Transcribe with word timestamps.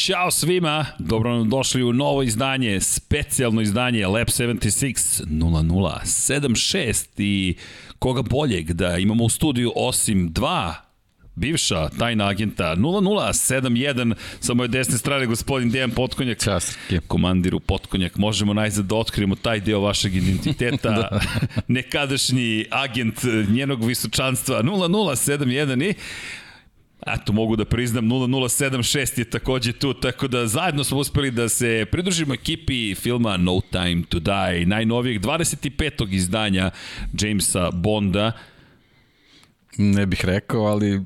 Ćao 0.00 0.30
svima, 0.30 0.86
dobro 0.98 1.36
nam 1.36 1.48
došli 1.48 1.82
u 1.82 1.92
novo 1.92 2.22
izdanje, 2.22 2.80
specijalno 2.80 3.60
izdanje 3.60 4.06
Lab 4.06 4.26
76 4.26 5.24
0076 5.26 7.06
i 7.18 7.56
koga 7.98 8.22
boljeg 8.22 8.72
da 8.72 8.98
imamo 8.98 9.24
u 9.24 9.28
studiju 9.28 9.72
osim 9.76 10.32
dva 10.32 10.74
bivša 11.34 11.88
tajna 11.88 12.28
agenta 12.28 12.76
0071 12.76 14.14
sa 14.40 14.54
moje 14.54 14.68
desne 14.68 14.98
strane 14.98 15.26
gospodin 15.26 15.70
Dejan 15.70 15.90
Potkonjak 15.90 16.38
Čast. 16.44 16.78
komandiru 17.06 17.60
Potkonjak 17.60 18.16
možemo 18.16 18.54
najzad 18.54 18.84
da 18.84 18.94
otkrijemo 18.94 19.34
taj 19.34 19.60
deo 19.60 19.80
vašeg 19.80 20.16
identiteta 20.16 20.90
da. 21.00 21.20
nekadašnji 21.68 22.64
agent 22.70 23.20
njenog 23.48 23.84
visočanstva 23.84 24.62
0071 24.62 25.90
i 25.90 25.94
Eto, 27.06 27.32
mogu 27.32 27.56
da 27.56 27.64
priznam, 27.64 28.04
0076 28.04 29.18
je 29.18 29.24
takođe 29.24 29.72
tu, 29.72 29.94
tako 29.94 30.28
da 30.28 30.46
zajedno 30.46 30.84
smo 30.84 30.98
uspeli 30.98 31.30
da 31.30 31.48
se 31.48 31.86
pridružimo 31.90 32.34
ekipi 32.34 32.94
filma 32.94 33.36
No 33.36 33.60
Time 33.60 34.02
to 34.08 34.18
Die, 34.18 34.66
najnovijeg 34.66 35.22
25. 35.22 36.14
izdanja 36.14 36.70
Jamesa 37.20 37.70
Bonda. 37.70 38.32
Ne 39.78 40.06
bih 40.06 40.24
rekao, 40.24 40.60
ali... 40.60 41.00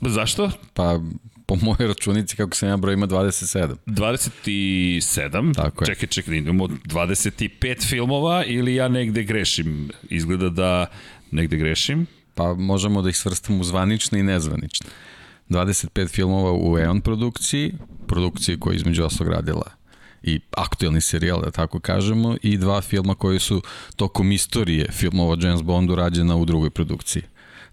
Zašto? 0.00 0.50
Pa, 0.74 1.00
po 1.46 1.56
mojoj 1.56 1.88
računici, 1.88 2.36
kako 2.36 2.56
sam 2.56 2.68
ja 2.68 2.76
broj, 2.76 2.94
ima 2.94 3.06
27. 3.06 3.74
27? 3.86 5.54
Tako 5.54 5.84
je. 5.84 5.86
Čekaj, 5.86 6.08
čekaj, 6.08 6.36
imamo 6.36 6.66
25 6.66 7.88
filmova 7.88 8.44
ili 8.44 8.74
ja 8.74 8.88
negde 8.88 9.22
grešim? 9.22 9.90
Izgleda 10.10 10.48
da 10.48 10.86
negde 11.30 11.56
grešim. 11.56 12.06
Pa 12.34 12.54
možemo 12.54 13.02
da 13.02 13.08
ih 13.08 13.16
svrstamo 13.16 13.60
u 13.60 13.64
zvanične 13.64 14.20
i 14.20 14.22
nezvanične. 14.22 14.90
25 15.50 16.08
filmova 16.08 16.52
u 16.52 16.78
EON 16.78 17.00
produkciji, 17.00 17.74
produkciji 18.06 18.60
koja 18.60 18.72
je 18.72 18.76
između 18.76 19.04
oslog 19.04 19.28
radila 19.28 19.80
i 20.22 20.40
aktuelni 20.56 21.00
serijal, 21.00 21.40
da 21.40 21.50
tako 21.50 21.80
kažemo, 21.80 22.36
i 22.42 22.56
dva 22.56 22.80
filma 22.80 23.14
koji 23.14 23.40
su 23.40 23.62
tokom 23.96 24.32
istorije 24.32 24.88
filmova 24.92 25.36
James 25.40 25.62
Bondu 25.62 25.94
rađena 25.94 26.36
u 26.36 26.44
drugoj 26.44 26.70
produkciji. 26.70 27.22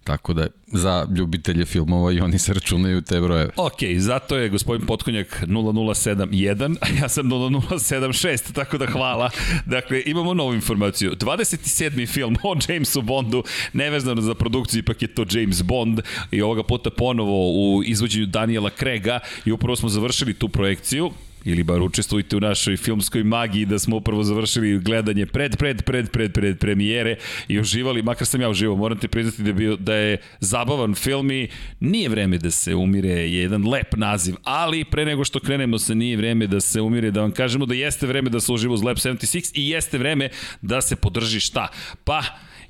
Tako 0.07 0.33
da 0.33 0.47
za 0.67 1.07
ljubitelje 1.17 1.65
filmova 1.65 2.11
i 2.11 2.19
oni 2.19 2.39
se 2.39 2.53
računaju 2.53 3.01
te 3.01 3.21
brojeve. 3.21 3.49
Ok, 3.55 3.79
zato 3.97 4.37
je 4.37 4.49
gospodin 4.49 4.87
Potkonjak 4.87 5.43
0071, 5.47 6.75
a 6.81 6.85
ja 7.01 7.09
sam 7.09 7.25
0076, 7.25 8.53
tako 8.53 8.77
da 8.77 8.85
hvala. 8.85 9.29
Dakle, 9.65 10.03
imamo 10.05 10.33
novu 10.33 10.53
informaciju. 10.53 11.11
27. 11.11 12.07
film 12.07 12.37
o 12.43 12.55
Jamesu 12.67 13.01
Bondu, 13.01 13.43
nevezano 13.73 14.21
za 14.21 14.35
produkciju, 14.35 14.79
ipak 14.79 15.01
je 15.01 15.07
to 15.07 15.25
James 15.31 15.61
Bond 15.61 16.01
i 16.31 16.41
ovoga 16.41 16.63
puta 16.63 16.89
ponovo 16.89 17.51
u 17.51 17.83
izvođenju 17.83 18.25
Daniela 18.25 18.69
Krega 18.69 19.19
i 19.45 19.51
upravo 19.51 19.75
smo 19.75 19.89
završili 19.89 20.33
tu 20.33 20.49
projekciju 20.49 21.11
ili 21.47 21.63
bar 21.63 21.81
učestvujte 21.81 22.37
u 22.37 22.39
našoj 22.39 22.77
filmskoj 22.77 23.23
magiji 23.23 23.65
da 23.65 23.79
smo 23.79 23.95
upravo 23.95 24.23
završili 24.23 24.79
gledanje 24.79 25.25
pred, 25.25 25.57
pred, 25.57 25.83
pred, 25.83 26.09
pred, 26.11 26.33
pred 26.33 26.59
premijere 26.59 27.15
i 27.47 27.59
uživali, 27.59 28.01
makar 28.01 28.27
sam 28.27 28.41
ja 28.41 28.49
uživao, 28.49 28.77
moram 28.77 28.99
te 28.99 29.07
priznati 29.07 29.43
da 29.43 29.53
bio, 29.53 29.75
da 29.75 29.95
je 29.95 30.17
zabavan 30.39 30.95
film 30.95 31.31
i 31.31 31.47
nije 31.79 32.09
vreme 32.09 32.37
da 32.37 32.51
se 32.51 32.75
umire, 32.75 33.09
je 33.09 33.33
jedan 33.33 33.67
lep 33.67 33.95
naziv, 33.95 34.35
ali 34.43 34.83
pre 34.83 35.05
nego 35.05 35.23
što 35.23 35.39
krenemo 35.39 35.79
sa 35.79 35.93
nije 35.93 36.17
vreme 36.17 36.47
da 36.47 36.59
se 36.59 36.81
umire, 36.81 37.11
da 37.11 37.21
vam 37.21 37.31
kažemo 37.31 37.65
da 37.65 37.73
jeste 37.73 38.07
vreme 38.07 38.29
da 38.29 38.39
se 38.39 38.51
uživa 38.51 38.73
uz 38.73 38.83
Lab 38.83 38.97
76 38.97 39.51
i 39.53 39.69
jeste 39.69 39.97
vreme 39.97 40.29
da 40.61 40.81
se 40.81 40.95
podrži 40.95 41.39
šta? 41.39 41.67
Pa, 42.03 42.23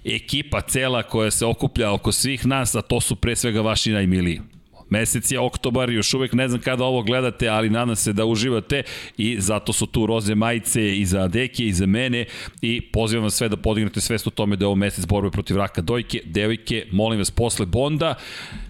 ekipa 0.05 0.61
cela 0.61 1.03
koja 1.03 1.31
se 1.31 1.45
okuplja 1.45 1.91
oko 1.91 2.11
svih 2.11 2.45
nas, 2.45 2.75
a 2.75 2.81
to 2.81 3.01
su 3.01 3.15
pre 3.15 3.35
svega 3.35 3.61
vaši 3.61 3.91
najmiliji. 3.91 4.56
Mesec 4.89 5.31
je 5.31 5.39
oktobar, 5.39 5.89
još 5.89 6.13
uvek 6.13 6.33
ne 6.33 6.47
znam 6.47 6.61
kada 6.61 6.83
ovo 6.83 7.03
gledate, 7.03 7.47
ali 7.47 7.69
nadam 7.69 7.95
se 7.95 8.13
da 8.13 8.25
uživate 8.25 8.83
i 9.17 9.41
zato 9.41 9.73
su 9.73 9.85
tu 9.85 10.05
roze 10.05 10.35
majice 10.35 10.97
i 10.97 11.05
za 11.05 11.27
Deke 11.27 11.67
i 11.67 11.73
za 11.73 11.85
mene 11.85 12.25
i 12.61 12.81
pozivam 12.81 13.23
vas 13.23 13.33
sve 13.33 13.49
da 13.49 13.57
podignete 13.57 14.01
svest 14.01 14.27
o 14.27 14.29
tome 14.29 14.55
da 14.55 14.63
je 14.63 14.67
ovo 14.67 14.75
mesec 14.75 15.05
borbe 15.05 15.31
protiv 15.31 15.57
raka 15.57 15.81
dojke, 15.81 16.21
devojke, 16.25 16.85
molim 16.91 17.19
vas 17.19 17.31
posle 17.31 17.65
Bonda 17.65 18.15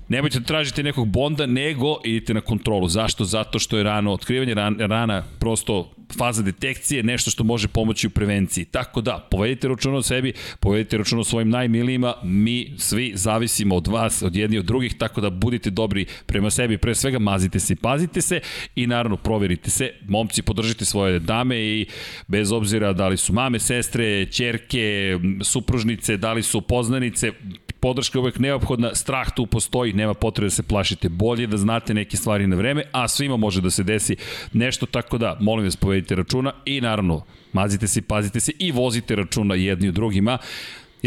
Nemojte 0.09 0.39
da 0.39 0.45
tražite 0.45 0.83
nekog 0.83 1.07
bonda, 1.07 1.45
nego 1.45 1.97
idite 2.03 2.33
na 2.33 2.41
kontrolu. 2.41 2.87
Zašto? 2.87 3.25
Zato 3.25 3.59
što 3.59 3.77
je 3.77 3.83
rano 3.83 4.13
otkrivanje, 4.13 4.53
rana 4.77 5.23
prosto 5.39 5.91
faza 6.17 6.41
detekcije, 6.41 7.03
nešto 7.03 7.31
što 7.31 7.43
može 7.43 7.67
pomoći 7.67 8.07
u 8.07 8.09
prevenciji. 8.09 8.65
Tako 8.65 9.01
da, 9.01 9.27
povedite 9.31 9.67
računa 9.67 9.97
o 9.97 10.01
sebi, 10.01 10.33
povedite 10.59 10.97
računa 10.97 11.21
o 11.21 11.23
svojim 11.23 11.49
najmilijima, 11.49 12.13
mi 12.23 12.73
svi 12.77 13.11
zavisimo 13.15 13.75
od 13.75 13.87
vas, 13.87 14.21
od 14.21 14.35
jedni 14.35 14.57
od 14.57 14.65
drugih, 14.65 14.97
tako 14.97 15.21
da 15.21 15.29
budite 15.29 15.69
dobri 15.69 16.05
prema 16.25 16.49
sebi, 16.49 16.77
pre 16.77 16.95
svega 16.95 17.19
mazite 17.19 17.59
se 17.59 17.73
i 17.73 17.75
pazite 17.75 18.21
se 18.21 18.39
i 18.75 18.87
naravno 18.87 19.17
proverite 19.17 19.69
se. 19.69 19.91
Momci, 20.07 20.41
podržite 20.41 20.85
svoje 20.85 21.19
dame 21.19 21.59
i 21.59 21.85
bez 22.27 22.51
obzira 22.51 22.93
da 22.93 23.07
li 23.07 23.17
su 23.17 23.33
mame, 23.33 23.59
sestre, 23.59 24.25
čerke, 24.25 25.17
supružnice, 25.43 26.17
da 26.17 26.33
li 26.33 26.43
su 26.43 26.61
poznanice, 26.61 27.31
podrška 27.79 28.17
je 28.17 28.21
uvek 28.21 28.39
neophodna, 28.39 28.95
strah 28.95 29.31
tu 29.35 29.45
postoji, 29.45 29.93
nema 29.93 30.13
potrebe 30.13 30.45
da 30.45 30.49
se 30.51 30.63
plašite, 30.63 31.09
bolje 31.09 31.47
da 31.47 31.57
znate 31.57 31.93
neke 31.93 32.17
stvari 32.17 32.47
na 32.47 32.55
vreme, 32.55 32.83
a 32.91 33.07
svima 33.07 33.37
može 33.37 33.61
da 33.61 33.69
se 33.69 33.83
desi 33.83 34.15
nešto, 34.53 34.85
tako 34.85 35.17
da, 35.17 35.37
molim 35.41 35.65
vas, 35.65 35.75
povedite 35.75 36.15
računa 36.15 36.53
i 36.65 36.81
naravno, 36.81 37.23
mazite 37.53 37.87
se, 37.87 38.01
pazite 38.01 38.39
se 38.39 38.51
i 38.59 38.71
vozite 38.71 39.15
računa 39.15 39.55
jedni 39.55 39.89
u 39.89 39.91
drugima. 39.91 40.37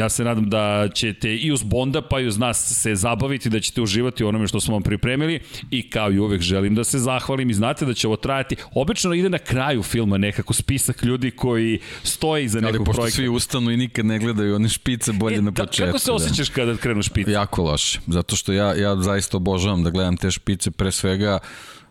Ja 0.01 0.09
se 0.09 0.25
nadam 0.25 0.51
da 0.51 0.89
ćete 0.95 1.37
i 1.37 1.53
uz 1.53 1.63
Bonda 1.63 2.03
pa 2.03 2.21
i 2.21 2.27
uz 2.27 2.39
nas 2.39 2.81
se 2.83 2.95
zabaviti, 2.95 3.51
da 3.51 3.61
ćete 3.61 3.83
uživati 3.83 4.25
u 4.25 4.29
onome 4.29 4.47
što 4.47 4.61
smo 4.61 4.75
vam 4.75 4.83
pripremili 4.83 5.41
i 5.71 5.91
kao 5.91 6.13
i 6.13 6.19
uvek 6.19 6.41
želim 6.41 6.75
da 6.75 6.85
se 6.85 6.99
zahvalim 6.99 7.51
i 7.51 7.55
znate 7.55 7.85
da 7.85 7.95
će 7.95 8.07
ovo 8.07 8.17
trajati. 8.17 8.57
Obično 8.75 9.15
ide 9.15 9.29
na 9.29 9.39
kraju 9.39 9.83
filma 9.83 10.19
nekako 10.19 10.55
spisak 10.55 11.03
ljudi 11.03 11.31
koji 11.31 11.79
stoji 12.03 12.45
iza 12.45 12.61
nekog 12.61 12.85
projekta. 12.85 13.01
Ali 13.01 13.07
pošto 13.07 13.17
svi 13.17 13.29
ustanu 13.29 13.71
i 13.71 13.77
nikad 13.77 14.07
ne 14.07 14.19
gledaju 14.19 14.55
one 14.55 14.69
špice 14.69 15.13
bolje 15.13 15.37
e, 15.37 15.43
na 15.43 15.51
da, 15.51 15.65
početku. 15.65 15.87
Kako 15.87 15.99
se 15.99 16.11
da. 16.11 16.15
osjećaš 16.15 16.49
da. 16.49 16.55
kada 16.55 16.77
krenu 16.77 17.03
špice? 17.03 17.31
Jako 17.31 17.63
loše, 17.63 18.01
zato 18.07 18.37
što 18.37 18.53
ja, 18.53 18.75
ja 18.75 18.97
zaista 18.97 19.37
obožavam 19.37 19.83
da 19.83 19.91
gledam 19.91 20.17
te 20.17 20.31
špice 20.31 20.71
pre 20.71 20.93
svega 20.93 21.39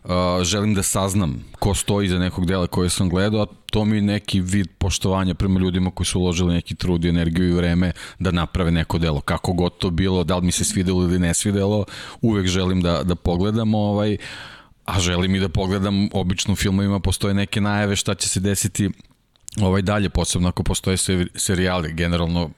Uh, 0.04 0.42
želim 0.42 0.74
da 0.74 0.82
saznam 0.82 1.44
ko 1.58 1.74
stoji 1.74 2.08
za 2.08 2.18
nekog 2.18 2.46
dela 2.46 2.66
koje 2.66 2.90
sam 2.90 3.08
gledao, 3.08 3.42
a 3.42 3.46
to 3.70 3.84
mi 3.84 3.96
je 3.96 4.02
neki 4.02 4.40
vid 4.40 4.68
poštovanja 4.78 5.34
prema 5.34 5.60
ljudima 5.60 5.90
koji 5.90 6.06
su 6.06 6.20
uložili 6.20 6.54
neki 6.54 6.74
trud 6.74 7.04
i 7.04 7.08
energiju 7.08 7.48
i 7.48 7.52
vreme 7.52 7.92
da 8.18 8.30
naprave 8.30 8.70
neko 8.70 8.98
delo. 8.98 9.20
Kako 9.20 9.52
god 9.52 9.78
to 9.78 9.90
bilo, 9.90 10.24
da 10.24 10.36
li 10.36 10.46
mi 10.46 10.52
se 10.52 10.64
svidelo 10.64 11.02
ili 11.02 11.18
ne 11.18 11.34
svidelo, 11.34 11.84
uvek 12.20 12.46
želim 12.46 12.80
da, 12.82 13.02
da 13.02 13.14
pogledam 13.14 13.74
ovaj, 13.74 14.16
a 14.84 15.00
želim 15.00 15.34
i 15.34 15.40
da 15.40 15.48
pogledam, 15.48 16.08
obično 16.12 16.52
u 16.52 16.56
filmovima 16.56 17.00
postoje 17.00 17.34
neke 17.34 17.60
najave 17.60 17.96
šta 17.96 18.14
će 18.14 18.28
se 18.28 18.40
desiti 18.40 18.90
ovaj 19.62 19.82
dalje, 19.82 20.08
posebno 20.08 20.48
ako 20.48 20.62
postoje 20.62 20.96
serijali, 21.34 21.92
generalno 21.92 22.50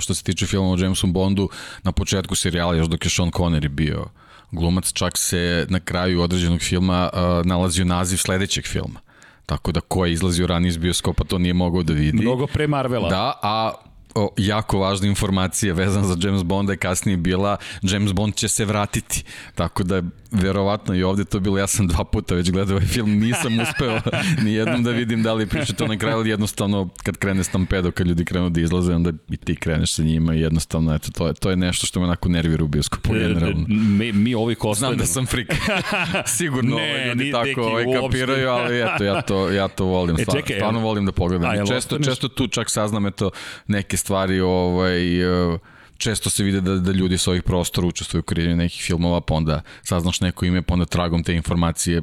što 0.00 0.14
se 0.14 0.22
tiče 0.24 0.46
filma 0.46 0.70
o 0.70 0.76
Jamesu 0.76 1.06
Bondu, 1.06 1.48
na 1.82 1.92
početku 1.92 2.34
serijala, 2.34 2.74
još 2.74 2.86
dok 2.86 3.04
je 3.04 3.10
Sean 3.10 3.30
Connery 3.30 3.68
bio 3.68 4.00
uh, 4.00 4.25
glumac, 4.50 4.92
čak 4.92 5.18
se 5.18 5.66
na 5.68 5.80
kraju 5.80 6.20
određenog 6.22 6.60
filma 6.60 7.10
uh, 7.12 7.46
nalazio 7.46 7.84
naziv 7.84 8.16
sledećeg 8.16 8.66
filma. 8.66 9.00
Tako 9.46 9.72
da 9.72 9.80
ko 9.80 10.06
je 10.06 10.12
izlazio 10.12 10.46
ranije 10.46 10.68
iz 10.68 10.76
bioskopa 10.76 11.24
to 11.24 11.38
nije 11.38 11.54
mogao 11.54 11.82
da 11.82 11.92
vidi. 11.92 12.22
Mnogo 12.22 12.46
pre 12.46 12.66
Marvela. 12.66 13.08
Da, 13.08 13.32
a 13.42 13.72
o, 14.14 14.34
jako 14.36 14.78
važna 14.78 15.08
informacija 15.08 15.74
vezana 15.74 16.06
za 16.06 16.16
James 16.20 16.42
Bonda 16.42 16.72
je 16.72 16.76
kasnije 16.76 17.16
bila 17.16 17.56
James 17.82 18.12
Bond 18.12 18.34
će 18.34 18.48
se 18.48 18.64
vratiti. 18.64 19.24
Tako 19.54 19.82
da 19.82 20.02
verovatno 20.40 20.94
i 20.94 21.02
ovde 21.02 21.24
to 21.24 21.40
bilo, 21.40 21.58
ja 21.58 21.66
sam 21.66 21.86
dva 21.86 22.04
puta 22.04 22.34
već 22.34 22.50
gledao 22.50 22.76
ovaj 22.76 22.86
film, 22.86 23.18
nisam 23.18 23.58
uspeo 23.62 24.00
ni 24.42 24.52
jednom 24.52 24.82
da 24.82 24.90
vidim 24.90 25.22
da 25.22 25.32
li 25.32 25.46
piše 25.46 25.74
to 25.74 25.86
na 25.86 25.98
kraju, 25.98 26.16
ali 26.16 26.30
jednostavno 26.30 26.88
kad 27.04 27.16
krene 27.16 27.44
stampedo, 27.44 27.90
kad 27.90 28.06
ljudi 28.06 28.24
krenu 28.24 28.50
da 28.50 28.60
izlaze, 28.60 28.94
onda 28.94 29.12
i 29.28 29.36
ti 29.36 29.56
kreneš 29.56 29.94
sa 29.94 30.02
njima 30.02 30.34
i 30.34 30.40
jednostavno, 30.40 30.94
eto, 30.94 31.10
to 31.10 31.26
je, 31.26 31.34
to 31.34 31.50
je 31.50 31.56
nešto 31.56 31.86
što 31.86 32.00
me 32.00 32.06
onako 32.06 32.28
nervira 32.28 32.64
u 32.64 32.68
bioskopu 32.68 33.16
e, 33.16 33.18
generalno. 33.18 33.66
Mi, 33.68 34.12
mi 34.12 34.34
ovi 34.34 34.54
kostanemo. 34.54 34.94
Znam 34.94 34.98
da 34.98 35.06
sam 35.06 35.26
frik. 35.26 35.54
Sigurno 36.38 36.76
ne, 36.76 36.82
ovaj 36.82 37.08
ljudi 37.08 37.32
tako 37.32 37.62
ovaj 37.62 37.84
kapiraju, 38.02 38.48
ali 38.48 38.80
eto, 38.80 39.04
ja 39.04 39.22
to, 39.22 39.50
ja 39.50 39.68
to 39.68 39.84
volim, 39.84 40.16
e, 40.16 40.22
stvarno, 40.22 40.40
čekaj, 40.40 40.56
stvarno 40.56 40.80
volim 40.80 41.06
da 41.06 41.12
pogledam. 41.12 41.50
A, 41.50 41.66
često, 41.66 41.98
često 41.98 42.28
tu 42.28 42.48
čak 42.48 42.70
saznam, 42.70 43.06
eto, 43.06 43.30
neke 43.66 43.96
stvari, 43.96 44.40
ovaj, 44.40 45.24
uh, 45.52 45.60
često 45.98 46.30
se 46.30 46.44
vide 46.44 46.60
da, 46.60 46.74
da 46.74 46.92
ljudi 46.92 47.18
sa 47.18 47.30
ovih 47.30 47.42
prostora 47.42 47.86
učestvuju 47.86 48.20
u 48.20 48.22
kreiranju 48.22 48.56
nekih 48.56 48.82
filmova, 48.82 49.20
pa 49.20 49.34
onda 49.34 49.62
saznaš 49.82 50.20
neko 50.20 50.44
ime, 50.44 50.62
pa 50.62 50.74
onda 50.74 50.86
tragom 50.86 51.24
te 51.24 51.34
informacije 51.34 52.02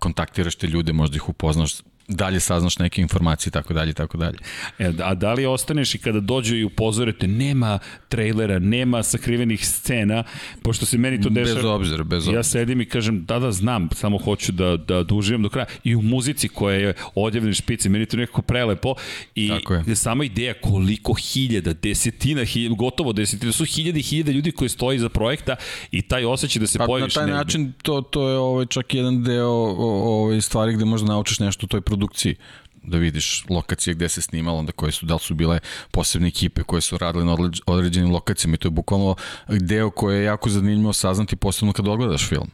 kontaktiraš 0.00 0.56
te 0.56 0.66
ljude, 0.66 0.92
možda 0.92 1.16
ih 1.16 1.28
upoznaš, 1.28 1.74
dalje 2.08 2.40
saznaš 2.40 2.78
neke 2.78 3.02
informacije 3.02 3.50
i 3.50 3.52
tako 3.52 3.74
dalje 3.74 3.90
i 3.90 3.94
tako 3.94 4.18
dalje. 4.18 4.38
E, 4.78 4.92
a 5.02 5.14
da 5.14 5.32
li 5.32 5.46
ostaneš 5.46 5.94
i 5.94 5.98
kada 5.98 6.20
dođu 6.20 6.56
i 6.56 6.64
upozorete, 6.64 7.26
nema 7.26 7.78
trailera, 8.08 8.58
nema 8.58 9.02
sakrivenih 9.02 9.68
scena, 9.68 10.24
pošto 10.62 10.86
se 10.86 10.98
meni 10.98 11.22
to 11.22 11.28
dešava... 11.28 11.54
Bez 11.54 11.64
obzira, 11.64 12.04
bez 12.04 12.18
obzira. 12.18 12.36
Ja 12.36 12.42
sedim 12.42 12.80
i 12.80 12.84
kažem, 12.84 13.24
da, 13.24 13.38
da, 13.38 13.52
znam, 13.52 13.88
samo 13.94 14.18
hoću 14.18 14.52
da, 14.52 14.76
da, 14.76 15.02
da 15.02 15.14
uživam 15.14 15.42
do 15.42 15.48
kraja. 15.48 15.66
I 15.84 15.94
u 15.94 16.02
muzici 16.02 16.48
koja 16.48 16.76
je 16.76 16.94
odjevne 17.14 17.54
špice, 17.54 17.88
meni 17.88 18.06
to 18.06 18.16
nekako 18.16 18.42
prelepo. 18.42 18.94
I 19.34 19.50
sama 19.94 20.24
ideja 20.24 20.54
koliko 20.54 21.14
hiljada, 21.14 21.72
desetina, 21.72 22.44
hiljada, 22.44 22.74
gotovo 22.74 23.12
desetina, 23.12 23.52
su 23.52 23.64
hiljade 23.64 24.00
i 24.00 24.02
hiljade 24.02 24.32
ljudi 24.32 24.52
koji 24.52 24.68
stoji 24.68 24.98
za 24.98 25.08
projekta 25.08 25.56
i 25.90 26.02
taj 26.02 26.24
osjećaj 26.24 26.60
da 26.60 26.66
se 26.66 26.78
pa, 26.78 26.86
pojaviš. 26.86 27.16
Na 27.16 27.22
taj 27.22 27.30
način 27.30 27.72
to, 27.82 28.00
to 28.00 28.28
je 28.28 28.38
ovaj, 28.38 28.66
čak 28.66 28.94
jedan 28.94 29.22
deo 29.22 29.48
ovaj, 29.48 30.40
stvari 30.40 30.74
gde 30.74 30.84
možda 30.84 31.08
naučiš 31.08 31.38
nešto 31.38 31.66
u 31.66 31.68
toj 31.68 31.80
produkciji 31.98 32.36
da 32.82 32.98
vidiš 32.98 33.44
lokacije 33.48 33.94
gde 33.94 34.08
se 34.08 34.22
snimalo, 34.22 34.58
onda 34.58 34.72
koje 34.72 34.92
su, 34.92 35.06
da 35.06 35.14
li 35.14 35.20
su 35.20 35.34
bile 35.34 35.58
posebne 35.90 36.28
ekipe 36.28 36.62
koje 36.62 36.80
su 36.80 36.98
radile 36.98 37.24
na 37.24 37.36
određenim 37.66 38.12
lokacijama 38.12 38.54
i 38.54 38.58
to 38.58 38.68
je 38.68 38.70
bukvalno 38.70 39.14
deo 39.48 39.90
koje 39.90 40.18
je 40.18 40.24
jako 40.24 40.50
zanimljivo 40.50 40.92
saznati 40.92 41.36
posebno 41.36 41.72
kad 41.72 41.88
ogledaš 41.88 42.28
film. 42.28 42.50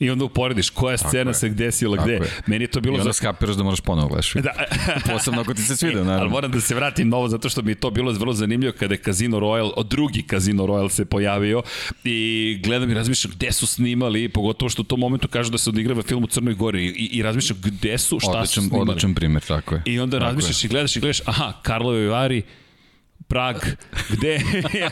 I 0.00 0.10
onda 0.10 0.24
uporediš 0.24 0.70
koja 0.70 0.92
je 0.92 0.98
scena 0.98 1.34
se 1.34 1.48
gde 1.48 1.72
sila 1.72 2.04
gde. 2.04 2.12
Je. 2.12 2.30
Meni 2.46 2.64
je 2.64 2.68
to 2.68 2.80
bilo... 2.80 2.96
I 2.96 3.00
onda 3.00 3.08
za... 3.08 3.12
skapiraš 3.12 3.56
da 3.56 3.62
moraš 3.62 3.80
ponovo 3.80 4.08
gledaš. 4.08 4.32
Da. 4.48 4.52
Posebno 5.12 5.40
ako 5.40 5.54
ti 5.54 5.62
se 5.62 5.76
svida, 5.80 6.04
naravno. 6.04 6.20
Ali 6.20 6.30
moram 6.30 6.52
da 6.52 6.60
se 6.60 6.74
vratim 6.74 7.08
novo, 7.08 7.28
zato 7.28 7.48
što 7.48 7.62
mi 7.62 7.70
je 7.70 7.74
to 7.74 7.90
bilo 7.90 8.12
vrlo 8.12 8.32
zanimljivo 8.32 8.72
kada 8.78 8.94
je 8.94 8.98
Casino 8.98 9.40
Royale, 9.40 9.70
od 9.76 9.86
drugi 9.86 10.22
Casino 10.30 10.66
Royale 10.66 10.88
se 10.88 11.04
pojavio 11.04 11.62
i 12.04 12.60
gledam 12.64 12.90
i 12.90 12.94
razmišljam 12.94 13.32
gde 13.36 13.52
su 13.52 13.66
snimali, 13.66 14.28
pogotovo 14.28 14.68
što 14.68 14.82
u 14.82 14.84
tom 14.84 15.00
momentu 15.00 15.28
kažu 15.28 15.50
da 15.50 15.58
se 15.58 15.70
odigrava 15.70 16.02
film 16.02 16.24
u 16.24 16.26
Crnoj 16.26 16.54
Gori 16.54 16.86
i, 16.86 17.08
i 17.12 17.22
razmišljam 17.22 17.58
gde 17.62 17.98
su, 17.98 18.20
šta 18.20 18.30
odličan, 18.30 18.46
su 18.46 18.68
snimali. 18.68 18.90
Odličan 18.90 19.14
primjer, 19.14 19.42
tako 19.42 19.74
je. 19.74 19.82
I 19.84 20.00
onda 20.00 20.18
tako 20.18 20.26
razmišljaš 20.26 20.64
je. 20.64 20.66
i 20.66 20.70
gledaš 20.70 20.96
i 20.96 21.00
gledaš, 21.00 21.20
aha, 21.26 21.52
Karlove 21.62 22.08
Vari, 22.08 22.42
Prag, 23.28 23.56
gde, 24.10 24.40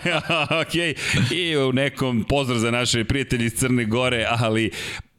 ok, 0.63 0.75
i 1.33 1.57
u 1.57 1.73
nekom 1.73 2.25
pozdrav 2.29 2.59
za 2.59 2.71
naše 2.71 3.05
prijatelji 3.05 3.47
iz 3.47 3.55
Crne 3.55 3.85
Gore, 3.85 4.27
ali 4.31 4.71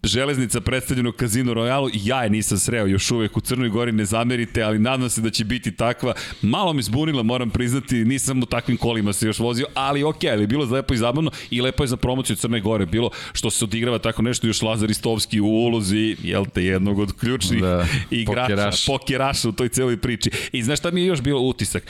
železnica 0.04 0.62
predstavljena 0.62 1.10
u 1.10 1.12
Kazino 1.12 1.54
Royalu, 1.54 1.90
ja 1.94 2.24
je 2.24 2.30
nisam 2.30 2.58
sreo 2.58 2.86
još 2.86 3.12
uvek 3.12 3.38
u 3.38 3.42
Crnoj 3.42 3.70
Gori, 3.70 3.92
ne 3.92 4.06
zamerite, 4.06 4.64
ali 4.64 4.80
nadam 4.80 5.10
se 5.10 5.22
da 5.22 5.30
će 5.30 5.46
biti 5.46 5.72
takva. 5.72 6.14
Malo 6.42 6.74
mi 6.74 6.82
zbunila, 6.84 7.24
moram 7.24 7.50
priznati, 7.50 7.96
nisam 7.96 8.44
u 8.44 8.46
takvim 8.46 8.78
kolima 8.78 9.14
se 9.14 9.28
još 9.28 9.40
vozio, 9.40 9.66
ali 9.74 10.04
ok, 10.04 10.24
ali 10.32 10.48
bilo 10.48 10.66
je 10.66 10.72
lepo 10.72 10.94
i 10.94 10.98
zabavno 10.98 11.32
i 11.52 11.62
lepo 11.62 11.84
je 11.84 11.88
za 11.88 11.98
promociju 11.98 12.36
Crne 12.36 12.60
Gore, 12.60 12.86
bilo 12.86 13.10
što 13.34 13.50
se 13.50 13.66
odigrava 13.66 14.00
tako 14.00 14.22
nešto, 14.22 14.48
još 14.48 14.62
Lazar 14.62 14.92
Istovski 14.92 15.40
u 15.40 15.46
ulozi, 15.46 16.16
jel 16.24 16.46
te, 16.54 16.64
jednog 16.64 17.00
od 17.00 17.14
ključnih 17.20 17.62
da, 17.62 17.86
igrača, 18.12 18.42
pokeraš. 18.42 18.86
pokeraša 18.86 19.50
u 19.50 19.52
toj 19.52 19.70
celoj 19.70 19.98
priči. 19.98 20.30
I 20.52 20.64
znaš 20.64 20.80
šta 20.80 20.92
mi 20.92 21.02
je 21.02 21.08
još 21.08 21.22
bilo 21.22 21.42
utisak? 21.42 21.84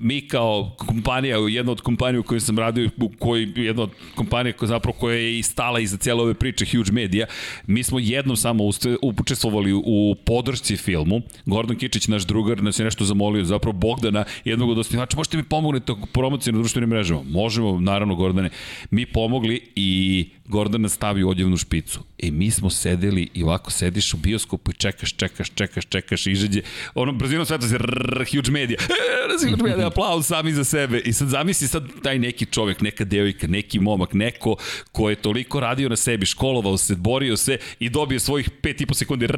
Mi 0.00 0.28
kao 0.28 0.74
kompanija, 0.78 1.36
jedna 1.48 1.72
od 1.72 1.80
kompanija 1.80 2.20
u 2.20 2.22
kojoj 2.22 2.40
sam 2.40 2.58
radio, 2.58 2.90
u 2.96 3.08
kojoj, 3.18 3.52
jedna 3.56 3.82
od 3.82 3.90
kompanija 4.14 4.52
koja 4.52 4.68
zapravo 4.68 4.96
koja 4.98 5.16
je 5.16 5.38
i 5.38 5.42
stala 5.42 5.80
iza 5.80 5.96
cijele 5.96 6.22
ove 6.22 6.34
priče, 6.34 6.66
Huge 6.72 6.92
Media, 6.92 7.26
Mi 7.66 7.82
smo 7.82 7.98
jednom 7.98 8.36
samo 8.36 8.64
učestvovali 9.02 9.72
u 9.72 10.16
podršci 10.26 10.76
filmu. 10.76 11.20
Gordon 11.46 11.76
Kičić, 11.76 12.08
naš 12.08 12.26
drugar, 12.26 12.62
nas 12.62 12.78
je 12.78 12.84
nešto 12.84 13.04
zamolio, 13.04 13.44
zapravo 13.44 13.72
Bogdana, 13.72 14.24
jednog 14.44 14.70
od 14.70 14.78
osnivača, 14.78 15.16
možete 15.16 15.36
mi 15.36 15.42
pomognete 15.42 15.92
promociju 16.12 16.52
na 16.52 16.58
društvenim 16.58 16.90
mrežama? 16.90 17.22
Možemo, 17.22 17.80
naravno, 17.80 18.14
Gordane. 18.14 18.50
Mi 18.90 19.06
pomogli 19.06 19.60
i 19.76 20.28
Gordon 20.46 20.82
nas 20.82 20.92
stavi 20.92 21.22
u 21.22 21.28
odjevnu 21.28 21.56
špicu. 21.56 22.00
E, 22.18 22.30
mi 22.30 22.50
smo 22.50 22.70
sedeli 22.70 23.28
i 23.34 23.42
ovako 23.42 23.70
sediš 23.70 24.14
u 24.14 24.16
bioskopu 24.16 24.70
i 24.70 24.74
čekaš, 24.74 25.12
čekaš, 25.12 25.50
čekaš, 25.54 25.84
čekaš, 25.86 26.26
izađe, 26.26 26.60
ono, 26.94 27.12
brzinom 27.12 27.46
sveta 27.46 27.68
se 27.68 27.78
rrr, 27.78 28.24
huge 28.30 28.50
media, 28.50 28.78
e, 29.44 29.50
huge 29.50 29.62
media, 29.62 29.86
aplauz 29.92 30.26
sami 30.26 30.52
za 30.52 30.64
sebe. 30.64 31.00
I 31.04 31.12
sad 31.12 31.28
zamisli 31.28 31.68
sad 31.68 31.84
taj 32.02 32.18
neki 32.18 32.46
čovek, 32.46 32.80
neka 32.80 33.04
devojka, 33.04 33.46
neki 33.46 33.80
momak, 33.80 34.12
neko 34.12 34.56
ko 34.92 35.10
je 35.10 35.16
toliko 35.16 35.60
radio 35.60 35.88
na 35.88 35.96
sebi, 35.96 36.26
školovao 36.26 36.76
se, 36.76 36.94
borio 36.96 37.23
se 37.36 37.58
i 37.80 37.90
dobio 37.90 38.20
svojih 38.20 38.50
5,5 38.62 38.94
sekundi. 38.94 39.28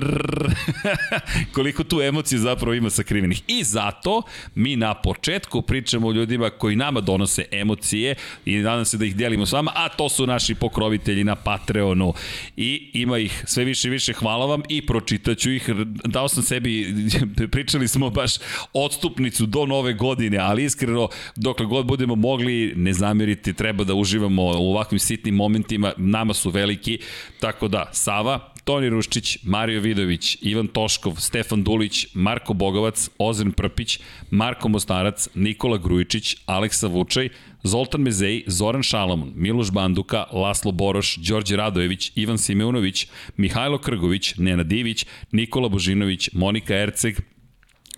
Koliko 1.55 1.85
tu 1.85 2.01
emocije 2.01 2.39
zapravo 2.39 2.75
ima 2.75 2.91
sakrivenih. 2.91 3.43
I 3.47 3.65
zato 3.65 4.23
mi 4.55 4.77
na 4.77 4.95
početku 4.95 5.63
pričamo 5.63 6.09
o 6.09 6.13
ljudima 6.13 6.51
koji 6.51 6.77
nama 6.77 7.01
donose 7.01 7.45
emocije 7.51 8.15
i 8.45 8.57
nadam 8.57 8.85
se 8.85 8.97
da 8.97 9.05
ih 9.05 9.17
delimo 9.17 9.47
s 9.47 9.53
vama, 9.53 9.73
a 9.75 9.89
to 9.89 10.09
su 10.09 10.27
naši 10.27 10.55
pokrovi 10.55 10.87
pokrovitelji 10.87 11.25
na 11.25 11.35
Patreonu. 11.35 12.15
I 12.57 12.91
ima 12.95 13.19
ih 13.19 13.45
sve 13.47 13.65
više 13.65 13.89
i 13.89 13.91
više, 13.91 14.13
hvala 14.13 14.47
vam 14.47 14.63
i 14.69 14.87
pročitaću 14.87 15.51
ih, 15.53 15.71
dao 16.05 16.29
sam 16.29 16.43
sebi, 16.43 16.95
pričali 17.53 17.89
smo 17.89 18.11
baš 18.11 18.33
odstupnicu 18.73 19.47
do 19.47 19.67
nove 19.67 19.93
godine, 19.93 20.39
ali 20.39 20.65
iskreno, 20.65 21.09
dokle 21.37 21.67
god 21.67 21.87
budemo 21.87 22.15
mogli, 22.15 22.73
ne 22.77 22.93
zameriti, 22.93 23.53
treba 23.53 23.85
da 23.85 23.95
uživamo 23.95 24.43
u 24.43 24.71
ovakvim 24.71 24.99
sitnim 24.99 25.35
momentima, 25.35 25.93
nama 25.97 26.35
su 26.35 26.51
veliki, 26.51 26.99
tako 27.41 27.69
da, 27.69 27.76
Sava, 27.93 28.39
Toni 28.67 28.89
Ruščić, 28.91 29.45
Mario 29.47 29.81
Vidović, 29.81 30.33
Ivan 30.43 30.67
Toškov, 30.75 31.21
Stefan 31.23 31.63
Dulić, 31.63 32.07
Marko 32.15 32.55
Bogovac, 32.55 33.05
Ozren 33.19 33.53
Prpić, 33.53 34.01
Marko 34.31 34.69
Mostarac, 34.69 35.29
Nikola 35.35 35.79
Grujičić, 35.79 36.37
Aleksa 36.47 36.91
Vučaj, 36.91 37.31
Zoltan 37.63 38.03
Mezej, 38.03 38.43
Zoran 38.47 38.83
Šalamun, 38.83 39.33
Miloš 39.37 39.71
Banduka, 39.71 40.25
Laslo 40.33 40.73
Boroš, 40.73 41.17
Đorđe 41.23 41.57
Radojević, 41.57 42.13
Ivan 42.15 42.39
Simeunović, 42.39 43.07
Mihajlo 43.37 43.79
Krgović, 43.79 44.35
Nena 44.39 44.63
Divić, 44.63 45.07
Nikola 45.33 45.69
Božinović, 45.69 46.31
Monika 46.33 46.75
Erceg, 46.75 47.23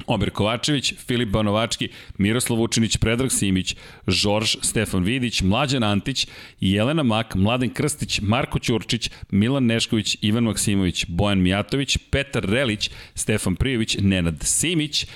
Omer 0.07 0.31
Kovačević, 0.31 0.95
Filip 1.07 1.29
Banovački, 1.29 1.89
Miroslav 2.19 2.59
Vučinić, 2.59 2.97
Predrag 2.97 3.33
Simić, 3.33 3.77
Žorž, 4.07 4.57
Stefan 4.63 5.03
Vidić, 5.03 5.43
Mlađan 5.43 5.83
Antić, 5.83 6.27
Jelena 6.61 7.03
Mak, 7.03 7.35
Mladen 7.35 7.71
Krstić, 7.71 8.21
Marko 8.21 8.59
Ćurčić, 8.59 9.11
Milan 9.31 9.67
Nešković, 9.67 10.17
Ivan 10.21 10.45
Maksimović, 10.45 11.05
Bojan 11.09 11.43
Mijatović, 11.43 11.99
Petar 12.11 12.45
Relić, 12.45 12.91
Stefan 13.15 13.57
Prijović, 13.57 13.97
Nenad 14.01 14.43
Simić, 14.43 15.07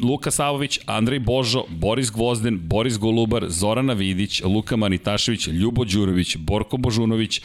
Luka 0.00 0.30
Savović, 0.30 0.78
Andrej 0.86 1.18
Božo, 1.18 1.64
Boris 1.68 2.10
Gvozden, 2.10 2.58
Boris 2.58 2.98
Golubar, 2.98 3.44
Zorana 3.48 3.92
Vidić, 3.92 4.42
Luka 4.44 4.76
Manitašević, 4.76 5.46
Ljubo 5.46 5.84
Đurović, 5.84 6.36
Borko 6.36 6.76
Božunović, 6.76 7.40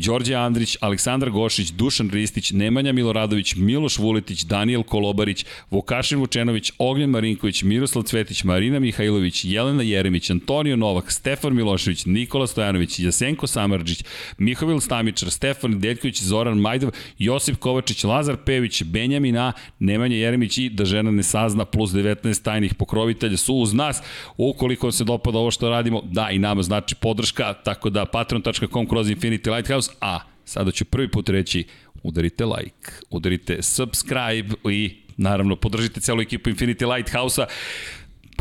Đorđe 0.00 0.34
Andrić, 0.34 0.76
Aleksandar 0.80 1.30
Gošić, 1.30 1.70
Dušan 1.70 2.10
Ristić, 2.10 2.50
Nemanja 2.50 2.92
Miloradović, 2.92 3.54
Miloš 3.54 3.98
Vuletić, 3.98 4.42
Daniel 4.42 4.82
Kolobarić, 4.82 5.44
Vukašin 5.70 6.18
Vučenović, 6.18 6.72
Ognjen 6.78 7.10
Marinković, 7.10 7.62
Miroslav 7.62 8.02
Cvetić, 8.02 8.44
Marina 8.44 8.78
Mihajlović, 8.78 9.44
Jelena 9.44 9.82
Jeremić, 9.82 10.30
Antonio 10.30 10.76
Novak, 10.76 11.12
Stefan 11.12 11.54
Milošević, 11.54 12.06
Nikola 12.06 12.46
Stojanović, 12.46 12.98
Jasenko 12.98 13.46
Samarđić, 13.46 14.04
Mihovil 14.38 14.80
Stamičar, 14.80 15.30
Stefan 15.30 15.80
Deljković, 15.80 16.22
Zoran 16.22 16.58
Majdov, 16.58 16.90
Josip 17.18 17.56
Kovačić, 17.56 18.04
Lazar 18.04 18.36
Pević, 18.36 18.82
Benjamin 18.82 19.36
A, 19.36 19.52
Nemanja 19.78 20.16
Jeremić 20.16 20.58
i 20.58 20.68
da 20.68 20.84
žena 20.84 21.10
ne 21.10 21.22
sazna 21.22 21.64
plus 21.64 21.90
19 21.90 22.42
tajnih 22.42 22.74
pokrovitelja 22.74 23.36
su 23.36 23.54
uz 23.54 23.74
nas. 23.74 24.02
Ukoliko 24.36 24.86
vam 24.86 24.92
se 24.92 25.04
dopada 25.04 25.38
ovo 25.38 25.50
što 25.50 25.70
radimo, 25.70 26.02
da 26.04 26.30
i 26.30 26.38
nama 26.38 26.62
znači 26.62 26.94
podrška, 26.94 27.54
tako 27.54 27.90
da 27.90 28.04
patreon.com 28.04 28.86
kroz 28.86 29.08
Infinity 29.08 29.54
Lighthouse 29.54 29.87
a 30.00 30.20
sada 30.44 30.70
ću 30.70 30.84
prvi 30.84 31.10
put 31.10 31.28
reći 31.28 31.64
udarite 32.02 32.44
like, 32.44 32.90
udarite 33.10 33.62
subscribe 33.62 34.54
i 34.70 34.96
naravno 35.16 35.56
podržite 35.56 36.00
celu 36.00 36.22
ekipu 36.22 36.50
Infinity 36.50 36.94
Lighthouse-a 36.94 37.46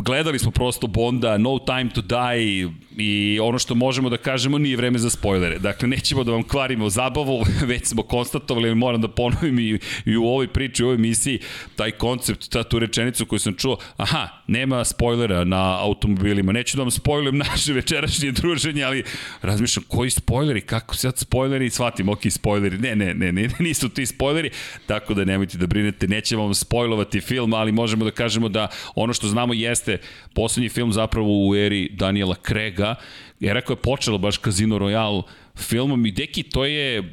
gledali 0.02 0.40
smo 0.40 0.52
prosto 0.52 0.88
Bonda, 0.88 1.38
No 1.38 1.60
Time 1.60 1.90
to 1.90 2.02
Die 2.02 2.70
i 2.98 3.40
ono 3.40 3.60
što 3.60 3.76
možemo 3.76 4.10
da 4.10 4.18
kažemo 4.18 4.58
nije 4.58 4.78
vreme 4.78 5.00
za 5.00 5.10
spoilere. 5.10 5.60
Dakle, 5.60 5.88
nećemo 5.88 6.24
da 6.24 6.32
vam 6.32 6.44
kvarimo 6.44 6.90
zabavu, 6.90 7.44
već 7.72 7.86
smo 7.86 8.04
konstatovali, 8.04 8.76
moram 8.76 9.02
da 9.02 9.08
ponovim 9.08 9.60
i, 9.60 9.80
i 10.06 10.18
u 10.18 10.26
ovoj 10.26 10.48
priči, 10.48 10.84
u 10.84 10.86
ovoj 10.86 10.98
misiji, 10.98 11.40
taj 11.76 11.92
koncept, 11.92 12.50
ta 12.50 12.64
tu 12.64 12.80
rečenicu 12.80 13.26
koju 13.26 13.40
sam 13.40 13.54
čuo, 13.54 13.78
aha, 13.98 14.28
nema 14.48 14.86
spoilera 14.86 15.44
na 15.44 15.84
automobilima, 15.84 16.52
neću 16.52 16.78
da 16.78 16.84
vam 16.84 16.92
spoilujem 16.92 17.38
naše 17.50 17.74
večerašnje 17.74 18.32
druženje, 18.32 18.84
ali 18.84 19.04
razmišljam, 19.42 19.84
koji 19.88 20.10
spoileri, 20.10 20.62
kako 20.62 20.96
sad 20.96 21.18
spoileri, 21.18 21.70
shvatim, 21.70 22.10
ok, 22.10 22.22
spoileri, 22.30 22.78
ne, 22.78 22.96
ne, 22.96 23.14
ne, 23.14 23.32
ne, 23.32 23.50
nisu 23.60 23.90
ti 23.90 24.06
spoileri, 24.06 24.50
tako 24.86 25.14
da 25.14 25.26
nemojte 25.26 25.58
da 25.58 25.68
brinete, 25.68 26.08
nećemo 26.08 26.44
vam 26.44 26.54
spoilovati 26.54 27.22
film, 27.22 27.54
ali 27.54 27.72
možemo 27.72 28.06
da 28.06 28.12
kažemo 28.12 28.50
da 28.50 28.68
ono 28.96 29.14
što 29.14 29.28
znamo 29.28 29.54
jeste 29.54 29.87
jeste 29.92 30.08
poslednji 30.34 30.70
film 30.70 30.94
zapravo 30.94 31.48
u 31.48 31.56
eri 31.56 31.90
Daniela 31.92 32.36
Krega, 32.36 32.96
era 33.42 33.62
koja 33.62 33.76
je 33.76 33.82
počela 33.82 34.18
baš 34.18 34.40
Casino 34.42 34.80
Royale 34.80 35.24
filmom 35.56 36.06
i 36.06 36.12
deki 36.12 36.44
to 36.44 36.66
je 36.66 37.04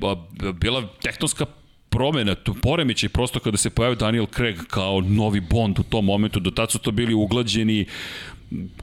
bila 0.61 0.89
tektonska 1.03 1.47
promena, 1.89 2.35
tu 2.35 2.55
poremećaj 2.55 3.09
prosto 3.09 3.41
kada 3.41 3.57
se 3.57 3.71
pojavio 3.71 3.97
Daniel 3.97 4.27
Craig 4.27 4.57
kao 4.71 5.01
novi 5.01 5.41
Bond 5.41 5.79
u 5.79 5.83
tom 5.83 6.05
momentu, 6.05 6.41
do 6.41 6.51
tad 6.51 6.71
su 6.71 6.79
to 6.79 6.91
bili 6.91 7.15
uglađeni 7.15 7.87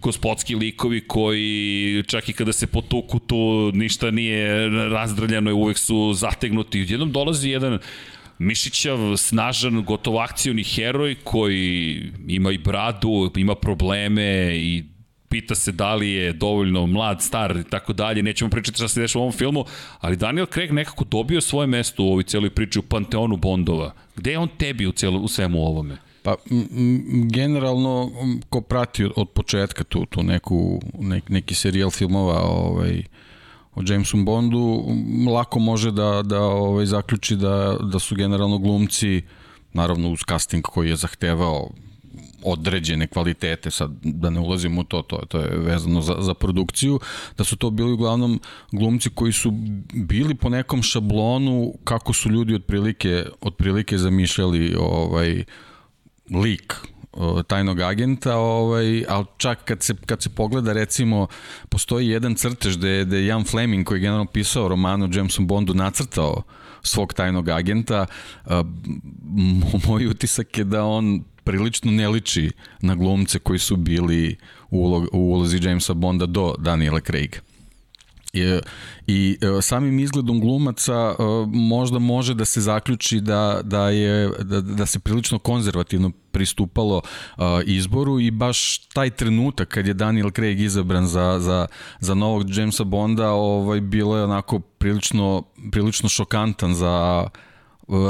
gospodski 0.02 0.56
likovi 0.56 1.02
koji 1.08 2.04
čak 2.08 2.30
i 2.30 2.34
kada 2.34 2.54
se 2.54 2.68
potuku 2.68 3.20
tu 3.20 3.72
ništa 3.74 4.12
nije 4.12 4.70
razdrljano 4.70 5.56
uvek 5.56 5.78
su 5.78 6.14
zategnuti. 6.14 6.86
Jednom 6.90 7.12
dolazi 7.12 7.50
jedan 7.50 7.80
Mišićav, 8.42 9.18
snažan, 9.18 9.84
gotovo 9.84 10.20
akcioni 10.20 10.64
heroj 10.64 11.16
koji 11.24 12.02
ima 12.28 12.52
i 12.52 12.58
bradu, 12.58 13.32
ima 13.36 13.56
probleme 13.56 14.58
i 14.58 14.84
pita 15.30 15.56
se 15.56 15.72
da 15.72 15.96
li 15.96 16.12
je 16.12 16.34
dovoljno 16.34 16.86
mlad, 16.86 17.22
star 17.22 17.58
i 17.58 17.70
tako 17.70 17.94
dalje, 17.94 18.24
nećemo 18.24 18.50
pričati 18.50 18.76
šta 18.76 18.88
se 18.88 19.02
deša 19.02 19.20
u 19.20 19.22
ovom 19.22 19.34
filmu, 19.34 19.66
ali 20.00 20.18
Daniel 20.18 20.46
Craig 20.46 20.72
nekako 20.72 21.04
dobio 21.04 21.42
svoje 21.42 21.68
mesto 21.68 22.04
u 22.04 22.08
ovoj 22.08 22.24
celoj 22.24 22.50
priči 22.50 22.80
u 22.80 22.82
panteonu 22.82 23.38
Bondova. 23.38 23.94
Gde 24.16 24.32
je 24.32 24.40
on 24.40 24.50
tebi 24.58 24.88
u, 24.88 24.92
celu, 24.92 25.20
u 25.20 25.28
svemu 25.28 25.62
ovome? 25.62 25.98
Pa, 26.24 26.36
generalno, 27.34 28.12
ko 28.50 28.62
prati 28.62 29.10
od, 29.16 29.30
početka 29.30 29.84
tu, 29.84 30.06
tu 30.06 30.24
neku, 30.24 30.82
nek, 31.00 31.30
neki 31.30 31.56
serijal 31.56 31.90
filmova 31.90 32.42
ovaj, 32.42 33.04
o 33.76 33.82
Jamesu 33.88 34.24
Bondu, 34.24 34.84
lako 35.34 35.60
može 35.60 35.92
da, 35.92 36.22
da 36.26 36.42
ovaj, 36.42 36.86
zaključi 36.86 37.36
da, 37.36 37.78
da 37.92 38.00
su 38.00 38.16
generalno 38.16 38.58
glumci, 38.58 39.22
naravno 39.74 40.12
uz 40.12 40.20
casting 40.28 40.64
koji 40.64 40.90
je 40.90 40.96
zahtevao 40.96 41.70
određene 42.44 43.08
kvalitete, 43.08 43.72
sad 43.72 43.92
da 44.04 44.30
ne 44.30 44.40
ulazim 44.40 44.78
u 44.78 44.84
to, 44.84 45.02
to, 45.02 45.18
to 45.28 45.40
je 45.40 45.58
vezano 45.58 46.02
za, 46.02 46.16
za 46.20 46.34
produkciju, 46.34 47.00
da 47.38 47.44
su 47.44 47.56
to 47.56 47.70
bili 47.70 47.92
uglavnom 47.92 48.40
glumci 48.72 49.10
koji 49.10 49.32
su 49.34 49.52
bili 49.94 50.36
po 50.36 50.50
nekom 50.50 50.84
šablonu 50.84 51.74
kako 51.84 52.14
su 52.14 52.30
ljudi 52.30 52.56
otprilike, 52.56 53.26
otprilike 53.42 53.98
zamišljali 53.98 54.76
ovaj, 54.80 55.44
lik 56.30 56.76
tajnog 57.48 57.82
agenta, 57.82 58.36
ovaj, 58.38 59.06
ali 59.10 59.26
čak 59.38 59.66
kad 59.66 59.84
se, 59.84 59.96
kad 60.06 60.22
se 60.22 60.30
pogleda 60.30 60.74
recimo, 60.74 61.28
postoji 61.70 62.08
jedan 62.08 62.36
crtež 62.36 62.78
gde, 62.78 62.90
je, 62.90 63.06
gde 63.06 63.18
je 63.18 63.26
Jan 63.26 63.44
Fleming 63.44 63.86
koji 63.88 63.98
je 63.98 64.02
generalno 64.02 64.26
pisao 64.26 64.68
romanu 64.68 65.10
Jameson 65.14 65.48
Bondu 65.48 65.74
nacrtao 65.74 66.44
svog 66.84 67.14
tajnog 67.14 67.50
agenta, 67.50 68.06
moj 69.88 70.08
utisak 70.08 70.58
je 70.58 70.64
da 70.64 70.84
on 70.84 71.24
prilično 71.44 71.92
ne 71.92 72.08
liči 72.08 72.52
na 72.82 72.96
glumce 72.96 73.40
koji 73.40 73.60
su 73.60 73.76
bili 73.76 74.38
u, 74.70 75.08
u 75.12 75.20
ulozi 75.20 75.60
Jamesa 75.62 75.94
Bonda 75.94 76.26
do 76.26 76.56
Daniela 76.60 77.00
Craiga. 77.00 77.40
I, 78.34 78.60
i 79.08 79.38
e, 79.42 79.62
samim 79.62 80.00
izgledom 80.00 80.40
glumaca 80.42 80.94
e, 80.94 81.24
možda 81.48 82.00
može 82.00 82.34
da 82.34 82.46
se 82.46 82.62
zaključi 82.62 83.22
da, 83.22 83.62
da, 83.64 83.90
je, 83.90 84.30
da, 84.40 84.62
da 84.62 84.86
se 84.86 85.00
prilično 85.00 85.40
konzervativno 85.40 86.12
pristupalo 86.32 86.98
uh, 87.38 87.44
izboru 87.66 88.20
i 88.20 88.32
baš 88.32 88.78
taj 88.78 89.10
trenutak 89.10 89.68
kad 89.68 89.88
je 89.88 89.94
Daniel 89.94 90.32
Craig 90.32 90.60
izabran 90.60 91.08
za, 91.08 91.40
za, 91.40 91.68
za 92.00 92.14
novog 92.14 92.58
Jamesa 92.58 92.84
Bonda 92.84 93.30
ovaj, 93.32 93.82
bilo 93.82 94.18
je 94.18 94.24
onako 94.24 94.60
prilično, 94.60 95.44
prilično 95.72 96.10
šokantan 96.10 96.74
za 96.74 97.26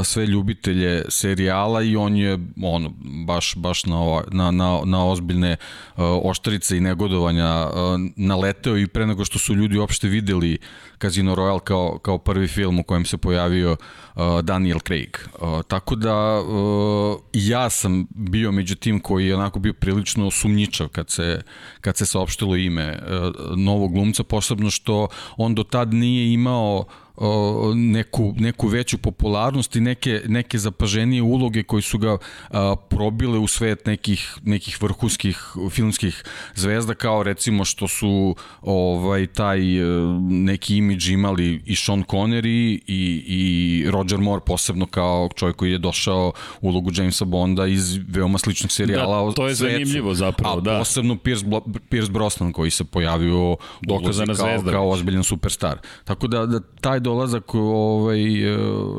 sve 0.04 0.26
ljubitelje 0.26 1.04
serijala 1.10 1.82
i 1.82 1.96
on 1.96 2.16
je 2.16 2.40
ono 2.64 2.94
baš 3.26 3.56
baš 3.56 3.86
na 3.86 4.02
ova, 4.02 4.24
na 4.32 4.52
na 4.52 4.82
na 4.86 5.08
ozbiljne 5.08 5.52
uh, 5.52 6.04
oštarice 6.24 6.78
i 6.78 6.80
negodovanja 6.80 7.68
uh, 7.68 7.74
naleteo 8.16 8.78
i 8.78 8.88
pre 8.88 9.08
nego 9.08 9.26
što 9.26 9.40
su 9.40 9.56
ljudi 9.56 9.78
uopšte 9.78 10.08
videli 10.08 10.58
Casino 11.02 11.36
Royale 11.36 11.60
kao 11.60 12.00
kao 12.02 12.18
prvi 12.18 12.48
film 12.48 12.80
u 12.80 12.84
kojem 12.84 13.06
se 13.06 13.18
pojavio 13.18 13.72
uh, 13.72 14.22
Daniel 14.42 14.80
Craig. 14.80 15.18
Uh, 15.42 15.62
tako 15.68 15.96
da 15.96 16.42
uh, 16.42 17.20
ja 17.34 17.70
sam 17.70 18.08
bio 18.10 18.52
među 18.52 18.76
tim 18.76 19.00
koji 19.00 19.28
je 19.28 19.36
onako 19.36 19.60
bio 19.60 19.74
prilično 19.74 20.32
sumnjičav 20.32 20.88
kad 20.88 21.10
se 21.10 21.42
kad 21.82 21.98
se 21.98 22.06
saopštilo 22.06 22.56
ime 22.56 22.92
uh, 22.92 23.58
novog 23.58 23.94
glumca 23.94 24.24
posebno 24.24 24.70
što 24.70 25.08
on 25.38 25.56
do 25.56 25.64
tad 25.64 25.94
nije 25.94 26.34
imao 26.34 26.86
uh, 27.22 27.76
neku, 27.76 28.34
neku 28.38 28.68
veću 28.68 28.98
popularnost 28.98 29.76
i 29.76 29.82
neke, 29.82 30.22
neke 30.28 30.58
zapaženije 30.58 31.22
uloge 31.22 31.64
koji 31.64 31.82
su 31.82 31.98
ga 31.98 32.18
a, 32.50 32.76
probile 32.90 33.38
u 33.38 33.48
svet 33.48 33.86
nekih, 33.86 34.38
nekih 34.44 34.82
vrhunskih 34.82 35.40
filmskih 35.72 36.24
zvezda 36.56 36.94
kao 36.94 37.24
recimo 37.24 37.66
što 37.66 37.88
su 37.88 38.36
ovaj 38.62 39.28
taj 39.28 39.78
e, 39.78 39.86
neki 40.30 40.78
imidž 40.78 41.10
imali 41.10 41.62
i 41.66 41.76
Sean 41.76 42.04
Connery 42.04 42.80
i, 42.88 43.24
i 43.28 43.86
Roger 43.92 44.20
Moore 44.20 44.42
posebno 44.46 44.86
kao 44.86 45.30
čovjek 45.36 45.56
koji 45.56 45.72
je 45.72 45.78
došao 45.78 46.34
u 46.62 46.68
ulogu 46.68 46.92
Jamesa 46.94 47.26
Bonda 47.26 47.68
iz 47.68 48.00
veoma 48.08 48.38
sličnih 48.38 48.72
serijala 48.72 49.26
da, 49.26 49.34
to 49.34 49.48
je 49.48 49.56
svecu, 49.56 49.72
zanimljivo 49.72 50.14
zapravo, 50.14 50.58
a 50.58 50.62
da. 50.62 50.80
posebno 50.80 51.18
Pierce, 51.18 51.46
Pierce 51.90 52.12
Brosnan 52.12 52.54
koji 52.54 52.72
se 52.72 52.84
pojavio 52.84 53.56
dokazana 53.82 54.34
kao, 54.34 54.48
zvezda 54.48 54.72
kao 54.72 54.90
ozbiljan 54.90 55.24
superstar. 55.24 55.78
Tako 56.04 56.28
da, 56.28 56.46
da 56.46 56.60
taj 56.82 57.00
dolazak 57.12 57.56
ovaj, 57.56 58.22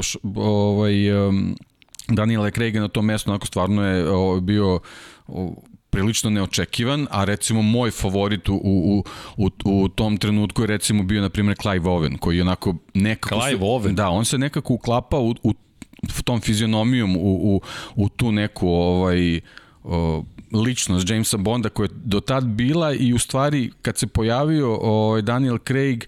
š, 0.01 0.19
ovaj, 0.37 0.95
Daniela 2.09 2.51
Craiga 2.51 2.81
na 2.81 2.89
tom 2.89 3.07
mestu 3.07 3.31
onako 3.31 3.47
stvarno 3.47 3.87
je 3.87 4.11
ovaj, 4.11 4.41
bio 4.41 4.81
prilično 5.91 6.31
neočekivan, 6.31 7.07
a 7.11 7.25
recimo 7.25 7.63
moj 7.63 7.91
favorit 7.91 8.49
u, 8.49 8.55
u, 8.55 9.05
u, 9.37 9.51
u 9.65 9.89
tom 9.89 10.17
trenutku 10.17 10.63
je 10.63 10.67
recimo 10.67 11.03
bio 11.03 11.21
na 11.23 11.29
primjer 11.29 11.57
Clive 11.63 11.89
Owen, 11.89 12.19
koji 12.19 12.37
je 12.37 12.43
onako 12.43 12.75
nekako... 12.95 13.41
Clive 13.41 13.59
se, 13.59 13.65
Owen? 13.65 13.95
Da, 13.95 14.09
on 14.09 14.25
se 14.25 14.39
nekako 14.39 14.75
uklapa 14.75 15.19
u, 15.19 15.35
u 15.43 15.53
tom 16.25 16.41
fizionomijom 16.41 17.17
u, 17.17 17.21
u, 17.21 17.61
u 17.97 18.09
tu 18.09 18.33
neku 18.33 18.69
ovaj, 18.69 19.41
o, 19.85 20.25
ličnost 20.53 21.11
Jamesa 21.11 21.37
Bonda 21.37 21.69
koja 21.69 21.85
je 21.85 21.91
do 22.05 22.21
tad 22.21 22.45
bila 22.45 22.95
i 22.95 23.13
u 23.13 23.19
stvari 23.19 23.71
kad 23.83 23.99
se 23.99 24.07
pojavio 24.07 24.77
ovaj, 24.77 25.23
Daniel 25.23 25.59
Craig 25.67 26.05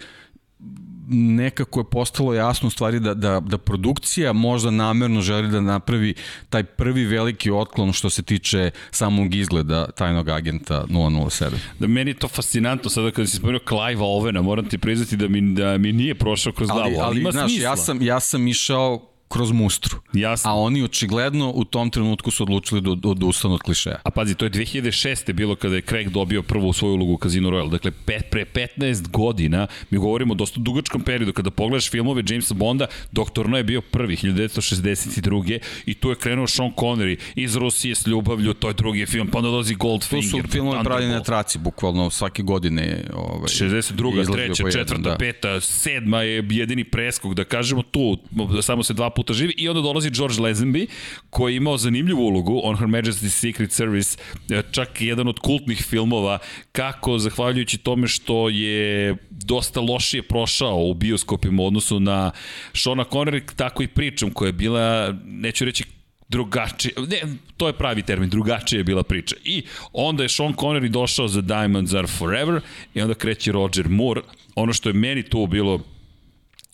nekako 1.09 1.81
je 1.81 1.85
postalo 1.91 2.35
jasno 2.35 2.69
u 2.69 2.71
stvari 2.71 3.01
da, 3.01 3.15
da, 3.15 3.41
da 3.41 3.59
produkcija 3.59 4.33
možda 4.33 4.71
namerno 4.71 5.21
želi 5.21 5.49
da 5.49 5.61
napravi 5.61 6.15
taj 6.49 6.65
prvi 6.65 7.05
veliki 7.05 7.51
otklon 7.51 7.93
što 7.93 8.11
se 8.11 8.23
tiče 8.23 8.71
samog 8.91 9.35
izgleda 9.35 9.91
tajnog 9.91 10.29
agenta 10.29 10.85
007. 10.89 11.51
Da 11.79 11.87
meni 11.87 12.11
je 12.11 12.15
to 12.15 12.29
fascinantno 12.29 12.91
sada 12.91 13.11
kada 13.11 13.27
si 13.27 13.37
spomenuo 13.37 13.61
Clive 13.69 14.03
Ovena, 14.03 14.43
moram 14.43 14.69
ti 14.69 14.79
priznati 14.79 15.17
da 15.17 15.29
mi, 15.29 15.55
da 15.55 15.79
mi 15.79 15.93
nije 15.93 16.15
prošao 16.15 16.53
kroz 16.53 16.69
glavu, 16.69 16.83
ali, 16.83 16.97
ali, 16.97 17.05
ali 17.05 17.21
ima 17.21 17.31
znaš, 17.31 17.51
smisla. 17.51 17.71
Ja 17.71 17.77
sam, 17.77 18.03
ja 18.03 18.21
sam 18.21 18.49
išao 18.49 19.13
kroz 19.28 19.52
mustru. 19.52 19.99
Jasno. 20.12 20.50
A 20.50 20.54
oni 20.54 20.83
očigledno 20.83 21.52
u 21.54 21.64
tom 21.64 21.90
trenutku 21.90 22.31
su 22.31 22.43
odlučili 22.43 22.81
da, 22.81 22.95
da 22.95 23.09
odustanu 23.09 23.54
od 23.54 23.62
klišeja. 23.62 24.00
A 24.04 24.11
pazi, 24.11 24.35
to 24.35 24.45
je 24.45 24.50
2006. 24.50 25.33
bilo 25.33 25.57
kada 25.57 25.75
je 25.75 25.83
Craig 25.83 26.09
dobio 26.09 26.43
prvu 26.43 26.73
svoju 26.73 26.95
ulogu 26.95 27.12
u 27.12 27.19
Casino 27.23 27.50
Royale. 27.50 27.71
Dakle, 27.71 27.90
pet, 27.90 28.25
pre 28.31 28.45
15 28.76 29.09
godina, 29.09 29.66
mi 29.90 29.99
govorimo 29.99 30.33
o 30.33 30.35
dosta 30.35 30.61
dugačkom 30.61 31.02
periodu, 31.02 31.33
kada 31.33 31.50
pogledaš 31.50 31.90
filmove 31.90 32.23
Jamesa 32.26 32.54
Bonda, 32.54 32.87
Doktor 33.12 33.49
No 33.49 33.57
je 33.57 33.64
bio 33.64 33.81
prvi, 33.81 34.16
1962. 34.16 35.59
I 35.87 35.95
tu 35.95 36.11
je 36.11 36.16
krenuo 36.16 36.47
Sean 36.47 36.71
Connery 36.76 37.16
iz 37.35 37.57
Rusije 37.57 37.95
s 37.95 38.07
ljubavlju, 38.07 38.54
to 38.54 38.69
je 38.69 38.75
drugi 38.75 39.07
film, 39.07 39.28
pa 39.28 39.38
onda 39.38 39.50
dolazi 39.50 39.75
Goldfinger. 39.75 40.31
To 40.31 40.43
su 40.43 40.49
filmove 40.49 40.85
pravljeni 40.85 41.12
na 41.12 41.23
traci, 41.23 41.59
bukvalno 41.59 42.11
svake 42.11 42.43
godine. 42.43 43.04
Ovaj, 43.14 43.49
62. 43.49 44.33
treća, 44.33 44.71
četvrta, 44.71 45.02
da. 45.02 45.16
peta, 45.16 45.61
sedma 45.61 46.23
je 46.23 46.47
jedini 46.50 46.85
preskog, 46.85 47.35
da 47.35 47.45
kažemo 47.45 47.83
tu, 47.83 48.19
samo 48.62 48.83
se 48.83 48.95
dva 48.95 49.11
puta 49.14 49.33
živi 49.33 49.54
i 49.56 49.68
onda 49.68 49.80
dolazi 49.80 50.11
George 50.11 50.40
Lazenby 50.40 50.87
koji 51.30 51.52
je 51.52 51.56
imao 51.56 51.78
zanimljivu 51.78 52.23
ulogu 52.23 52.61
on 52.64 52.76
Her 52.76 52.88
Majesty's 52.88 53.28
Secret 53.28 53.73
Service, 53.73 54.18
e, 54.50 54.62
čak 54.71 55.00
jedan 55.00 55.28
od 55.28 55.38
kultnih 55.38 55.83
filmova 55.83 56.38
kako 56.73 57.18
zahvaljujući 57.18 57.78
tome 57.78 58.09
što 58.09 58.49
je 58.49 59.16
dosta 59.30 59.80
lošije 59.80 60.23
prošao 60.23 60.78
u 60.78 60.94
bioskopima 60.94 61.62
u 61.62 61.66
odnosu 61.66 62.00
na 62.00 62.30
Shona 62.73 63.04
Connery, 63.04 63.54
tako 63.56 63.83
i 63.83 63.88
pričam 63.88 64.30
koja 64.30 64.49
je 64.49 64.52
bila, 64.52 65.14
neću 65.25 65.64
reći 65.64 65.85
drugačije, 66.28 66.94
ne, 67.09 67.37
to 67.56 67.66
je 67.66 67.73
pravi 67.73 68.02
termin, 68.02 68.30
drugačije 68.30 68.80
je 68.80 68.85
bila 68.85 69.02
priča. 69.02 69.37
I 69.44 69.62
onda 69.92 70.23
je 70.23 70.28
Sean 70.28 70.54
Connery 70.54 70.88
došao 70.88 71.28
za 71.28 71.40
Diamonds 71.40 71.94
Are 71.94 72.06
Forever 72.06 72.61
i 72.94 73.02
onda 73.02 73.14
kreće 73.14 73.52
Roger 73.52 73.88
Moore. 73.88 74.21
Ono 74.54 74.73
što 74.73 74.88
je 74.88 74.92
meni 74.92 75.23
tu 75.23 75.47
bilo 75.47 75.80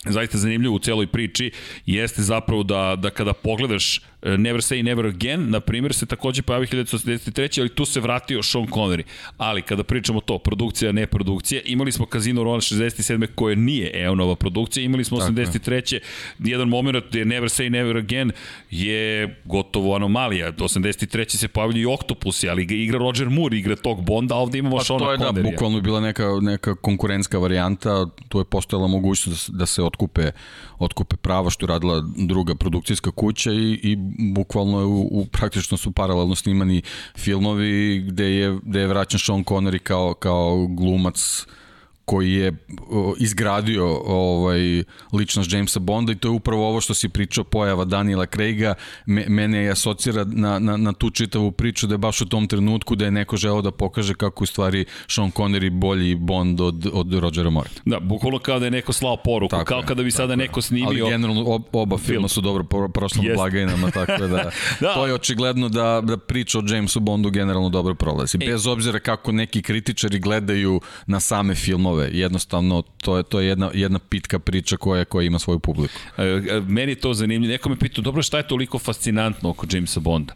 zaista 0.05 0.37
zanimljivo 0.37 0.75
u 0.75 0.79
celoj 0.79 1.07
priči 1.07 1.51
jeste 1.85 2.21
zapravo 2.21 2.63
da, 2.63 2.95
da 2.97 3.09
kada 3.09 3.33
pogledaš 3.33 4.01
Never 4.23 4.61
Say 4.61 4.83
Never 4.83 5.05
Again, 5.05 5.49
na 5.49 5.59
primjer, 5.59 5.93
se 5.93 6.05
takođe 6.05 6.41
pojavi 6.41 6.67
1983. 6.67 7.59
ali 7.59 7.69
tu 7.69 7.85
se 7.85 7.99
vratio 7.99 8.43
Sean 8.43 8.67
Connery. 8.67 9.03
Ali 9.37 9.61
kada 9.61 9.83
pričamo 9.83 10.21
to, 10.21 10.37
produkcija, 10.37 10.91
ne 10.91 11.07
produkcija, 11.07 11.61
imali 11.65 11.91
smo 11.91 12.05
Casino 12.13 12.43
Royale 12.43 12.75
67. 12.75 13.27
koje 13.35 13.55
nije 13.55 13.91
Eonova 13.93 14.35
produkcija, 14.35 14.83
imali 14.83 15.03
smo 15.03 15.17
83. 15.17 15.99
jedan 16.39 16.67
moment 16.67 16.97
gde 17.09 17.25
Never 17.25 17.49
Say 17.49 17.69
Never 17.69 17.97
Again 17.97 18.31
je 18.71 19.35
gotovo 19.45 19.95
anomalija. 19.95 20.51
83. 20.51 21.37
se 21.37 21.47
pojavljaju 21.47 21.81
i 21.89 21.93
Octopusi, 21.93 22.49
ali 22.49 22.65
ga 22.65 22.75
igra 22.75 22.99
Roger 22.99 23.29
Moore, 23.29 23.57
igra 23.57 23.75
tog 23.75 24.05
Bonda, 24.05 24.35
a 24.35 24.37
ovde 24.37 24.57
imamo 24.57 24.77
pa, 24.77 24.83
Sean 24.83 24.99
Connery. 24.99 25.17
To 25.17 25.25
je 25.25 25.31
da, 25.31 25.41
bukvalno 25.41 25.81
bila 25.81 25.99
neka, 25.99 26.27
neka 26.41 26.75
konkurentska 26.75 27.37
varijanta, 27.37 28.05
tu 28.29 28.39
je 28.39 28.45
postojala 28.45 28.87
mogućnost 28.87 29.49
da, 29.49 29.57
da 29.57 29.65
se 29.65 29.83
otkupe, 29.83 30.31
otkupe 30.79 31.15
prava 31.15 31.49
što 31.49 31.65
je 31.65 31.67
radila 31.67 32.03
druga 32.17 32.55
produkcijska 32.55 33.11
kuća 33.11 33.51
i, 33.51 33.79
i 33.83 33.97
bukvalno 34.17 34.87
u, 34.87 35.07
u 35.11 35.25
praktično 35.25 35.77
su 35.77 35.91
paralelno 35.91 36.35
snimani 36.35 36.81
filmovi 37.17 38.03
gde 38.07 38.25
je, 38.25 38.59
gde 38.63 38.79
je 38.79 38.87
vraćan 38.87 39.19
Sean 39.19 39.43
Connery 39.43 39.79
kao, 39.79 40.13
kao 40.13 40.67
glumac 40.67 41.45
koji 42.11 42.33
je 42.33 42.53
izgradio 43.19 43.85
ovaj 44.05 44.83
ličnost 45.13 45.53
Jamesa 45.53 45.79
Bonda 45.79 46.11
i 46.11 46.15
to 46.15 46.27
je 46.27 46.31
upravo 46.31 46.69
ovo 46.69 46.81
što 46.81 46.93
si 46.93 47.09
pričao 47.09 47.43
pojava 47.43 47.85
Daniela 47.85 48.25
Craiga 48.25 48.73
me, 49.05 49.25
mene 49.29 49.57
je 49.57 49.71
asocira 49.71 50.25
na, 50.27 50.59
na, 50.59 50.77
na 50.77 50.93
tu 50.93 51.09
čitavu 51.09 51.51
priču 51.51 51.87
da 51.87 51.93
je 51.93 51.97
baš 51.97 52.21
u 52.21 52.25
tom 52.25 52.47
trenutku 52.47 52.95
da 52.95 53.05
je 53.05 53.11
neko 53.11 53.37
želeo 53.37 53.61
da 53.61 53.71
pokaže 53.71 54.13
kako 54.13 54.43
u 54.43 54.47
stvari 54.47 54.85
Sean 55.07 55.31
Connery 55.31 55.69
bolji 55.69 56.15
Bond 56.15 56.61
od, 56.61 56.87
od 56.93 57.13
Rogera 57.13 57.49
Moore. 57.49 57.69
Da, 57.85 57.99
bukvalno 57.99 58.39
kao 58.39 58.59
da 58.59 58.65
je 58.65 58.71
neko 58.71 58.93
slao 58.93 59.17
poruku, 59.17 59.49
tako 59.49 59.65
kao 59.65 59.79
je, 59.79 59.85
kada 59.85 60.03
bi 60.03 60.11
sada 60.11 60.35
neko 60.35 60.61
snimio... 60.61 61.05
Ali 61.05 61.11
generalno 61.11 61.43
ob, 61.45 61.63
oba 61.71 61.97
film. 61.97 62.07
filma 62.07 62.27
su 62.27 62.41
dobro 62.41 62.89
prošlo 62.89 63.23
yes. 63.23 63.35
blagajnama, 63.35 63.91
tako 63.91 64.27
da, 64.33 64.51
da 64.79 64.93
to 64.93 65.07
je 65.07 65.13
očigledno 65.13 65.69
da, 65.69 66.01
da 66.03 66.17
priča 66.17 66.59
o 66.59 66.63
Jamesu 66.67 66.99
Bondu 66.99 67.29
generalno 67.29 67.69
dobro 67.69 67.95
prolazi. 67.95 68.37
E. 68.41 68.45
Bez 68.45 68.67
obzira 68.67 68.99
kako 68.99 69.31
neki 69.31 69.61
kritičari 69.61 70.19
gledaju 70.19 70.81
na 71.07 71.19
same 71.19 71.55
filmove, 71.55 72.00
jednostavno 72.07 72.81
to 72.81 73.17
je, 73.17 73.23
to 73.23 73.39
je 73.39 73.47
jedna, 73.47 73.71
jedna 73.73 73.99
pitka 73.99 74.39
priča 74.39 74.77
koja, 74.77 75.05
koja 75.05 75.25
ima 75.25 75.39
svoju 75.39 75.59
publiku. 75.59 75.93
E, 76.17 76.23
e 76.23 76.61
meni 76.67 76.91
je 76.91 76.95
to 76.95 77.13
zanimljivo. 77.13 77.51
Neko 77.51 77.69
me 77.69 77.79
pitao, 77.79 78.01
dobro 78.01 78.23
šta 78.23 78.37
je 78.37 78.47
toliko 78.47 78.79
fascinantno 78.79 79.49
oko 79.49 79.67
Jamesa 79.71 79.99
Bonda? 79.99 80.33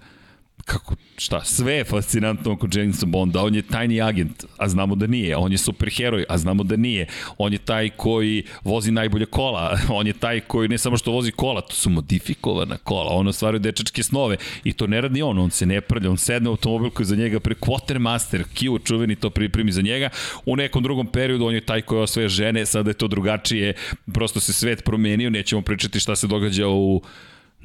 Kako, 0.65 0.95
šta, 1.17 1.43
sve 1.43 1.74
je 1.74 1.84
fascinantno 1.84 2.51
oko 2.51 2.67
Jamesa 2.74 3.05
Bonda, 3.05 3.41
on 3.41 3.55
je 3.55 3.62
tajni 3.62 4.01
agent, 4.01 4.45
a 4.57 4.69
znamo 4.69 4.95
da 4.95 5.07
nije, 5.07 5.38
on 5.38 5.51
je 5.51 5.57
superheroj, 5.57 6.25
a 6.29 6.38
znamo 6.38 6.63
da 6.63 6.75
nije, 6.75 7.07
on 7.38 7.53
je 7.53 7.60
taj 7.60 7.89
koji 7.89 8.43
vozi 8.63 8.91
najbolje 8.91 9.25
kola, 9.25 9.77
on 10.00 10.07
je 10.07 10.13
taj 10.13 10.39
koji 10.39 10.69
ne 10.69 10.77
samo 10.77 10.98
što 10.98 11.12
vozi 11.12 11.31
kola, 11.31 11.62
to 11.62 11.75
su 11.75 11.89
modifikovana 11.89 12.77
kola, 12.77 13.13
on 13.13 13.27
ostvaruje 13.27 13.60
dečačke 13.60 14.03
snove. 14.03 14.38
I 14.63 14.74
to 14.74 14.88
ne 14.88 15.01
radi 15.01 15.22
on, 15.22 15.39
on 15.39 15.51
se 15.51 15.65
ne 15.65 15.81
prlja, 15.81 16.10
on 16.10 16.17
sedne 16.17 16.50
u 16.50 16.51
automobil 16.51 16.89
koji 16.89 17.05
za 17.05 17.15
njega 17.15 17.39
pre 17.39 17.55
Quartermaster, 17.55 18.43
Q 18.53 18.84
čuveni 18.84 19.15
to 19.15 19.29
pripremi 19.29 19.72
za 19.72 19.81
njega, 19.81 20.10
u 20.45 20.55
nekom 20.55 20.84
drugom 20.84 21.07
periodu 21.07 21.45
on 21.45 21.53
je 21.53 21.62
taj 21.62 21.81
koji 21.81 22.01
osvaja 22.01 22.29
žene, 22.29 22.65
sada 22.65 22.89
je 22.89 22.93
to 22.93 23.07
drugačije, 23.07 23.74
prosto 24.13 24.39
se 24.39 24.53
svet 24.53 24.84
promenio, 24.84 25.29
nećemo 25.29 25.62
pričati 25.62 26.00
šta 26.00 26.15
se 26.15 26.27
događa 26.27 26.67
u 26.67 27.01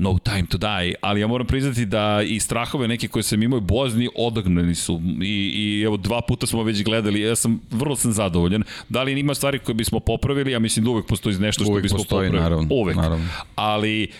No 0.00 0.19
time 0.19 0.47
to 0.49 0.59
die, 0.59 0.95
ali 1.00 1.21
ja 1.21 1.26
moram 1.26 1.47
priznati 1.47 1.87
da 1.87 2.23
i 2.23 2.40
strahove 2.40 2.88
neke 2.88 3.09
koje 3.09 3.23
sam 3.23 3.42
imao 3.42 3.61
bozni 3.61 4.09
odagnani 4.16 4.75
su 4.75 5.00
i, 5.23 5.52
i 5.54 5.83
evo 5.83 5.97
dva 5.97 6.21
puta 6.21 6.47
smo 6.47 6.62
već 6.62 6.85
gledali, 6.85 7.21
ja 7.21 7.37
sam 7.37 7.61
vrlo 7.71 7.97
sam 7.97 8.12
zadovoljan. 8.12 8.62
Da 8.88 9.02
li 9.02 9.21
ima 9.21 9.35
stvari 9.35 9.59
koje 9.59 9.75
bismo 9.75 10.00
popravili? 10.00 10.52
Ja 10.52 10.59
mislim 10.59 10.85
da 10.85 10.90
uvek 10.90 11.07
postoji 11.07 11.38
nešto 11.38 11.64
što 11.64 11.73
uvek 11.73 11.83
bismo 11.83 11.99
postoji, 11.99 12.28
popravili. 12.28 12.42
Naravno, 12.42 12.66
uvek. 12.71 12.97
Naravno. 12.97 13.28
Ali 13.54 14.11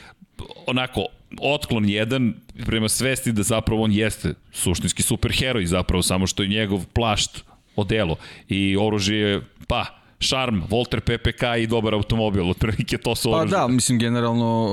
onako, 0.67 1.07
otklon 1.41 1.89
jedan 1.89 2.35
prema 2.67 2.89
svesti 2.89 3.33
da 3.33 3.43
zapravo 3.43 3.83
on 3.83 3.93
jeste 3.93 4.35
suštinski 4.53 5.03
superheroj 5.03 5.67
zapravo, 5.67 6.03
samo 6.03 6.27
što 6.27 6.43
je 6.43 6.49
njegov 6.49 6.85
plašt 6.93 7.45
odelo 7.77 8.17
i 8.49 8.77
oružje, 8.77 9.41
pa, 9.67 10.00
šarm, 10.21 10.63
Volter 10.69 11.01
PPK 11.01 11.43
i 11.59 11.67
dobar 11.67 11.95
automobil, 11.95 12.51
otprilike 12.51 12.99
to 12.99 13.15
su 13.15 13.31
Pa 13.31 13.45
da, 13.45 13.69
mislim 13.69 13.99
generalno 13.99 14.69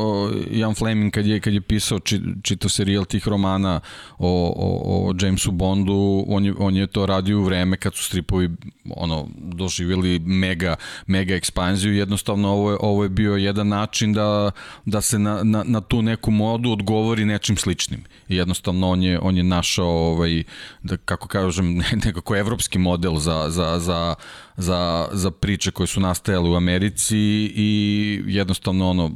Jan 0.52 0.76
Fleming 0.76 1.14
kad 1.14 1.26
je, 1.26 1.40
kad 1.40 1.54
je 1.54 1.62
pisao 1.62 2.00
či, 2.00 2.22
čito 2.44 2.70
serijal 2.70 3.06
tih 3.06 3.28
romana 3.28 3.80
o, 4.18 4.54
o, 4.58 5.08
o 5.08 5.14
Jamesu 5.22 5.52
Bondu, 5.52 6.26
on 6.28 6.46
je, 6.46 6.54
on 6.60 6.76
je 6.76 6.88
to 6.88 7.06
radio 7.06 7.40
u 7.40 7.44
vreme 7.44 7.78
kad 7.78 7.96
su 7.96 8.04
stripovi 8.04 8.50
ono, 8.96 9.28
doživjeli 9.38 10.20
mega, 10.20 10.76
mega 11.08 11.36
ekspanziju, 11.36 11.96
jednostavno 11.96 12.50
ovo 12.50 12.72
je, 12.72 12.78
ovo 12.82 13.04
je 13.04 13.10
bio 13.10 13.36
jedan 13.36 13.68
način 13.68 14.14
da, 14.14 14.52
da 14.86 15.02
se 15.02 15.20
na, 15.20 15.44
na, 15.44 15.64
na 15.68 15.82
tu 15.82 16.02
neku 16.02 16.32
modu 16.32 16.72
odgovori 16.72 17.26
nečim 17.26 17.58
sličnim. 17.58 18.04
I 18.30 18.36
jednostavno 18.36 18.90
on 18.90 19.04
je, 19.04 19.20
on 19.20 19.38
je 19.38 19.44
našao, 19.44 19.88
ovaj, 19.88 20.44
da, 20.84 20.98
kako 20.98 21.28
kažem, 21.28 21.78
nekako 22.06 22.36
evropski 22.36 22.80
model 22.80 23.16
za, 23.16 23.46
za, 23.50 23.80
za 23.80 24.16
za, 24.58 25.08
za 25.12 25.32
priče 25.32 25.72
koje 25.72 25.88
su 25.88 26.00
nastajale 26.00 26.50
u 26.50 26.56
Americi 26.56 27.18
i 27.56 28.22
jednostavno 28.26 28.90
ono 28.90 29.12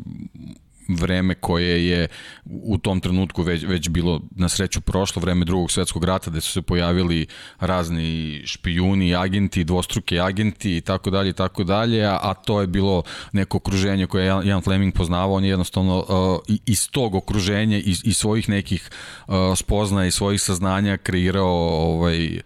vreme 0.96 1.36
koje 1.36 1.88
je 1.88 2.08
u 2.46 2.78
tom 2.78 3.00
trenutku 3.00 3.44
već, 3.44 3.64
već 3.64 3.90
bilo 3.90 4.22
na 4.32 4.50
sreću 4.50 4.82
prošlo, 4.82 5.22
vreme 5.22 5.46
drugog 5.46 5.72
svetskog 5.72 6.04
rata 6.04 6.32
gde 6.32 6.42
su 6.42 6.52
se 6.52 6.62
pojavili 6.62 7.28
razni 7.60 8.42
špijuni, 8.46 9.16
agenti, 9.16 9.64
dvostruki 9.64 10.20
agenti 10.20 10.78
i 10.78 10.82
tako 10.82 11.10
dalje 11.10 11.30
i 11.30 11.34
tako 11.34 11.64
dalje, 11.64 12.06
a, 12.06 12.20
a 12.22 12.34
to 12.34 12.62
je 12.62 12.68
bilo 12.68 13.04
neko 13.32 13.58
okruženje 13.58 14.08
koje 14.08 14.26
je 14.26 14.48
Jan 14.48 14.62
Fleming 14.62 14.94
poznavao, 14.94 15.36
on 15.36 15.44
je 15.44 15.50
jednostavno 15.50 15.98
uh, 16.00 16.56
iz 16.66 16.90
tog 16.90 17.16
okruženja, 17.16 17.78
iz, 17.78 18.02
iz 18.06 18.18
svojih 18.18 18.50
nekih 18.50 18.90
uh, 19.28 19.36
spoznaja 19.56 20.08
i 20.08 20.12
svojih 20.12 20.42
saznanja 20.42 20.98
kreirao 20.98 21.48
ovaj, 21.94 22.42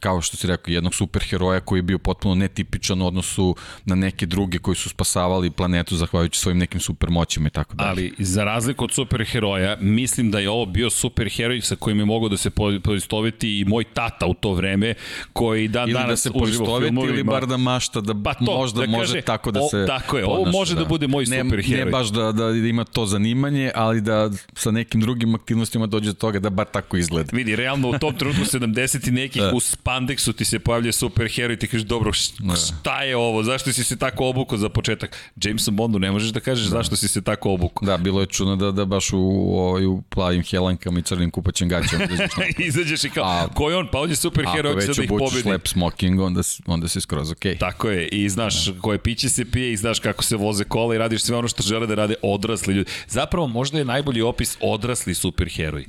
kao 0.00 0.20
što 0.20 0.36
si 0.36 0.46
rekao, 0.46 0.72
jednog 0.72 0.94
superheroja 0.94 1.60
koji 1.60 1.78
je 1.78 1.82
bio 1.82 1.98
potpuno 1.98 2.34
netipičan 2.34 3.02
u 3.02 3.06
odnosu 3.06 3.56
na 3.84 3.94
neke 3.94 4.26
druge 4.26 4.58
koji 4.58 4.74
su 4.74 4.88
spasavali 4.88 5.50
planetu 5.50 5.96
zahvaljujući 5.96 6.40
svojim 6.40 6.58
nekim 6.58 6.80
supermoćima 6.80 7.48
i 7.48 7.50
tako 7.50 7.74
dalje. 7.74 7.88
Ali 7.88 8.14
za 8.18 8.44
razliku 8.44 8.84
od 8.84 8.92
superheroja, 8.92 9.76
mislim 9.80 10.30
da 10.30 10.38
je 10.38 10.50
ovo 10.50 10.66
bio 10.66 10.90
superheroj 10.90 11.60
sa 11.60 11.76
kojim 11.76 11.98
je 11.98 12.04
mogao 12.04 12.28
da 12.28 12.36
se 12.36 12.50
poistoveti 12.84 13.60
i 13.60 13.64
moj 13.64 13.84
tata 13.84 14.26
u 14.26 14.34
to 14.34 14.52
vreme, 14.52 14.94
koji 15.32 15.68
dan 15.68 15.88
ili 15.88 15.92
danas 15.92 16.10
da 16.10 16.16
se 16.16 16.30
poistoveti 16.32 16.94
ili 16.94 17.22
bar 17.22 17.46
da 17.46 17.56
mašta 17.56 18.00
da 18.00 18.14
pa 18.24 18.34
to, 18.34 18.44
možda 18.44 18.80
da 18.80 18.86
kaže, 18.86 18.98
može 18.98 19.20
tako 19.20 19.50
da 19.50 19.60
se 19.60 19.76
o, 19.76 19.86
Tako 19.86 20.18
je, 20.18 20.24
ovo 20.24 20.50
može 20.50 20.74
da, 20.74 20.80
da 20.80 20.88
bude 20.88 21.06
moj 21.06 21.24
ne, 21.24 21.42
superheroj. 21.42 21.84
Ne 21.84 21.90
baš 21.90 22.08
da, 22.08 22.32
da 22.32 22.50
ima 22.50 22.84
to 22.84 23.06
zanimanje, 23.06 23.70
ali 23.74 24.00
da 24.00 24.30
sa 24.54 24.70
nekim 24.70 25.00
drugim 25.00 25.34
aktivnostima 25.34 25.86
dođe 25.86 26.10
do 26.10 26.14
toga 26.14 26.38
da 26.38 26.50
bar 26.50 26.66
tako 26.66 26.96
izgleda. 26.96 27.30
Vidi, 27.32 27.56
realno 27.56 27.88
u 27.88 27.98
tom 27.98 28.14
trenutku 28.14 28.44
70 28.44 29.08
i 29.08 29.10
nekih 29.10 29.42
da. 29.42 29.50
Spandeksu 29.88 30.32
ti 30.32 30.44
se 30.44 30.58
pojavlja 30.58 30.92
superheroj 30.92 31.54
i 31.54 31.58
ti 31.58 31.66
kažeš, 31.66 31.86
dobro, 31.86 32.12
da. 32.38 32.56
šta 32.56 33.02
je 33.02 33.16
ovo, 33.16 33.42
zašto 33.42 33.72
si 33.72 33.84
se 33.84 33.96
tako 33.96 34.28
obukao 34.28 34.58
za 34.58 34.68
početak? 34.68 35.16
Jameson 35.44 35.76
Bondu 35.76 35.98
ne 35.98 36.10
možeš 36.12 36.30
da 36.30 36.40
kažeš 36.40 36.64
da. 36.64 36.70
zašto 36.70 36.96
si 36.96 37.08
se 37.08 37.22
tako 37.22 37.52
obukao. 37.52 37.86
Da, 37.86 37.96
bilo 37.96 38.20
je 38.20 38.26
čudno 38.26 38.56
da, 38.56 38.70
da 38.70 38.84
baš 38.84 39.12
u, 39.12 39.18
u, 39.18 39.92
u 39.92 40.02
plavim 40.02 40.42
helankama 40.42 40.98
i 40.98 41.02
crnim 41.02 41.30
kupaćim 41.30 41.68
gaćama 41.68 42.04
izađeš 42.68 43.04
i 43.04 43.10
kao, 43.10 43.24
a, 43.24 43.48
ko 43.54 43.70
je 43.70 43.76
on? 43.76 43.88
Pa 43.92 44.00
on 44.00 44.10
je 44.10 44.16
superheroj, 44.16 44.74
hoće 44.74 44.86
da 44.86 45.02
ih. 45.02 45.10
Ako 45.12 45.34
već 45.34 45.44
lep 45.44 45.68
smoking, 45.68 46.20
onda, 46.20 46.40
onda 46.66 46.88
si 46.88 47.00
skroz 47.00 47.30
okej. 47.30 47.54
Okay. 47.54 47.58
Tako 47.58 47.88
je, 47.88 48.08
i 48.08 48.28
znaš 48.28 48.66
da. 48.66 48.80
koje 48.80 48.98
piće 48.98 49.28
se 49.28 49.44
pije 49.44 49.72
i 49.72 49.76
znaš 49.76 50.00
kako 50.00 50.24
se 50.24 50.36
voze 50.36 50.64
kola 50.64 50.94
i 50.94 50.98
radiš 50.98 51.22
sve 51.22 51.36
ono 51.36 51.48
što 51.48 51.62
žele 51.62 51.86
da 51.86 51.94
rade 51.94 52.14
odrasli 52.22 52.74
ljudi. 52.74 52.90
Zapravo, 53.08 53.46
možda 53.46 53.78
je 53.78 53.84
najbolji 53.84 54.22
opis 54.22 54.56
odrasli 54.60 55.14
superheroj 55.14 55.84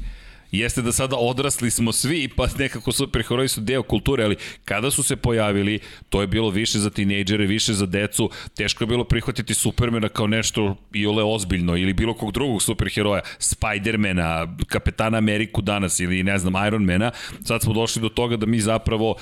jeste 0.52 0.82
da 0.82 0.92
sada 0.92 1.16
odrasli 1.16 1.72
smo 1.72 1.92
svi, 1.92 2.30
pa 2.36 2.48
nekako 2.58 2.92
superheroji 2.92 3.48
su 3.48 3.62
deo 3.62 3.84
kulture, 3.84 4.24
ali 4.24 4.36
kada 4.66 4.92
su 4.92 5.04
se 5.04 5.16
pojavili, 5.16 5.80
to 6.10 6.22
je 6.22 6.28
bilo 6.28 6.50
više 6.50 6.80
za 6.80 6.90
tinejdžere, 6.90 7.46
više 7.46 7.74
za 7.74 7.86
decu, 7.86 8.30
teško 8.56 8.84
je 8.84 8.88
bilo 8.88 9.04
prihvatiti 9.04 9.54
Supermana 9.54 10.10
kao 10.10 10.28
nešto 10.28 10.76
i 10.94 11.08
ole 11.08 11.24
ozbiljno, 11.24 11.78
ili 11.78 11.94
bilo 11.94 12.14
kog 12.14 12.32
drugog 12.32 12.62
superheroja, 12.62 13.22
Spidermana, 13.40 14.58
Kapetana 14.68 15.18
Ameriku 15.18 15.62
danas, 15.62 16.00
ili 16.00 16.24
ne 16.24 16.38
znam, 16.38 16.68
Ironmana, 16.68 17.12
sad 17.44 17.62
smo 17.62 17.74
došli 17.74 18.02
do 18.02 18.10
toga 18.10 18.38
da 18.38 18.46
mi 18.46 18.60
zapravo, 18.60 19.16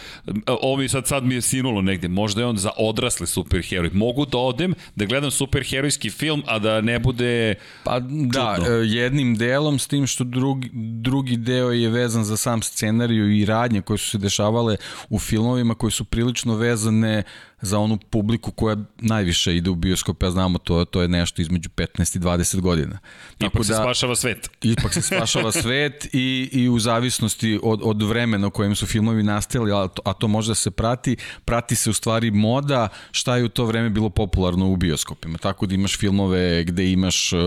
ovo 0.47 0.77
mi 0.77 0.89
sad, 0.89 1.07
sad 1.07 1.23
mi 1.23 1.35
je 1.35 1.41
sinulo 1.41 1.81
negde, 1.81 2.07
možda 2.07 2.41
je 2.41 2.47
on 2.47 2.57
za 2.57 2.71
odrasle 2.77 3.27
superheroj. 3.27 3.89
Mogu 3.93 4.25
da 4.25 4.37
odem, 4.37 4.73
da 4.95 5.05
gledam 5.05 5.31
superherojski 5.31 6.09
film, 6.09 6.43
a 6.45 6.59
da 6.59 6.81
ne 6.81 6.99
bude 6.99 7.55
Pa 7.83 7.99
da, 7.99 8.55
čudno. 8.57 8.73
E, 8.73 8.85
jednim 8.85 9.35
delom 9.35 9.79
s 9.79 9.87
tim 9.87 10.07
što 10.07 10.23
drugi, 10.23 10.69
drugi 10.73 11.16
drugi 11.17 11.37
deo 11.37 11.71
je 11.71 11.89
vezan 11.89 12.23
za 12.23 12.37
sam 12.37 12.61
scenariju 12.61 13.31
i 13.31 13.45
radnje 13.45 13.81
koje 13.81 13.97
su 13.97 14.09
se 14.09 14.17
dešavale 14.17 14.77
u 15.09 15.19
filmovima 15.19 15.75
koje 15.75 15.91
su 15.91 16.03
prilično 16.05 16.55
vezane 16.55 17.23
za 17.61 17.79
onu 17.79 17.97
publiku 18.09 18.51
koja 18.51 18.75
najviše 18.97 19.55
ide 19.55 19.69
u 19.69 19.75
bioskop, 19.75 20.23
ja 20.23 20.31
znamo 20.31 20.57
to, 20.57 20.85
to 20.85 21.01
je 21.01 21.07
nešto 21.07 21.41
između 21.41 21.69
15 21.69 22.17
i 22.17 22.19
20 22.19 22.59
godina. 22.59 22.99
Tako 23.37 23.57
ipak 23.57 23.61
da, 23.61 23.63
se 23.63 23.73
spašava 23.73 24.15
svet. 24.15 24.49
Ipak 24.73 24.93
se 24.93 25.01
spašava 25.01 25.51
svet 25.51 26.07
i, 26.13 26.49
i 26.51 26.69
u 26.69 26.79
zavisnosti 26.79 27.59
od, 27.63 27.79
od 27.83 28.03
vremena 28.03 28.47
u 28.47 28.51
kojem 28.51 28.75
su 28.75 28.85
filmovi 28.85 29.23
nastali, 29.23 29.71
a 29.71 29.87
to, 29.87 30.01
a 30.05 30.13
to 30.13 30.27
može 30.27 30.51
da 30.51 30.55
se 30.55 30.71
prati, 30.71 31.15
prati 31.45 31.75
se 31.75 31.89
u 31.89 31.93
stvari 31.93 32.31
moda 32.31 32.87
šta 33.11 33.37
je 33.37 33.43
u 33.43 33.49
to 33.49 33.65
vreme 33.65 33.89
bilo 33.89 34.09
popularno 34.09 34.67
u 34.67 34.75
bioskopima. 34.75 35.37
Tako 35.37 35.65
da 35.65 35.75
imaš 35.75 35.97
filmove 35.97 36.63
gde 36.63 36.91
imaš 36.91 37.33
uh, 37.33 37.39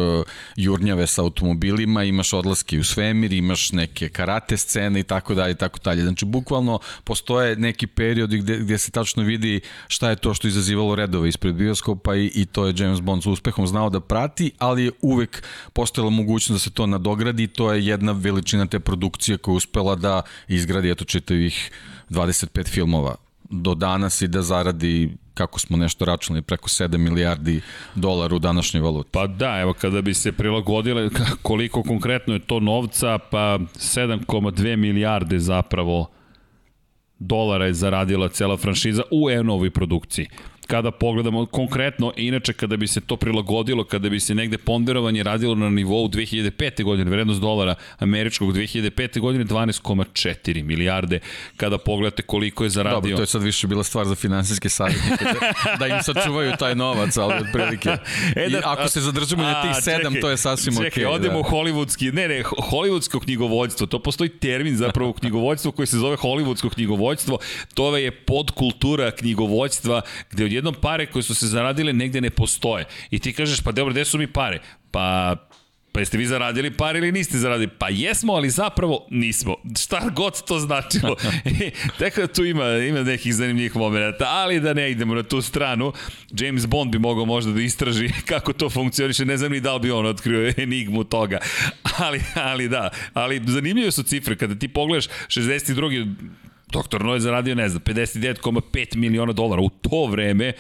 jurnjave 0.57 1.07
sa 1.07 1.23
automobilima, 1.23 2.05
imaš 2.05 2.33
odlaske 2.33 2.79
u 2.79 2.85
svemir, 2.85 3.33
imaš 3.33 3.73
neke 3.73 4.09
karate 4.09 4.57
scene 4.57 5.01
i 5.01 5.03
tako 5.03 5.35
dalje 5.35 5.53
i 5.53 5.55
tako 5.55 5.79
dalje. 5.85 6.03
Znači, 6.03 6.25
bukvalno 6.25 6.79
postoje 7.05 7.57
neki 7.57 7.87
periodi 7.87 8.38
gde, 8.38 8.59
gde 8.59 8.79
se 8.79 8.90
tačno 8.90 9.23
vidi 9.23 9.61
šta 9.88 10.00
šta 10.01 10.11
je 10.11 10.17
to 10.17 10.35
što 10.35 10.49
izazivalo 10.49 10.95
redove 10.95 11.29
ispred 11.29 11.55
bioskopa 11.55 12.17
i, 12.17 12.31
i 12.35 12.47
to 12.47 12.67
je 12.67 12.75
James 12.77 13.01
Bond 13.01 13.23
s 13.23 13.27
uspehom 13.27 13.67
znao 13.67 13.91
da 13.91 14.01
prati, 14.01 14.51
ali 14.59 14.85
je 14.85 14.91
uvek 15.03 15.43
postojala 15.73 16.11
mogućnost 16.11 16.53
da 16.53 16.59
se 16.59 16.71
to 16.71 16.87
nadogradi 16.87 17.43
i 17.43 17.47
to 17.47 17.73
je 17.73 17.87
jedna 17.87 18.13
veličina 18.13 18.67
te 18.67 18.81
produkcije 18.81 19.39
koja 19.39 19.53
je 19.53 19.57
uspela 19.57 19.95
da 19.95 20.23
izgradi 20.49 20.91
eto 20.91 21.05
čitavih 21.05 21.71
25 22.11 22.69
filmova 22.69 23.15
do 23.51 23.75
danas 23.75 24.23
i 24.23 24.29
da 24.29 24.43
zaradi 24.43 25.11
kako 25.35 25.59
smo 25.59 25.77
nešto 25.77 26.05
računali, 26.05 26.43
preko 26.43 26.69
7 26.69 26.97
milijardi 26.97 27.61
dolara 27.95 28.37
u 28.37 28.39
današnjoj 28.39 28.81
valuti. 28.81 29.11
Pa 29.13 29.27
da, 29.27 29.61
evo 29.61 29.73
kada 29.73 30.03
bi 30.03 30.15
se 30.15 30.33
prilagodile 30.33 31.11
koliko 31.43 31.83
konkretno 31.83 32.35
je 32.35 32.41
to 32.41 32.61
novca, 32.61 33.19
pa 33.19 33.59
7,2 33.75 34.77
milijarde 34.77 35.39
zapravo 35.39 36.11
dolara 37.21 37.67
je 37.67 37.75
zaradila 37.75 38.29
cela 38.29 38.57
franšiza 38.57 39.03
u 39.11 39.31
Enovi 39.31 39.71
produkciji 39.71 40.27
kada 40.71 40.91
pogledamo 40.91 41.47
konkretno, 41.47 42.13
inače 42.17 42.53
kada 42.53 42.77
bi 42.77 42.87
se 42.87 43.01
to 43.01 43.17
prilagodilo, 43.17 43.85
kada 43.85 44.09
bi 44.09 44.21
se 44.21 44.35
negde 44.35 44.59
ponderovanje 44.59 45.23
radilo 45.23 45.55
na 45.55 45.71
nivou 45.71 46.09
2005. 46.09 46.85
godine, 46.85 47.11
vrednost 47.11 47.41
dolara 47.41 47.75
američkog 47.99 48.53
2005. 48.53 49.21
godine 49.21 49.45
12,4 49.45 50.63
milijarde, 50.63 51.21
kada 51.57 51.79
pogledate 51.79 52.23
koliko 52.23 52.65
je 52.65 52.71
zaradio. 52.71 53.01
Dobro, 53.01 53.17
to 53.17 53.23
je 53.23 53.27
sad 53.27 53.43
više 53.43 53.67
bila 53.67 53.85
stvar 53.85 54.07
za 54.07 54.15
finansijske 54.15 54.69
savjetnike, 54.69 55.25
da 55.81 55.87
im 55.87 56.03
sačuvaju 56.03 56.53
taj 56.59 56.75
novac, 56.75 57.17
ali 57.17 57.35
otprilike. 57.35 57.91
E 58.37 58.49
da, 58.49 58.59
I 58.59 58.61
ako 58.65 58.89
se 58.89 59.01
zadržimo 59.01 59.43
na 59.43 59.63
tih 59.63 59.83
sedam, 59.83 60.15
to 60.21 60.31
je 60.31 60.37
sasvim 60.37 60.77
okej. 60.77 60.91
Čekaj, 60.91 61.05
okay, 61.05 61.15
odemo 61.15 61.35
da. 61.35 61.39
u 61.39 61.43
hollywoodski, 61.43 62.13
ne, 62.13 62.29
ne, 62.29 62.43
hollywoodsko 62.43 63.21
knjigovođstvo, 63.25 63.87
to 63.87 63.99
postoji 63.99 64.31
termin 64.31 64.77
zapravo 64.77 65.13
knjigovođstvo 65.13 65.73
koji 65.73 65.87
se 65.87 65.99
zove 65.99 66.17
hollywoodsko 66.17 66.71
knjigovođstvo, 66.71 67.39
to 67.75 67.97
je 67.97 68.11
podkultura 68.11 69.11
knjigovođstva 69.11 70.03
gde 70.31 70.45
od 70.45 70.53
jednom 70.61 70.75
pare 70.75 71.07
koje 71.07 71.23
su 71.23 71.35
se 71.35 71.46
zaradile 71.46 71.92
negde 71.92 72.20
ne 72.20 72.31
postoje. 72.31 72.85
I 73.11 73.18
ti 73.18 73.33
kažeš, 73.33 73.61
pa 73.61 73.73
dobro, 73.73 73.92
gde 73.92 74.05
su 74.05 74.18
mi 74.18 74.27
pare? 74.27 74.61
Pa 74.90 75.37
Pa 75.92 76.01
jeste 76.01 76.18
vi 76.18 76.27
zaradili 76.27 76.70
par 76.70 76.96
ili 76.96 77.12
niste 77.12 77.38
zaradili? 77.38 77.70
Pa 77.79 77.88
jesmo, 77.88 78.33
ali 78.33 78.51
zapravo 78.51 79.07
nismo. 79.11 79.57
Šta 79.83 80.11
god 80.16 80.44
to 80.44 80.59
značilo. 80.59 81.16
Tako 81.99 82.20
da 82.20 82.27
tu 82.27 82.44
ima, 82.44 82.77
ima 82.77 83.03
nekih 83.03 83.35
zanimljivih 83.35 83.77
momenta, 83.77 84.25
ali 84.29 84.61
da 84.61 84.75
ne 84.75 84.90
idemo 84.90 85.14
na 85.14 85.23
tu 85.23 85.42
stranu. 85.42 85.92
James 86.31 86.66
Bond 86.66 86.92
bi 86.92 86.99
mogao 86.99 87.25
možda 87.25 87.53
da 87.53 87.61
istraži 87.61 88.11
kako 88.29 88.53
to 88.53 88.70
funkcioniše. 88.70 89.25
Ne 89.25 89.37
znam 89.37 89.53
ni 89.53 89.61
da 89.61 89.75
li 89.75 89.81
bi 89.81 89.90
on 89.90 90.07
otkrio 90.07 90.53
enigmu 90.62 91.05
toga. 91.05 91.38
Ali, 91.99 92.20
ali 92.35 92.68
da, 92.68 92.90
ali 93.12 93.42
zanimljive 93.46 93.90
su 93.90 94.03
cifre. 94.03 94.37
Kada 94.37 94.55
ti 94.55 94.68
pogledaš 94.68 95.07
62. 95.07 96.14
Doktor 96.73 97.05
No 97.05 97.15
je 97.15 97.21
zaradio, 97.21 97.55
ne 97.55 97.69
znam, 97.69 97.83
59,5 97.83 98.97
miliona 98.97 99.33
dolara 99.33 99.63
u 99.63 99.69
to 99.69 100.07
vreme. 100.07 100.53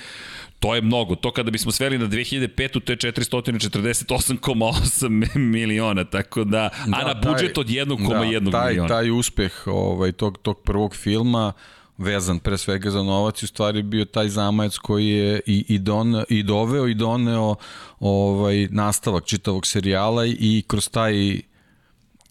To 0.60 0.74
je 0.74 0.82
mnogo. 0.82 1.14
To 1.14 1.32
kada 1.32 1.50
bismo 1.50 1.72
sveli 1.72 1.98
na 1.98 2.06
2005. 2.06 2.80
to 2.80 2.92
je 2.92 2.96
448,8 2.96 5.38
miliona. 5.54 6.04
Tako 6.04 6.44
da, 6.44 6.70
da 6.86 6.96
a 6.96 7.04
na 7.04 7.14
budžet 7.14 7.58
od 7.58 7.66
1,1 7.66 8.40
da, 8.40 8.50
taj, 8.50 8.68
miliona. 8.68 8.88
Taj 8.88 9.10
uspeh 9.10 9.66
ovaj, 9.66 10.12
tog, 10.12 10.38
tog 10.38 10.60
prvog 10.64 10.96
filma 10.96 11.52
vezan 11.98 12.38
pre 12.38 12.58
svega 12.58 12.90
za 12.90 13.02
novac 13.02 13.42
i 13.42 13.44
u 13.44 13.48
stvari 13.48 13.82
bio 13.82 14.04
taj 14.04 14.28
zamajac 14.28 14.76
koji 14.76 15.08
je 15.08 15.40
i, 15.46 15.64
i, 15.68 15.78
don, 15.78 16.24
i 16.28 16.42
doveo 16.42 16.86
i 16.86 16.94
doneo 16.94 17.54
ovaj, 18.00 18.68
nastavak 18.70 19.24
čitavog 19.24 19.66
serijala 19.66 20.26
i 20.26 20.62
kroz 20.66 20.88
taj 20.88 21.40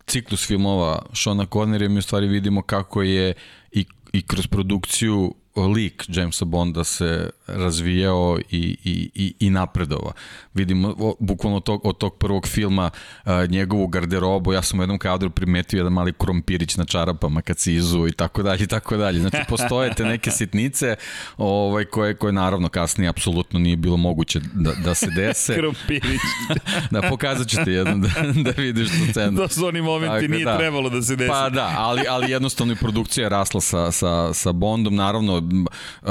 ciklus 0.10 0.48
filmova 0.48 1.06
Shona 1.14 1.46
Connery 1.46 1.90
mi 1.90 2.00
u 2.00 2.02
stvari 2.02 2.28
vidimo 2.28 2.62
kako 2.62 3.02
je 3.02 3.34
i, 3.72 3.86
i 4.14 4.22
kroz 4.22 4.48
produkciju 4.48 5.34
lik 5.68 6.06
Jamesa 6.08 6.46
Bonda 6.46 6.84
se 6.84 7.30
razvijao 7.48 8.40
i, 8.52 8.78
i, 8.84 9.10
i, 9.16 9.34
i 9.40 9.50
napredova. 9.50 10.12
Vidimo 10.54 10.96
o, 11.00 11.16
bukvalno 11.20 11.60
tog, 11.60 11.86
od 11.86 11.98
tog 11.98 12.18
prvog 12.18 12.48
filma 12.48 12.90
a, 13.24 13.46
njegovu 13.46 13.88
garderobu, 13.88 14.54
ja 14.54 14.62
sam 14.62 14.80
u 14.80 14.84
jednom 14.84 15.00
kadru 15.00 15.30
primetio 15.30 15.78
jedan 15.78 15.94
mali 15.94 16.14
krompirić 16.14 16.78
na 16.78 16.86
čarapama 16.86 17.42
kad 17.42 17.60
si 17.60 17.74
izu 17.74 18.08
i 18.08 18.12
tako 18.12 18.44
dalje 18.44 18.64
i 18.64 18.68
tako 18.68 18.98
dalje. 18.98 19.20
Znači 19.20 19.38
postoje 19.50 19.94
te 19.94 20.04
neke 20.04 20.32
sitnice 20.32 20.96
ovaj, 21.38 21.86
koje, 21.86 22.16
koje 22.16 22.34
naravno 22.34 22.70
kasnije 22.70 23.10
apsolutno 23.10 23.60
nije 23.60 23.76
bilo 23.76 23.98
moguće 23.98 24.40
da, 24.54 24.72
da 24.84 24.96
se 24.96 25.08
dese. 25.16 25.56
krompirić. 25.60 26.22
da, 26.92 27.02
pokazat 27.02 27.48
ću 27.48 27.58
ti 27.66 27.72
jednom 27.72 28.02
da, 28.02 28.10
da 28.44 28.52
vidiš 28.62 28.90
tu 28.90 29.14
cenu. 29.14 29.38
To 29.38 29.48
su 29.48 29.66
oni 29.66 29.82
momenti, 29.82 30.16
tako, 30.16 30.34
nije 30.34 30.46
da. 30.46 30.58
trebalo 30.58 30.90
da 30.90 31.02
se 31.02 31.16
desi. 31.16 31.30
Pa 31.30 31.50
da, 31.50 31.74
ali, 31.78 32.02
ali 32.10 32.32
jednostavno 32.32 32.74
i 32.74 32.76
produkcija 32.76 33.26
je 33.26 33.30
rasla 33.30 33.62
sa, 33.62 33.92
sa, 33.92 34.34
sa 34.34 34.52
Bondom, 34.52 34.96
naravno 34.96 35.49
uh, 35.52 36.10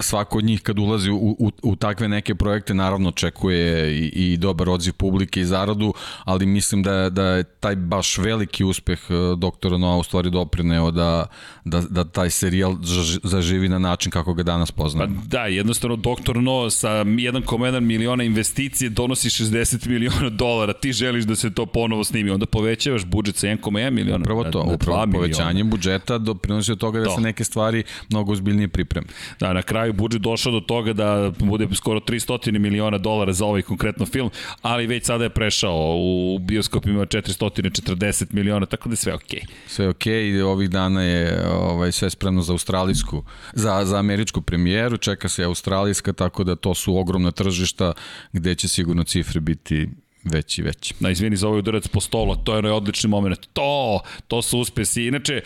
svako 0.00 0.38
od 0.38 0.44
njih 0.44 0.62
kad 0.62 0.78
ulazi 0.78 1.10
u, 1.10 1.36
u, 1.38 1.50
u 1.62 1.76
takve 1.76 2.08
neke 2.08 2.34
projekte 2.34 2.74
naravno 2.74 3.08
očekuje 3.08 3.98
i, 3.98 4.32
i 4.32 4.36
dobar 4.36 4.68
odziv 4.68 4.92
publike 4.92 5.40
i 5.40 5.44
zaradu, 5.44 5.94
ali 6.24 6.46
mislim 6.46 6.82
da, 6.82 7.10
da 7.10 7.24
je 7.24 7.44
taj 7.44 7.76
baš 7.76 8.18
veliki 8.18 8.64
uspeh 8.64 9.00
uh, 9.10 9.38
doktora 9.38 9.78
Noa 9.78 9.96
u 9.96 10.02
stvari 10.02 10.30
doprineo 10.30 10.90
da, 10.90 11.26
da, 11.64 11.80
da 11.80 12.04
taj 12.04 12.30
serijal 12.30 12.76
zaživi 13.22 13.68
na 13.68 13.78
način 13.78 14.12
kako 14.12 14.34
ga 14.34 14.42
danas 14.42 14.70
poznamo. 14.70 15.14
Pa 15.14 15.26
da, 15.26 15.46
jednostavno 15.46 15.96
doktor 15.96 16.36
No 16.36 16.70
sa 16.70 16.88
1,1 16.88 17.80
miliona 17.80 18.24
investicije 18.24 18.90
donosi 18.90 19.28
60 19.28 19.88
miliona 19.88 20.28
dolara, 20.30 20.72
ti 20.72 20.92
želiš 20.92 21.24
da 21.24 21.36
se 21.36 21.54
to 21.54 21.66
ponovo 21.66 22.04
snimi, 22.04 22.30
onda 22.30 22.46
povećavaš 22.46 23.04
budžet 23.04 23.36
sa 23.36 23.46
1,1 23.46 23.90
miliona. 23.90 24.22
Upravo 24.22 24.44
to, 24.44 24.64
na, 24.64 24.72
upravo 24.72 25.06
povećanjem 25.12 25.70
budžeta 25.70 26.18
doprinosi 26.18 26.72
od 26.72 26.78
toga 26.78 26.98
da 26.98 27.04
to. 27.04 27.14
se 27.14 27.20
neke 27.20 27.44
stvari 27.44 27.84
mnogo 28.10 28.32
ozbiljnije 28.42 28.68
pripreme. 28.68 29.06
Da, 29.40 29.52
na 29.52 29.62
kraju 29.62 29.92
budžet 29.92 30.22
došao 30.22 30.52
do 30.52 30.60
toga 30.60 30.92
da 30.92 31.32
bude 31.38 31.68
skoro 31.74 32.00
300 32.00 32.58
miliona 32.58 32.98
dolara 32.98 33.32
za 33.32 33.44
ovaj 33.46 33.62
konkretno 33.62 34.06
film, 34.06 34.30
ali 34.62 34.86
već 34.86 35.06
sada 35.06 35.24
je 35.24 35.30
prešao 35.30 35.96
u 35.96 36.38
bioskopima 36.38 37.06
440 37.06 38.26
miliona, 38.32 38.66
tako 38.66 38.88
da 38.88 38.92
je 38.92 38.96
sve 38.96 39.14
okej. 39.14 39.40
Okay. 39.40 39.46
Sve 39.66 39.88
okej, 39.88 40.32
okay, 40.32 40.42
ovih 40.42 40.70
dana 40.70 41.02
je 41.02 41.46
ovaj, 41.48 41.92
sve 41.92 42.10
spremno 42.10 42.42
za 42.42 42.52
australijsku, 42.52 43.22
za, 43.52 43.84
za 43.84 43.98
američku 43.98 44.42
premijeru, 44.42 44.96
čeka 44.96 45.28
se 45.28 45.44
australijska, 45.44 46.12
tako 46.12 46.44
da 46.44 46.56
to 46.56 46.74
su 46.74 46.96
ogromna 46.96 47.30
tržišta 47.30 47.92
gde 48.32 48.54
će 48.54 48.68
sigurno 48.68 49.04
cifre 49.04 49.40
biti 49.40 49.88
veći, 50.24 50.62
veći. 50.62 50.94
Da, 51.00 51.10
izvini 51.10 51.36
za 51.36 51.48
ovaj 51.48 51.58
udarac 51.58 51.88
po 51.88 52.00
stolu, 52.00 52.36
to 52.36 52.52
je 52.52 52.58
onaj 52.58 52.70
odlični 52.70 53.10
moment. 53.10 53.48
To, 53.52 54.00
to 54.28 54.42
su 54.42 54.58
uspesi. 54.58 55.04
Inače, 55.06 55.40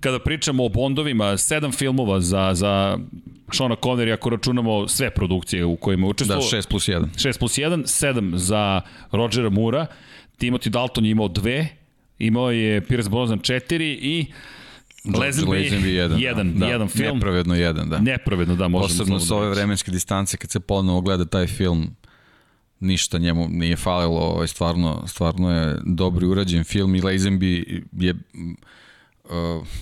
kada 0.00 0.18
pričamo 0.18 0.64
o 0.64 0.68
Bondovima, 0.68 1.36
sedam 1.36 1.72
filmova 1.72 2.20
za, 2.20 2.50
za 2.54 2.98
Shona 3.52 3.76
Connery, 3.76 4.12
ako 4.12 4.30
računamo 4.30 4.88
sve 4.88 5.10
produkcije 5.10 5.64
u 5.64 5.76
kojima 5.76 6.06
je 6.06 6.10
učestvovao. 6.10 6.50
Da, 6.50 6.56
6 6.56 6.68
plus 6.68 6.88
1. 6.88 7.06
6 7.16 7.38
plus 7.38 7.58
1, 7.58 7.82
7 7.84 8.36
za 8.36 8.80
Rogera 9.12 9.50
Mura, 9.50 9.86
Timothy 10.38 10.68
Dalton 10.68 11.04
je 11.04 11.10
imao 11.10 11.28
dve, 11.28 11.68
imao 12.18 12.50
je 12.50 12.86
Pierce 12.86 13.10
Brosnan 13.10 13.38
4 13.38 13.98
i 14.02 14.26
Lazenby, 15.04 15.46
Lazenby 15.46 15.86
jedan, 15.86 16.20
jedan, 16.20 16.58
da, 16.58 16.66
jedan 16.66 16.88
film. 16.88 17.14
Nepravedno 17.14 17.54
jedan, 17.54 17.88
da. 17.88 17.98
Nepravedno, 17.98 18.56
da, 18.56 18.68
možemo. 18.68 18.88
Posebno 18.88 19.20
s 19.20 19.30
ove 19.30 19.50
vremenske 19.50 19.90
distance, 19.90 20.36
kad 20.36 20.50
se 20.50 20.60
ponovo 20.60 21.00
gleda 21.00 21.24
taj 21.24 21.46
film, 21.46 21.96
ništa 22.80 23.18
njemu 23.18 23.48
nije 23.48 23.76
falilo, 23.76 24.20
ovaj, 24.20 24.48
stvarno, 24.48 25.02
stvarno 25.06 25.52
je 25.52 25.78
dobri 25.86 26.26
urađen 26.26 26.64
film 26.64 26.94
i 26.94 27.00
Lazenby 27.00 27.82
je 27.92 28.14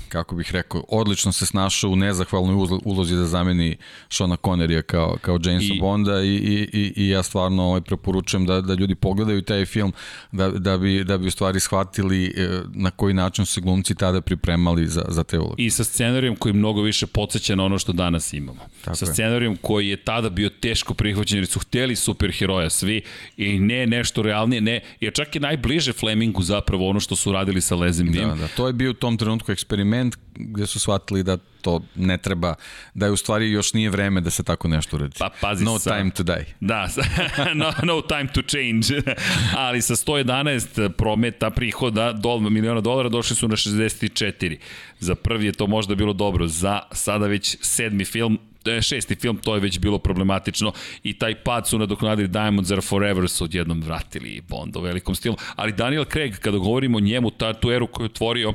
kako 0.08 0.34
bih 0.34 0.52
rekao, 0.52 0.84
odlično 0.88 1.32
se 1.32 1.46
snašao 1.46 1.90
u 1.90 1.96
nezahvalnoj 1.96 2.80
ulozi 2.84 3.16
da 3.16 3.26
zameni 3.26 3.76
Shona 4.08 4.37
Connerya 4.37 4.82
kao, 4.82 5.16
kao 5.20 5.38
Jamesa 5.44 5.74
I, 5.74 5.80
Bonda 5.80 6.22
i, 6.22 6.34
i, 6.34 6.68
i, 6.72 6.92
i 6.96 7.08
ja 7.08 7.22
stvarno 7.22 7.62
ovaj, 7.62 7.80
preporučujem 7.80 8.46
da, 8.46 8.61
da 8.61 8.74
ljudi 8.74 8.94
pogledaju 8.94 9.42
taj 9.42 9.66
film 9.66 9.92
da, 10.32 10.48
da, 10.50 10.78
bi, 10.78 11.04
da 11.04 11.18
bi 11.18 11.26
u 11.26 11.30
stvari 11.30 11.61
shvatili 11.61 12.34
uh, 12.37 12.70
na 12.74 12.90
koji 12.90 13.14
način 13.14 13.46
su 13.46 13.52
se 13.52 13.61
glumci 13.61 13.94
tada 13.94 14.20
pripremali 14.20 14.87
za, 14.87 15.04
za 15.08 15.24
te 15.24 15.38
uloge. 15.38 15.62
I 15.62 15.70
sa 15.70 15.84
scenarijom 15.84 16.37
koji 16.37 16.52
mnogo 16.52 16.82
više 16.82 17.06
podsjeća 17.06 17.54
na 17.54 17.64
ono 17.64 17.78
što 17.78 17.92
danas 17.92 18.32
imamo. 18.32 18.61
Tako 18.84 18.96
sa 18.96 19.06
scenarijom 19.06 19.56
koji 19.62 19.88
je 19.88 19.96
tada 19.96 20.30
bio 20.30 20.48
teško 20.48 20.94
prihvaćen 20.94 21.38
jer 21.38 21.46
su 21.46 21.58
hteli 21.58 21.96
superheroja 21.96 22.70
svi 22.70 23.02
i 23.37 23.58
ne 23.58 23.87
nešto 23.87 24.22
realnije, 24.22 24.61
ne, 24.61 24.80
jer 25.00 25.12
čak 25.12 25.37
i 25.37 25.40
najbliže 25.40 25.92
Flemingu 25.92 26.42
zapravo 26.42 26.88
ono 26.88 27.00
što 27.00 27.16
su 27.16 27.32
radili 27.32 27.61
sa 27.61 27.76
Lezim 27.76 28.12
Da, 28.12 28.34
da, 28.34 28.48
to 28.48 28.66
je 28.66 28.72
bio 28.72 28.90
u 28.90 28.94
tom 28.94 29.16
trenutku 29.16 29.38
trenutku 29.38 29.53
eksperiment 29.53 30.16
gde 30.35 30.66
su 30.66 30.81
shvatili 30.81 31.22
da 31.22 31.38
to 31.62 31.83
ne 31.94 32.18
treba, 32.18 32.55
da 32.94 33.07
je 33.07 33.12
u 33.12 33.16
stvari 33.16 33.51
još 33.51 33.72
nije 33.72 33.90
vreme 33.90 34.20
da 34.20 34.31
se 34.31 34.42
tako 34.42 34.68
nešto 34.68 34.96
uradi. 34.96 35.16
Pa 35.18 35.31
pazi 35.40 35.64
No 35.64 35.79
sa, 35.79 35.96
time 35.96 36.11
to 36.11 36.22
die. 36.22 36.46
Da, 36.61 36.88
no, 37.55 37.72
no 37.83 38.01
time 38.01 38.29
to 38.33 38.42
change. 38.42 39.12
Ali 39.66 39.83
sa 39.83 39.96
111 39.96 40.88
prometa 40.88 41.51
prihoda 41.51 42.12
do 42.12 42.38
miliona 42.40 42.81
dolara 42.81 43.09
došli 43.09 43.37
su 43.37 43.48
na 43.48 43.57
64. 43.57 44.59
Za 45.01 45.14
prvi 45.14 45.46
je 45.46 45.53
to 45.53 45.66
možda 45.66 45.94
bilo 45.94 46.12
dobro, 46.12 46.46
za 46.46 46.81
sada 46.92 47.27
već 47.27 47.57
sedmi 47.61 48.05
film 48.05 48.38
šesti 48.83 49.14
film, 49.14 49.37
to 49.37 49.55
je 49.55 49.61
već 49.61 49.79
bilo 49.79 49.98
problematično 49.98 50.72
i 51.03 51.18
taj 51.18 51.35
pad 51.35 51.68
su 51.68 51.79
nadoknadili 51.79 52.29
Diamonds 52.29 52.70
Are 52.70 52.81
Forever 52.81 53.29
su 53.29 53.44
odjednom 53.44 53.83
vratili 53.83 54.42
Bond 54.48 54.77
u 54.77 54.81
velikom 54.81 55.14
stilu, 55.14 55.37
ali 55.57 55.72
Daniel 55.72 56.05
Craig, 56.05 56.38
kada 56.38 56.59
govorimo 56.59 56.98
o 56.98 57.01
njemu, 57.01 57.31
ta, 57.31 57.53
tu 57.53 57.70
eru 57.70 57.87
koju 57.87 58.05
je 58.05 58.11
otvorio 58.11 58.53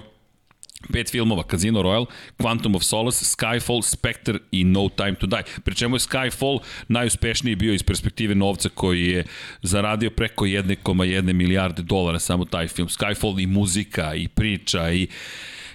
Pet 0.91 1.11
filmova, 1.11 1.43
Casino 1.51 1.81
Royale, 1.81 2.05
Quantum 2.37 2.75
of 2.75 2.83
Solace, 2.83 3.25
Skyfall, 3.25 3.81
Spectre 3.81 4.39
i 4.51 4.63
No 4.63 4.89
Time 4.89 5.15
to 5.15 5.27
Die. 5.27 5.43
Pri 5.63 5.75
čemu 5.75 5.95
je 5.95 5.99
Skyfall 5.99 6.59
najuspešniji 6.87 7.55
bio 7.55 7.73
iz 7.73 7.83
perspektive 7.83 8.35
novca 8.35 8.69
koji 8.69 9.07
je 9.07 9.25
zaradio 9.61 10.09
preko 10.09 10.45
1,1 10.45 11.33
milijarde 11.33 11.81
dolara 11.81 12.19
samo 12.19 12.45
taj 12.45 12.67
film. 12.67 12.87
Skyfall 12.87 13.43
i 13.43 13.47
muzika 13.47 14.15
i 14.15 14.27
priča 14.27 14.91
i 14.91 15.07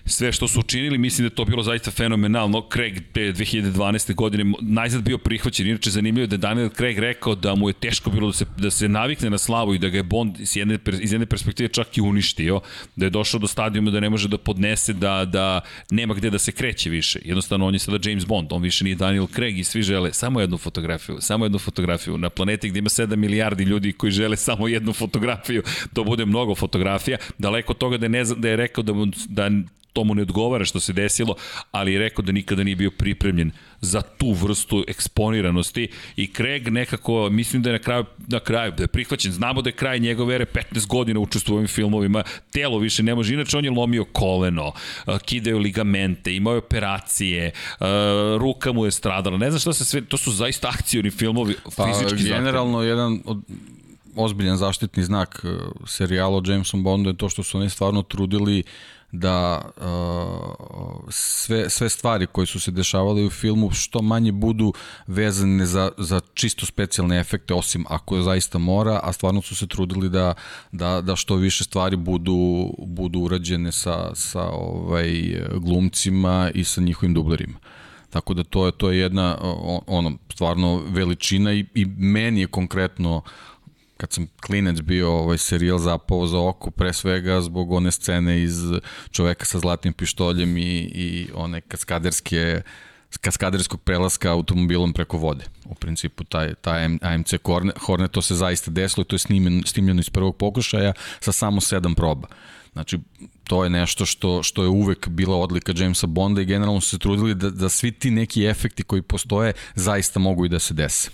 sve 0.05 0.33
što 0.33 0.49
su 0.49 0.61
učinili, 0.61 0.99
mislim 0.99 1.29
da 1.29 1.35
to 1.35 1.45
bilo 1.45 1.63
zaista 1.63 1.91
fenomenalno. 1.91 2.67
Craig 2.73 3.03
2012. 3.15 4.15
godine 4.15 4.53
najzad 4.61 5.03
bio 5.03 5.19
prihvaćen, 5.19 5.67
inače 5.67 5.91
zanimljivo 5.91 6.27
da 6.27 6.35
je 6.35 6.39
Daniel 6.39 6.69
Craig 6.69 6.99
rekao 6.99 7.35
da 7.35 7.55
mu 7.55 7.69
je 7.69 7.73
teško 7.73 8.11
bilo 8.11 8.27
da 8.27 8.33
se, 8.33 8.45
da 8.59 8.71
se 8.71 8.89
navikne 8.89 9.31
na 9.31 9.39
slavu 9.39 9.75
i 9.75 9.79
da 9.79 9.89
ga 9.89 9.97
je 9.97 10.03
Bond 10.03 10.41
iz 10.41 10.57
jedne, 10.57 10.79
iz 11.01 11.13
jedne 11.13 11.27
perspektive 11.27 11.69
čak 11.69 11.99
i 11.99 12.01
uništio, 12.01 12.61
da 12.97 13.07
je 13.07 13.11
došao 13.11 13.41
do 13.41 13.47
stadijuma 13.47 13.91
da 13.91 14.01
ne 14.01 14.11
može 14.11 14.29
da 14.29 14.39
podnese 14.39 14.93
da, 14.93 15.25
da 15.25 15.61
nema 15.91 16.15
gde 16.15 16.31
da 16.31 16.39
se 16.39 16.53
kreće 16.53 16.91
više. 16.91 17.19
Jednostavno 17.25 17.67
on 17.67 17.75
je 17.75 17.79
sada 17.79 18.11
James 18.11 18.27
Bond, 18.27 18.53
on 18.53 18.63
više 18.63 18.85
nije 18.85 18.97
Daniel 18.97 19.27
Craig 19.27 19.59
i 19.59 19.65
svi 19.65 19.83
žele 19.83 20.13
samo 20.13 20.41
jednu 20.41 20.59
fotografiju, 20.59 21.17
samo 21.21 21.45
jednu 21.45 21.59
fotografiju. 21.59 22.19
Na 22.19 22.31
planeti 22.31 22.69
gde 22.69 22.79
ima 22.79 22.89
7 22.89 23.17
milijardi 23.17 23.65
ljudi 23.65 23.93
koji 23.93 24.13
žele 24.13 24.37
samo 24.37 24.69
jednu 24.69 24.93
fotografiju, 24.93 25.63
to 25.95 26.05
bude 26.05 26.27
mnogo 26.27 26.55
fotografija. 26.55 27.19
Daleko 27.39 27.75
toga 27.75 27.97
da 27.97 28.07
je, 28.07 28.11
ne, 28.11 28.25
da 28.25 28.49
je 28.49 28.57
rekao 28.57 28.85
da, 28.85 28.93
da 29.29 29.51
to 29.99 30.05
mu 30.05 30.15
ne 30.15 30.23
odgovara 30.23 30.65
što 30.65 30.81
se 30.81 30.93
desilo, 30.93 31.35
ali 31.73 31.93
je 31.93 31.99
rekao 31.99 32.23
da 32.23 32.33
nikada 32.33 32.63
nije 32.63 32.77
bio 32.77 32.91
pripremljen 32.91 33.51
za 33.81 34.03
tu 34.03 34.33
vrstu 34.33 34.85
eksponiranosti 34.89 35.89
i 36.17 36.27
Craig 36.27 36.69
nekako, 36.69 37.31
mislim 37.31 37.63
da 37.63 37.71
je 37.71 37.73
na 37.73 37.79
kraju, 37.79 38.05
na 38.29 38.41
kraju, 38.41 38.73
da 38.77 38.83
je 38.83 38.87
prihvaćen, 38.87 39.33
znamo 39.33 39.63
da 39.63 39.69
je 39.69 39.75
kraj 39.75 39.99
njegove 39.99 40.35
ere 40.35 40.47
15 40.47 40.87
godina 40.87 41.21
učestvo 41.21 41.55
u 41.55 41.57
ovim 41.57 41.69
filmovima, 41.69 42.23
telo 42.53 42.79
više 42.79 43.03
ne 43.03 43.15
može, 43.15 43.35
inače 43.35 43.59
on 43.59 43.65
je 43.65 43.71
lomio 43.71 44.05
koleno, 44.05 44.73
kidaju 45.25 45.59
ligamente, 45.59 46.35
imao 46.35 46.53
je 46.53 46.59
operacije, 46.59 47.51
ruka 48.39 48.73
mu 48.73 48.85
je 48.85 48.91
stradala, 48.91 49.39
ne 49.39 49.51
znam 49.51 49.61
šta 49.61 49.73
se 49.73 49.85
sve, 49.85 50.05
to 50.05 50.17
su 50.17 50.33
zaista 50.33 50.69
akcijoni 50.69 51.11
filmovi, 51.11 51.55
pa, 51.77 51.87
fizički 51.87 52.29
generalno 52.29 52.79
zahtevni. 52.79 52.89
jedan 52.89 53.23
od 53.25 53.39
ozbiljan 54.17 54.57
zaštitni 54.57 55.05
znak 55.05 55.45
serijala 55.87 56.37
o 56.37 56.43
Jamesom 56.47 56.83
Bondu 56.83 57.11
je 57.11 57.17
to 57.17 57.29
što 57.29 57.43
su 57.43 57.59
oni 57.59 57.71
stvarno 57.71 58.03
trudili 58.03 58.63
da 59.13 59.63
uh, 59.77 61.05
sve, 61.09 61.71
sve 61.71 61.89
stvari 61.89 62.27
koje 62.27 62.47
su 62.47 62.61
se 62.61 62.71
dešavale 62.71 63.25
u 63.25 63.31
filmu 63.31 63.71
što 63.71 64.03
manje 64.03 64.33
budu 64.33 64.73
vezane 65.07 65.67
za, 65.67 65.91
za 65.99 66.21
čisto 66.35 66.67
specijalne 66.67 67.21
efekte, 67.21 67.55
osim 67.55 67.85
ako 67.89 68.23
zaista 68.23 68.59
mora, 68.59 69.01
a 69.03 69.13
stvarno 69.13 69.43
su 69.43 69.57
se 69.57 69.67
trudili 69.67 70.09
da, 70.09 70.35
da, 70.73 71.01
da 71.01 71.17
što 71.17 71.35
više 71.35 71.65
stvari 71.65 71.97
budu, 71.97 72.71
budu 72.79 73.21
urađene 73.21 73.73
sa, 73.73 74.15
sa 74.15 74.43
ovaj, 74.43 75.11
glumcima 75.55 76.51
i 76.55 76.65
sa 76.65 76.81
njihovim 76.81 77.15
dublerima. 77.15 77.59
Tako 78.11 78.35
da 78.35 78.45
to 78.45 78.67
je 78.67 78.73
to 78.73 78.91
je 78.91 78.99
jedna 78.99 79.39
ono 79.87 80.13
stvarno 80.33 80.83
veličina 80.87 81.53
i, 81.53 81.67
i 81.75 81.87
meni 81.87 82.41
je 82.41 82.47
konkretno 82.47 83.23
kad 83.99 84.13
sam 84.13 84.27
klinec 84.41 84.81
bio 84.81 85.11
ovaj 85.11 85.39
serijal 85.39 85.79
zapao 85.79 86.27
za 86.27 86.39
oko 86.39 86.71
pre 86.71 86.93
svega 86.93 87.41
zbog 87.41 87.73
one 87.73 87.91
scene 87.91 88.43
iz 88.43 88.55
čoveka 89.11 89.45
sa 89.45 89.59
zlatnim 89.59 89.93
pištoljem 89.93 90.57
i, 90.57 90.79
i 90.79 91.29
one 91.35 91.61
kaskaderske 91.61 92.63
kaskaderskog 93.21 93.81
prelaska 93.81 94.33
automobilom 94.33 94.93
preko 94.93 95.19
vode. 95.19 95.45
U 95.65 95.75
principu 95.75 96.25
taj, 96.25 96.55
taj 96.55 96.85
AMC 96.85 97.35
Hornet, 97.87 98.11
to 98.11 98.23
se 98.23 98.35
zaista 98.35 98.71
desilo 98.71 99.03
i 99.03 99.05
to 99.05 99.15
je 99.15 99.19
snimljeno, 99.19 99.63
snimljeno 99.67 100.01
iz 100.01 100.11
prvog 100.11 100.37
pokušaja 100.37 100.93
sa 101.21 101.33
samo 101.33 101.61
sedam 101.61 101.95
proba. 101.95 102.29
Znači, 102.73 102.99
to 103.45 103.65
je 103.65 103.71
nešto 103.71 104.07
što, 104.07 104.43
što 104.43 104.63
je 104.63 104.69
uvek 104.69 105.09
bila 105.09 105.37
odlika 105.37 105.73
Jamesa 105.77 106.07
Bonda 106.07 106.41
i 106.41 106.45
generalno 106.45 106.81
su 106.81 106.89
se 106.89 106.99
trudili 106.99 107.35
da, 107.35 107.51
da 107.51 107.69
svi 107.69 107.93
ti 107.93 108.11
neki 108.11 108.45
efekti 108.45 108.83
koji 108.83 109.03
postoje 109.03 109.53
zaista 109.75 110.21
mogu 110.21 110.45
i 110.47 110.49
da 110.49 110.59
se 110.59 110.75
dese. 110.75 111.11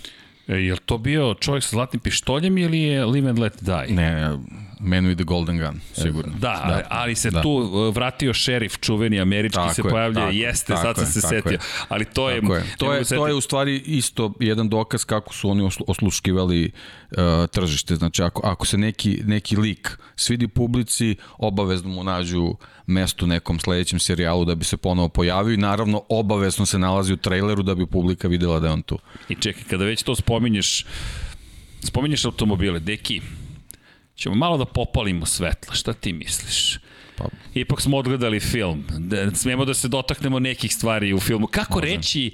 E, 0.47 0.53
je 0.53 0.73
li 0.73 0.79
to 0.85 0.97
bio 0.97 1.33
čovjek 1.33 1.63
sa 1.63 1.69
zlatnim 1.69 1.99
pištoljem 1.99 2.57
ili 2.57 2.81
je 2.81 3.05
Live 3.05 3.29
and 3.29 3.39
Let 3.39 3.63
Die? 3.63 3.95
Ne, 3.95 4.37
Man 4.79 5.05
with 5.05 5.15
the 5.15 5.23
Golden 5.23 5.57
Gun, 5.57 5.81
sigurno. 5.93 6.33
Da, 6.33 6.63
da 6.67 6.87
ali 6.89 7.15
se 7.15 7.29
da. 7.31 7.41
tu 7.41 7.49
uh, 7.49 7.95
vratio 7.95 8.33
šerif 8.33 8.79
čuveni 8.79 9.19
američki 9.19 9.55
tako 9.55 9.73
se 9.73 9.83
pojavlja, 9.83 10.29
jeste, 10.29 10.73
tako 10.73 10.81
sad 10.81 10.95
sam 10.95 11.05
se 11.05 11.21
setio. 11.21 11.51
Je. 11.51 11.59
Ali 11.87 12.05
to 12.05 12.29
je, 12.29 12.35
je. 12.35 12.41
To 12.77 12.93
je, 12.93 13.05
to 13.05 13.27
je 13.27 13.33
u 13.33 13.41
stvari 13.41 13.83
isto 13.85 14.33
jedan 14.39 14.69
dokaz 14.69 15.05
kako 15.05 15.33
su 15.33 15.49
oni 15.49 15.69
osluškivali 15.87 16.71
uh, 17.11 17.17
tržište. 17.51 17.95
Znači, 17.95 18.21
ako, 18.23 18.47
ako 18.47 18.65
se 18.65 18.77
neki, 18.77 19.21
neki 19.25 19.57
lik 19.57 19.97
svidi 20.15 20.47
publici, 20.47 21.15
obavezno 21.37 21.89
mu 21.89 22.03
nađu 22.03 22.55
mesto 22.87 23.25
u 23.25 23.27
nekom 23.27 23.59
sledećem 23.59 23.99
serijalu 23.99 24.45
da 24.45 24.55
bi 24.55 24.65
se 24.65 24.77
ponovo 24.77 25.09
pojavio 25.09 25.53
i 25.53 25.57
naravno 25.57 26.01
obavezno 26.09 26.65
se 26.65 26.79
nalazi 26.79 27.13
u 27.13 27.17
traileru 27.17 27.63
da 27.63 27.75
bi 27.75 27.85
publika 27.85 28.27
videla 28.27 28.59
da 28.59 28.67
je 28.67 28.73
on 28.73 28.81
tu. 28.81 28.99
I 29.29 29.35
čekaj, 29.35 29.63
kada 29.69 29.85
već 29.85 30.03
to 30.03 30.15
spominješ, 30.15 30.85
spominješ 31.83 32.25
automobile, 32.25 32.79
deki, 32.79 33.21
ćemo 34.15 34.35
malo 34.35 34.57
da 34.57 34.65
popalimo 34.65 35.25
svetla, 35.25 35.75
šta 35.75 35.93
ti 35.93 36.13
misliš? 36.13 36.79
Pa. 37.17 37.25
Ipak 37.53 37.81
smo 37.81 37.97
odgledali 37.97 38.39
film, 38.39 38.83
da, 38.97 39.35
smemo 39.35 39.65
da 39.65 39.73
se 39.73 39.87
dotaknemo 39.87 40.39
nekih 40.39 40.73
stvari 40.73 41.13
u 41.13 41.19
filmu. 41.19 41.47
Kako 41.47 41.79
Možem. 41.79 41.95
reći 41.95 42.31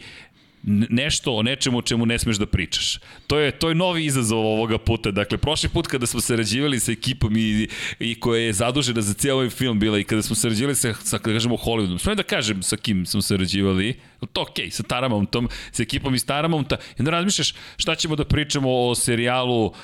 nešto 0.90 1.34
o 1.36 1.44
nečemu 1.44 1.78
o 1.78 1.82
čemu 1.82 2.06
ne 2.06 2.20
smeš 2.20 2.38
da 2.38 2.46
pričaš. 2.46 3.00
To 3.28 3.40
je 3.40 3.52
to 3.52 3.70
je 3.70 3.76
novi 3.76 4.06
izazov 4.06 4.40
ovoga 4.40 4.78
puta. 4.78 5.12
Dakle 5.12 5.38
prošli 5.38 5.70
put 5.70 5.88
kada 5.88 6.06
smo 6.06 6.22
sarađivali 6.22 6.80
sa 6.80 6.92
ekipom 6.92 7.38
i 7.38 7.68
i 8.00 8.20
koja 8.20 8.42
je 8.42 8.54
zadužena 8.54 9.02
za 9.02 9.14
ceo 9.14 9.36
ovaj 9.36 9.50
film 9.50 9.80
bila 9.80 10.00
i 10.00 10.04
kada 10.04 10.22
smo 10.22 10.36
sarađivali 10.36 10.76
sa 10.76 10.94
sa 10.94 11.18
da 11.18 11.24
kažemo 11.24 11.56
Hollywoodom. 11.56 11.98
Smem 11.98 12.16
da 12.16 12.24
kažem 12.24 12.64
sa 12.64 12.78
kim 12.78 13.06
smo 13.06 13.22
sarađivali? 13.22 14.00
To 14.34 14.42
okej, 14.42 14.66
okay, 14.66 14.70
sa 14.70 14.84
Taramountom, 14.84 15.50
sa 15.72 15.84
ekipom 15.84 16.16
iz 16.16 16.26
Taramounta. 16.26 16.76
I 16.76 17.02
onda 17.02 17.12
razmišljaš 17.12 17.54
šta 17.78 17.96
ćemo 17.96 18.16
da 18.16 18.26
pričamo 18.26 18.70
o 18.72 18.96
serijalu 18.96 19.66
uh, 19.66 19.76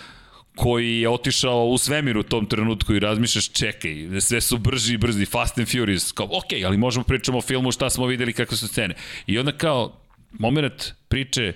koji 0.57 0.99
je 0.99 1.09
otišao 1.09 1.65
u 1.65 1.77
svemir 1.77 2.17
u 2.17 2.23
tom 2.23 2.45
trenutku 2.45 2.93
i 2.93 2.99
razmišljaš, 2.99 3.51
čekaj, 3.51 4.21
sve 4.21 4.41
su 4.41 4.57
brži 4.57 4.93
i 4.93 4.97
brzi, 4.97 5.25
Fast 5.25 5.57
and 5.57 5.71
Furious, 5.71 6.11
kao, 6.11 6.25
ok, 6.25 6.65
ali 6.65 6.77
možemo 6.77 7.03
pričamo 7.03 7.37
o 7.37 7.41
filmu, 7.41 7.71
šta 7.71 7.89
smo 7.89 8.05
videli, 8.05 8.33
kakve 8.33 8.57
su 8.57 8.67
scene. 8.67 8.95
I 9.27 9.39
onda 9.39 9.51
kao, 9.51 9.99
moment 10.31 10.93
priče, 11.07 11.53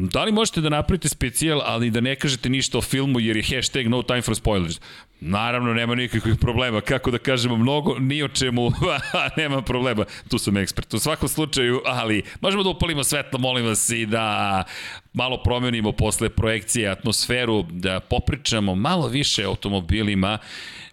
Da 0.00 0.24
li 0.24 0.32
možete 0.32 0.60
da 0.60 0.68
napravite 0.68 1.08
specijal, 1.08 1.60
ali 1.64 1.90
da 1.90 2.00
ne 2.00 2.16
kažete 2.16 2.48
ništa 2.48 2.78
o 2.78 2.82
filmu 2.82 3.20
jer 3.20 3.36
je 3.36 3.56
hashtag 3.56 3.86
no 3.88 4.02
time 4.02 4.22
for 4.22 4.36
spoilers? 4.36 4.80
Naravno, 5.20 5.74
nema 5.74 5.94
nikakvih 5.94 6.34
problema. 6.40 6.80
Kako 6.80 7.10
da 7.10 7.18
kažemo, 7.18 7.56
mnogo, 7.56 7.98
ni 7.98 8.22
o 8.22 8.28
čemu, 8.28 8.72
nema 9.36 9.62
problema. 9.62 10.04
Tu 10.28 10.38
sam 10.38 10.56
ekspert. 10.56 10.94
U 10.94 10.98
svakom 10.98 11.28
slučaju, 11.28 11.80
ali 11.84 12.22
možemo 12.40 12.62
da 12.62 12.70
upalimo 12.70 13.04
svetlo, 13.04 13.38
molim 13.38 13.66
vas, 13.66 13.90
i 13.90 14.06
da 14.06 14.64
malo 15.12 15.42
promenimo 15.42 15.92
posle 15.92 16.28
projekcije 16.28 16.88
atmosferu, 16.88 17.62
da 17.62 18.00
popričamo 18.00 18.74
malo 18.74 19.08
više 19.08 19.46
o 19.46 19.50
automobilima, 19.50 20.38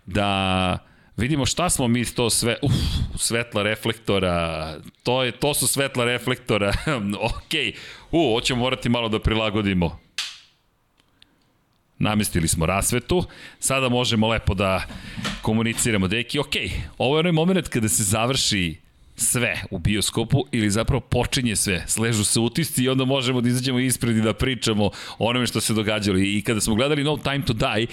da 0.05 0.77
vidimo 1.17 1.45
šta 1.45 1.69
smo 1.69 1.87
mi 1.87 2.05
to 2.05 2.29
sve, 2.29 2.57
uf, 2.61 2.71
svetla 3.15 3.63
reflektora, 3.63 4.75
to, 5.03 5.23
je, 5.23 5.31
to 5.31 5.53
su 5.53 5.67
svetla 5.67 6.05
reflektora, 6.05 6.73
ok, 7.29 7.53
u, 8.13 8.33
hoćemo 8.33 8.59
morati 8.59 8.89
malo 8.89 9.09
da 9.09 9.19
prilagodimo. 9.19 9.99
Namestili 11.99 12.47
smo 12.47 12.65
rasvetu, 12.65 13.23
sada 13.59 13.89
možemo 13.89 14.27
lepo 14.27 14.53
da 14.53 14.85
komuniciramo. 15.41 16.07
Deki, 16.07 16.39
ok, 16.39 16.55
ovo 16.97 17.15
je 17.15 17.19
onaj 17.19 17.31
moment 17.31 17.67
kada 17.67 17.89
se 17.89 18.03
završi 18.03 18.75
sve 19.15 19.61
u 19.71 19.79
bioskopu 19.79 20.45
ili 20.51 20.69
zapravo 20.69 20.99
počinje 20.99 21.55
sve, 21.55 21.83
sležu 21.87 22.23
se 22.23 22.39
utisci 22.39 22.83
i 22.83 22.89
onda 22.89 23.05
možemo 23.05 23.41
da 23.41 23.49
izađemo 23.49 23.79
ispred 23.79 24.17
i 24.17 24.21
da 24.21 24.33
pričamo 24.33 24.85
o 25.17 25.29
onome 25.29 25.47
što 25.47 25.61
se 25.61 25.73
događalo. 25.73 26.19
I 26.19 26.41
kada 26.41 26.61
smo 26.61 26.75
gledali 26.75 27.03
No 27.03 27.17
Time 27.17 27.45
to 27.45 27.53
Die, 27.53 27.87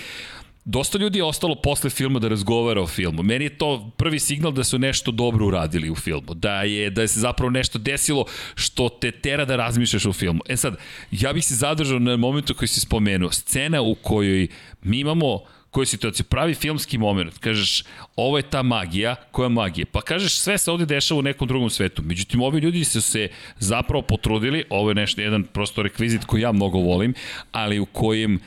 dosta 0.71 0.99
ljudi 0.99 1.19
je 1.19 1.25
ostalo 1.25 1.55
posle 1.55 1.91
filma 1.91 2.19
da 2.19 2.29
razgovara 2.29 2.83
o 2.83 2.87
filmu. 2.87 3.23
Meni 3.23 3.45
je 3.45 3.59
to 3.59 3.91
prvi 3.97 4.19
signal 4.19 4.53
da 4.53 4.65
su 4.65 4.79
nešto 4.79 5.11
dobro 5.11 5.47
uradili 5.47 5.91
u 5.91 5.95
filmu, 5.95 6.35
da 6.35 6.63
je 6.63 6.91
da 6.91 7.03
je 7.03 7.09
se 7.09 7.21
zapravo 7.21 7.51
nešto 7.51 7.79
desilo 7.79 8.25
što 8.55 8.89
te 8.89 9.11
tera 9.11 9.45
da 9.45 9.57
razmišljaš 9.57 10.07
o 10.07 10.13
filmu. 10.13 10.41
E 10.49 10.57
sad, 10.57 10.77
ja 11.11 11.33
bih 11.33 11.45
se 11.45 11.55
zadržao 11.55 11.99
na 11.99 12.17
momentu 12.17 12.55
koji 12.55 12.69
si 12.69 12.81
spomenuo, 12.81 13.31
scena 13.31 13.83
u 13.83 13.95
kojoj 13.95 14.49
mi 14.83 15.01
imamo 15.01 15.41
koja 15.71 15.87
situacija, 15.87 16.27
pravi 16.29 16.55
filmski 16.55 16.99
moment, 16.99 17.39
kažeš, 17.39 17.85
ovo 18.17 18.37
je 18.37 18.43
ta 18.43 18.63
magija, 18.63 19.15
koja 19.31 19.45
je 19.45 19.51
magija, 19.51 19.87
pa 19.93 20.01
kažeš, 20.01 20.39
sve 20.39 20.59
se 20.59 20.71
ovde 20.71 20.87
dešava 20.87 21.19
u 21.19 21.23
nekom 21.23 21.49
drugom 21.49 21.71
svetu, 21.71 22.03
međutim, 22.03 22.43
ovi 22.43 22.61
ljudi 22.61 22.85
su 22.85 23.01
se 23.01 23.29
zapravo 23.59 24.03
potrudili, 24.03 24.65
ovo 24.71 24.91
je 24.91 24.95
nešto, 24.95 25.21
jedan 25.21 25.45
prosto 25.45 25.83
rekvizit 25.83 26.25
koji 26.25 26.43
ja 26.43 26.53
mnogo 26.53 26.79
volim, 26.79 27.15
ali 27.53 27.79
u 27.79 27.87
kojem 27.87 28.41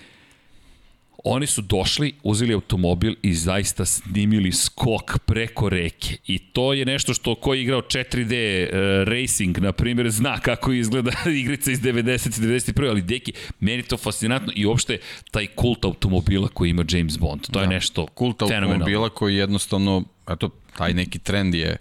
Oni 1.26 1.48
su 1.48 1.62
došli, 1.62 2.14
uzeli 2.24 2.54
automobil 2.54 3.16
i 3.22 3.34
zaista 3.34 3.86
snimili 3.86 4.52
skok 4.52 5.20
preko 5.26 5.70
reke. 5.70 6.18
I 6.28 6.40
to 6.40 6.74
je 6.74 6.86
nešto 6.86 7.14
što 7.14 7.36
ko 7.36 7.54
je 7.54 7.62
igrao 7.62 7.82
4D 7.82 8.66
uh, 8.66 9.08
racing, 9.08 9.58
na 9.58 9.72
primjer, 9.72 10.10
zna 10.12 10.40
kako 10.40 10.72
izgleda 10.72 11.12
igrica 11.42 11.72
iz 11.72 11.82
90. 11.82 12.74
91. 12.74 12.90
Ali 12.90 13.02
deki, 13.02 13.34
meni 13.60 13.84
to 13.84 13.98
fascinantno 13.98 14.54
i 14.56 14.66
uopšte 14.66 14.98
taj 15.32 15.48
kult 15.48 15.86
automobila 15.86 16.48
koji 16.48 16.70
ima 16.70 16.86
James 16.90 17.20
Bond. 17.20 17.42
To 17.42 17.52
da, 17.52 17.62
je 17.62 17.68
nešto 17.68 18.06
kult 18.06 18.42
automobila 18.42 19.10
koji 19.10 19.36
jednostavno, 19.36 20.04
eto, 20.30 20.50
taj 20.78 20.94
neki 20.94 21.20
trend 21.20 21.56
je 21.56 21.78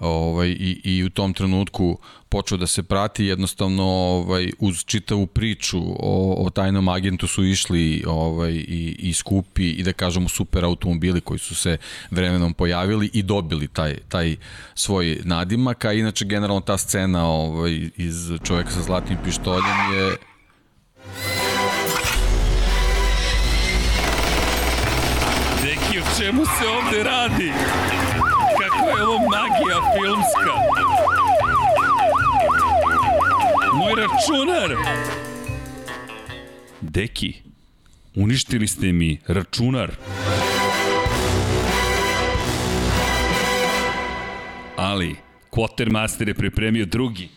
ovaj, 0.00 0.48
i, 0.48 0.80
i 0.84 1.04
u 1.04 1.10
tom 1.10 1.32
trenutku 1.34 1.98
počeo 2.28 2.58
da 2.58 2.66
se 2.66 2.82
prati, 2.82 3.24
jednostavno 3.24 3.84
ovaj, 3.84 4.52
uz 4.58 4.84
čitavu 4.84 5.26
priču 5.26 5.78
o, 5.98 6.44
o 6.46 6.50
tajnom 6.50 6.88
agentu 6.88 7.26
su 7.26 7.44
išli 7.44 8.04
ovaj, 8.06 8.52
i, 8.52 8.96
i 8.98 9.12
skupi 9.12 9.70
i 9.70 9.82
da 9.82 9.92
kažemo 9.92 10.28
super 10.28 10.64
automobili 10.64 11.20
koji 11.20 11.38
su 11.38 11.54
se 11.54 11.76
vremenom 12.10 12.54
pojavili 12.54 13.10
i 13.12 13.22
dobili 13.22 13.68
taj, 13.68 13.98
taj 14.08 14.36
svoj 14.74 15.20
nadimak, 15.24 15.84
a 15.84 15.92
inače 15.92 16.24
generalno 16.24 16.60
ta 16.60 16.78
scena 16.78 17.26
ovaj, 17.26 17.90
iz 17.96 18.30
čoveka 18.44 18.70
sa 18.70 18.82
zlatnim 18.82 19.18
pištoljem 19.24 19.76
je 19.94 20.16
Deki, 25.62 25.98
o 25.98 26.02
čemu 26.18 26.44
se 26.44 26.68
ovde 26.68 27.02
radi? 27.02 27.52
Magija 29.28 29.78
filmska? 29.94 30.54
Moj 33.74 33.92
računar! 33.96 34.76
Deki, 36.80 37.34
uništili 38.14 38.66
ste 38.66 38.92
mi 38.92 39.20
računar. 39.26 39.90
Ali, 44.76 45.16
Quartermaster 45.50 46.28
je 46.28 46.34
pripremio 46.34 46.86
drugi. 46.86 47.28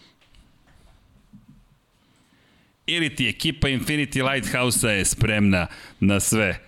Ili 2.85 3.15
ti 3.15 3.29
ekipa 3.29 3.67
Infinity 3.67 4.31
Lighthouse-a 4.33 4.91
je 4.91 5.05
spremna 5.05 5.67
na 5.99 6.19
sve. 6.19 6.59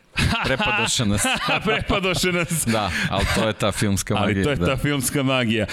Prepadoše 0.45 1.06
nas. 1.06 1.21
prepadoše 1.65 2.32
nas. 2.32 2.65
da, 2.73 2.91
ali 3.10 3.25
to 3.36 3.47
je 3.47 3.54
ta 3.54 3.71
filmska 3.71 4.13
magija. 4.13 4.36
Ali 4.36 4.43
to 4.43 4.49
je 4.49 4.56
da. 4.56 4.65
ta 4.65 4.78
filmska 4.78 5.23
magija. 5.23 5.65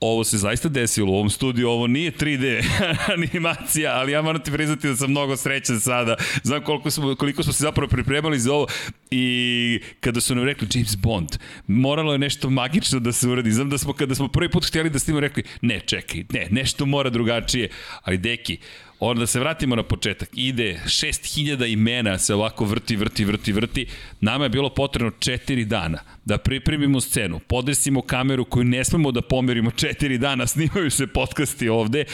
Ovo 0.00 0.24
se 0.24 0.38
zaista 0.38 0.68
desilo 0.68 1.12
u 1.12 1.14
ovom 1.14 1.30
studiju, 1.30 1.68
ovo 1.68 1.86
nije 1.86 2.12
3D 2.12 2.64
animacija, 3.16 3.92
ali 3.94 4.12
ja 4.12 4.22
moram 4.22 4.42
ti 4.42 4.52
priznati 4.52 4.88
da 4.88 4.96
sam 4.96 5.10
mnogo 5.10 5.36
srećan 5.36 5.80
sada. 5.80 6.16
Znam 6.42 6.62
koliko 6.62 6.90
smo, 6.90 7.14
koliko 7.14 7.42
smo 7.42 7.52
se 7.52 7.62
zapravo 7.62 7.88
pripremali 7.88 8.38
za 8.38 8.52
ovo 8.52 8.66
i 9.10 9.80
kada 10.00 10.20
su 10.20 10.34
nam 10.34 10.44
rekli 10.44 10.68
James 10.74 10.96
Bond, 10.96 11.28
moralo 11.66 12.12
je 12.12 12.18
nešto 12.18 12.50
magično 12.50 13.00
da 13.00 13.12
se 13.12 13.28
uradi. 13.28 13.52
Znam 13.52 13.70
da 13.70 13.78
smo 13.78 13.92
kada 13.92 14.14
smo 14.14 14.28
prvi 14.28 14.50
put 14.50 14.66
htjeli 14.66 14.90
da 14.90 14.98
snimamo 14.98 15.20
rekli, 15.20 15.42
ne, 15.62 15.80
čekaj, 15.80 16.24
ne, 16.32 16.46
nešto 16.50 16.86
mora 16.86 17.10
drugačije. 17.10 17.68
Ali 18.02 18.18
deki, 18.18 18.58
onda 19.00 19.20
da 19.20 19.26
se 19.26 19.40
vratimo 19.40 19.76
na 19.76 19.82
početak. 19.82 20.28
Ide 20.32 20.80
6000 20.84 21.72
imena 21.72 22.18
se 22.18 22.34
ovako 22.34 22.64
vrti, 22.64 22.96
vrti, 22.96 23.24
vrti, 23.24 23.52
vrti. 23.52 23.86
Nama 24.20 24.44
je 24.44 24.48
bilo 24.48 24.70
potrebno 24.70 25.10
4 25.10 25.64
dana 25.64 25.98
da 26.28 26.38
pripremimo 26.38 27.00
scenu, 27.00 27.38
podesimo 27.38 28.02
kameru 28.02 28.44
koju 28.44 28.64
ne 28.64 28.84
smemo 28.84 29.12
da 29.12 29.22
pomerimo 29.22 29.70
4 29.70 30.18
dana, 30.18 30.46
snimaju 30.52 30.90
se 30.90 31.06
podcasti 31.06 31.68
ovde, 31.68 32.04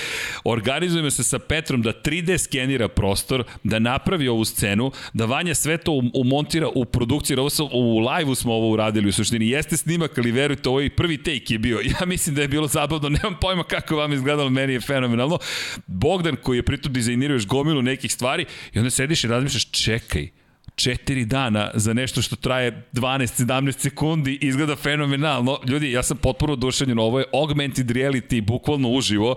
organizujemo 0.44 1.10
se 1.10 1.24
sa 1.24 1.38
Petrom 1.38 1.82
da 1.82 1.92
3D 1.92 2.38
skenira 2.38 2.88
prostor, 2.88 3.44
da 3.62 3.78
napravi 3.78 4.28
ovu 4.28 4.44
scenu, 4.44 4.92
da 5.12 5.24
Vanja 5.24 5.54
sve 5.54 5.76
to 5.76 6.02
umontira 6.14 6.68
u 6.74 6.84
produkciji, 6.84 7.36
ovo 7.36 7.50
sam, 7.50 7.68
u 7.72 7.98
live-u 7.98 8.34
smo 8.34 8.52
ovo 8.52 8.70
uradili 8.70 9.08
u 9.08 9.12
suštini, 9.12 9.48
jeste 9.48 9.76
snimak, 9.76 10.18
ali 10.18 10.32
verujte, 10.32 10.68
ovo 10.68 10.80
je 10.80 10.90
prvi 10.90 11.18
take 11.18 11.54
je 11.54 11.58
bio. 11.58 11.80
Ja 12.00 12.06
mislim 12.06 12.34
da 12.34 12.42
je 12.42 12.48
bilo 12.48 12.66
zabavno, 12.66 13.08
nemam 13.08 13.36
pojma 13.40 13.64
kako 13.64 13.96
vam 13.96 14.12
izgledalo, 14.12 14.50
meni 14.50 14.72
je 14.72 14.80
fenomenalno. 14.80 15.38
Bogdan 15.86 16.36
koji 16.36 16.58
je 16.58 16.62
pritom 16.76 16.92
dizajnirao 16.92 17.34
još 17.34 17.46
gomilu 17.46 17.82
nekih 17.82 18.12
stvari 18.12 18.46
i 18.72 18.78
onda 18.78 18.90
sediš 18.90 19.24
i 19.24 19.28
razmišljaš, 19.28 19.70
čekaj, 19.70 20.28
četiri 20.74 21.24
dana 21.24 21.70
za 21.74 21.92
nešto 21.92 22.22
što 22.22 22.36
traje 22.36 22.84
12-17 22.92 23.78
sekundi 23.78 24.38
izgleda 24.40 24.76
fenomenalno. 24.76 25.58
Ljudi, 25.66 25.92
ja 25.92 26.02
sam 26.02 26.16
potpuno 26.16 26.52
oduševljen, 26.52 26.98
ovo 26.98 27.18
je 27.18 27.26
augmented 27.32 27.90
reality, 27.90 28.42
bukvalno 28.42 28.88
uživo 28.88 29.36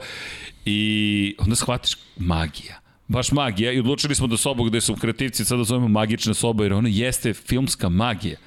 i 0.66 1.36
onda 1.40 1.56
shvatiš 1.56 1.98
magija 2.18 2.88
baš 3.08 3.32
magija 3.32 3.72
i 3.72 3.80
odlučili 3.80 4.16
smo 4.16 4.28
da 4.28 4.38
sobu 4.38 4.64
gde 4.64 4.82
su 4.82 4.96
kreativci 4.96 5.46
sada 5.46 5.64
zovemo 5.64 5.88
magična 5.88 6.34
soba 6.34 6.64
jer 6.64 6.74
ona 6.74 6.90
jeste 6.90 7.34
filmska 7.34 7.90
magija. 7.90 8.38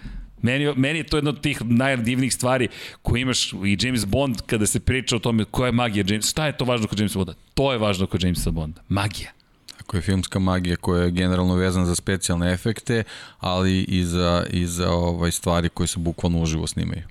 Meni, 0.43 0.73
meni 0.77 0.99
je 0.99 1.05
to 1.05 1.17
jedna 1.17 1.31
od 1.31 1.41
tih 1.41 1.63
najdivnijih 1.65 2.35
stvari 2.35 2.69
koje 3.03 3.21
imaš 3.21 3.53
i 3.53 3.79
James 3.81 4.05
Bond 4.07 4.37
kada 4.47 4.67
se 4.67 4.81
priča 4.81 5.17
o 5.17 5.19
tome 5.19 5.45
koja 5.45 5.67
je 5.67 5.73
magija 5.73 6.05
James, 6.09 6.31
šta 6.31 6.47
je 6.47 6.57
to 6.57 6.65
važno 6.65 6.87
kod 6.87 6.99
Jamesa 6.99 7.19
Bonda? 7.19 7.35
To 7.55 7.73
je 7.73 7.79
važno 7.79 8.07
kod 8.07 8.23
Jamesa 8.23 8.51
Bonda. 8.51 8.83
Magija. 8.89 9.31
Tako 9.77 9.97
je 9.97 10.01
filmska 10.01 10.39
magija 10.39 10.77
koja 10.77 11.03
je 11.03 11.11
generalno 11.11 11.55
vezana 11.55 11.87
za 11.87 11.95
specijalne 11.95 12.53
efekte, 12.53 13.03
ali 13.39 13.81
i 13.83 14.05
za, 14.05 14.47
i 14.51 14.67
za 14.67 14.91
ovaj, 14.91 15.31
stvari 15.31 15.69
koje 15.69 15.87
se 15.87 15.99
bukvalno 15.99 16.43
uživo 16.43 16.67
snimaju. 16.67 17.03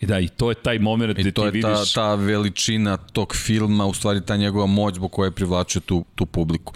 I 0.00 0.06
da, 0.06 0.18
i 0.18 0.28
to 0.28 0.50
je 0.50 0.54
taj 0.54 0.78
moment 0.78 1.18
gde 1.18 1.30
ti 1.32 1.40
vidiš... 1.40 1.58
I 1.58 1.62
to 1.62 1.68
je 1.68 1.74
ta, 1.74 1.84
ta 1.94 2.14
veličina 2.14 2.96
tog 2.96 3.36
filma, 3.36 3.86
u 3.86 3.94
stvari 3.94 4.20
ta 4.26 4.36
njegova 4.36 4.66
moć 4.66 4.94
zbog 4.94 5.12
koje 5.12 5.30
privlačuje 5.30 5.82
tu, 5.82 6.04
tu 6.14 6.26
publiku 6.26 6.72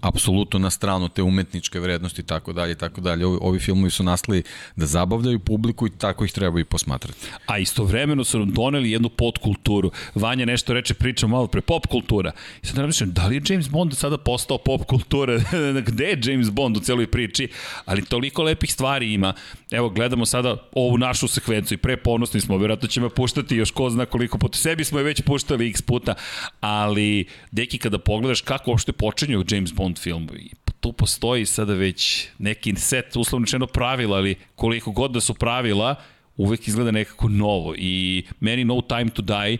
apsolutno 0.00 0.58
na 0.58 0.70
stranu 0.70 1.08
te 1.08 1.22
umetničke 1.22 1.80
vrednosti 1.80 2.20
i 2.20 2.24
tako 2.24 2.52
dalje 2.52 2.72
i 2.72 2.74
tako 2.74 3.00
dalje. 3.00 3.26
Ovi, 3.26 3.38
ovi 3.40 3.58
filmovi 3.58 3.90
su 3.90 4.02
nastali 4.02 4.42
da 4.76 4.86
zabavljaju 4.86 5.38
publiku 5.38 5.86
i 5.86 5.90
tako 5.90 6.24
ih 6.24 6.32
treba 6.32 6.60
i 6.60 6.64
posmatrati. 6.64 7.18
A 7.46 7.58
istovremeno 7.58 8.24
su 8.24 8.38
nam 8.38 8.50
doneli 8.50 8.90
jednu 8.90 9.08
podkulturu. 9.08 9.90
Vanja 10.14 10.44
nešto 10.44 10.72
reče, 10.72 10.94
priča 10.94 11.26
malo 11.26 11.46
pre, 11.46 11.60
pop 11.60 11.86
kultura. 11.86 12.32
I 12.62 12.66
sad 12.66 12.78
razmišljam, 12.78 13.12
da 13.12 13.26
li 13.26 13.36
je 13.36 13.42
James 13.48 13.70
Bond 13.70 13.96
sada 13.96 14.18
postao 14.18 14.58
pop 14.58 14.84
kultura? 14.84 15.40
Gde 15.88 16.04
je 16.04 16.20
James 16.24 16.50
Bond 16.50 16.76
u 16.76 16.80
celoj 16.80 17.06
priči? 17.06 17.48
Ali 17.84 18.04
toliko 18.04 18.42
lepih 18.42 18.72
stvari 18.72 19.12
ima. 19.12 19.32
Evo, 19.70 19.90
gledamo 19.90 20.26
sada 20.26 20.56
ovu 20.72 20.98
našu 20.98 21.28
sekvencu 21.28 21.74
i 21.74 21.76
pre 21.76 21.96
ponosni 21.96 22.40
smo, 22.40 22.58
vjerojatno 22.58 22.88
ćemo 22.88 23.08
puštati 23.08 23.56
još 23.56 23.70
ko 23.70 23.90
zna 23.90 24.06
koliko 24.06 24.38
puta. 24.38 24.58
Sebi 24.58 24.84
smo 24.84 24.98
je 24.98 25.04
već 25.04 25.22
puštali 25.22 25.70
x 25.70 25.82
puta, 25.82 26.14
ali 26.60 27.26
deki 27.50 27.78
kada 27.78 27.98
pogledaš 27.98 28.40
kako 28.40 28.70
uopšte 28.70 28.92
počinju 28.92 29.44
James 29.50 29.72
Bond 29.72 29.89
Bond 29.90 29.98
filmovi. 29.98 30.50
Tu 30.80 30.92
postoji 30.92 31.46
sada 31.46 31.74
već 31.74 32.28
neki 32.38 32.74
set, 32.76 33.16
uslovno 33.16 33.46
čeno 33.46 33.66
pravila, 33.66 34.16
ali 34.16 34.34
koliko 34.54 34.90
god 34.90 35.10
da 35.10 35.20
su 35.20 35.34
pravila, 35.34 35.94
uvek 36.36 36.68
izgleda 36.68 36.90
nekako 36.90 37.28
novo. 37.28 37.74
I 37.78 38.24
meni 38.40 38.64
No 38.64 38.80
Time 38.80 39.10
to 39.10 39.22
Die 39.22 39.58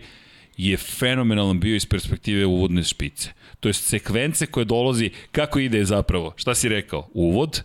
je 0.57 0.77
fenomenalan 0.77 1.59
bio 1.59 1.75
iz 1.75 1.85
perspektive 1.85 2.45
uvodne 2.45 2.83
špice. 2.83 3.29
To 3.59 3.69
je 3.69 3.73
sekvence 3.73 4.45
koje 4.45 4.65
dolazi, 4.65 5.09
kako 5.31 5.59
ide 5.59 5.85
zapravo? 5.85 6.33
Šta 6.35 6.55
si 6.55 6.69
rekao? 6.69 7.07
Uvod, 7.13 7.63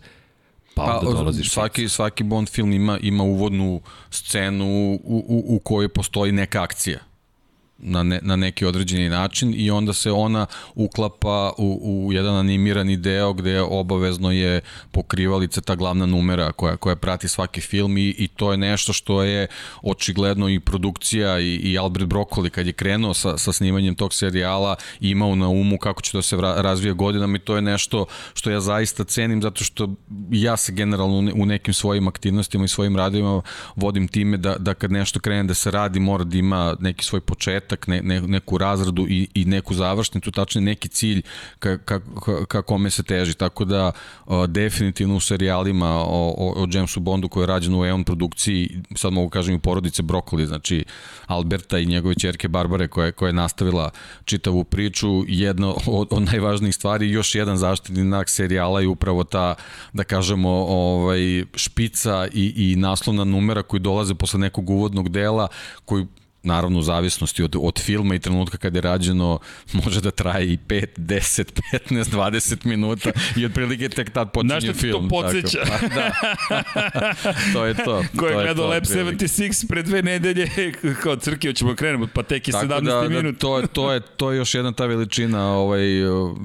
pa, 0.75 0.85
pa 0.85 0.99
onda 0.99 1.11
dolazi 1.11 1.43
špica. 1.43 1.53
Svaki, 1.53 1.89
svaki 1.89 2.23
Bond 2.23 2.49
film 2.49 2.71
ima, 2.71 2.99
ima 3.01 3.23
uvodnu 3.23 3.81
scenu 4.09 4.65
u, 4.65 4.99
u, 5.03 5.55
u 5.55 5.59
kojoj 5.59 5.89
postoji 5.89 6.31
neka 6.31 6.63
akcija 6.63 6.99
na, 7.79 8.03
ne, 8.03 8.19
na 8.21 8.35
neki 8.35 8.65
određeni 8.65 9.09
način 9.09 9.53
i 9.57 9.71
onda 9.71 9.93
se 9.93 10.11
ona 10.11 10.45
uklapa 10.75 11.51
u, 11.57 12.05
u 12.07 12.13
jedan 12.13 12.35
animirani 12.35 12.97
deo 12.97 13.33
gde 13.33 13.61
obavezno 13.61 14.31
je 14.31 14.61
pokrivalica 14.91 15.61
ta 15.61 15.75
glavna 15.75 16.05
numera 16.05 16.51
koja, 16.51 16.77
koja 16.77 16.95
prati 16.95 17.27
svaki 17.27 17.61
film 17.61 17.97
i, 17.97 18.15
i 18.17 18.27
to 18.27 18.51
je 18.51 18.57
nešto 18.57 18.93
što 18.93 19.23
je 19.23 19.47
očigledno 19.81 20.49
i 20.49 20.59
produkcija 20.59 21.39
i, 21.39 21.55
i 21.55 21.77
Albert 21.77 22.05
Broccoli 22.05 22.49
kad 22.49 22.67
je 22.67 22.73
krenuo 22.73 23.13
sa, 23.13 23.37
sa 23.37 23.51
snimanjem 23.51 23.95
tog 23.95 24.13
serijala 24.13 24.75
imao 24.99 25.35
na 25.35 25.47
umu 25.47 25.77
kako 25.77 26.01
će 26.01 26.11
to 26.11 26.21
se 26.21 26.37
razvija 26.41 26.93
godinama 26.93 27.37
i 27.37 27.39
to 27.39 27.55
je 27.55 27.61
nešto 27.61 28.05
što 28.33 28.51
ja 28.51 28.59
zaista 28.59 29.03
cenim 29.03 29.41
zato 29.41 29.63
što 29.63 29.89
ja 30.31 30.57
se 30.57 30.71
generalno 30.71 31.31
u 31.35 31.45
nekim 31.45 31.73
svojim 31.73 32.07
aktivnostima 32.07 32.65
i 32.65 32.67
svojim 32.67 32.95
radovima 32.95 33.41
vodim 33.75 34.07
time 34.07 34.37
da, 34.37 34.55
da 34.55 34.73
kad 34.73 34.91
nešto 34.91 35.19
krene 35.19 35.43
da 35.43 35.53
se 35.53 35.71
radi 35.71 35.99
mora 35.99 36.23
da 36.23 36.37
ima 36.37 36.75
neki 36.79 37.05
svoj 37.05 37.21
početak 37.21 37.66
početak, 37.67 37.87
ne, 37.87 38.01
ne, 38.01 38.21
neku 38.21 38.57
razradu 38.57 39.05
i, 39.09 39.27
i 39.33 39.45
neku 39.45 39.73
završnicu, 39.73 40.31
tačnije 40.31 40.65
neki 40.65 40.87
cilj 40.87 41.21
ka, 41.59 41.77
ka, 41.77 41.99
ka, 41.99 42.45
ka 42.45 42.61
kome 42.61 42.89
se 42.89 43.03
teži. 43.03 43.33
Tako 43.33 43.65
da 43.65 43.91
o, 44.25 44.47
definitivno 44.47 45.15
u 45.15 45.19
serijalima 45.19 45.87
o, 45.87 46.33
o, 46.37 46.63
o 46.63 46.67
Jamesu 46.71 46.99
Bondu 46.99 47.29
koji 47.29 47.43
je 47.43 47.47
rađen 47.47 47.75
u 47.75 47.85
Eon 47.85 48.03
produkciji, 48.03 48.81
sad 48.95 49.13
mogu 49.13 49.29
kažem 49.29 49.55
i 49.55 49.59
porodice 49.59 50.03
Brokoli, 50.03 50.45
znači 50.45 50.85
Alberta 51.27 51.79
i 51.79 51.85
njegove 51.85 52.15
čerke 52.15 52.47
Barbare 52.47 52.87
koja, 52.87 53.11
koja 53.11 53.29
je 53.29 53.33
nastavila 53.33 53.89
čitavu 54.25 54.63
priču, 54.63 55.23
jedna 55.27 55.73
od, 55.87 56.07
od 56.11 56.23
najvažnijih 56.23 56.75
stvari, 56.75 57.09
još 57.09 57.35
jedan 57.35 57.57
zaštitni 57.57 58.01
znak 58.01 58.29
serijala 58.29 58.81
je 58.81 58.87
upravo 58.87 59.23
ta, 59.23 59.55
da 59.93 60.03
kažemo, 60.03 60.49
ovaj, 60.49 61.45
špica 61.55 62.27
i, 62.33 62.53
i 62.71 62.75
naslovna 62.75 63.23
numera 63.23 63.63
koji 63.63 63.79
dolaze 63.79 64.15
posle 64.15 64.39
nekog 64.39 64.69
uvodnog 64.69 65.09
dela, 65.09 65.47
koji 65.85 66.05
naravno 66.47 66.79
u 66.79 66.81
zavisnosti 66.81 67.43
od, 67.43 67.55
od 67.59 67.79
filma 67.79 68.15
i 68.15 68.19
trenutka 68.19 68.57
kada 68.57 68.77
je 68.77 68.81
rađeno 68.81 69.39
može 69.83 70.01
da 70.01 70.11
traje 70.11 70.53
i 70.53 70.57
5, 70.57 70.85
10, 70.97 71.61
15, 71.89 72.03
20 72.03 72.65
minuta 72.65 73.11
i 73.35 73.45
otprilike 73.45 73.89
tek 73.89 74.09
tad 74.09 74.31
počinje 74.31 74.73
film. 74.73 75.09
Znaš 75.09 75.09
to 75.09 75.09
podsjeća? 75.09 75.65
Tako, 75.65 75.85
pa, 75.89 75.95
da. 75.95 76.13
to 77.53 77.65
je 77.65 77.73
to. 77.73 78.03
Ko 78.19 78.27
je 78.27 78.33
gledao 78.33 78.67
Lab 78.67 78.83
76 78.83 79.67
pre 79.67 79.83
dve 79.83 80.01
nedelje, 80.01 80.47
kao 81.03 81.15
crke, 81.15 81.47
hoćemo 81.47 81.75
krenemo, 81.75 82.07
pa 82.13 82.23
tek 82.23 82.47
je 82.47 82.53
17 82.53 82.67
da, 82.67 82.79
da, 82.81 83.09
minut. 83.09 83.35
Da, 83.35 83.39
to, 83.39 83.59
je, 83.59 83.67
to, 83.67 83.93
je, 83.93 83.99
to 83.99 84.31
je 84.31 84.37
još 84.37 84.55
jedna 84.55 84.71
ta 84.71 84.85
veličina 84.85 85.53
ovaj, 85.53 85.81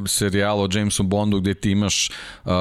serijala 0.07 0.63
o 0.65 0.69
Jamesu 0.73 1.03
Bondu 1.03 1.41
gde 1.41 1.55
ti 1.55 1.71
imaš 1.71 2.11
uh, 2.45 2.53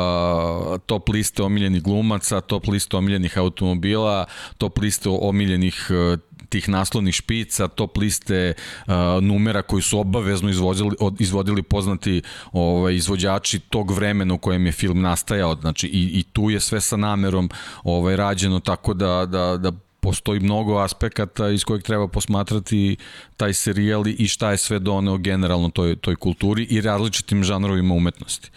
top 0.85 1.09
liste 1.09 1.43
omiljenih 1.43 1.83
glumaca, 1.83 2.41
top 2.41 2.67
liste 2.67 2.97
omiljenih 2.97 3.37
automobila, 3.37 4.25
top 4.57 4.77
liste 4.77 5.09
omiljenih 5.09 5.87
uh, 5.89 6.19
tih 6.51 6.69
naslovnih 6.69 7.15
špica, 7.15 7.67
top 7.67 7.97
liste 7.97 8.53
uh, 8.53 8.93
numera 9.21 9.61
koji 9.61 9.81
su 9.81 9.99
obavezno 9.99 10.49
izvodili, 10.49 10.95
od, 10.99 11.21
izvodili 11.21 11.63
poznati 11.63 12.21
ovaj, 12.51 12.95
izvođači 12.95 13.59
tog 13.59 13.91
vremena 13.91 14.33
u 14.33 14.37
kojem 14.37 14.65
je 14.65 14.71
film 14.71 15.01
nastajao. 15.01 15.55
Znači, 15.55 15.87
i, 15.87 16.19
i 16.19 16.23
tu 16.23 16.49
je 16.49 16.59
sve 16.59 16.81
sa 16.81 16.97
namerom 16.97 17.49
ovaj, 17.83 18.15
rađeno 18.15 18.59
tako 18.59 18.93
da, 18.93 19.25
da, 19.25 19.57
da 19.57 19.71
postoji 20.01 20.39
mnogo 20.39 20.77
aspekata 20.77 21.49
iz 21.49 21.63
kojeg 21.63 21.83
treba 21.83 22.07
posmatrati 22.07 22.97
taj 23.37 23.53
serijal 23.53 24.07
i 24.07 24.27
šta 24.27 24.51
je 24.51 24.57
sve 24.57 24.79
doneo 24.79 25.17
generalno 25.17 25.69
toj, 25.69 25.95
toj 25.95 26.15
kulturi 26.15 26.67
i 26.69 26.81
različitim 26.81 27.43
žanrovima 27.43 27.93
umetnosti. 27.93 28.49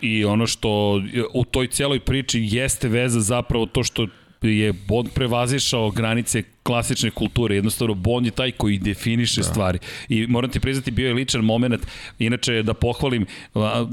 I 0.00 0.24
ono 0.24 0.46
što 0.46 1.00
u 1.34 1.44
toj 1.44 1.66
celoj 1.66 2.00
priči 2.00 2.40
jeste 2.50 2.88
veza 2.88 3.20
zapravo 3.20 3.66
to 3.66 3.84
što 3.84 4.06
je 4.42 4.72
Bond 4.72 5.08
prevazišao 5.14 5.90
granice 5.90 6.42
klasične 6.70 7.10
kulture. 7.10 7.54
Jednostavno, 7.54 7.94
Bond 7.94 8.26
je 8.26 8.32
taj 8.32 8.52
koji 8.52 8.78
definiše 8.78 9.40
da. 9.40 9.46
stvari. 9.46 9.78
I 10.08 10.26
moram 10.26 10.50
ti 10.50 10.60
priznati, 10.60 10.90
bio 10.90 11.08
je 11.08 11.14
ličan 11.14 11.44
moment. 11.44 11.86
Inače, 12.18 12.62
da 12.62 12.74
pohvalim, 12.74 13.26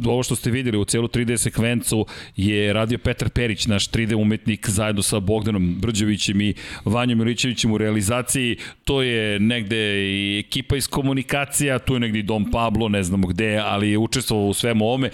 ovo 0.05 0.23
što 0.23 0.35
ste 0.35 0.51
videli 0.51 0.77
u 0.77 0.85
celu 0.85 1.07
3D 1.07 1.37
sekvencu 1.37 2.05
je 2.35 2.73
radio 2.73 2.97
Petar 2.97 3.29
Perić, 3.29 3.65
naš 3.65 3.89
3D 3.89 4.15
umetnik, 4.15 4.69
zajedno 4.69 5.01
sa 5.01 5.19
Bogdanom 5.19 5.75
Brđevićem 5.79 6.41
i 6.41 6.53
Vanjom 6.85 7.19
Milićevićem 7.19 7.71
u 7.71 7.77
realizaciji. 7.77 8.57
To 8.83 9.01
je 9.01 9.39
negde 9.39 9.77
i 10.13 10.39
ekipa 10.39 10.77
iz 10.77 10.87
komunikacija, 10.87 11.79
tu 11.79 11.93
je 11.93 11.99
negde 11.99 12.19
i 12.19 12.23
Dom 12.23 12.51
Pablo, 12.51 12.89
ne 12.89 13.03
znamo 13.03 13.27
gde, 13.27 13.57
ali 13.57 13.89
je 13.89 13.97
učestvovao 13.97 14.47
u 14.47 14.53
svemu 14.53 14.85
ovome 14.85 15.09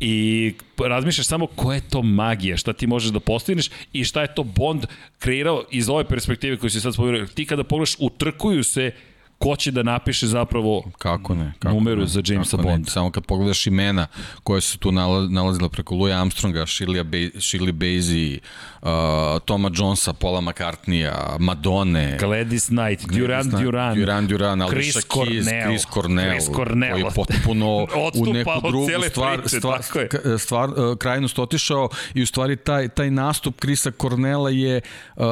i 0.00 0.52
razmišljaš 0.86 1.26
samo 1.26 1.46
koja 1.46 1.74
je 1.74 1.88
to 1.90 2.02
magija, 2.02 2.56
šta 2.56 2.72
ti 2.72 2.86
možeš 2.86 3.10
da 3.10 3.20
postigneš 3.20 3.70
i 3.92 4.04
šta 4.04 4.22
je 4.22 4.34
to 4.34 4.42
Bond 4.42 4.86
kreirao 5.18 5.64
iz 5.70 5.88
ove 5.88 6.04
perspektive 6.04 6.56
koju 6.56 6.70
si 6.70 6.80
sad 6.80 6.94
spomenuo. 6.94 7.07
Ti 7.34 7.46
kada 7.46 7.64
pogledaš, 7.64 7.96
utrkuju 8.00 8.64
se 8.64 8.92
ko 9.38 9.56
će 9.56 9.70
da 9.70 9.82
napiše 9.82 10.26
zapravo 10.26 10.84
kako 10.98 11.34
ne, 11.34 11.52
kako 11.58 11.74
numeru 11.74 12.00
ne, 12.00 12.06
za 12.06 12.22
Jamesa 12.26 12.56
Bonda. 12.56 12.90
Samo 12.90 13.10
kad 13.10 13.26
pogledaš 13.26 13.66
imena 13.66 14.06
koje 14.42 14.60
su 14.60 14.78
tu 14.78 14.92
nalazila 15.28 15.68
preko 15.68 15.94
Louis 15.94 16.14
Armstronga, 16.14 16.60
Shirley, 16.60 17.02
Be 17.02 17.18
Shirley 17.18 17.72
Bassey, 17.72 18.38
uh, 18.82 19.42
Toma 19.44 19.70
Jonesa, 19.74 20.12
Paula 20.12 20.40
McCartneya, 20.40 21.38
Madone, 21.38 22.18
Gladys 22.20 22.66
Knight, 22.66 23.18
Duran 23.18 23.50
Duran, 23.50 23.96
Duran 23.96 24.26
Duran, 24.26 24.62
Alicia 24.62 25.00
Keys, 25.00 25.08
Cornell, 25.08 25.68
Chris 25.68 25.86
Cornell, 25.94 26.30
Chris 26.30 26.56
Cornell, 26.56 26.92
koji 26.92 27.02
je 27.02 27.10
potpuno 27.14 27.86
u 28.20 28.32
neku 28.32 28.50
drugu 28.68 28.88
stvar, 29.10 29.40
priče, 29.40 29.58
stvar, 29.58 29.82
stvar, 29.82 30.08
stvar 30.38 30.68
uh, 30.70 30.96
krajnost 30.98 31.38
otišao 31.38 31.88
i 32.14 32.22
u 32.22 32.26
stvari 32.26 32.56
taj, 32.56 32.88
taj 32.88 33.10
nastup 33.10 33.60
Krisa 33.60 33.90
Cornela 33.90 34.50
je 34.50 34.80
uh, 35.16 35.24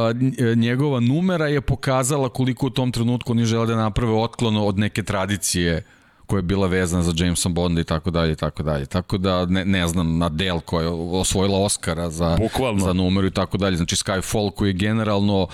njegova 0.56 1.00
numera 1.00 1.46
je 1.46 1.60
pokazala 1.60 2.28
koliko 2.28 2.66
u 2.66 2.70
tom 2.70 2.92
trenutku 2.92 3.32
oni 3.32 3.44
žele 3.44 3.66
da 3.66 3.76
naprave 3.96 4.12
otklon 4.12 4.56
od 4.56 4.78
neke 4.78 5.02
tradicije 5.02 5.82
koja 6.26 6.38
je 6.38 6.42
bila 6.42 6.66
vezana 6.66 7.02
za 7.02 7.12
Jamesa 7.16 7.48
Bonda 7.48 7.80
i 7.80 7.84
tako 7.84 8.10
dalje 8.10 8.32
i 8.32 8.36
tako 8.36 8.62
dalje. 8.62 8.86
Tako 8.86 9.18
da 9.18 9.46
ne, 9.46 9.64
ne 9.64 9.88
znam, 9.88 10.22
Adele 10.22 10.60
koja 10.60 10.82
je 10.82 10.90
osvojila 10.90 11.58
Oscara 11.58 12.10
za, 12.10 12.36
Bukvalno. 12.36 12.84
za 12.84 12.92
numeru 12.92 13.26
i 13.26 13.30
tako 13.30 13.56
dalje. 13.56 13.76
Znači 13.76 13.96
Skyfall 13.96 14.50
koji 14.50 14.68
je 14.68 14.72
generalno 14.72 15.48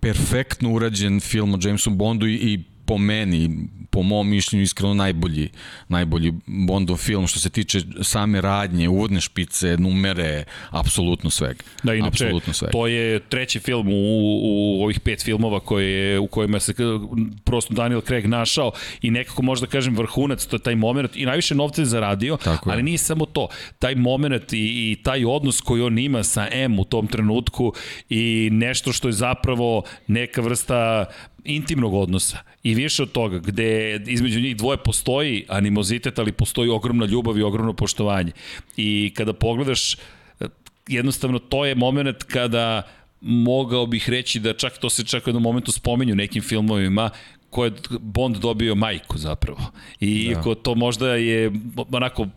perfektno 0.00 0.72
urađen 0.72 1.20
film 1.20 1.54
o 1.54 1.58
Jamesu 1.60 1.90
Bondu 1.90 2.26
i, 2.26 2.34
i 2.34 2.64
po 2.86 2.98
meni, 2.98 3.68
po 3.90 4.02
mom 4.02 4.28
mišljenju 4.28 4.62
iskreno 4.62 4.94
najbolji, 4.94 5.48
najbolji 5.88 6.32
Bondov 6.46 6.96
film 6.96 7.26
što 7.26 7.40
se 7.40 7.50
tiče 7.50 7.80
same 8.02 8.40
radnje, 8.40 8.88
uvodne 8.88 9.20
špice, 9.20 9.76
numere, 9.76 10.44
apsolutno 10.70 11.30
svega. 11.30 11.62
Da, 11.82 11.94
inače, 11.94 12.30
svega. 12.52 12.72
to 12.72 12.86
je 12.86 13.20
treći 13.20 13.60
film 13.60 13.88
u, 13.88 14.20
u 14.42 14.82
ovih 14.84 15.00
pet 15.00 15.24
filmova 15.24 15.60
koje, 15.60 16.18
u 16.18 16.26
kojima 16.26 16.60
se 16.60 16.74
prosto 17.44 17.74
Daniel 17.74 18.00
Craig 18.00 18.26
našao 18.26 18.72
i 19.02 19.10
nekako 19.10 19.42
možda 19.42 19.66
kažem 19.66 19.96
vrhunac, 19.96 20.46
to 20.46 20.56
je 20.56 20.60
taj 20.60 20.74
moment 20.74 21.16
i 21.16 21.26
najviše 21.26 21.54
novca 21.54 21.82
je 21.82 21.86
zaradio, 21.86 22.36
Tako 22.36 22.70
ali 22.70 22.82
nije 22.82 22.98
samo 22.98 23.26
to. 23.26 23.48
Taj 23.78 23.94
moment 23.94 24.52
i, 24.52 24.56
i 24.56 25.02
taj 25.02 25.24
odnos 25.24 25.60
koji 25.60 25.82
on 25.82 25.98
ima 25.98 26.22
sa 26.22 26.48
M 26.52 26.78
u 26.78 26.84
tom 26.84 27.06
trenutku 27.06 27.72
i 28.08 28.48
nešto 28.52 28.92
što 28.92 29.08
je 29.08 29.12
zapravo 29.12 29.82
neka 30.06 30.40
vrsta 30.40 31.06
intimnog 31.44 31.94
odnosa 31.94 32.38
i 32.62 32.74
više 32.74 33.02
od 33.02 33.12
toga, 33.12 33.38
gde 33.38 34.00
između 34.06 34.40
njih 34.40 34.56
dvoje 34.56 34.76
postoji 34.76 35.44
animozitet, 35.48 36.18
ali 36.18 36.32
postoji 36.32 36.70
ogromna 36.70 37.06
ljubav 37.06 37.38
i 37.38 37.42
ogromno 37.42 37.72
poštovanje. 37.72 38.32
I 38.76 39.12
kada 39.16 39.32
pogledaš, 39.32 39.96
jednostavno 40.88 41.38
to 41.38 41.64
je 41.64 41.74
moment 41.74 42.22
kada 42.22 42.82
mogao 43.20 43.86
bih 43.86 44.10
reći 44.10 44.40
da 44.40 44.52
čak 44.52 44.78
to 44.78 44.90
se 44.90 45.04
čak 45.04 45.26
u 45.26 45.30
jednom 45.30 45.42
momentu 45.42 45.72
spomenju 45.72 46.12
u 46.12 46.16
nekim 46.16 46.42
filmovima 46.42 47.10
koje 47.50 47.72
Bond 48.00 48.36
dobio 48.36 48.74
majku 48.74 49.18
zapravo. 49.18 49.58
I 50.00 50.34
da. 50.34 50.54
to 50.54 50.74
možda 50.74 51.14
je 51.14 51.52
onako 51.92 52.28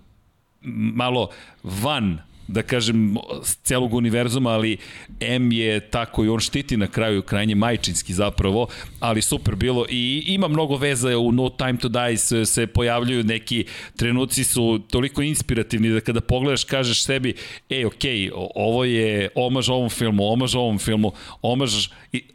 malo 0.94 1.30
van 1.64 2.20
da 2.48 2.62
kažem, 2.64 3.16
celog 3.64 3.94
univerzuma, 3.94 4.50
ali 4.50 4.78
M 5.20 5.52
je 5.52 5.80
tako 5.80 6.26
i 6.26 6.30
on 6.30 6.40
štiti 6.40 6.78
na 6.78 6.88
kraju 6.88 7.22
krajnje 7.22 7.56
majčinski 7.56 8.14
zapravo, 8.14 8.68
ali 9.00 9.22
super 9.22 9.56
bilo. 9.56 9.86
I 9.90 10.24
ima 10.28 10.48
mnogo 10.48 10.78
veza 10.78 11.18
u 11.18 11.32
No 11.32 11.50
Time 11.50 11.78
to 11.78 11.90
Die 11.90 12.18
se, 12.18 12.46
se 12.46 12.68
pojavljuju 12.68 13.24
neki 13.24 13.66
trenuci 13.96 14.44
su 14.44 14.80
toliko 14.90 15.22
inspirativni 15.22 15.90
da 15.90 16.00
kada 16.00 16.22
pogledaš 16.22 16.64
kažeš 16.64 17.04
sebi, 17.04 17.34
ej, 17.70 17.86
ok, 17.86 18.04
ovo 18.56 18.84
je 18.86 19.30
omaž 19.36 19.70
ovom 19.70 19.90
filmu, 19.90 20.32
omaž 20.32 20.56
ovom 20.56 20.80
filmu, 20.80 21.12
omaž, 21.42 21.90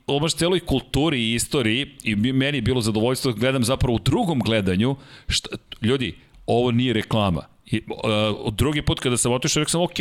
omaž 0.06 0.34
celoj 0.34 0.60
kulturi 0.60 1.20
i 1.20 1.34
istoriji 1.34 1.86
i 2.04 2.16
meni 2.16 2.58
je 2.58 2.62
bilo 2.62 2.80
zadovoljstvo 2.80 3.32
da 3.32 3.38
gledam 3.38 3.64
zapravo 3.64 3.94
u 3.94 3.98
drugom 3.98 4.40
gledanju, 4.40 4.96
šta, 5.28 5.56
ljudi, 5.82 6.14
ovo 6.46 6.70
nije 6.70 6.92
reklama 6.92 7.51
I, 7.72 7.80
uh, 7.88 8.52
drugi 8.52 8.82
put 8.82 9.00
kada 9.00 9.16
sam 9.16 9.32
otišao, 9.32 9.60
rekao 9.60 9.70
sam, 9.70 9.82
ok, 9.82 9.98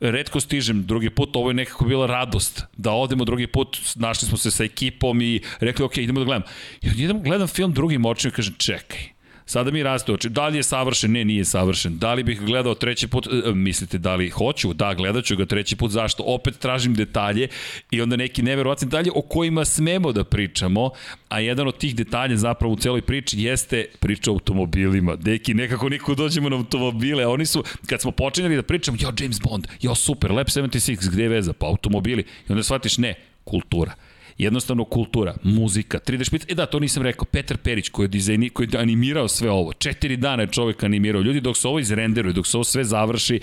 redko 0.00 0.40
stižem 0.40 0.84
drugi 0.86 1.10
put, 1.10 1.36
ovo 1.36 1.50
je 1.50 1.54
nekako 1.54 1.84
bila 1.84 2.06
radost 2.06 2.62
da 2.76 2.92
odemo 2.92 3.24
drugi 3.24 3.46
put, 3.46 3.78
našli 3.94 4.28
smo 4.28 4.38
se 4.38 4.50
sa 4.50 4.64
ekipom 4.64 5.22
i 5.22 5.40
rekli, 5.60 5.84
ok, 5.84 5.98
idemo 5.98 6.20
da 6.20 6.24
gledam. 6.24 6.42
I 6.82 6.88
idemo, 7.02 7.20
gledam 7.20 7.48
film 7.48 7.72
drugim 7.72 8.06
očima 8.06 8.32
i 8.32 8.34
kažem, 8.34 8.54
čekaj, 8.58 9.08
Sada 9.50 9.70
mi 9.70 9.82
raste 9.82 10.12
oči. 10.12 10.28
Da 10.28 10.48
li 10.48 10.58
je 10.58 10.62
savršen? 10.62 11.12
Ne, 11.12 11.24
nije 11.24 11.44
savršen. 11.44 11.98
Da 11.98 12.14
li 12.14 12.22
bih 12.22 12.40
gledao 12.40 12.74
treći 12.74 13.08
put? 13.08 13.26
E, 13.26 13.52
mislite 13.54 13.98
da 13.98 14.14
li 14.14 14.28
hoću? 14.30 14.72
Da, 14.72 14.94
gledat 14.94 15.24
ću 15.24 15.36
ga 15.36 15.46
treći 15.46 15.76
put. 15.76 15.90
Zašto? 15.90 16.22
Opet 16.26 16.58
tražim 16.58 16.94
detalje 16.94 17.48
i 17.90 18.00
onda 18.00 18.16
neki 18.16 18.42
neverovatni 18.42 18.86
detalje 18.86 19.10
o 19.14 19.22
kojima 19.22 19.64
smemo 19.64 20.12
da 20.12 20.24
pričamo, 20.24 20.90
a 21.28 21.40
jedan 21.40 21.68
od 21.68 21.78
tih 21.78 21.96
detalja 21.96 22.36
zapravo 22.36 22.72
u 22.72 22.76
celoj 22.76 23.02
priči 23.02 23.40
jeste 23.40 23.86
priča 24.00 24.30
o 24.30 24.34
automobilima. 24.34 25.16
Deki, 25.16 25.54
nekako 25.54 25.88
niko 25.88 26.14
dođemo 26.14 26.48
na 26.48 26.56
automobile, 26.56 27.26
oni 27.26 27.46
su, 27.46 27.64
kad 27.86 28.00
smo 28.00 28.10
počinjali 28.10 28.56
da 28.56 28.62
pričamo, 28.62 28.98
jo, 29.00 29.12
James 29.20 29.40
Bond, 29.40 29.66
jo, 29.82 29.94
super, 29.94 30.32
Lab 30.32 30.46
76, 30.46 31.10
gde 31.10 31.22
je 31.22 31.28
veza? 31.28 31.52
Pa 31.52 31.66
automobili. 31.66 32.22
I 32.48 32.52
onda 32.52 32.62
shvatiš, 32.62 32.98
ne, 32.98 33.14
kultura 33.44 33.94
jednostavno 34.42 34.84
kultura, 34.84 35.34
muzika, 35.42 35.98
3D 35.98 36.26
špica. 36.26 36.46
E 36.48 36.54
da, 36.54 36.66
to 36.66 36.78
nisam 36.78 37.02
rekao. 37.02 37.24
Petar 37.24 37.56
Perić 37.56 37.88
koji 37.88 38.04
je, 38.04 38.08
dizajni, 38.08 38.50
koji 38.50 38.68
je 38.72 38.80
animirao 38.80 39.28
sve 39.28 39.50
ovo. 39.50 39.72
Četiri 39.72 40.16
dana 40.16 40.42
je 40.42 40.46
čovek 40.46 40.82
animirao. 40.82 41.22
Ljudi, 41.22 41.40
dok 41.40 41.56
se 41.56 41.68
ovo 41.68 41.78
izrenderuje, 41.78 42.32
dok 42.32 42.46
se 42.46 42.56
ovo 42.56 42.64
sve 42.64 42.84
završi, 42.84 43.40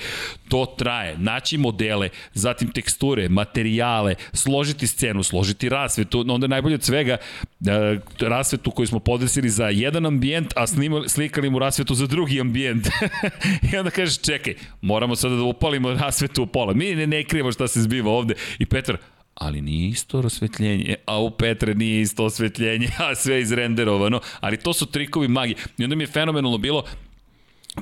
to 0.49 0.65
traje. 0.77 1.17
Naći 1.17 1.57
modele, 1.57 2.09
zatim 2.33 2.71
teksture, 2.71 3.29
materijale, 3.29 4.15
složiti 4.33 4.87
scenu, 4.87 5.23
složiti 5.23 5.69
rasvetu. 5.69 6.25
Onda 6.27 6.45
je 6.45 6.49
najbolje 6.49 6.75
od 6.75 6.83
svega 6.83 7.17
e, 7.17 7.99
rasvetu 8.19 8.71
koju 8.71 8.87
smo 8.87 8.99
podesili 8.99 9.49
za 9.49 9.69
jedan 9.69 10.05
ambijent, 10.05 10.53
a 10.55 10.67
snimali, 10.67 11.09
slikali 11.09 11.49
mu 11.49 11.59
rasvetu 11.59 11.95
za 11.95 12.07
drugi 12.07 12.41
ambijent. 12.41 12.87
I 13.73 13.77
onda 13.77 13.89
kažeš, 13.89 14.21
čekaj, 14.21 14.55
moramo 14.81 15.15
sada 15.15 15.35
da 15.35 15.43
upalimo 15.43 15.93
rasvetu 15.93 16.43
u 16.43 16.47
pola. 16.47 16.73
Mi 16.73 16.95
ne, 16.95 17.07
ne 17.07 17.23
krijemo 17.23 17.51
šta 17.51 17.67
se 17.67 17.81
zbiva 17.81 18.11
ovde. 18.11 18.33
I 18.59 18.65
Petar, 18.65 18.97
ali 19.39 19.61
nije 19.61 19.89
isto 19.89 20.19
osvetljenje, 20.19 20.95
a 21.05 21.19
u 21.19 21.31
Petre 21.31 21.73
nije 21.73 22.01
isto 22.01 22.25
osvetljenje, 22.25 22.87
a 23.09 23.15
sve 23.15 23.41
izrenderovano, 23.41 24.19
ali 24.39 24.57
to 24.57 24.73
su 24.73 24.85
trikovi 24.85 25.27
magije. 25.27 25.55
I 25.77 25.83
onda 25.83 25.95
mi 25.95 26.03
je 26.03 26.07
fenomenalno 26.07 26.57
bilo, 26.57 26.83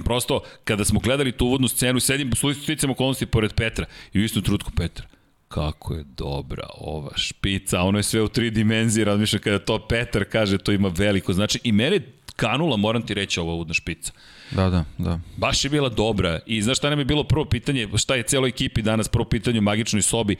prosto, 0.03 0.41
kada 0.63 0.85
smo 0.85 0.99
gledali 0.99 1.31
tu 1.31 1.45
uvodnu 1.45 1.67
scenu, 1.67 1.99
sedim 1.99 2.31
sticam 2.63 2.89
okolnosti 2.89 3.25
pored 3.25 3.53
Petra 3.53 3.85
i 4.13 4.19
u 4.19 4.23
istom 4.23 4.43
trutku 4.43 4.71
Petra, 4.77 5.07
kako 5.47 5.93
je 5.93 6.03
dobra 6.17 6.67
ova 6.77 7.11
špica, 7.15 7.81
ono 7.81 7.99
je 7.99 8.03
sve 8.03 8.21
u 8.21 8.27
tri 8.27 8.51
dimenzije, 8.51 9.05
razmišljam 9.05 9.41
kada 9.41 9.59
to 9.59 9.87
Petar 9.87 10.25
kaže, 10.31 10.57
to 10.57 10.71
ima 10.71 10.91
veliko 10.97 11.33
znači 11.33 11.59
i 11.63 11.71
mene 11.71 11.99
kanula, 12.35 12.77
moram 12.77 13.05
ti 13.05 13.13
reći, 13.13 13.39
ova 13.39 13.53
uvodna 13.53 13.73
špica. 13.73 14.11
Da, 14.51 14.69
da, 14.69 14.85
da. 14.97 15.19
Baš 15.37 15.63
je 15.63 15.69
bila 15.69 15.89
dobra 15.89 16.39
i 16.45 16.61
znaš 16.61 16.77
šta 16.77 16.89
nam 16.89 16.99
je 16.99 17.05
bilo 17.05 17.23
prvo 17.23 17.45
pitanje, 17.45 17.87
šta 17.97 18.15
je 18.15 18.23
celoj 18.23 18.49
ekipi 18.49 18.81
danas 18.81 19.07
prvo 19.07 19.25
pitanje 19.25 19.59
u 19.59 19.61
magičnoj 19.61 20.01
sobi, 20.01 20.35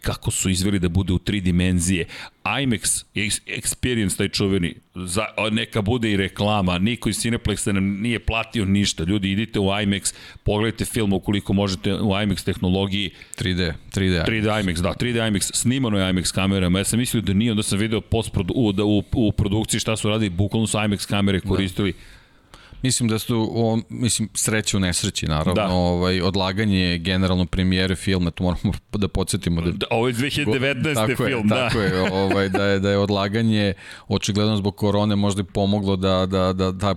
kako 0.00 0.30
su 0.30 0.50
izveli 0.50 0.78
da 0.78 0.88
bude 0.88 1.12
u 1.12 1.18
tri 1.18 1.40
dimenzije. 1.40 2.06
IMAX 2.44 3.04
experience, 3.46 4.16
taj 4.16 4.28
čuveni, 4.28 4.74
za, 4.94 5.24
neka 5.50 5.82
bude 5.82 6.12
i 6.12 6.16
reklama, 6.16 6.78
niko 6.78 7.08
iz 7.08 7.16
Cineplexa 7.16 7.72
nam 7.72 7.84
nije 7.84 8.18
platio 8.18 8.64
ništa. 8.64 9.04
Ljudi, 9.04 9.30
idite 9.30 9.60
u 9.60 9.64
IMAX, 9.64 10.14
pogledajte 10.42 10.84
film 10.84 11.12
ukoliko 11.12 11.52
možete 11.52 11.94
u 11.94 12.08
IMAX 12.08 12.44
tehnologiji. 12.44 13.10
3D, 13.38 13.72
3D. 13.94 14.24
3D 14.26 14.62
IMAX, 14.62 14.80
da, 14.80 14.94
3D 15.00 15.28
IMAX, 15.28 15.50
snimano 15.54 15.98
je 15.98 16.12
IMAX 16.12 16.34
kamerama. 16.34 16.78
Ja 16.78 16.84
sam 16.84 16.98
mislio 16.98 17.20
da 17.20 17.32
nije, 17.32 17.50
onda 17.50 17.62
sam 17.62 17.78
video 17.78 18.00
post 18.00 18.30
u, 18.54 18.72
da 18.72 18.84
u, 18.84 19.02
u 19.12 19.32
produkciji 19.32 19.80
šta 19.80 19.96
su 19.96 20.08
radili, 20.08 20.30
bukvalno 20.30 20.66
su 20.66 20.78
IMAX 20.78 21.06
kamere 21.06 21.40
koristili. 21.40 21.92
Da 21.92 22.19
Mislim 22.82 23.08
da 23.08 23.18
su, 23.18 23.50
o, 23.54 23.78
mislim, 23.88 24.28
sreće 24.34 24.76
u 24.76 24.80
nesreći, 24.80 25.26
naravno. 25.26 25.54
Da. 25.54 25.68
Ovaj, 25.68 26.20
odlaganje 26.20 26.98
generalno 26.98 27.46
premijere 27.46 27.96
filma, 27.96 28.30
to 28.30 28.44
moramo 28.44 28.72
da 28.92 29.08
podsjetimo. 29.08 29.60
Da, 29.60 29.70
da 29.70 29.86
ovo 29.90 30.08
je 30.08 30.14
2019. 30.14 30.94
tako 30.94 31.16
film, 31.16 31.30
je, 31.30 31.42
da. 31.48 31.68
Tako 31.68 31.80
je, 31.80 32.00
ovaj, 32.12 32.48
da 32.48 32.64
je, 32.64 32.78
da 32.78 32.90
je 32.90 32.98
odlaganje, 32.98 33.72
očigledno 34.08 34.56
zbog 34.56 34.76
korone 34.76 35.16
možda 35.16 35.42
i 35.42 35.44
pomoglo 35.44 35.96
da, 35.96 36.26
da, 36.26 36.52
da, 36.52 36.72
da 36.72 36.94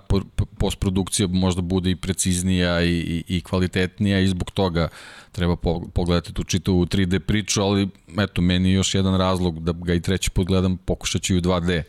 postprodukcija 0.58 1.28
možda 1.28 1.62
bude 1.62 1.92
i 1.92 1.96
preciznija 1.96 2.82
i, 2.82 2.90
i, 2.90 3.24
i 3.28 3.42
kvalitetnija 3.42 4.20
i 4.20 4.28
zbog 4.28 4.52
toga 4.52 4.88
treba 5.32 5.56
pogledati 5.94 6.34
tu 6.34 6.44
čitavu 6.44 6.86
3D 6.86 7.20
priču, 7.20 7.62
ali 7.62 7.90
eto, 8.20 8.42
meni 8.42 8.70
je 8.70 8.74
još 8.74 8.96
jedan 8.96 9.18
razlog 9.18 9.64
da 9.64 9.72
ga 9.72 9.94
i 9.94 10.02
treći 10.02 10.30
put 10.30 10.48
gledam, 10.48 10.78
pokušat 10.78 11.22
ću 11.22 11.34
i 11.34 11.38
u 11.38 11.42
2D 11.42 11.84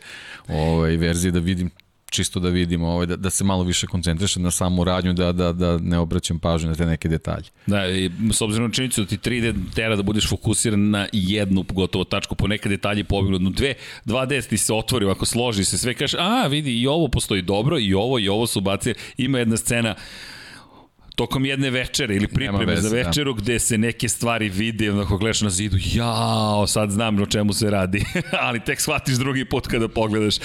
ovaj, 0.47 0.97
verziji 0.97 1.31
da 1.31 1.39
vidim 1.39 1.69
čisto 2.15 2.39
da 2.39 2.49
vidimo, 2.49 2.87
ovaj, 2.87 3.05
da, 3.05 3.15
da 3.15 3.29
se 3.29 3.43
malo 3.43 3.63
više 3.63 3.87
koncentrišem 3.87 4.43
na 4.43 4.51
samu 4.51 4.83
radnju, 4.83 5.13
da, 5.13 5.31
da, 5.31 5.51
da 5.51 5.77
ne 5.77 5.99
obraćam 5.99 6.39
pažnju 6.39 6.69
na 6.69 6.75
te 6.75 6.85
neke 6.85 7.09
detalje. 7.09 7.45
Da, 7.67 7.87
i 7.87 8.11
s 8.31 8.41
obzirom 8.41 8.67
na 8.67 8.73
činjenicu 8.73 9.01
da 9.01 9.07
ti 9.07 9.17
3D 9.17 9.53
tera 9.75 9.95
da 9.95 10.03
budeš 10.03 10.29
fokusiran 10.29 10.89
na 10.89 11.07
jednu 11.11 11.65
gotovo 11.73 12.03
tačku, 12.03 12.35
po 12.35 12.47
neke 12.47 12.69
detalje 12.69 13.03
pobegnu, 13.03 13.39
no 13.39 13.49
dve, 13.49 13.73
2D 14.05 14.49
ti 14.49 14.57
se 14.57 14.73
otvori, 14.73 15.09
ako 15.09 15.25
složi 15.25 15.65
se 15.65 15.77
sve, 15.77 15.93
kažeš, 15.93 16.19
a 16.19 16.47
vidi, 16.47 16.81
i 16.81 16.87
ovo 16.87 17.07
postoji 17.07 17.41
dobro, 17.41 17.79
i 17.79 17.93
ovo, 17.93 18.19
i 18.19 18.29
ovo 18.29 18.47
su 18.47 18.61
bacije, 18.61 18.95
ima 19.17 19.39
jedna 19.39 19.57
scena, 19.57 19.95
tokom 21.15 21.45
jedne 21.45 21.69
večere 21.69 22.15
ili 22.15 22.27
pripreme 22.27 22.65
veze, 22.65 22.81
za 22.81 22.89
da. 22.89 22.95
večeru 22.95 23.33
da. 23.33 23.41
gde 23.41 23.59
se 23.59 23.77
neke 23.77 24.09
stvari 24.09 24.49
vide, 24.49 24.91
onako 24.91 25.17
gledaš 25.17 25.41
na 25.41 25.49
zidu, 25.49 25.77
jao, 25.93 26.67
sad 26.67 26.91
znam 26.91 27.21
o 27.21 27.25
čemu 27.25 27.53
se 27.53 27.69
radi, 27.69 28.05
ali 28.47 28.59
tek 28.59 28.81
shvatiš 28.81 29.15
drugi 29.15 29.45
put 29.45 29.67
kada 29.67 29.87
pogledaš. 29.87 30.35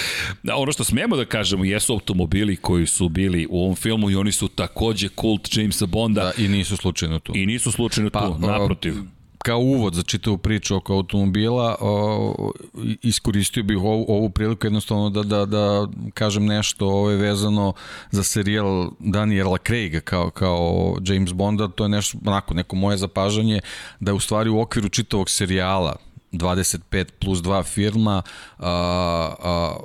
Ono 0.55 0.73
što 0.73 0.85
smijemo 0.85 1.17
da 1.17 1.25
kažemo 1.25 1.65
jesu 1.65 1.93
automobili 1.93 2.57
koji 2.57 2.87
su 2.87 3.09
bili 3.09 3.47
u 3.51 3.63
ovom 3.63 3.77
filmu 3.77 4.11
i 4.11 4.17
oni 4.17 4.33
su 4.33 4.49
takođe 4.49 5.09
kult 5.09 5.57
Jamesa 5.57 5.87
Bonda. 5.87 6.23
Da, 6.23 6.45
i 6.45 6.49
nisu 6.49 6.77
slučajno 6.77 7.19
tu. 7.19 7.33
I 7.37 7.47
nisu 7.47 7.73
slučajno 7.73 8.11
pa, 8.11 8.21
tu, 8.21 8.39
naprotiv 8.39 8.95
kao 9.45 9.59
uvod 9.59 9.95
za 9.95 10.03
čitavu 10.03 10.39
priču 10.39 10.77
oko 10.77 10.95
automobila 10.95 11.77
o, 11.81 12.53
iskoristio 13.03 13.63
bih 13.63 13.79
ovu, 13.79 14.05
ovu 14.09 14.31
priliku 14.31 14.67
jednostavno 14.67 15.11
da, 15.11 15.23
da, 15.23 15.47
da 15.47 15.87
kažem 16.15 16.47
nešto 16.47 16.87
ovo 16.87 17.11
je 17.11 17.17
vezano 17.17 17.73
za 18.11 18.23
serijal 18.23 18.91
Daniela 18.99 19.59
Craiga 19.67 20.01
kao, 20.01 20.31
kao 20.31 20.97
James 21.05 21.33
Bonda, 21.33 21.69
to 21.69 21.85
je 21.85 21.89
nešto, 21.89 22.19
onako, 22.27 22.55
neko 22.55 22.77
moje 22.77 22.97
zapažanje 22.97 23.61
da 24.01 24.11
je 24.11 24.15
u 24.15 24.21
stvari 24.21 24.51
u 24.51 24.61
okviru 24.61 24.89
čitavog 24.89 25.31
serijala 25.31 25.97
25 26.33 27.05
plus 27.21 27.39
2 27.39 27.65
firma 27.65 28.23
a, 28.59 29.35
a, 29.43 29.77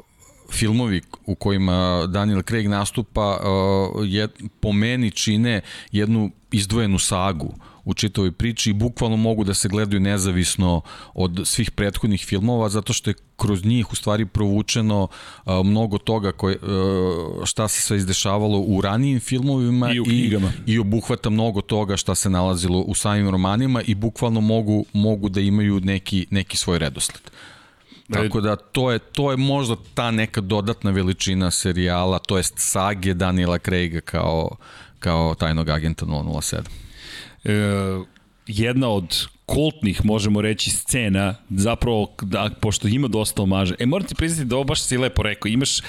filmovi 0.51 1.01
u 1.25 1.35
kojima 1.35 2.07
Daniel 2.07 2.41
Craig 2.41 2.67
nastupa 2.67 3.37
uh, 3.37 4.09
je, 4.09 4.27
po 4.59 4.71
meni 4.71 5.11
čine 5.11 5.61
jednu 5.91 6.31
izdvojenu 6.51 6.99
sagu 6.99 7.53
u 7.85 7.93
čitavoj 7.93 8.31
priči 8.31 8.69
i 8.69 8.73
bukvalno 8.73 9.17
mogu 9.17 9.43
da 9.43 9.53
se 9.53 9.67
gledaju 9.69 9.99
nezavisno 9.99 10.81
od 11.13 11.41
svih 11.43 11.71
prethodnih 11.71 12.25
filmova 12.25 12.69
zato 12.69 12.93
što 12.93 13.09
je 13.09 13.13
kroz 13.37 13.65
njih 13.65 13.91
u 13.91 13.95
stvari 13.95 14.25
provučeno 14.25 15.07
a, 15.45 15.63
mnogo 15.63 15.97
toga 15.97 16.31
koje, 16.31 16.57
a, 16.61 17.45
šta 17.45 17.67
se 17.67 17.81
sve 17.81 17.97
izdešavalo 17.97 18.59
u 18.59 18.81
ranijim 18.81 19.19
filmovima 19.19 19.93
i, 19.93 19.99
u 19.99 20.03
knjigama. 20.03 20.51
i, 20.67 20.73
i 20.73 20.79
obuhvata 20.79 21.29
mnogo 21.29 21.61
toga 21.61 21.97
šta 21.97 22.15
se 22.15 22.29
nalazilo 22.29 22.79
u 22.79 22.95
samim 22.95 23.29
romanima 23.29 23.81
i 23.81 23.95
bukvalno 23.95 24.41
mogu, 24.41 24.85
mogu 24.93 25.29
da 25.29 25.39
imaju 25.39 25.79
neki, 25.79 26.27
neki 26.29 26.57
svoj 26.57 26.79
redosled. 26.79 27.21
Tako 28.13 28.41
da 28.41 28.55
to 28.55 28.91
je, 28.91 28.99
to 28.99 29.31
je 29.31 29.37
možda 29.37 29.75
ta 29.93 30.11
neka 30.11 30.41
dodatna 30.41 30.91
veličina 30.91 31.51
serijala, 31.51 32.19
to 32.19 32.37
jest 32.37 32.53
sage 32.57 33.13
Daniela 33.13 33.57
Craiga 33.57 34.01
kao, 34.01 34.55
kao 34.99 35.35
tajnog 35.35 35.69
agenta 35.69 36.05
007 36.05 36.84
e, 37.45 38.05
jedna 38.47 38.89
od 38.89 39.27
kultnih, 39.45 40.05
možemo 40.05 40.41
reći, 40.41 40.69
scena, 40.69 41.35
zapravo, 41.49 42.15
da, 42.21 42.49
pošto 42.61 42.87
ima 42.87 43.07
dosta 43.07 43.41
omaža. 43.41 43.75
E, 43.79 43.85
morate 43.85 44.15
priznati 44.15 44.49
da 44.49 44.55
ovo 44.55 44.63
baš 44.63 44.81
si 44.81 44.97
lepo 44.97 45.23
rekao, 45.23 45.49
imaš 45.49 45.79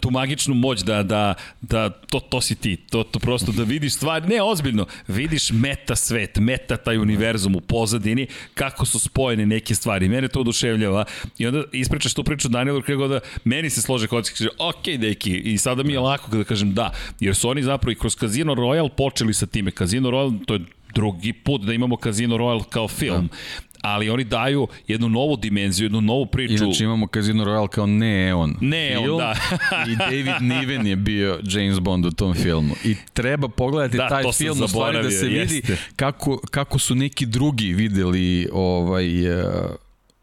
tu 0.00 0.10
magičnu 0.10 0.54
moć 0.54 0.80
da, 0.80 1.02
da, 1.02 1.34
da 1.60 1.90
to, 1.90 2.20
to 2.20 2.40
si 2.40 2.54
ti, 2.54 2.76
to, 2.76 3.02
to 3.02 3.18
prosto 3.18 3.52
da 3.52 3.62
vidiš 3.62 3.94
stvari, 3.94 4.28
ne, 4.28 4.42
ozbiljno, 4.42 4.86
vidiš 5.08 5.50
meta 5.50 5.96
svet, 5.96 6.36
meta 6.36 6.76
taj 6.76 6.98
univerzum 6.98 7.56
u 7.56 7.60
pozadini, 7.60 8.26
kako 8.54 8.86
su 8.86 8.98
spojene 8.98 9.46
neke 9.46 9.74
stvari, 9.74 10.08
mene 10.08 10.28
to 10.28 10.40
oduševljava 10.40 11.04
i 11.38 11.46
onda 11.46 11.62
ispričaš 11.72 12.14
tu 12.14 12.24
priču 12.24 12.48
Danielu 12.48 12.82
kako 12.82 13.08
da 13.08 13.20
meni 13.44 13.70
se 13.70 13.82
slože 13.82 14.06
kod 14.06 14.30
kaže, 14.30 14.50
ok, 14.58 14.84
deki, 14.98 15.36
i 15.38 15.58
sada 15.58 15.82
mi 15.82 15.92
je 15.92 16.00
lako 16.00 16.30
kada 16.30 16.44
kažem 16.44 16.74
da, 16.74 16.92
jer 17.20 17.36
su 17.36 17.48
oni 17.48 17.62
zapravo 17.62 17.92
i 17.92 17.94
kroz 17.94 18.16
Casino 18.16 18.54
Royale 18.54 18.88
počeli 18.88 19.34
sa 19.34 19.46
time, 19.46 19.70
Casino 19.70 20.10
Royale, 20.10 20.44
to 20.46 20.54
je 20.54 20.60
drugi 20.94 21.32
put 21.32 21.62
da 21.62 21.72
imamo 21.72 21.96
Casino 22.02 22.36
Royale 22.36 22.64
kao 22.64 22.88
film. 22.88 23.26
Da 23.26 23.36
ali 23.82 24.10
oni 24.10 24.24
daju 24.24 24.68
jednu 24.88 25.08
novu 25.08 25.36
dimenziju, 25.36 25.84
jednu 25.84 26.00
novu 26.00 26.26
priču. 26.26 26.64
Inače 26.64 26.84
imamo 26.84 27.06
Casino 27.14 27.44
Royale 27.44 27.68
kao 27.68 27.86
Neon. 27.86 28.56
Neon, 28.60 29.04
film, 29.04 29.18
da. 29.18 29.34
I 29.92 29.96
David 29.96 30.42
Niven 30.42 30.86
je 30.86 30.96
bio 30.96 31.40
James 31.42 31.78
Bond 31.78 32.06
u 32.06 32.10
tom 32.10 32.34
filmu. 32.34 32.74
I 32.84 32.96
treba 33.12 33.48
pogledati 33.48 33.96
da, 33.96 34.08
taj 34.08 34.24
film 34.32 34.62
u 34.62 34.68
stvari 34.68 35.02
da 35.02 35.10
se 35.10 35.26
vidi 35.26 35.54
jeste. 35.56 35.76
kako, 35.96 36.40
kako 36.50 36.78
su 36.78 36.94
neki 36.94 37.26
drugi 37.26 37.72
videli 37.72 38.48
ovaj, 38.52 39.40
uh, 39.40 39.44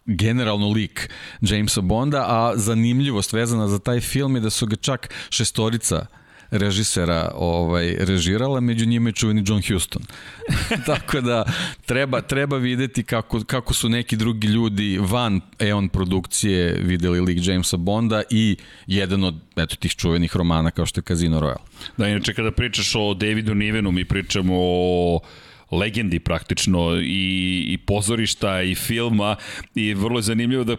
generalno 0.06 0.70
lik 0.70 1.10
Jamesa 1.42 1.82
Bonda, 1.82 2.26
a 2.28 2.54
zanimljivost 2.56 3.34
vezana 3.34 3.68
za 3.68 3.80
taj 3.80 4.00
film 4.00 4.36
je 4.36 4.42
da 4.42 4.50
su 4.50 4.66
ga 4.68 4.76
čak 4.76 5.14
šestorica 5.30 6.06
režisera 6.52 7.32
ovaj, 7.36 7.96
režirala, 8.00 8.60
među 8.60 8.86
njima 8.86 9.10
je 9.10 9.14
čuveni 9.14 9.44
John 9.46 9.62
Huston. 9.68 10.02
Tako 10.86 11.22
da 11.22 11.46
treba, 11.86 12.22
treba 12.22 12.58
videti 12.58 13.04
kako, 13.04 13.42
kako 13.44 13.74
su 13.74 13.90
neki 13.90 14.16
drugi 14.16 14.48
ljudi 14.48 15.00
van 15.02 15.42
Eon 15.60 15.90
produkcije 15.90 16.74
videli 16.82 17.22
lik 17.22 17.48
Jamesa 17.48 17.78
Bonda 17.78 18.24
i 18.30 18.56
jedan 18.88 19.24
od 19.24 19.36
eto, 19.56 19.76
tih 19.76 19.96
čuvenih 19.96 20.36
romana 20.36 20.72
kao 20.72 20.86
što 20.86 21.00
je 21.00 21.04
Casino 21.04 21.40
Royale. 21.40 21.66
Da, 21.98 22.08
inače 22.08 22.34
kada 22.34 22.52
pričaš 22.52 22.96
o 22.96 23.14
Davidu 23.14 23.56
Nivenu, 23.56 23.92
mi 23.92 24.06
pričamo 24.06 24.54
o 24.58 25.20
legendi 25.72 26.20
praktično 26.20 26.96
i, 27.02 27.66
i 27.68 27.78
pozorišta 27.78 28.62
i 28.62 28.76
filma 28.76 29.36
i 29.76 29.94
vrlo 29.94 30.20
je 30.20 30.24
zanimljivo 30.24 30.64
da 30.64 30.76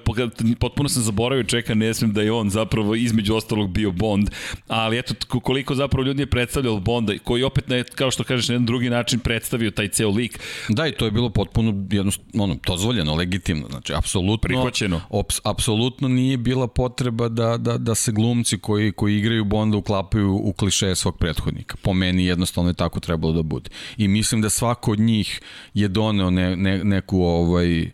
potpuno 0.61 0.89
sam 0.89 1.03
zaboravio 1.03 1.45
čeka 1.45 1.74
ne 1.74 1.95
smem 1.95 2.12
da 2.12 2.22
je 2.22 2.32
on 2.32 2.51
zapravo 2.51 2.95
između 2.95 3.34
ostalog 3.34 3.70
bio 3.70 3.91
Bond, 3.93 4.30
ali 4.68 4.99
eto 4.99 5.41
koliko 5.41 5.74
zapravo 5.74 6.07
ljudi 6.07 6.22
je 6.22 6.26
predstavljalo 6.26 6.80
Bonda 6.80 7.12
koji 7.24 7.43
opet 7.43 7.68
na, 7.68 7.82
kao 7.82 8.11
što 8.11 8.24
kažeš 8.24 8.49
na 8.49 8.55
jedan 8.55 8.66
drugi 8.66 8.91
način 8.91 9.20
predstavio 9.20 9.70
taj 9.70 9.89
ceo 9.89 10.11
lik. 10.11 10.39
Da 10.68 10.86
i 10.86 10.93
to 10.93 11.05
je 11.05 11.11
bilo 11.11 11.30
potpuno 11.30 11.86
jedno, 11.91 12.12
ono, 12.34 12.57
dozvoljeno, 12.66 13.14
legitimno, 13.14 13.66
znači 13.70 13.93
apsolutno 13.95 14.49
prihvaćeno. 14.49 15.01
Ops, 15.11 15.41
apsolutno 15.45 16.09
nije 16.09 16.36
bila 16.36 16.68
potreba 16.68 17.28
da, 17.28 17.57
da, 17.57 17.78
da 17.78 17.95
se 17.95 18.12
glumci 18.12 18.59
koji, 18.59 18.93
koji 18.93 19.18
igraju 19.18 19.45
Bonda 19.45 19.76
uklapaju 19.76 20.34
u 20.34 20.53
kliše 20.53 20.95
svog 20.95 21.18
prethodnika. 21.18 21.76
Po 21.82 21.93
meni 21.93 22.24
jednostavno 22.24 22.70
je 22.70 22.74
tako 22.74 23.01
trebalo 23.01 23.32
da 23.32 23.43
bude. 23.43 23.70
I 23.97 24.09
mislim 24.09 24.41
da 24.41 24.51
svak 24.51 24.78
svako 24.79 24.93
od 24.93 25.01
njih 25.01 25.41
je 25.74 25.89
doneo 25.89 26.31
ne, 26.31 26.57
ne, 26.57 26.85
neku 26.85 27.22
ovaj 27.22 27.91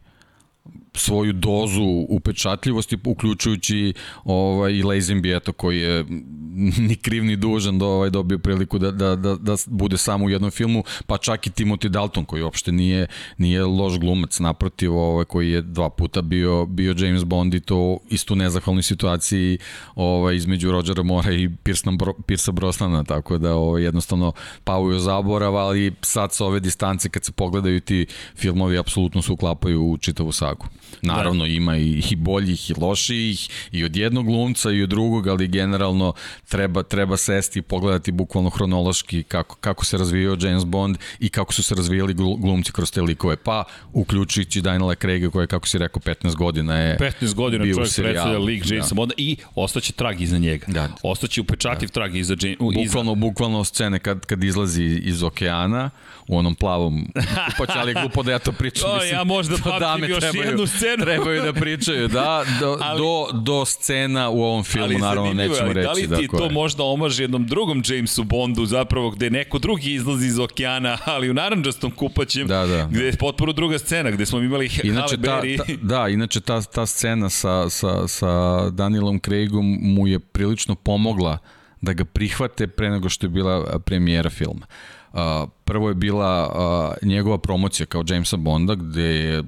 svoju 0.94 1.32
dozu 1.32 2.06
upečatljivosti, 2.08 2.98
uključujući 3.04 3.94
ovaj, 4.24 4.72
i 4.72 4.82
Lazenby, 4.82 5.36
eto, 5.36 5.52
koji 5.52 5.80
je 5.80 6.04
ni 6.88 6.96
kriv 6.96 7.24
ni 7.24 7.36
dužan 7.36 7.78
da 7.78 7.86
ovaj, 7.86 8.10
dobio 8.10 8.38
priliku 8.38 8.78
da, 8.78 8.90
da, 8.90 9.16
da, 9.16 9.34
da 9.34 9.56
bude 9.66 9.96
samo 9.96 10.24
u 10.24 10.30
jednom 10.30 10.50
filmu, 10.50 10.84
pa 11.06 11.18
čak 11.18 11.46
i 11.46 11.50
Timothy 11.50 11.88
Dalton, 11.88 12.24
koji 12.24 12.42
uopšte 12.42 12.72
nije, 12.72 13.06
nije 13.38 13.64
loš 13.64 13.98
glumac, 13.98 14.38
naprotiv, 14.38 14.96
ovaj, 14.96 15.24
koji 15.24 15.50
je 15.50 15.62
dva 15.62 15.90
puta 15.90 16.22
bio, 16.22 16.66
bio 16.66 16.94
James 16.98 17.24
Bond 17.24 17.54
i 17.54 17.60
to 17.60 17.98
isto 18.10 18.34
u 18.34 18.36
nezahvalnoj 18.36 18.82
situaciji 18.82 19.58
ovaj, 19.94 20.36
između 20.36 20.70
Rodgera 20.70 21.02
Mora 21.02 21.32
i 21.32 21.48
Piersa, 21.62 21.90
Bro, 21.90 22.12
Piersa 22.26 22.52
Brosnana, 22.52 23.04
tako 23.04 23.38
da 23.38 23.54
ovaj, 23.54 23.82
jednostavno 23.82 24.32
pao 24.64 24.90
je 24.90 24.98
zaborav, 24.98 25.56
ali 25.56 25.94
sad 26.02 26.32
sa 26.32 26.46
ove 26.46 26.60
distance 26.60 27.08
kad 27.08 27.24
se 27.24 27.32
pogledaju 27.32 27.80
ti 27.80 28.06
filmovi, 28.36 28.78
apsolutno 28.78 29.22
se 29.22 29.32
uklapaju 29.32 29.82
u 29.90 29.98
čitavu 29.98 30.32
sagu. 30.32 30.66
Naravno, 31.02 31.44
da. 31.44 31.50
ima 31.50 31.76
i, 31.76 32.02
i 32.10 32.16
boljih 32.16 32.70
i 32.70 32.74
lošijih, 32.80 33.48
i 33.72 33.84
od 33.84 33.96
jednog 33.96 34.26
glumca 34.26 34.70
i 34.70 34.82
od 34.82 34.88
drugog, 34.88 35.26
ali 35.26 35.48
generalno 35.48 36.12
treba, 36.48 36.82
treba 36.82 37.16
sesti 37.16 37.58
i 37.58 37.62
pogledati 37.62 38.12
bukvalno 38.12 38.50
hronološki 38.50 39.22
kako, 39.22 39.56
kako 39.56 39.84
se 39.84 39.98
razvijao 39.98 40.36
James 40.40 40.64
Bond 40.64 40.96
i 41.20 41.28
kako 41.28 41.52
su 41.52 41.62
se 41.62 41.74
razvijali 41.74 42.14
glumci 42.14 42.72
kroz 42.72 42.92
te 42.92 43.02
likove. 43.02 43.36
Pa, 43.36 43.64
uključujući 43.92 44.60
Daniela 44.60 44.94
Craiga 44.94 45.30
koji 45.30 45.42
je, 45.42 45.46
kako 45.46 45.68
si 45.68 45.78
rekao, 45.78 46.02
15 46.02 46.36
godina 46.36 46.78
je 46.78 46.98
15 46.98 47.34
godina 47.34 47.64
čovjek 47.64 47.94
predstavlja 47.96 48.38
lik 48.38 48.70
Jamesa 48.70 48.88
da. 48.88 48.94
Bonda 48.94 49.14
i 49.16 49.36
ostaće 49.54 49.92
trag 49.92 50.20
iza 50.20 50.38
njega. 50.38 50.66
Da. 50.68 50.88
Ostaće 51.02 51.40
upečativ 51.40 51.88
da. 51.88 51.92
trag 51.92 52.16
iza 52.16 52.36
James 52.40 52.58
Bukvalno, 52.58 53.12
iza... 53.12 53.20
bukvalno 53.20 53.64
scene 53.64 53.98
kad, 53.98 54.26
kad 54.26 54.44
izlazi 54.44 54.84
iz 54.84 55.22
okeana 55.22 55.90
u 56.26 56.38
onom 56.38 56.54
plavom 56.54 57.12
ali 57.80 57.94
glupo 57.94 58.22
da 58.22 58.32
ja 58.32 58.38
to 58.38 58.52
pričam. 58.52 58.90
O, 58.90 59.02
ja 59.02 59.24
možda 59.24 59.56
pamtim 59.64 60.10
još 60.10 60.20
trebaju, 60.20 60.44
jednu 60.50 60.66
scenu. 60.66 60.83
Trebaju 61.04 61.42
da 61.42 61.52
pričaju, 61.52 62.08
da, 62.08 62.44
do, 62.60 62.78
ali, 62.82 62.98
do, 62.98 63.26
do 63.32 63.64
scena 63.64 64.28
u 64.28 64.42
ovom 64.42 64.64
filmu, 64.64 64.98
naravno 64.98 65.32
nećemo 65.32 65.72
reći. 65.72 65.86
Da 65.86 65.92
li 65.92 66.22
ti 66.22 66.28
to 66.28 66.44
je. 66.44 66.50
možda 66.50 66.82
omaže 66.82 67.22
jednom 67.22 67.46
drugom 67.46 67.82
Jamesu 67.88 68.24
Bondu, 68.24 68.66
zapravo 68.66 69.10
gde 69.10 69.30
neko 69.30 69.58
drugi 69.58 69.92
izlazi 69.92 70.26
iz 70.26 70.38
okeana, 70.38 70.98
ali 71.14 71.30
u 71.30 71.34
naranđastom 71.34 71.90
kupaćem, 71.90 72.46
da, 72.46 72.66
da. 72.66 72.88
gde 72.90 73.04
je 73.04 73.16
potpuno 73.16 73.52
druga 73.52 73.78
scena, 73.78 74.10
gde 74.10 74.26
smo 74.26 74.38
imali 74.38 74.70
inače, 74.84 75.16
ta, 75.16 75.40
ta, 75.40 75.72
da, 75.82 76.08
inače 76.08 76.40
ta, 76.40 76.62
ta 76.62 76.86
scena 76.86 77.30
sa, 77.30 77.70
sa, 77.70 78.08
sa 78.08 78.64
Danielom 78.70 79.20
Craigom 79.20 79.78
mu 79.80 80.06
je 80.06 80.18
prilično 80.18 80.74
pomogla 80.74 81.38
da 81.80 81.92
ga 81.92 82.04
prihvate 82.04 82.66
pre 82.66 82.90
nego 82.90 83.08
što 83.08 83.26
je 83.26 83.30
bila 83.30 83.78
premijera 83.78 84.30
filma. 84.30 84.66
Uh, 85.12 85.20
prvo 85.64 85.88
je 85.88 85.94
bila 85.94 86.48
uh, 86.48 87.08
njegova 87.08 87.38
promocija 87.38 87.86
kao 87.86 88.04
Jamesa 88.08 88.36
Bonda, 88.36 88.74
gde 88.74 89.02
je 89.02 89.42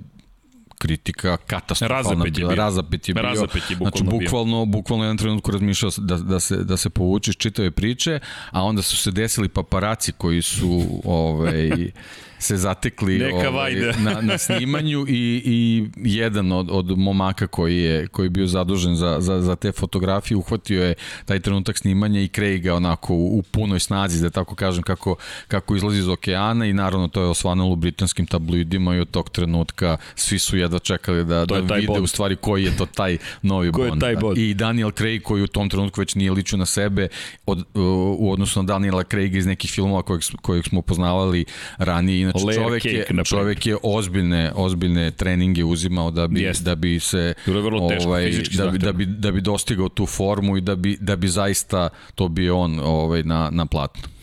kritika 0.79 1.37
katastrofalna 1.37 2.03
razapet 2.03 2.35
bila. 2.35 2.55
Razapet 2.55 3.09
je 3.09 3.15
bio. 3.15 3.23
Razapet 3.23 3.63
je 3.71 3.77
bukvalno 3.77 4.11
znači, 4.11 4.25
bukvalno, 4.25 4.65
bio. 4.65 4.73
bukvalno 4.73 5.05
jedan 5.05 5.17
trenutku 5.17 5.51
razmišljao 5.51 5.91
da, 5.97 6.17
da, 6.17 6.41
se, 6.41 6.57
da 6.57 6.77
se 6.77 6.91
povuče 6.91 7.31
iz 7.31 7.37
čitave 7.37 7.71
priče, 7.71 8.21
a 8.51 8.63
onda 8.63 8.83
su 8.83 8.97
se 8.97 9.11
desili 9.11 9.49
paparaci 9.49 10.13
koji 10.13 10.43
su 10.43 10.87
ovaj, 11.05 11.91
se 12.39 12.57
zatekli 12.57 13.19
Neka 13.19 13.49
ovaj, 13.49 13.75
na, 13.99 14.21
na 14.21 14.39
snimanju 14.39 15.07
i, 15.09 15.43
i 15.45 15.87
jedan 15.97 16.53
od, 16.53 16.69
od 16.71 16.99
momaka 16.99 17.47
koji 17.47 17.79
je, 17.79 18.07
koji 18.07 18.27
je 18.27 18.31
bio 18.31 18.47
zadužen 18.47 18.97
za, 18.97 19.17
za, 19.21 19.41
za 19.41 19.57
te 19.57 19.73
fotografije 19.73 20.37
uhvatio 20.37 20.85
je 20.85 20.95
taj 21.25 21.41
trenutak 21.41 21.79
snimanja 21.79 22.21
i 22.21 22.29
Craiga 22.29 22.75
onako 22.75 23.15
u, 23.15 23.39
u 23.39 23.43
punoj 23.43 23.81
snazi, 23.81 24.23
da 24.23 24.31
tako 24.31 24.55
kažem, 24.55 24.83
kako, 24.83 25.17
kako 25.49 25.77
izlazi 25.77 25.99
iz 25.99 26.09
okeana 26.09 26.67
i 26.67 26.73
naravno 26.73 27.09
to 27.09 27.23
je 27.23 27.29
osvanalo 27.29 27.71
u 27.71 27.77
britanskim 27.77 28.27
tabloidima 28.27 28.97
i 28.97 29.01
od 29.01 29.11
tog 29.11 29.31
trenutka 29.31 29.97
svi 30.15 30.39
su 30.39 30.57
jedva 30.57 30.79
čekali 30.79 31.25
da, 31.25 31.45
da 31.47 31.75
vide 31.75 31.87
bond. 31.87 32.05
u 32.05 32.07
stvari 32.07 32.37
koji 32.37 32.65
je 32.65 32.77
to 32.77 32.87
taj 32.87 33.19
novi 33.43 33.73
Ko 33.73 33.79
Bond. 33.79 34.01
Taj 34.01 34.17
bond. 34.17 34.39
I 34.39 34.55
Daniel 34.55 34.91
Craig 34.91 35.23
koji 35.23 35.43
u 35.43 35.47
tom 35.47 35.69
trenutku 35.69 36.01
već 36.01 36.15
nije 36.15 36.31
ličio 36.31 36.59
na 36.59 36.67
sebe 36.67 37.09
od, 37.47 37.65
u 38.19 38.33
odnosu 38.33 38.63
na 38.63 38.67
Daniela 38.67 39.05
Craiga 39.05 39.39
iz 39.39 39.47
nekih 39.47 39.71
filmova 39.71 40.03
kojeg, 40.03 40.23
kojeg 40.43 40.65
smo 40.65 40.83
poznavali 40.83 41.45
ranije 41.79 42.26
inače 42.27 42.45
Layer 42.45 42.63
čovek 42.63 42.85
je, 42.85 43.07
čovek 43.25 43.67
je 43.67 43.77
ozbiljne, 43.83 44.53
ozbiljne 44.55 45.11
treninge 45.11 45.65
uzimao 45.65 46.11
da 46.11 46.29
bi, 46.29 46.41
yes. 46.41 46.63
da 46.63 46.75
bi 46.75 47.01
se 47.01 47.35
ovaj, 48.07 48.31
da, 48.57 48.71
bi, 48.71 48.79
da, 48.79 48.93
bi, 48.93 49.07
da 49.07 49.33
bi 49.33 49.41
dostigao 49.41 49.89
tu 49.89 50.07
formu 50.07 50.57
i 50.57 50.61
da 50.61 50.77
bi, 50.77 50.99
da 51.01 51.17
bi 51.17 51.29
zaista 51.29 51.89
to 52.15 52.29
bio 52.29 52.59
on 52.59 52.81
ovaj, 52.81 53.23
na, 53.23 53.51
na 53.51 53.67
platnu 53.67 54.16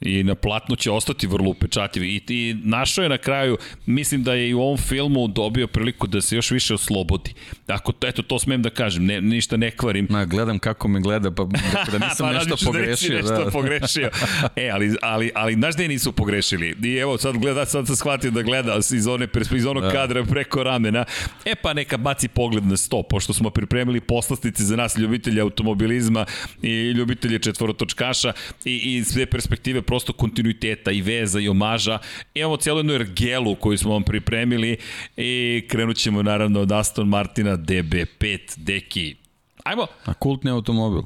i 0.00 0.24
na 0.24 0.34
platnu 0.34 0.76
će 0.76 0.90
ostati 0.90 1.26
vrlo 1.26 1.50
upečatljiv 1.50 2.04
i, 2.04 2.22
i 2.28 2.56
našao 2.64 3.02
je 3.02 3.08
na 3.08 3.18
kraju, 3.18 3.58
mislim 3.86 4.22
da 4.22 4.34
je 4.34 4.48
i 4.48 4.54
u 4.54 4.60
ovom 4.60 4.78
filmu 4.78 5.28
dobio 5.28 5.66
priliku 5.66 6.06
da 6.06 6.20
se 6.20 6.36
još 6.36 6.50
više 6.50 6.74
oslobodi. 6.74 7.34
Ako, 7.66 7.92
eto, 8.06 8.22
to 8.22 8.38
smem 8.38 8.62
da 8.62 8.70
kažem, 8.70 9.06
ne, 9.06 9.20
ništa 9.20 9.56
ne 9.56 9.70
kvarim. 9.70 10.06
Ma, 10.10 10.24
gledam 10.24 10.58
kako 10.58 10.88
me 10.88 11.00
gleda, 11.00 11.30
pa 11.30 11.44
da, 11.44 11.98
nisam 11.98 12.26
pa, 12.28 12.32
nešto 12.32 12.56
da 12.56 12.64
pogrešio. 12.64 13.10
Da 13.10 13.16
nešto 13.16 13.44
da. 13.44 13.50
pogrešio. 13.50 14.10
E, 14.56 14.70
ali, 14.70 14.96
ali, 15.02 15.30
ali 15.34 15.54
znaš 15.54 15.74
gde 15.74 15.88
nisu 15.88 16.12
pogrešili? 16.12 16.76
I 16.82 16.96
evo, 16.96 17.18
sad 17.18 17.38
gleda, 17.38 17.66
sad 17.66 17.86
sam 17.86 17.96
shvatio 17.96 18.30
da 18.30 18.42
gleda 18.42 18.76
iz, 18.92 19.06
one, 19.06 19.28
iz 19.56 19.66
onog 19.66 19.82
da. 19.82 19.90
kadra 19.90 20.24
preko 20.24 20.62
ramena. 20.62 21.04
E 21.44 21.54
pa 21.54 21.72
neka 21.72 21.96
baci 21.96 22.28
pogled 22.28 22.66
na 22.66 22.76
sto, 22.76 23.02
pošto 23.02 23.32
smo 23.32 23.50
pripremili 23.50 24.00
poslastice 24.00 24.64
za 24.64 24.76
nas 24.76 24.98
ljubitelji 24.98 25.40
automobilizma 25.40 26.26
i 26.62 26.90
ljubitelji 26.90 27.38
četvorotočkaša 27.38 28.32
i, 28.64 28.96
i 28.96 29.04
sve 29.04 29.26
perspektive 29.26 29.82
prosto 29.86 30.12
kontinuiteta 30.12 30.90
i 30.90 31.02
veza 31.02 31.40
i 31.40 31.48
omaža. 31.48 31.98
Imamo 32.34 32.56
cijelu 32.56 32.78
jednu 32.78 32.92
ergelu 32.92 33.54
koju 33.54 33.78
smo 33.78 33.92
vam 33.92 34.02
pripremili 34.02 34.76
i 35.16 35.64
krenut 35.68 35.96
ćemo 35.96 36.22
naravno 36.22 36.60
od 36.60 36.72
Aston 36.72 37.08
Martina 37.08 37.56
DB5 37.56 38.38
deki. 38.56 39.16
Ajmo. 39.64 39.86
A 40.04 40.14
kultni 40.14 40.50
automobil. 40.50 41.02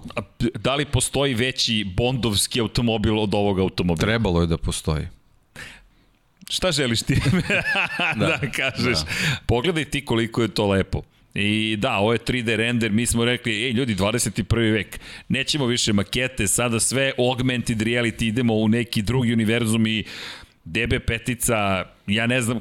Da 0.55 0.75
li 0.75 0.85
postoji 0.85 1.35
veći 1.35 1.87
bondovski 1.97 2.61
automobil 2.61 3.19
od 3.19 3.35
ovog 3.35 3.59
automobila? 3.59 4.07
Trebalo 4.07 4.41
je 4.41 4.47
da 4.47 4.57
postoji. 4.59 5.07
Šta 6.51 6.73
želiš 6.73 7.03
ti 7.03 7.15
da, 8.21 8.27
da 8.27 8.51
kažeš? 8.53 8.99
Da. 8.99 9.07
Pogledaj 9.47 9.85
ti 9.85 10.05
koliko 10.05 10.43
je 10.43 10.49
to 10.49 10.67
lepo. 10.67 11.03
I 11.41 11.77
da, 11.77 11.97
ovo 11.97 12.13
je 12.13 12.19
3D 12.19 12.57
render, 12.57 12.93
mi 12.93 13.07
smo 13.07 13.25
rekli, 13.25 13.65
ej 13.65 13.71
ljudi, 13.71 13.95
21. 13.95 14.73
vek, 14.73 15.01
nećemo 15.29 15.67
više 15.67 15.93
makete, 15.93 16.47
sada 16.49 16.81
sve 16.81 17.13
augmented 17.19 17.79
reality, 17.79 18.25
idemo 18.25 18.55
u 18.55 18.69
neki 18.69 19.03
drugi 19.03 19.33
univerzum 19.33 19.87
i 19.87 20.05
DB 20.65 20.95
petica, 21.07 21.85
ja 22.07 22.27
ne 22.27 22.41
znam 22.41 22.61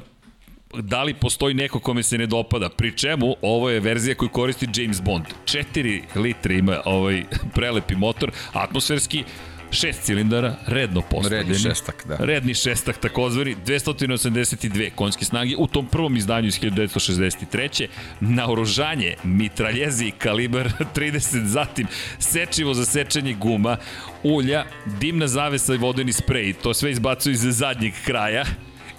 da 0.74 1.02
li 1.02 1.14
postoji 1.14 1.54
neko 1.54 1.80
kome 1.80 2.02
se 2.02 2.18
ne 2.18 2.26
dopada. 2.26 2.68
Pri 2.68 2.96
čemu, 2.96 3.34
ovo 3.42 3.70
je 3.70 3.80
verzija 3.80 4.14
koju 4.14 4.28
koristi 4.28 4.66
James 4.74 5.02
Bond. 5.02 5.24
4 5.44 6.02
litre 6.14 6.54
ima 6.54 6.80
ovaj 6.84 7.22
prelepi 7.54 7.96
motor, 7.96 8.32
atmosferski, 8.52 9.24
šest 9.70 10.02
cilindara, 10.02 10.54
redno 10.66 11.00
postavljeni. 11.00 11.52
Redni 11.52 11.58
šestak, 11.58 12.04
da. 12.08 12.16
Redni 12.20 12.54
šestak, 12.54 12.98
takozvani, 12.98 13.56
282 13.66 14.90
konjske 14.94 15.24
snage 15.24 15.56
u 15.58 15.66
tom 15.66 15.86
prvom 15.86 16.16
izdanju 16.16 16.48
iz 16.48 16.60
1963. 16.60 17.86
Naoružanje, 18.20 19.16
mitraljezi, 19.24 20.12
kalibar 20.18 20.70
30, 20.96 21.44
zatim 21.44 21.86
sečivo 22.18 22.74
za 22.74 22.84
sečenje 22.84 23.34
guma, 23.34 23.76
ulja, 24.22 24.64
dimna 25.00 25.26
zavesa 25.26 25.74
i 25.74 25.78
vodeni 25.78 26.12
sprej, 26.12 26.52
to 26.52 26.74
sve 26.74 26.90
izbacuju 26.90 27.32
iz 27.32 27.40
zadnjeg 27.40 27.92
kraja, 28.04 28.44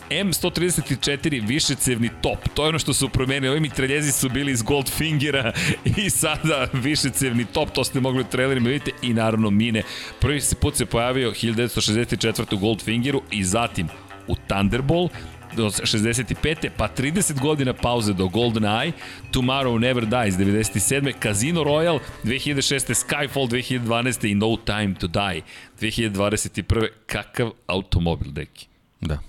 M134 0.10 1.48
višecevni 1.48 2.10
top, 2.22 2.40
to 2.54 2.64
je 2.64 2.70
ono 2.70 2.80
što 2.80 2.94
su 2.94 3.10
promenili, 3.10 3.50
ovi 3.50 3.60
mitraljezi 3.60 4.12
su 4.12 4.30
bili 4.30 4.52
iz 4.52 4.62
Goldfingera 4.62 5.54
i 5.98 6.10
sada 6.10 6.68
višecevni 6.74 7.46
top, 7.46 7.70
to 7.72 7.84
ste 7.84 8.00
mogli 8.00 8.22
u 8.22 8.30
trailerima 8.32 8.70
vidite 8.70 8.92
i 9.02 9.14
naravno 9.14 9.50
mine. 9.50 9.84
Prvi 10.20 10.42
se 10.42 10.56
put 10.56 10.76
se 10.76 10.86
pojavio 10.86 11.32
1964. 11.32 12.56
u 12.56 12.58
Goldfingeru 12.58 13.22
i 13.32 13.44
zatim 13.44 13.88
u 14.28 14.36
Thunderball, 14.36 15.10
do 15.56 15.70
65. 15.70 16.70
pa 16.78 16.88
30 16.98 17.40
godina 17.42 17.74
pauze 17.74 18.14
do 18.14 18.28
Golden 18.28 18.64
Eye, 18.64 18.92
Tomorrow 19.32 19.80
Never 19.80 20.06
Dies 20.06 20.36
97. 20.36 21.14
Casino 21.22 21.64
Royale 21.64 22.00
2006. 22.24 22.94
Skyfall 22.94 23.48
2012. 23.48 24.32
i 24.32 24.36
No 24.36 24.58
Time 24.58 24.96
to 25.00 25.08
Die 25.08 25.42
2021. 25.82 26.88
Kakav 27.06 27.52
automobil, 27.68 28.32
deki? 28.32 28.68
Da. 29.02 29.20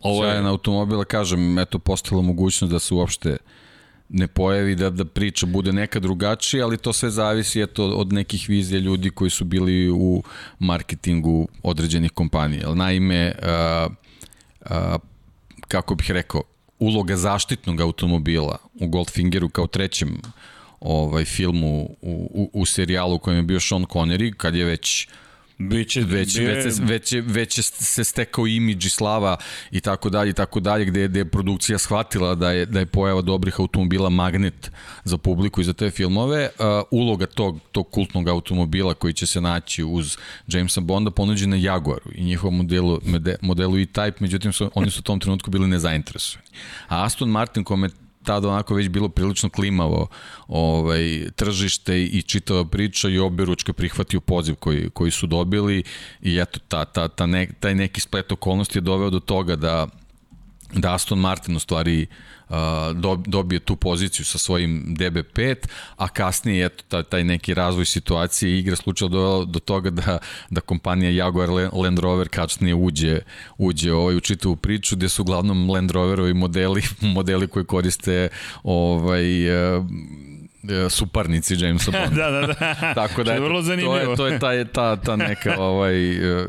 Ovo 0.00 0.24
je... 0.24 0.42
na 0.42 0.50
automobila, 0.50 1.04
kažem, 1.04 1.58
eto, 1.58 1.78
postala 1.78 2.22
mogućnost 2.22 2.72
da 2.72 2.78
se 2.78 2.94
uopšte 2.94 3.36
ne 4.08 4.26
pojavi, 4.26 4.74
da, 4.74 4.90
da 4.90 5.04
priča 5.04 5.46
bude 5.46 5.72
neka 5.72 6.00
drugačija, 6.00 6.64
ali 6.64 6.78
to 6.78 6.92
sve 6.92 7.10
zavisi 7.10 7.62
eto, 7.62 7.84
od 7.84 8.12
nekih 8.12 8.48
vizija 8.48 8.80
ljudi 8.80 9.10
koji 9.10 9.30
su 9.30 9.44
bili 9.44 9.90
u 9.90 10.22
marketingu 10.58 11.48
određenih 11.62 12.10
kompanija. 12.12 12.74
Naime, 12.74 13.32
a, 13.42 13.88
a, 14.64 14.98
kako 15.68 15.94
bih 15.94 16.10
rekao, 16.10 16.42
uloga 16.78 17.16
zaštitnog 17.16 17.80
automobila 17.80 18.58
u 18.80 18.88
Goldfingeru 18.88 19.48
kao 19.48 19.66
trećem 19.66 20.22
ovaj 20.80 21.24
filmu 21.24 21.82
u, 21.82 22.30
u, 22.34 22.50
u 22.52 22.66
serijalu 22.66 23.14
u 23.14 23.18
kojem 23.18 23.36
je 23.36 23.42
bio 23.42 23.60
Sean 23.60 23.84
Connery, 23.84 24.34
kad 24.34 24.54
je 24.54 24.64
već 24.64 25.08
Biće, 25.60 26.00
već, 26.00 26.38
bije... 26.38 26.54
već, 26.54 26.74
se, 26.74 26.82
već, 26.84 27.14
već 27.26 27.58
je 27.58 27.62
se 27.62 28.04
stekao 28.04 28.46
imidž 28.46 28.86
i 28.86 28.90
slava 28.90 29.36
i 29.70 29.80
tako 29.80 30.10
dalje 30.10 30.30
i 30.30 30.32
tako 30.32 30.60
dalje 30.60 30.84
gde, 30.84 31.08
gde 31.08 31.20
je 31.20 31.24
produkcija 31.24 31.78
shvatila 31.78 32.34
da 32.34 32.50
je, 32.50 32.66
da 32.66 32.78
je 32.78 32.86
pojava 32.86 33.22
dobrih 33.22 33.60
automobila 33.60 34.08
magnet 34.08 34.70
za 35.04 35.18
publiku 35.18 35.60
i 35.60 35.64
za 35.64 35.72
te 35.72 35.90
filmove. 35.90 36.48
Uh, 36.58 36.64
uloga 36.90 37.26
tog, 37.26 37.58
tog 37.72 37.90
kultnog 37.90 38.28
automobila 38.28 38.94
koji 38.94 39.12
će 39.12 39.26
se 39.26 39.40
naći 39.40 39.84
uz 39.84 40.16
Jamesa 40.46 40.80
Bonda 40.80 41.10
ponuđena 41.10 41.56
Jaguaru 41.56 42.10
i 42.14 42.24
njihovom 42.24 42.56
modelu, 42.56 43.00
modelu 43.40 43.78
E-Type, 43.78 44.20
međutim 44.20 44.52
su, 44.52 44.70
oni 44.74 44.90
su 44.90 45.00
u 45.00 45.02
tom 45.02 45.20
trenutku 45.20 45.50
bili 45.50 45.68
nezainteresovani. 45.68 46.48
A 46.88 47.04
Aston 47.04 47.28
Martin 47.28 47.64
kome 47.64 47.88
tada 48.24 48.48
onako 48.48 48.74
već 48.74 48.88
bilo 48.88 49.08
prilično 49.08 49.48
klimavo 49.48 50.08
ovaj, 50.48 51.30
tržište 51.36 52.04
i 52.04 52.22
čitava 52.22 52.64
priča 52.64 53.08
i 53.08 53.18
obe 53.18 53.44
ručke 53.44 53.72
prihvatio 53.72 54.20
poziv 54.20 54.54
koji, 54.54 54.90
koji 54.90 55.10
su 55.10 55.26
dobili 55.26 55.82
i 56.22 56.38
eto 56.38 56.60
ta, 56.68 56.84
ta, 56.84 57.08
ta 57.08 57.26
ne, 57.26 57.48
taj 57.60 57.74
neki 57.74 58.00
splet 58.00 58.32
okolnosti 58.32 58.78
je 58.78 58.82
doveo 58.82 59.10
do 59.10 59.20
toga 59.20 59.56
da 59.56 59.86
da 60.72 60.94
Aston 60.94 61.18
Martin 61.18 61.56
u 61.56 61.60
stvari 61.60 62.06
dobije 63.26 63.60
tu 63.60 63.76
poziciju 63.76 64.24
sa 64.24 64.38
svojim 64.38 64.96
DB5, 64.98 65.56
a 65.96 66.08
kasnije 66.08 66.66
eto, 66.66 66.84
taj, 66.88 67.02
taj 67.02 67.24
neki 67.24 67.54
razvoj 67.54 67.84
situacije 67.84 68.52
i 68.52 68.58
igra 68.58 68.76
slučaja 68.76 69.08
do, 69.08 69.44
do 69.44 69.58
toga 69.58 69.90
da, 69.90 70.18
da 70.50 70.60
kompanija 70.60 71.10
Jaguar 71.10 71.48
Land 71.72 71.98
Rover 71.98 72.28
kasnije 72.28 72.74
uđe, 72.74 73.20
uđe 73.58 73.92
ovaj, 73.92 74.16
u 74.16 74.20
čitavu 74.20 74.56
priču 74.56 74.96
gde 74.96 75.08
su 75.08 75.22
uglavnom 75.22 75.70
Land 75.70 75.90
Roverovi 75.90 76.34
modeli, 76.34 76.82
modeli 77.16 77.48
koji 77.48 77.64
koriste 77.64 78.28
ovaj, 78.62 79.50
uh, 79.76 79.86
suparnici 80.90 81.56
Jamesa 81.58 81.90
Bonda. 82.00 82.30
da, 82.30 82.30
da, 82.30 82.46
da. 82.46 82.94
Tako 83.00 83.24
da, 83.24 83.32
je 83.32 83.40
vrlo 83.40 83.62
zanimljivo. 83.62 84.16
To 84.16 84.26
je, 84.26 84.38
to 84.38 84.50
je 84.50 84.64
ta, 84.64 84.96
ta, 84.96 84.96
ta 84.96 85.16
neka 85.16 85.60
ovaj, 85.70 86.10
uh, 86.10 86.46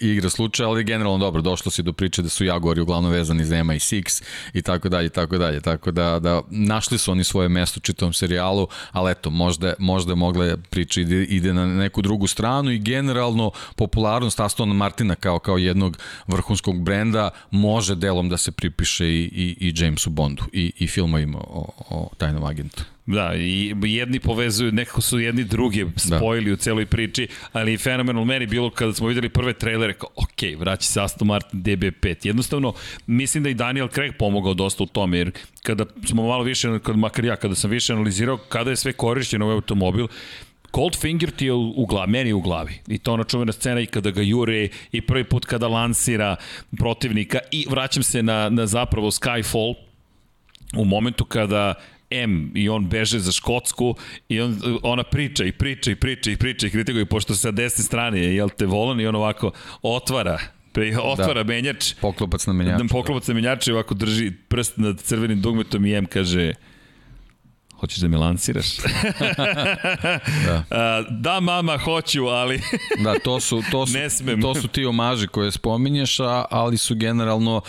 igra 0.00 0.30
slučaja, 0.30 0.68
ali 0.68 0.84
generalno 0.84 1.18
dobro, 1.18 1.42
došlo 1.42 1.70
si 1.70 1.82
do 1.82 1.92
priče 1.92 2.22
da 2.22 2.28
su 2.28 2.44
Jaguari 2.44 2.80
uglavnom 2.80 3.12
vezani 3.12 3.44
za 3.44 3.56
MI6 3.56 4.22
i 4.52 4.62
tako 4.62 4.88
dalje, 4.88 5.06
i 5.06 5.10
tako 5.10 5.38
dalje. 5.38 5.60
Tako 5.60 5.90
da, 5.90 6.18
da 6.18 6.42
našli 6.50 6.98
su 6.98 7.12
oni 7.12 7.24
svoje 7.24 7.48
mesto 7.48 7.78
u 7.78 7.80
čitavom 7.80 8.12
serijalu, 8.12 8.68
ali 8.92 9.10
eto, 9.12 9.30
možda, 9.30 9.72
možda 9.78 10.14
mogla 10.14 10.56
priča 10.70 11.00
ide, 11.00 11.24
ide 11.24 11.54
na 11.54 11.66
neku 11.66 12.02
drugu 12.02 12.26
stranu 12.26 12.70
i 12.70 12.78
generalno 12.78 13.50
popularnost 13.76 14.40
Astona 14.40 14.74
Martina 14.74 15.14
kao, 15.14 15.38
kao 15.38 15.58
jednog 15.58 15.98
vrhunskog 16.26 16.82
brenda 16.82 17.30
može 17.50 17.94
delom 17.94 18.28
da 18.28 18.36
se 18.36 18.52
pripiše 18.52 19.06
i, 19.06 19.22
i, 19.22 19.56
i 19.60 19.74
Jamesu 19.76 20.10
Bondu 20.10 20.42
i, 20.52 20.72
i 20.78 20.86
filmovima 20.86 21.38
o, 21.38 21.72
o 21.90 22.10
tajnom 22.18 22.44
agentu. 22.44 22.84
Da, 23.14 23.34
i 23.34 23.74
jedni 23.82 24.20
povezuju, 24.20 24.72
nekako 24.72 25.00
su 25.00 25.20
jedni 25.20 25.44
drugi 25.44 25.86
spojili 25.96 26.50
da. 26.50 26.54
u 26.54 26.56
celoj 26.56 26.86
priči, 26.86 27.28
ali 27.52 27.78
fenomenal 27.78 28.24
meni 28.24 28.46
bilo 28.46 28.70
kada 28.70 28.92
smo 28.92 29.08
videli 29.08 29.28
prve 29.28 29.52
trailere, 29.52 29.92
kao, 29.92 30.08
ok, 30.16 30.58
vraća 30.58 30.82
se 30.82 31.00
Aston 31.00 31.28
Martin 31.28 31.62
DB5. 31.62 32.26
Jednostavno, 32.26 32.74
mislim 33.06 33.42
da 33.42 33.50
i 33.50 33.54
Daniel 33.54 33.88
Craig 33.88 34.12
pomogao 34.18 34.54
dosta 34.54 34.82
u 34.82 34.86
tome, 34.86 35.18
jer 35.18 35.30
kada 35.62 35.86
smo 36.06 36.26
malo 36.26 36.42
više, 36.42 36.78
kad, 36.82 36.96
makar 36.96 37.24
ja, 37.24 37.36
kada 37.36 37.54
sam 37.54 37.70
više 37.70 37.92
analizirao 37.92 38.36
kada 38.36 38.70
je 38.70 38.76
sve 38.76 38.92
korišćeno 38.92 39.44
ovaj 39.44 39.54
automobil, 39.54 40.06
Goldfinger 40.72 41.30
ti 41.30 41.44
je 41.44 41.52
u, 41.52 41.72
u 41.76 41.86
glavi, 41.86 42.10
meni 42.10 42.32
u 42.32 42.40
glavi. 42.40 42.78
I 42.88 42.98
to 42.98 43.12
ona 43.12 43.24
čuvena 43.24 43.52
scena 43.52 43.80
i 43.80 43.86
kada 43.86 44.10
ga 44.10 44.22
jure 44.22 44.68
i 44.92 45.00
prvi 45.00 45.24
put 45.24 45.44
kada 45.44 45.68
lansira 45.68 46.36
protivnika 46.78 47.38
i 47.50 47.66
vraćam 47.70 48.02
se 48.02 48.22
na, 48.22 48.48
na 48.48 48.66
zapravo 48.66 49.10
Skyfall, 49.10 49.74
u 50.76 50.84
momentu 50.84 51.24
kada 51.24 51.74
M 52.10 52.52
i 52.54 52.68
on 52.68 52.88
beže 52.88 53.18
za 53.18 53.32
Škotsku 53.32 53.94
i 54.28 54.40
on, 54.40 54.60
ona 54.82 55.02
priča 55.02 55.44
i 55.44 55.52
priča 55.52 55.90
i 55.90 55.94
priča 55.94 56.30
i 56.30 56.36
priča 56.36 56.66
i 56.66 56.70
kritikuje, 56.70 57.06
pošto 57.06 57.34
sa 57.34 57.50
desne 57.50 57.84
strane 57.84 58.20
je, 58.20 58.36
jel 58.36 58.48
te 58.48 58.66
volan 58.66 59.00
i 59.00 59.06
on 59.06 59.14
ovako 59.14 59.50
otvara 59.82 60.38
Pre, 60.72 60.96
otvara 61.02 61.42
da. 61.42 61.52
menjač. 61.52 61.94
Poklopac 62.00 62.46
na 62.46 62.52
menjaču. 62.52 62.84
Da, 62.84 62.88
poklopac 62.88 63.28
na 63.28 63.34
menjaču 63.34 63.70
i 63.70 63.74
ovako 63.74 63.94
drži 63.94 64.32
prst 64.48 64.76
nad 64.76 65.00
crvenim 65.00 65.40
dugmetom 65.40 65.86
i 65.86 65.94
M 65.94 66.06
kaže 66.06 66.52
hoćeš 67.80 67.98
da 67.98 68.08
me 68.08 68.18
lansiraš? 68.18 68.66
da. 70.46 70.64
da, 71.10 71.40
mama, 71.40 71.78
hoću, 71.78 72.26
ali 72.26 72.60
da, 73.04 73.18
to 73.18 73.40
su, 73.40 73.62
to 73.70 73.86
su, 73.86 73.92
ne 73.98 74.10
smem. 74.10 74.42
to 74.42 74.54
su 74.54 74.68
ti 74.68 74.84
omaži 74.84 75.26
koje 75.26 75.52
spominješ, 75.52 76.16
ali 76.50 76.78
su 76.78 76.94
generalno 76.94 77.62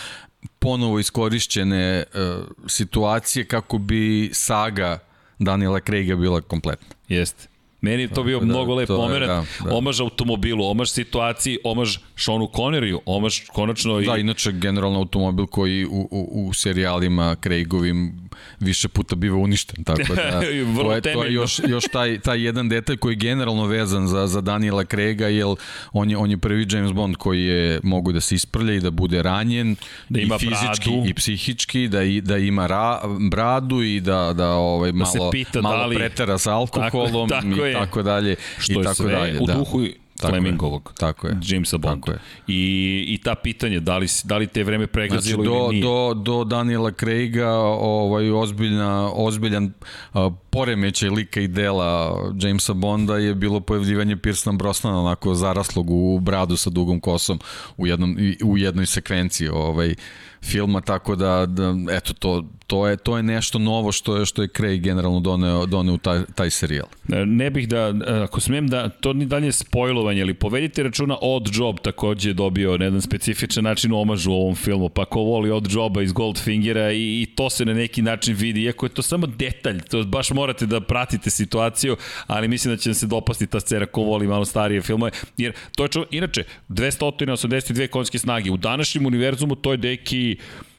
ponovo 0.62 1.00
iskorišćene 1.00 2.04
uh, 2.14 2.46
situacije 2.68 3.46
kako 3.46 3.78
bi 3.78 4.30
saga 4.34 5.00
Daniela 5.40 5.80
Craiga 5.80 6.16
bila 6.16 6.42
kompletna. 6.42 6.96
Jeste. 7.08 7.51
Meni 7.82 8.04
je 8.04 8.08
to 8.08 8.24
bio 8.24 8.40
da, 8.40 8.46
mnogo 8.46 8.76
lep 8.76 8.88
pomerat. 8.88 9.28
Da, 9.28 9.46
da. 9.66 9.76
Omaž 9.76 10.02
automobilu, 10.02 10.66
omaž 10.66 10.90
situaciji, 10.90 11.58
omaž 11.64 11.98
Seanu 12.16 12.50
Conneriju, 12.56 13.02
omaž 13.06 13.40
konačno 13.54 14.00
i... 14.00 14.06
Da, 14.06 14.18
inače 14.18 14.52
generalno 14.52 15.00
automobil 15.00 15.46
koji 15.46 15.86
u, 15.86 16.08
u, 16.12 16.48
u 16.48 16.54
serijalima 16.54 17.36
Craigovim 17.44 18.30
više 18.60 18.88
puta 18.88 19.16
biva 19.16 19.38
uništen, 19.38 19.84
tako 19.84 20.16
da 20.16 20.42
to 20.82 20.94
je, 20.94 21.02
to 21.02 21.24
je 21.24 21.34
još, 21.34 21.60
još 21.68 21.84
taj, 21.92 22.20
taj 22.20 22.46
jedan 22.46 22.70
detalj 22.70 22.98
koji 22.98 23.14
je 23.14 23.16
generalno 23.16 23.66
vezan 23.66 24.08
za, 24.08 24.28
za 24.28 24.42
Daniela 24.42 24.84
Craiga, 24.84 25.28
jer 25.28 25.46
on 25.92 26.10
je, 26.10 26.18
on 26.18 26.32
je 26.32 26.38
prvi 26.38 26.68
James 26.70 26.92
Bond 26.92 27.16
koji 27.16 27.44
je 27.44 27.80
mogu 27.84 28.12
da 28.12 28.22
se 28.22 28.36
isprlja 28.36 28.74
i 28.74 28.80
da 28.80 28.92
bude 28.92 29.24
ranjen 29.24 29.76
da 30.10 30.20
ima 30.20 30.36
i 30.36 30.40
fizički 30.40 30.90
bradu. 30.90 31.10
i 31.10 31.14
psihički, 31.14 31.88
da, 31.88 32.04
i, 32.04 32.22
da 32.22 32.38
ima 32.38 32.68
ra, 32.68 33.02
bradu 33.32 33.82
i 33.82 34.00
da, 34.00 34.34
da 34.34 34.50
ovaj, 34.50 34.92
malo, 34.92 35.26
da 35.26 35.32
pita 35.32 35.62
malo 35.62 35.78
da 35.78 35.86
li... 35.86 35.96
pretera 35.96 36.38
sa 36.38 36.56
alkoholom 36.56 37.30
tako, 37.30 37.48
tako 37.48 37.68
i 37.68 37.71
tako 37.74 38.04
dalje. 38.04 38.36
Što 38.58 38.82
i 38.82 38.84
tako 38.84 38.96
sve 38.96 39.12
dalje, 39.12 39.40
u 39.40 39.46
da. 39.46 39.54
duhu 39.54 39.80
tako 40.22 40.32
Flemingovog, 40.32 40.94
tako 40.98 41.28
je, 41.28 41.38
Jamesa 41.44 41.78
Bonda. 41.78 41.96
Tako 41.96 42.12
je. 42.12 42.18
I, 42.48 43.06
I 43.08 43.18
ta 43.18 43.36
pitanje, 43.36 43.80
da 43.80 43.98
li, 43.98 44.08
da 44.24 44.38
li 44.38 44.48
te 44.48 44.64
vreme 44.64 44.88
pregazilo 44.88 45.44
znači, 45.44 45.50
do, 45.50 45.64
ili 45.64 45.70
nije? 45.70 45.84
Do, 45.84 46.14
do 46.14 46.44
Daniela 46.44 46.92
Craiga 46.92 47.50
ovaj, 47.80 48.32
ozbiljna, 48.32 49.12
ozbiljan 49.14 49.74
uh, 50.14 50.34
poremećaj 50.50 51.10
lika 51.10 51.42
i 51.42 51.48
dela 51.48 52.18
Jamesa 52.40 52.74
Bonda 52.74 53.18
je 53.18 53.36
bilo 53.36 53.60
pojavljivanje 53.60 54.18
Pirsona 54.18 54.58
Brosnana 54.58 55.00
onako 55.00 55.36
zaraslog 55.36 55.90
u 55.90 56.20
bradu 56.20 56.58
sa 56.58 56.70
dugom 56.70 57.00
kosom 57.00 57.40
u, 57.78 57.88
jednom, 57.88 58.18
u 58.44 58.58
jednoj 58.58 58.86
sekvenciji 58.86 59.48
ovaj, 59.48 59.96
filma, 60.44 60.82
tako 60.82 61.16
da, 61.16 61.46
da 61.46 61.76
eto, 61.92 62.14
to, 62.14 62.44
to 62.68 62.88
je 62.88 62.98
to 62.98 63.18
je 63.18 63.24
nešto 63.24 63.60
novo 63.60 63.92
što 63.92 64.18
je 64.18 64.26
što 64.26 64.42
je 64.42 64.48
Craig 64.58 64.82
generalno 64.82 65.20
doneo 65.20 65.66
doneo 65.66 65.98
taj 65.98 66.22
taj 66.36 66.50
serijal. 66.50 66.88
E, 67.14 67.26
ne 67.26 67.50
bih 67.50 67.68
da 67.68 67.94
ako 68.24 68.40
smem 68.40 68.68
da 68.68 68.90
to 68.90 69.14
ni 69.14 69.26
dalje 69.26 69.52
spojlovanje, 69.52 70.22
ali 70.22 70.34
povedite 70.34 70.84
računa 70.84 71.18
Odd 71.22 71.50
Job 71.54 71.80
takođe 71.80 72.30
je 72.30 72.34
dobio 72.34 72.78
na 72.78 72.86
jedan 72.86 73.02
specifičan 73.02 73.64
način 73.64 73.94
omažu 73.94 74.32
u 74.32 74.36
ovom 74.36 74.56
filmu, 74.56 74.90
pa 74.90 75.06
ko 75.06 75.20
voli 75.20 75.52
Odd 75.52 75.68
Joba 75.72 76.02
iz 76.02 76.14
Goldfingera 76.14 76.92
i, 76.92 77.22
i 77.22 77.26
to 77.36 77.50
se 77.50 77.66
na 77.66 77.74
neki 77.74 78.02
način 78.02 78.36
vidi, 78.36 78.62
iako 78.62 78.86
je 78.86 78.90
to 78.90 79.02
samo 79.02 79.28
detalj, 79.28 79.82
to 79.82 80.04
baš 80.04 80.32
morate 80.32 80.66
da 80.66 80.82
pratite 80.82 81.30
situaciju, 81.30 81.98
ali 82.28 82.48
mislim 82.48 82.74
da 82.74 82.78
će 82.78 82.90
vam 82.90 82.96
se 82.96 83.08
dopasti 83.08 83.48
ta 83.48 83.60
scena 83.60 83.86
ko 83.86 84.02
voli 84.02 84.28
malo 84.28 84.46
starije 84.46 84.82
filmove, 84.82 85.12
jer 85.38 85.54
to 85.76 85.84
je 85.84 85.90
čo, 85.90 86.06
inače 86.12 86.44
282 86.70 87.88
konjske 87.88 88.20
snage 88.20 88.52
u 88.52 88.58
današnjem 88.58 89.06
univerzumu 89.06 89.56
to 89.56 89.72
je 89.72 89.78
deki 89.78 90.31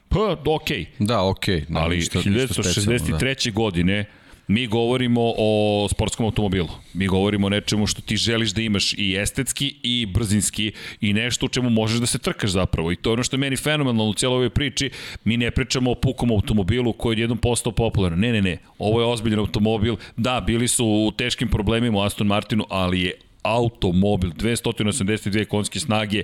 Pa, 0.09 0.37
okej. 0.45 0.85
Okay. 0.85 0.85
Da, 0.99 1.23
okej. 1.23 1.61
Okay. 1.61 1.77
Ali 1.79 1.95
ništa, 1.95 2.19
1963. 2.19 3.45
Da. 3.45 3.51
godine 3.51 4.05
mi 4.47 4.67
govorimo 4.67 5.33
o 5.37 5.87
sportskom 5.91 6.25
automobilu. 6.25 6.69
Mi 6.93 7.07
govorimo 7.07 7.47
o 7.47 7.49
nečemu 7.49 7.87
što 7.87 8.01
ti 8.01 8.17
želiš 8.17 8.51
da 8.51 8.61
imaš 8.61 8.93
i 8.97 9.15
estetski 9.19 9.75
i 9.83 10.05
brzinski 10.05 10.71
i 11.01 11.13
nešto 11.13 11.45
u 11.45 11.49
čemu 11.49 11.69
možeš 11.69 11.99
da 11.99 12.05
se 12.05 12.19
trkaš 12.19 12.49
zapravo. 12.49 12.91
I 12.91 12.95
to 12.95 13.09
je 13.09 13.13
ono 13.13 13.23
što 13.23 13.35
je 13.35 13.39
meni 13.39 13.57
fenomenalno 13.57 14.03
u 14.03 14.13
cijeloj 14.13 14.35
ovoj 14.35 14.49
priči. 14.49 14.89
Mi 15.23 15.37
ne 15.37 15.51
pričamo 15.51 15.91
o 15.91 15.95
pukom 15.95 16.31
automobilu 16.31 16.93
koji 16.93 17.17
je 17.17 17.21
jednom 17.21 17.37
postao 17.37 17.71
popularan. 17.71 18.19
Ne, 18.19 18.31
ne, 18.31 18.41
ne. 18.41 18.57
Ovo 18.77 19.01
je 19.01 19.05
ozbiljan 19.05 19.39
automobil. 19.39 19.95
Da, 20.17 20.41
bili 20.41 20.67
su 20.67 20.85
u 20.85 21.11
teškim 21.11 21.47
problemima 21.47 21.97
u 21.97 22.01
Aston 22.01 22.27
Martinu, 22.27 22.65
ali 22.69 23.01
je 23.01 23.13
automobil, 23.43 24.31
282 24.31 25.45
konjske 25.45 25.79
snage, 25.79 26.23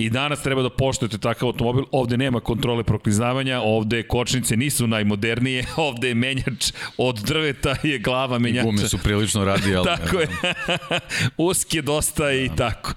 i 0.00 0.10
danas 0.10 0.42
treba 0.42 0.62
da 0.62 0.70
poštujete 0.70 1.18
takav 1.18 1.46
automobil. 1.46 1.84
Ovde 1.92 2.16
nema 2.16 2.40
kontrole 2.40 2.84
proklizavanja, 2.84 3.60
ovde 3.60 4.02
kočnice 4.02 4.56
nisu 4.56 4.86
najmodernije, 4.86 5.64
ovde 5.88 6.08
je 6.08 6.14
menjač 6.14 6.72
od 6.96 7.18
drveta 7.18 7.76
je 7.82 7.98
glava 7.98 8.38
menjača. 8.38 8.68
I 8.68 8.72
gume 8.72 8.88
su 8.88 8.98
prilično 8.98 9.44
radijalne. 9.44 9.90
tako 9.96 10.20
je. 10.20 10.28
Uski 11.48 11.78
je 11.78 11.82
dosta 11.82 12.32
i 12.32 12.50
tako. 12.56 12.92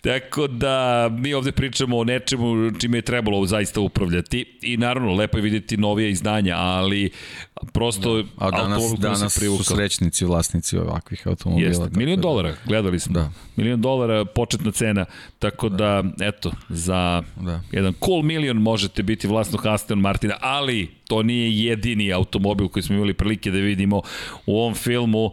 Tako 0.00 0.46
da 0.46 1.08
mi 1.12 1.34
ovde 1.34 1.52
pričamo 1.52 1.98
o 1.98 2.04
nečemu 2.04 2.70
čime 2.80 2.98
je 2.98 3.02
trebalo 3.02 3.46
zaista 3.46 3.80
upravljati 3.80 4.58
i 4.62 4.76
naravno 4.76 5.14
lepo 5.14 5.38
je 5.38 5.42
vidjeti 5.42 5.76
novije 5.76 6.10
izdanja, 6.10 6.56
ali 6.56 7.10
prosto 7.72 8.16
da. 8.16 8.28
A 8.38 8.50
danas, 8.50 8.82
danas 8.98 9.34
su 9.34 9.64
srećnici 9.64 10.24
vlasnici 10.24 10.78
ovakvih 10.78 11.26
automobila. 11.26 11.68
Jeste, 11.68 11.88
milion 11.92 12.16
da, 12.16 12.22
dolara, 12.22 12.54
gledali 12.64 13.00
smo. 13.00 13.14
Da. 13.14 13.30
Milion 13.56 13.80
dolara 13.80 14.24
početna 14.24 14.70
cena, 14.70 15.04
tako 15.38 15.68
da, 15.68 16.02
da 16.16 16.24
eto, 16.26 16.43
za 16.68 17.22
da. 17.36 17.60
jedan 17.72 17.92
cool 18.04 18.22
milion 18.22 18.56
možete 18.56 19.02
biti 19.02 19.26
vlasnog 19.26 19.66
Aston 19.66 19.98
Martina, 19.98 20.34
ali 20.40 20.90
to 21.08 21.22
nije 21.22 21.66
jedini 21.66 22.12
automobil 22.12 22.68
koji 22.68 22.82
smo 22.82 22.94
imali 22.96 23.14
prilike 23.14 23.50
da 23.50 23.58
vidimo 23.58 24.02
u 24.46 24.58
ovom 24.60 24.74
filmu. 24.74 25.32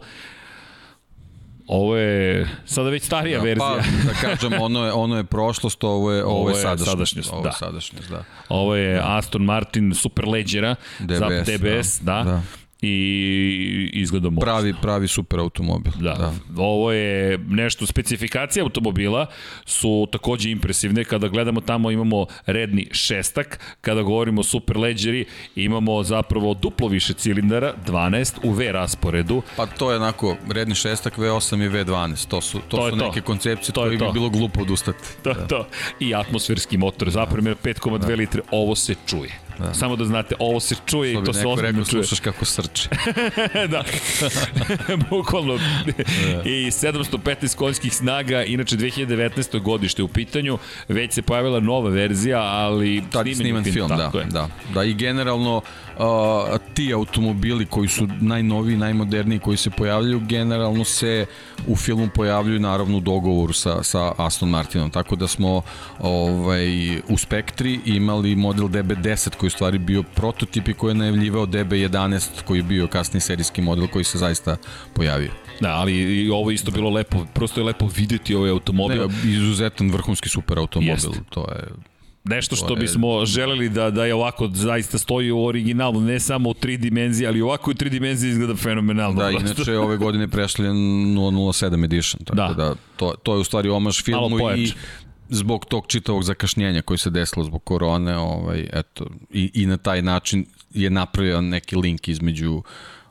Ovo 1.66 1.96
je 1.96 2.48
sada 2.64 2.90
već 2.90 3.02
starija 3.02 3.38
da, 3.38 3.44
verzija. 3.44 3.66
Pa, 3.66 4.12
da 4.12 4.14
kažem, 4.20 4.52
ono 4.60 4.86
je, 4.86 4.92
ono 4.92 5.16
je 5.16 5.24
prošlost, 5.24 5.84
ovo 5.84 6.12
je, 6.12 6.24
ovo, 6.24 6.34
ovo 6.34 6.48
je 6.48 6.54
sadašnjost. 6.54 6.90
sadašnjost 6.90 7.32
ovo 7.32 7.42
da. 7.42 7.48
je 7.48 7.54
sadašnjost, 7.58 8.10
da. 8.10 8.24
Ovo 8.48 8.74
je 8.74 8.94
da. 8.94 9.16
Aston 9.16 9.42
Martin 9.42 9.94
Superleggera 9.94 10.74
DBS, 10.98 11.18
za 11.18 11.28
DBS, 11.28 12.00
da. 12.00 12.12
da. 12.12 12.24
da 12.24 12.42
i 12.82 13.90
izgleda 13.92 14.30
moćno. 14.30 14.40
Pravi, 14.40 14.74
pravi 14.82 15.08
super 15.08 15.40
automobil. 15.40 15.92
Da. 16.00 16.14
da. 16.14 16.62
Ovo 16.62 16.92
je 16.92 17.38
nešto, 17.38 17.86
specifikacije 17.86 18.62
automobila 18.62 19.26
su 19.64 20.08
takođe 20.12 20.50
impresivne. 20.50 21.04
Kada 21.04 21.28
gledamo 21.28 21.60
tamo 21.60 21.90
imamo 21.90 22.26
redni 22.46 22.88
šestak, 22.92 23.60
kada 23.80 24.02
govorimo 24.02 24.40
o 24.40 24.44
super 24.44 24.76
leđeri 24.76 25.24
imamo 25.56 26.02
zapravo 26.02 26.54
duplo 26.54 26.88
više 26.88 27.14
cilindara, 27.14 27.74
12 27.86 28.34
u 28.42 28.50
V 28.50 28.72
rasporedu. 28.72 29.42
Pa 29.56 29.66
to 29.66 29.90
je 29.90 29.96
onako 29.96 30.36
redni 30.50 30.74
šestak, 30.74 31.18
V8 31.18 31.66
i 31.66 31.68
V12. 31.68 32.28
To 32.28 32.40
su, 32.40 32.58
to, 32.68 32.76
to 32.76 32.90
su 32.90 32.96
neke 32.96 33.20
to. 33.20 33.26
koncepcije 33.26 33.72
to 33.72 33.80
koji 33.80 33.98
bi 33.98 34.04
bilo 34.12 34.30
glupo 34.30 34.60
odustati. 34.60 34.98
To, 35.22 35.34
da. 35.34 35.46
to. 35.46 35.66
I 36.00 36.14
atmosferski 36.14 36.76
motor, 36.76 37.10
zapravo 37.10 37.42
5,2 37.42 37.98
da. 37.98 38.14
litre, 38.14 38.42
ovo 38.50 38.74
se 38.74 38.94
čuje 39.06 39.41
da. 39.58 39.74
Samo 39.74 39.96
da 39.96 40.04
znate, 40.04 40.34
ovo 40.38 40.60
se 40.60 40.74
čuje 40.86 41.12
i 41.12 41.24
to 41.24 41.32
se 41.32 41.46
ozbiljno 41.46 41.62
rekao, 41.62 41.84
čuje. 41.84 42.04
slušaš 42.04 42.20
kako 42.20 42.44
srči. 42.44 42.88
da, 43.72 43.84
bukvalno. 45.10 45.56
Da. 45.56 46.42
I 46.44 46.70
715 46.70 47.56
konjskih 47.56 47.94
snaga, 47.94 48.44
inače 48.44 48.76
2019. 48.76 49.60
godište 49.60 50.02
u 50.02 50.08
pitanju, 50.08 50.58
već 50.88 51.12
se 51.12 51.22
pojavila 51.22 51.60
nova 51.60 51.90
verzija, 51.90 52.40
ali 52.40 53.02
Tad 53.12 53.26
je 53.26 53.34
sniman 53.34 53.64
film, 53.64 53.88
da, 53.88 54.10
je. 54.14 54.24
da. 54.24 54.48
Da, 54.74 54.84
i 54.84 54.94
generalno 54.94 55.62
uh, 55.98 56.58
ti 56.74 56.92
automobili 56.92 57.66
koji 57.66 57.88
su 57.88 58.08
najnoviji, 58.20 58.76
najmoderniji, 58.76 59.38
koji 59.38 59.56
se 59.56 59.70
pojavljaju, 59.70 60.20
generalno 60.20 60.84
se 60.84 61.26
u 61.66 61.76
filmu 61.76 62.08
pojavljuju 62.14 62.60
naravno 62.60 62.96
u 62.96 63.00
dogovoru 63.00 63.52
sa, 63.52 63.82
sa 63.82 64.12
Aston 64.16 64.48
Martinom, 64.48 64.90
tako 64.90 65.16
da 65.16 65.28
smo 65.28 65.62
ovaj, 65.98 66.98
u 67.08 67.18
Spektri 67.18 67.80
imali 67.84 68.36
model 68.36 68.68
DB10 68.68 69.36
koji 69.36 69.48
je 69.48 69.50
stvari 69.50 69.78
bio 69.78 70.02
prototip 70.02 70.68
i 70.68 70.74
koji 70.74 70.90
je 70.90 70.94
najavljivao 70.94 71.46
DB11 71.46 72.28
koji 72.44 72.58
je 72.58 72.62
bio 72.62 72.86
kasni 72.86 73.20
serijski 73.20 73.62
model 73.62 73.86
koji 73.86 74.04
se 74.04 74.18
zaista 74.18 74.56
pojavio. 74.94 75.30
Da, 75.60 75.68
ali 75.68 75.94
i 75.94 76.30
ovo 76.30 76.50
isto 76.50 76.70
bilo 76.70 76.90
lepo, 76.90 77.26
prosto 77.34 77.60
je 77.60 77.64
lepo 77.64 77.88
videti 77.96 78.34
ovaj 78.34 78.50
automobil. 78.50 79.08
Ne, 79.08 79.30
izuzetan 79.30 79.90
vrhunski 79.90 80.28
super 80.28 80.58
automobil, 80.58 80.92
Jest. 80.92 81.20
to 81.30 81.40
je 81.40 81.91
Nešto 82.24 82.56
što 82.56 82.74
bismo 82.74 83.24
želeli 83.26 83.68
da, 83.68 83.90
da 83.90 84.04
je 84.04 84.14
ovako 84.14 84.48
zaista 84.54 84.98
stoji 84.98 85.30
u 85.30 85.44
originalu, 85.44 86.00
ne 86.00 86.20
samo 86.20 86.50
u 86.50 86.54
tri 86.54 86.76
dimenzije, 86.76 87.28
ali 87.28 87.40
ovako 87.40 87.70
u 87.70 87.74
tri 87.74 87.90
dimenzije 87.90 88.30
izgleda 88.30 88.56
fenomenalno. 88.56 89.22
Da, 89.22 89.28
prosto. 89.28 89.46
inače 89.46 89.78
ove 89.78 89.96
godine 89.96 90.28
prešli 90.28 90.68
007 90.68 91.84
edition, 91.84 92.24
tako 92.24 92.54
da, 92.54 92.64
da 92.64 92.74
to, 92.96 93.14
to 93.22 93.34
je 93.34 93.40
u 93.40 93.44
stvari 93.44 93.68
omaž 93.68 94.02
filmu 94.02 94.38
i 94.56 94.72
zbog 95.28 95.64
tog 95.64 95.86
čitavog 95.86 96.24
zakašnjenja 96.24 96.82
koji 96.82 96.98
se 96.98 97.10
desilo 97.10 97.44
zbog 97.44 97.64
korone, 97.64 98.16
ovaj, 98.16 98.68
eto, 98.72 99.06
i, 99.30 99.50
i 99.54 99.66
na 99.66 99.76
taj 99.76 100.02
način 100.02 100.46
je 100.74 100.90
napravio 100.90 101.40
neki 101.40 101.76
link 101.76 102.08
između 102.08 102.52
uh, 102.52 102.62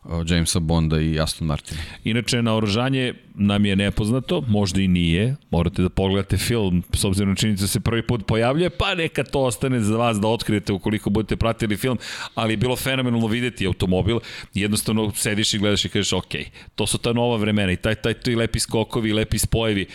Jamesa 0.04 0.60
Bonda 0.60 1.00
i 1.02 1.20
Aston 1.20 1.48
Martina. 1.48 1.82
Inače, 2.04 2.42
naoružanje 2.42 3.14
nam 3.36 3.66
je 3.66 3.76
nepoznato, 3.76 4.42
možda 4.48 4.82
i 4.82 4.88
nije, 4.88 5.36
morate 5.52 5.82
da 5.82 5.90
pogledate 5.90 6.38
film, 6.38 6.84
s 6.94 7.04
obzirom 7.04 7.30
na 7.30 7.36
činjenicu 7.36 7.64
da 7.64 7.68
se 7.68 7.80
prvi 7.80 8.08
put 8.08 8.26
pojavljuje, 8.26 8.70
pa 8.70 8.96
neka 8.96 9.24
to 9.24 9.40
ostane 9.40 9.80
za 9.80 9.98
vas 9.98 10.20
da 10.20 10.28
otkrijete 10.28 10.74
ukoliko 10.74 11.10
budete 11.10 11.36
pratili 11.36 11.78
film, 11.78 11.98
ali 12.36 12.54
je 12.54 12.58
bilo 12.58 12.76
fenomenalno 12.76 13.28
videti 13.28 13.68
automobil, 13.68 14.20
jednostavno 14.54 15.12
sediš 15.16 15.54
i 15.54 15.58
gledaš 15.58 15.86
i 15.86 15.90
kažeš, 15.90 16.14
ok, 16.14 16.34
to 16.76 16.88
su 16.88 16.98
ta 16.98 17.14
nova 17.14 17.38
vremena 17.38 17.72
i 17.72 17.78
taj, 17.78 17.96
taj, 17.96 18.14
taj 18.14 18.36
lepi 18.36 18.60
skokovi, 18.60 19.14
lepi 19.14 19.38
spojevi, 19.38 19.86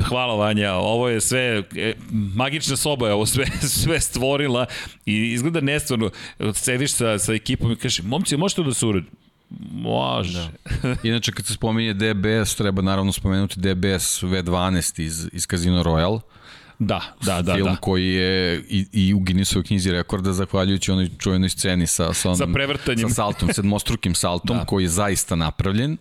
Hvala 0.00 0.34
Vanja, 0.34 0.72
ovo 0.72 1.08
je 1.08 1.20
sve, 1.20 1.62
e, 1.76 1.94
magična 2.10 2.76
soba 2.76 3.06
je 3.06 3.14
ovo 3.14 3.26
sve, 3.26 3.46
sve 3.82 4.00
stvorila 4.00 4.66
i 5.06 5.32
izgleda 5.32 5.60
nestvarno, 5.60 6.10
sediš 6.54 6.92
sa, 6.92 7.18
sa 7.18 7.32
ekipom 7.32 7.72
i 7.72 7.76
kaže, 7.76 8.02
momci, 8.02 8.36
možete 8.36 8.62
da 8.62 8.74
se 8.74 8.86
uredi? 8.86 9.06
Može. 9.72 10.50
Da. 10.82 10.96
Inače, 11.02 11.32
kad 11.32 11.46
se 11.46 11.54
spominje 11.54 11.94
DBS, 11.94 12.54
treba 12.54 12.82
naravno 12.82 13.12
spomenuti 13.12 13.60
DBS 13.60 14.22
V12 14.22 15.02
iz, 15.02 15.28
iz 15.32 15.46
Casino 15.46 15.82
Royale. 15.82 16.20
Da, 16.78 17.00
da, 17.24 17.42
da. 17.42 17.54
Film 17.54 17.68
da. 17.68 17.76
koji 17.76 18.06
je 18.06 18.64
i, 18.68 18.86
i 18.92 19.14
u 19.14 19.18
Guinnessovoj 19.18 19.64
knjizi 19.64 19.92
rekorda 19.92 20.32
zahvaljujući 20.32 20.92
onoj 20.92 21.10
čuvenoj 21.18 21.48
sceni 21.48 21.86
sa, 21.86 22.12
sa, 22.12 22.28
onom, 22.28 22.38
sa 22.38 22.46
prevrtanjem. 22.54 23.08
Sa 23.08 23.14
saltom, 23.14 23.48
sedmostrukim 23.54 24.14
saltom 24.14 24.56
da. 24.56 24.64
koji 24.64 24.84
je 24.84 24.88
zaista 24.88 25.36
napravljen. 25.36 25.96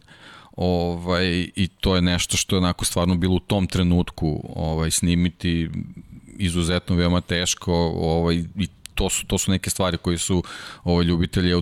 Ovaj, 0.57 1.49
I 1.55 1.67
to 1.67 1.95
je 1.95 2.01
nešto 2.01 2.37
što 2.37 2.55
je 2.55 2.57
onako 2.57 2.85
stvarno 2.85 3.15
bilo 3.15 3.35
u 3.35 3.39
tom 3.39 3.67
trenutku 3.67 4.51
ovaj, 4.55 4.91
snimiti 4.91 5.69
izuzetno 6.37 6.95
veoma 6.95 7.21
teško 7.21 7.73
ovaj, 7.95 8.35
i 8.35 8.67
to 9.01 9.09
su, 9.09 9.25
to 9.25 9.37
su 9.37 9.51
neke 9.51 9.69
stvari 9.69 9.97
koje 9.97 10.17
su 10.17 10.43
ovaj, 10.83 11.05
ljubitelji 11.05 11.53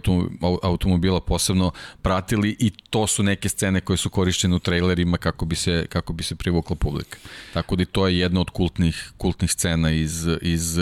automobila 0.63 1.21
posebno 1.21 1.71
pratili 2.01 2.55
i 2.59 2.69
to 2.89 3.07
su 3.07 3.23
neke 3.23 3.49
scene 3.49 3.81
koje 3.81 3.97
su 3.97 4.09
korišćene 4.09 4.55
u 4.55 4.59
trailerima 4.59 5.17
kako 5.17 5.45
bi 5.45 5.55
se, 5.55 5.85
kako 5.89 6.13
bi 6.13 6.23
se 6.23 6.35
privukla 6.35 6.75
publika. 6.75 7.17
Tako 7.53 7.75
da 7.75 7.85
to 7.85 8.07
je 8.07 8.19
jedna 8.19 8.41
od 8.41 8.49
kultnih, 8.49 9.11
kultnih 9.17 9.51
scena 9.51 9.91
iz, 9.91 10.27
iz 10.41 10.77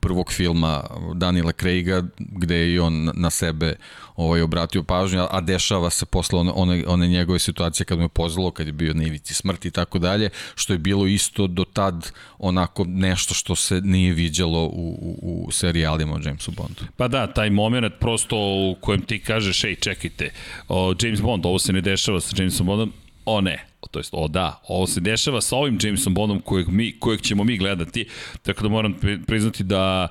prvog 0.00 0.32
filma 0.32 0.84
Daniela 1.14 1.52
Craiga 1.52 2.02
gde 2.18 2.56
je 2.56 2.74
i 2.74 2.78
on 2.78 3.10
na 3.14 3.30
sebe 3.30 3.76
ovaj, 4.16 4.42
obratio 4.42 4.82
pažnju, 4.82 5.26
a 5.30 5.40
dešava 5.40 5.90
se 5.90 6.06
posle 6.06 6.38
one, 6.38 6.52
one, 6.54 6.84
one 6.86 7.08
njegove 7.08 7.38
situacije 7.38 7.84
kad 7.86 7.98
mu 7.98 8.04
je 8.04 8.08
pozvalo, 8.08 8.50
kad 8.50 8.66
je 8.66 8.72
bio 8.72 8.94
na 8.94 9.04
ivici 9.04 9.34
smrti 9.34 9.68
i 9.68 9.70
tako 9.70 9.98
dalje, 9.98 10.30
što 10.54 10.72
je 10.72 10.78
bilo 10.78 11.06
isto 11.06 11.46
do 11.46 11.64
tad 11.64 12.12
onako 12.38 12.84
nešto 12.84 13.34
što 13.34 13.56
se 13.56 13.80
nije 13.80 14.12
viđalo 14.12 14.64
u, 14.64 15.16
u, 15.22 15.44
u 15.46 15.52
serijalima 15.52 15.95
o 16.04 16.18
Jamesu 16.24 16.52
Bondu. 16.52 16.84
Pa 16.96 17.08
da, 17.08 17.26
taj 17.26 17.50
moment 17.50 17.94
prosto 18.00 18.36
u 18.36 18.76
kojem 18.80 19.02
ti 19.02 19.18
kažeš, 19.18 19.64
ej, 19.64 19.74
čekajte, 19.74 20.30
o, 20.68 20.94
James 21.02 21.20
Bond, 21.20 21.46
ovo 21.46 21.58
se 21.58 21.72
ne 21.72 21.80
dešava 21.80 22.20
sa 22.20 22.36
Jamesom 22.38 22.66
Bondom, 22.66 22.92
o 23.26 23.40
ne, 23.40 23.66
to 23.90 23.98
jest 23.98 24.10
o 24.12 24.28
da, 24.28 24.60
ovo 24.68 24.86
se 24.86 25.00
dešava 25.00 25.40
sa 25.40 25.56
ovim 25.56 25.78
Jamesom 25.82 26.14
Bondom 26.14 26.40
kojeg, 26.40 26.68
mi, 26.68 26.98
kojeg 26.98 27.20
ćemo 27.20 27.44
mi 27.44 27.56
gledati, 27.56 28.06
tako 28.42 28.62
da 28.62 28.68
moram 28.68 28.94
priznati 29.26 29.64
da, 29.64 30.08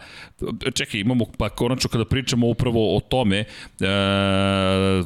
čekaj, 0.73 0.99
imamo, 0.99 1.25
pa 1.37 1.49
konačno 1.49 1.89
kada 1.89 2.05
pričamo 2.05 2.47
upravo 2.47 2.97
o 2.97 2.99
tome, 2.99 3.37
e, 3.39 3.45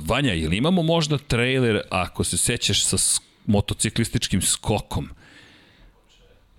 Vanja, 0.06 0.34
ili 0.34 0.58
imamo 0.58 0.84
možda 0.84 1.18
trailer, 1.18 1.82
ako 1.90 2.24
se 2.24 2.38
sećaš 2.38 2.84
sa 2.84 2.98
motociklističkim 3.46 4.42
skokom, 4.42 5.10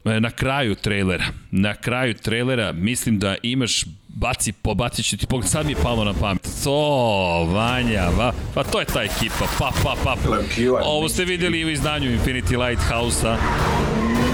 e, 0.05 0.21
na 0.21 0.31
kraju 0.31 0.75
trailera, 0.75 1.27
na 1.51 1.75
kraju 1.75 2.15
trailera 2.15 2.73
mislim 2.73 3.19
da 3.19 3.37
imaš 3.43 3.85
baci, 4.15 4.53
pobacit 4.53 5.07
ću 5.07 5.17
ti 5.17 5.27
pogled, 5.27 5.51
sad 5.51 5.67
mi 5.67 5.73
je 5.73 5.77
palo 5.83 6.05
na 6.05 6.15
pamet. 6.15 6.49
To, 6.65 7.45
Vanja, 7.45 8.09
va, 8.09 8.33
pa 8.55 8.65
to 8.65 8.81
je 8.81 8.87
ta 8.87 9.03
ekipa, 9.03 9.47
pa, 9.59 9.71
pa, 9.83 9.95
pa, 10.05 10.17
pa. 10.25 10.39
Ovo 10.85 11.09
ste 11.09 11.25
videli 11.25 11.65
u 11.65 11.71
izdanju 11.71 12.19
Infinity 12.19 12.67
Lighthouse-a. 12.67 13.37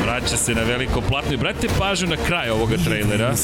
Vraća 0.02 0.36
se 0.36 0.54
na 0.54 0.62
veliko 0.62 1.00
platno 1.00 1.34
i 1.34 1.36
brate 1.36 1.68
pažnju 1.78 2.08
na 2.08 2.16
kraj 2.16 2.50
ovoga 2.50 2.76
trailera. 2.76 3.34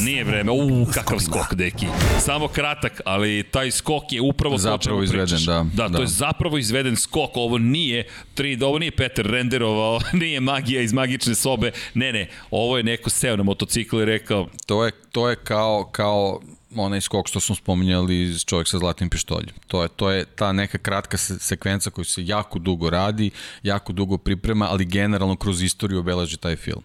Nije 0.00 0.24
vreme. 0.24 0.52
U, 0.52 0.86
kakav 0.94 1.18
skok, 1.18 1.54
deki. 1.54 1.86
Samo 2.20 2.48
kratak, 2.48 3.00
ali 3.04 3.42
taj 3.50 3.70
skok 3.70 4.12
je 4.12 4.20
upravo 4.20 4.58
zapravo 4.58 4.98
to 4.98 5.04
izveden, 5.04 5.44
da, 5.46 5.64
da. 5.74 5.88
Da, 5.88 5.96
to 5.96 6.02
je 6.02 6.06
zapravo 6.06 6.58
izveden 6.58 6.96
skok. 6.96 7.30
Ovo 7.34 7.58
nije 7.58 8.06
3D, 8.36 8.64
ovo 8.64 8.78
nije 8.78 8.90
Peter 8.90 9.26
renderovao, 9.26 10.00
nije 10.22 10.40
magija 10.40 10.82
iz 10.82 10.92
magične 10.92 11.34
sobe. 11.34 11.72
Ne, 11.94 12.12
ne, 12.12 12.28
ovo 12.50 12.76
je 12.76 12.82
neko 12.82 13.10
seo 13.10 13.36
na 13.36 13.42
motocikl 13.42 14.00
i 14.00 14.04
rekao... 14.04 14.48
To 14.66 14.84
je, 14.84 14.92
to 15.14 15.28
je 15.28 15.36
kao, 15.36 15.88
kao 15.92 16.40
onaj 16.76 17.00
skok 17.00 17.28
što 17.28 17.40
smo 17.40 17.54
spominjali 17.54 18.38
čovjek 18.44 18.68
sa 18.68 18.78
zlatnim 18.78 19.10
pištoljem. 19.10 19.54
To 19.66 19.82
je, 19.82 19.88
to 19.88 20.10
je 20.10 20.24
ta 20.24 20.52
neka 20.52 20.78
kratka 20.78 21.16
sekvenca 21.16 21.90
koja 21.90 22.04
se 22.04 22.26
jako 22.26 22.58
dugo 22.58 22.90
radi, 22.90 23.30
jako 23.62 23.92
dugo 23.92 24.18
priprema, 24.18 24.66
ali 24.70 24.84
generalno 24.84 25.36
kroz 25.36 25.62
istoriju 25.62 25.98
obeleži 25.98 26.36
taj 26.36 26.56
film. 26.56 26.82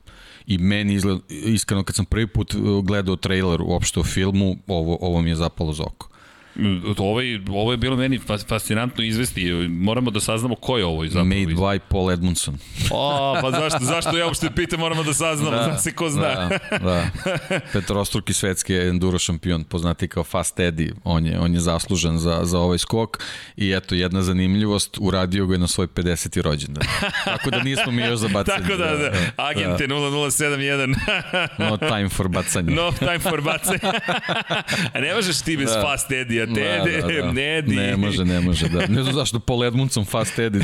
I 0.47 0.57
meni 0.57 0.93
izgled, 0.93 1.19
iskreno 1.29 1.83
kad 1.83 1.95
sam 1.95 2.05
prvi 2.05 2.27
put 2.27 2.53
uh, 2.53 2.85
gledao 2.85 3.15
trailer 3.15 3.61
uopšte 3.61 3.99
o 3.99 4.03
filmu, 4.03 4.55
ovo, 4.67 4.97
ovo 5.01 5.21
mi 5.21 5.29
je 5.29 5.35
zapalo 5.35 5.73
za 5.73 5.83
oko. 5.83 6.09
Ovo 6.97 7.21
je, 7.21 7.41
ovo 7.49 7.71
je 7.71 7.77
bilo 7.77 7.95
meni 7.95 8.19
fascinantno 8.47 9.03
izvesti. 9.03 9.51
Moramo 9.69 10.11
da 10.11 10.19
saznamo 10.19 10.55
ko 10.55 10.77
je 10.77 10.85
ovo 10.85 11.05
zapravo. 11.05 11.25
Made 11.25 11.53
by 11.53 11.79
Paul 11.89 12.11
Edmondson. 12.11 12.57
o, 12.91 13.37
pa 13.41 13.51
zašto, 13.51 13.79
zašto 13.85 14.17
ja 14.17 14.25
uopšte 14.25 14.49
pitam, 14.55 14.79
moramo 14.79 15.03
da 15.03 15.13
saznamo, 15.13 15.57
da, 15.57 15.63
zna 15.63 15.77
se 15.77 15.91
ko 15.93 16.09
zna. 16.09 16.21
Da, 16.21 16.59
da. 16.79 17.09
Petrostruki 17.73 18.33
svetski 18.33 18.75
enduro 18.75 19.19
šampion, 19.19 19.63
poznati 19.63 20.07
kao 20.07 20.23
Fast 20.23 20.59
Eddie, 20.59 20.93
on 21.03 21.25
je, 21.25 21.39
on 21.39 21.53
je 21.53 21.59
zaslužen 21.59 22.17
za, 22.17 22.39
za 22.43 22.59
ovaj 22.59 22.77
skok 22.77 23.17
i 23.57 23.71
eto, 23.71 23.95
jedna 23.95 24.21
zanimljivost, 24.21 24.97
uradio 25.01 25.45
ga 25.45 25.55
je 25.55 25.59
na 25.59 25.67
svoj 25.67 25.87
50. 25.87 26.41
rođendan. 26.41 26.83
Tako 27.25 27.49
da 27.49 27.63
nismo 27.63 27.91
mi 27.91 28.01
još 28.01 28.19
za 28.19 28.27
bacanje. 28.27 28.61
Tako 28.61 28.77
da, 28.77 28.85
da, 28.85 29.09
da. 29.09 29.13
agente 29.37 29.87
da. 29.87 29.95
0071. 29.95 30.95
no 31.57 31.77
time 31.77 32.09
for 32.09 32.27
bacanje. 32.27 32.75
No 32.75 32.91
time 32.91 33.19
for 33.19 33.41
bacanje. 33.41 33.79
A 34.93 34.99
ne 34.99 35.15
možeš 35.15 35.41
ti 35.41 35.57
bez 35.57 35.69
da. 35.69 35.81
Fast 35.81 36.11
Eddie 36.11 36.48
Tede, 36.55 37.01
da, 37.01 37.07
da, 37.07 37.21
da. 37.21 37.31
Nedi. 37.31 37.75
Ne 37.75 37.97
može, 37.97 38.25
ne 38.25 38.41
može, 38.41 38.69
da. 38.69 38.87
Ne 38.87 39.03
znam 39.03 39.13
zašto 39.13 39.39
Paul 39.39 39.63
Edmundson 39.63 40.05
fast 40.05 40.39
edit, 40.39 40.63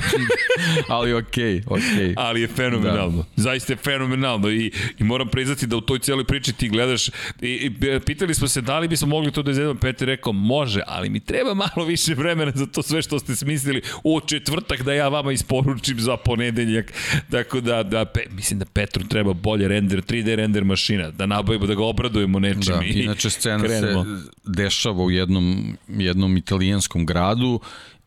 ali 0.87 1.13
okej, 1.13 1.43
okay, 1.43 1.63
okej. 1.67 1.83
Okay. 1.83 2.13
Ali 2.17 2.41
je 2.41 2.47
fenomenalno. 2.47 3.17
Da. 3.17 3.43
Zaista 3.43 3.73
je 3.73 3.77
fenomenalno 3.77 4.49
i, 4.49 4.71
i 4.99 5.03
moram 5.03 5.27
priznati 5.27 5.67
da 5.67 5.77
u 5.77 5.81
toj 5.81 5.99
cijeloj 5.99 6.25
priči 6.25 6.53
ti 6.53 6.69
gledaš 6.69 7.07
i, 7.07 7.11
i 7.41 7.71
pitali 8.05 8.33
smo 8.33 8.47
se 8.47 8.61
da 8.61 8.79
li 8.79 8.87
bismo 8.87 9.07
mogli 9.07 9.31
to 9.31 9.41
da 9.41 9.51
izvedemo, 9.51 9.79
Peter 9.79 10.07
rekao 10.07 10.33
može, 10.33 10.81
ali 10.87 11.09
mi 11.09 11.19
treba 11.19 11.53
malo 11.53 11.87
više 11.87 12.13
vremena 12.13 12.51
za 12.55 12.65
to 12.65 12.81
sve 12.81 13.01
što 13.01 13.19
ste 13.19 13.35
smislili 13.35 13.81
u 14.03 14.19
četvrtak 14.19 14.81
da 14.81 14.93
ja 14.93 15.07
vama 15.07 15.31
isporučim 15.31 15.99
za 15.99 16.17
ponedeljak. 16.17 16.93
Tako 17.31 17.61
da, 17.61 17.83
da 17.83 18.05
pe, 18.05 18.19
mislim 18.31 18.59
da 18.59 18.65
Petru 18.65 19.07
treba 19.07 19.33
bolje 19.33 19.67
render, 19.67 20.01
3D 20.01 20.35
render 20.35 20.63
mašina, 20.63 21.11
da 21.11 21.25
nabavimo, 21.25 21.65
da 21.65 21.73
ga 21.73 21.83
obradujemo 21.83 22.39
nečim 22.39 22.61
da, 22.61 22.81
i 22.85 22.99
inače 23.03 23.29
scena 23.29 23.63
krenemo. 23.63 24.03
se 24.03 24.31
dešava 24.45 25.03
u 25.03 25.11
jednom 25.11 25.64
jednom 25.87 26.37
italijanskom 26.37 27.05
gradu 27.05 27.59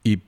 i 0.04 0.18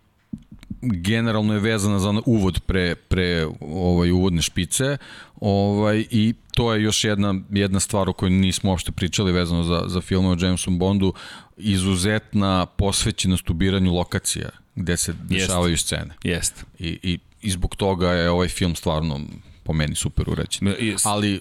generalno 0.80 1.54
je 1.54 1.60
vezana 1.60 1.98
za 1.98 2.22
uvod 2.26 2.60
pre, 2.60 2.94
pre 2.94 3.46
ovaj, 3.60 4.10
uvodne 4.10 4.42
špice 4.42 4.96
ovaj, 5.40 6.04
i 6.10 6.34
to 6.54 6.74
je 6.74 6.82
još 6.82 7.04
jedna, 7.04 7.34
jedna 7.50 7.80
stvar 7.80 8.08
o 8.08 8.12
kojoj 8.12 8.30
nismo 8.30 8.70
uopšte 8.70 8.92
pričali 8.92 9.32
vezano 9.32 9.62
za, 9.62 9.84
za 9.86 10.00
film 10.00 10.26
o 10.26 10.36
Jamesu 10.40 10.70
Bondu, 10.70 11.14
izuzetna 11.56 12.66
posvećenost 12.66 13.50
u 13.50 13.54
biranju 13.54 13.94
lokacija 13.94 14.50
gde 14.74 14.96
se 14.96 15.12
dešavaju 15.12 15.72
Jest. 15.72 15.86
scene. 15.86 16.14
Jest. 16.24 16.64
I, 16.78 16.98
i, 17.02 17.18
I 17.42 17.50
zbog 17.50 17.76
toga 17.76 18.10
je 18.12 18.30
ovaj 18.30 18.48
film 18.48 18.74
stvarno 18.74 19.20
po 19.62 19.72
meni 19.72 19.94
super 19.94 20.30
uređen. 20.30 20.74
Ali 21.04 21.40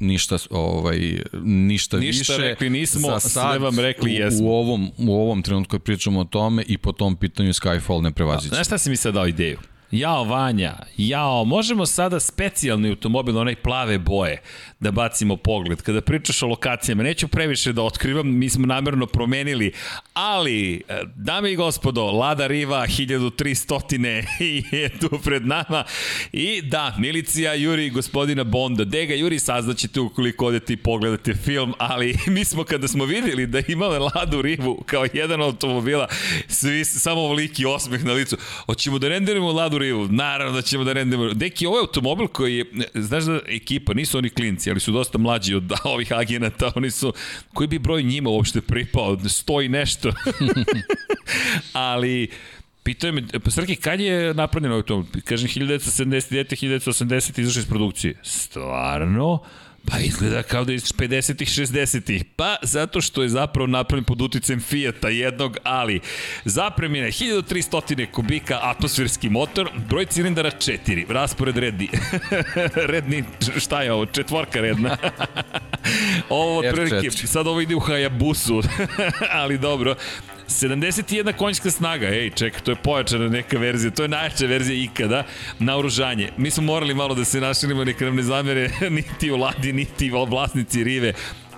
ništa 0.00 0.36
ovaj 0.50 0.98
ništa, 1.42 1.98
ništa 1.98 2.32
više. 2.36 2.36
rekli 2.48 2.70
nismo, 2.70 3.08
za 3.08 3.20
sad, 3.20 3.50
sve 3.50 3.58
vam 3.58 3.78
rekli 3.78 4.12
jesmo. 4.12 4.46
U, 4.46 4.52
ovom 4.52 4.90
u 4.98 5.14
ovom 5.14 5.42
trenutku 5.42 5.78
pričamo 5.78 6.20
o 6.20 6.24
tome 6.24 6.64
i 6.66 6.78
po 6.78 6.92
tom 6.92 7.16
pitanju 7.16 7.52
Skyfall 7.52 8.02
ne 8.02 8.12
prevaziđe. 8.12 8.54
Znaš 8.54 8.66
šta 8.66 8.78
si 8.78 8.90
mi 8.90 8.96
sad 8.96 9.14
dao 9.14 9.26
ideju? 9.26 9.58
Jao 9.90 10.24
Vanja, 10.24 10.74
jao, 10.96 11.44
možemo 11.44 11.86
sada 11.86 12.20
specijalni 12.20 12.88
automobil, 12.88 13.38
onaj 13.38 13.54
plave 13.56 13.98
boje, 13.98 14.42
da 14.80 14.90
bacimo 14.90 15.36
pogled. 15.36 15.82
Kada 15.82 16.00
pričaš 16.00 16.42
o 16.42 16.46
lokacijama, 16.46 17.02
neću 17.02 17.28
previše 17.28 17.72
da 17.72 17.82
otkrivam, 17.82 18.38
mi 18.38 18.48
smo 18.48 18.66
namerno 18.66 19.06
promenili, 19.06 19.72
ali, 20.12 20.82
e, 20.88 21.02
dame 21.16 21.52
i 21.52 21.56
gospodo, 21.56 22.04
Lada 22.04 22.46
Riva 22.46 22.86
1300 22.86 24.24
je 24.82 24.98
tu 24.98 25.20
pred 25.24 25.46
nama 25.46 25.84
i 26.32 26.62
da, 26.62 26.96
milicija 26.98 27.54
juri 27.54 27.90
gospodina 27.90 28.44
Bonda. 28.44 28.84
Gde 28.84 29.06
ga 29.06 29.14
juri, 29.14 29.38
saznaćete 29.38 30.00
ukoliko 30.00 30.46
odete 30.46 30.72
i 30.72 30.76
pogledate 30.76 31.34
film, 31.34 31.74
ali 31.78 32.16
mi 32.34 32.44
smo 32.44 32.64
kada 32.64 32.88
smo 32.88 33.04
videli 33.04 33.46
da 33.46 33.62
imale 33.68 33.98
Ladu 33.98 34.42
Rivu 34.42 34.82
kao 34.86 35.06
jedan 35.12 35.42
automobila, 35.42 36.08
svi 36.48 36.84
samo 36.84 37.20
ovoliki 37.20 37.66
osmeh 37.66 38.04
na 38.04 38.12
licu. 38.12 38.36
Hoćemo 38.66 38.98
da 38.98 39.08
renderimo 39.08 39.52
Ladu 39.52 39.79
Rivu, 39.80 40.08
naravno 40.08 40.54
da 40.54 40.62
ćemo 40.62 40.84
da 40.84 40.92
rendemo. 40.92 41.34
Deki, 41.34 41.66
ovo 41.66 41.76
je 41.76 41.80
automobil 41.80 42.26
koji 42.26 42.56
je, 42.56 42.64
znaš 42.94 43.24
da 43.24 43.40
ekipa, 43.48 43.94
nisu 43.94 44.18
oni 44.18 44.30
klinci, 44.30 44.70
ali 44.70 44.80
su 44.80 44.92
dosta 44.92 45.18
mlađi 45.18 45.54
od 45.54 45.72
ovih 45.84 46.12
agenata, 46.12 46.72
oni 46.74 46.90
su, 46.90 47.12
koji 47.54 47.68
bi 47.68 47.78
broj 47.78 48.02
njima 48.02 48.30
uopšte 48.30 48.60
pripao, 48.60 49.18
stoji 49.28 49.68
nešto. 49.68 50.12
ali, 51.72 52.28
Pitao 52.82 53.12
me, 53.12 53.22
pa 53.44 53.50
Srki, 53.50 53.76
kad 53.76 54.00
je 54.00 54.34
napravljeno 54.34 54.74
automobil? 54.74 55.22
Kažem, 55.24 55.48
1979. 55.48 56.44
1980. 56.66 57.40
izašao 57.40 57.60
iz 57.60 57.66
produkcije. 57.66 58.14
Stvarno? 58.22 59.38
Pa 59.86 59.98
izgleda 59.98 60.42
kao 60.42 60.64
da 60.64 60.72
je 60.72 60.76
iz 60.76 60.92
50-ih, 60.92 61.48
60-ih. 61.48 62.24
Pa 62.36 62.56
zato 62.62 63.00
što 63.00 63.22
je 63.22 63.28
zapravo 63.28 63.66
napravljen 63.66 64.04
pod 64.04 64.22
uticem 64.22 64.60
Fijata 64.60 65.08
jednog, 65.08 65.56
ali 65.62 66.00
zapremljena 66.44 67.06
1300 67.06 68.10
kubika 68.10 68.58
atmosferski 68.62 69.28
motor, 69.28 69.70
broj 69.88 70.06
cilindara 70.06 70.50
4, 70.50 71.04
raspored 71.08 71.56
redni. 71.56 71.88
redni, 72.92 73.24
šta 73.56 73.82
je 73.82 73.92
ovo? 73.92 74.06
Četvorka 74.06 74.60
redna. 74.60 74.96
ovo 76.28 76.62
prilike, 76.72 77.10
sad 77.10 77.46
ovo 77.46 77.60
ide 77.60 77.74
u 77.74 77.80
Hayabusu, 77.80 78.68
ali 79.40 79.58
dobro. 79.58 79.94
71 80.50 81.32
konjska 81.32 81.70
snaga, 81.70 82.06
ej, 82.06 82.30
čekaj, 82.30 82.60
to 82.60 82.70
je 82.70 82.76
pojačana 82.76 83.28
neka 83.28 83.58
verzija, 83.58 83.90
to 83.90 84.02
je 84.02 84.08
najjača 84.08 84.46
verzija 84.46 84.84
ikada 84.84 85.24
na 85.58 85.76
oružanje. 85.76 86.30
Mi 86.36 86.50
smo 86.50 86.62
morali 86.62 86.94
malo 86.94 87.14
da 87.14 87.24
se 87.24 87.40
našilimo, 87.40 87.84
neka 87.84 88.04
nam 88.04 88.16
ne 88.16 88.22
zamere 88.22 88.70
niti 88.90 89.30
u 89.30 89.36
Ladi, 89.36 89.72
niti 89.72 90.10
vlasnici 90.10 90.84
Rive 90.84 91.12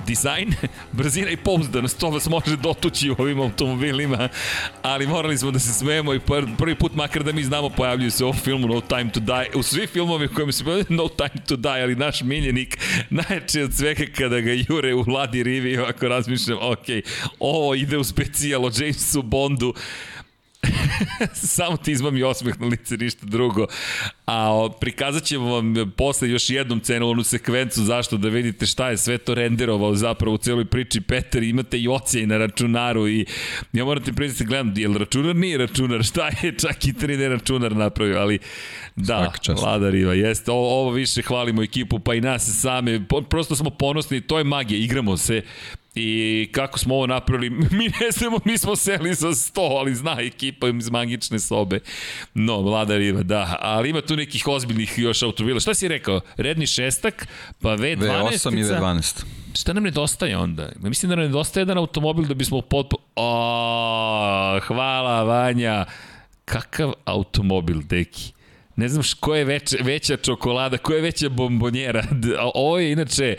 dizajn, 0.06 0.54
brzina 0.98 1.30
i 1.30 1.36
pouzdanost, 1.36 1.98
to 1.98 2.10
vas 2.10 2.28
može 2.28 2.56
dotući 2.56 3.10
u 3.10 3.16
ovim 3.18 3.40
automobilima, 3.40 4.28
ali 4.82 5.06
morali 5.06 5.38
smo 5.38 5.50
da 5.50 5.58
se 5.58 5.72
smejemo 5.72 6.14
i 6.14 6.20
prvi 6.58 6.74
put 6.74 6.94
makar 6.94 7.22
da 7.22 7.32
mi 7.32 7.44
znamo 7.44 7.68
pojavljuju 7.68 8.10
se 8.10 8.24
u 8.24 8.26
ovom 8.26 8.40
filmu 8.40 8.68
No 8.68 8.80
Time 8.80 9.12
to 9.12 9.20
Die, 9.20 9.50
u 9.54 9.62
svi 9.62 9.86
filmovi 9.86 10.26
u 10.26 10.34
kojima 10.34 10.52
se 10.52 10.64
pojavljuju 10.64 10.86
No 10.88 11.08
Time 11.08 11.44
to 11.46 11.56
Die, 11.56 11.82
ali 11.82 11.96
naš 11.96 12.22
miljenik 12.22 12.78
najče 13.10 13.64
od 13.64 13.74
svega 13.74 14.04
kada 14.16 14.40
ga 14.40 14.52
jure 14.68 14.94
u 14.94 15.02
Vladi 15.02 15.42
Rivi, 15.42 15.78
ovako 15.78 16.08
razmišljam, 16.08 16.58
ok, 16.60 16.86
ovo 17.38 17.74
ide 17.74 17.98
u 17.98 18.04
specijal 18.04 18.64
o 18.64 18.70
Jamesu 18.78 19.22
Bondu, 19.22 19.74
Samo 21.34 21.76
ti 21.76 21.92
izmam 21.92 22.22
osmeh 22.22 22.60
na 22.60 22.66
lice, 22.66 22.96
ništa 22.96 23.26
drugo. 23.26 23.66
A 24.26 24.52
o, 24.52 24.68
prikazat 24.68 25.24
ćemo 25.24 25.54
vam 25.54 25.74
posle 25.96 26.30
još 26.30 26.50
jednom 26.50 26.80
cenovnu 26.80 27.22
sekvencu 27.22 27.84
zašto 27.84 28.16
da 28.16 28.28
vidite 28.28 28.66
šta 28.66 28.90
je 28.90 28.96
sve 28.96 29.18
to 29.18 29.34
renderovao 29.34 29.94
zapravo 29.94 30.34
u 30.34 30.38
celoj 30.38 30.64
priči 30.64 31.00
Peter. 31.00 31.42
Imate 31.42 31.78
i 31.78 31.88
ocijaj 31.88 32.26
na 32.26 32.38
računaru 32.38 33.08
i 33.08 33.26
ja 33.72 33.84
moram 33.84 34.04
ti 34.04 34.12
priznati 34.12 34.44
gledam, 34.44 34.74
je 34.76 34.88
li 34.88 34.98
računar 34.98 35.36
nije 35.36 35.58
računar, 35.58 36.02
šta 36.10 36.30
je 36.42 36.58
čak 36.58 36.84
i 36.84 36.92
3D 36.92 37.28
računar 37.28 37.76
napravio, 37.76 38.18
ali 38.18 38.38
da, 38.96 39.32
Lada 39.62 39.90
Riva, 39.90 40.14
jeste. 40.14 40.50
Ovo, 40.50 40.80
ovo 40.80 40.90
više 40.90 41.22
hvalimo 41.22 41.62
ekipu, 41.62 41.98
pa 41.98 42.14
i 42.14 42.20
nas 42.20 42.60
same. 42.60 43.00
Prosto 43.28 43.56
smo 43.56 43.70
ponosni, 43.70 44.20
to 44.20 44.38
je 44.38 44.44
magija, 44.44 44.78
igramo 44.78 45.16
se 45.16 45.42
I 45.94 46.48
kako 46.52 46.78
smo 46.78 46.94
ovo 46.94 47.06
napravili, 47.06 47.50
mi 47.78 47.84
ne 47.84 48.10
znamo, 48.10 48.38
mi 48.44 48.58
smo 48.58 48.76
seli 48.76 49.14
za 49.14 49.34
sto, 49.34 49.60
ali 49.60 49.94
zna 49.94 50.16
ekipa 50.20 50.68
iz 50.68 50.90
magične 50.90 51.38
sobe. 51.38 51.80
No, 52.34 52.60
Vlada 52.60 52.96
Riva, 52.96 53.22
da. 53.22 53.56
Ali 53.60 53.90
ima 53.90 54.00
tu 54.00 54.16
nekih 54.16 54.48
ozbiljnih 54.48 54.94
još 54.96 55.22
automobila. 55.22 55.60
Šta 55.60 55.74
si 55.74 55.88
rekao? 55.88 56.20
Redni 56.36 56.66
šestak, 56.66 57.28
pa 57.60 57.68
V12. 57.68 57.98
V8 57.98 58.58
i 58.58 58.62
V12. 58.62 59.24
Šta 59.54 59.72
nam 59.72 59.82
nedostaje 59.82 60.36
onda? 60.36 60.68
Mislim 60.80 61.10
da 61.10 61.16
nam 61.16 61.24
nedostaje 61.24 61.60
jedan 61.60 61.78
automobil 61.78 62.24
da 62.24 62.34
bismo 62.34 62.60
potpo... 62.60 62.96
O, 63.16 64.60
hvala 64.66 65.22
Vanja. 65.22 65.84
Kakav 66.44 66.92
automobil, 67.04 67.82
deki? 67.82 68.32
Ne 68.76 68.88
znam 68.88 69.02
ko 69.20 69.34
je 69.34 69.44
veća, 69.44 69.76
veća 69.80 70.16
čokolada, 70.16 70.78
ko 70.78 70.92
je 70.92 71.00
veća 71.00 71.28
bombonjera. 71.28 72.04
Ovo 72.54 72.78
je 72.78 72.92
inače 72.92 73.36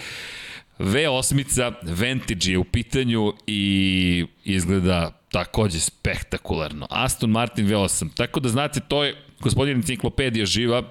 V8 0.84 1.74
Vantage 1.82 2.52
je 2.52 2.58
u 2.58 2.64
pitanju 2.64 3.34
i 3.48 4.26
izgleda 4.44 5.12
takođe 5.32 5.80
spektakularno. 5.80 6.88
Aston 6.90 7.30
Martin 7.30 7.68
V8. 7.68 8.16
Tako 8.16 8.40
da 8.40 8.50
znate, 8.50 8.80
to 8.80 9.04
je 9.04 9.16
gospodin 9.40 9.76
enciklopedija 9.76 10.46
živa, 10.46 10.84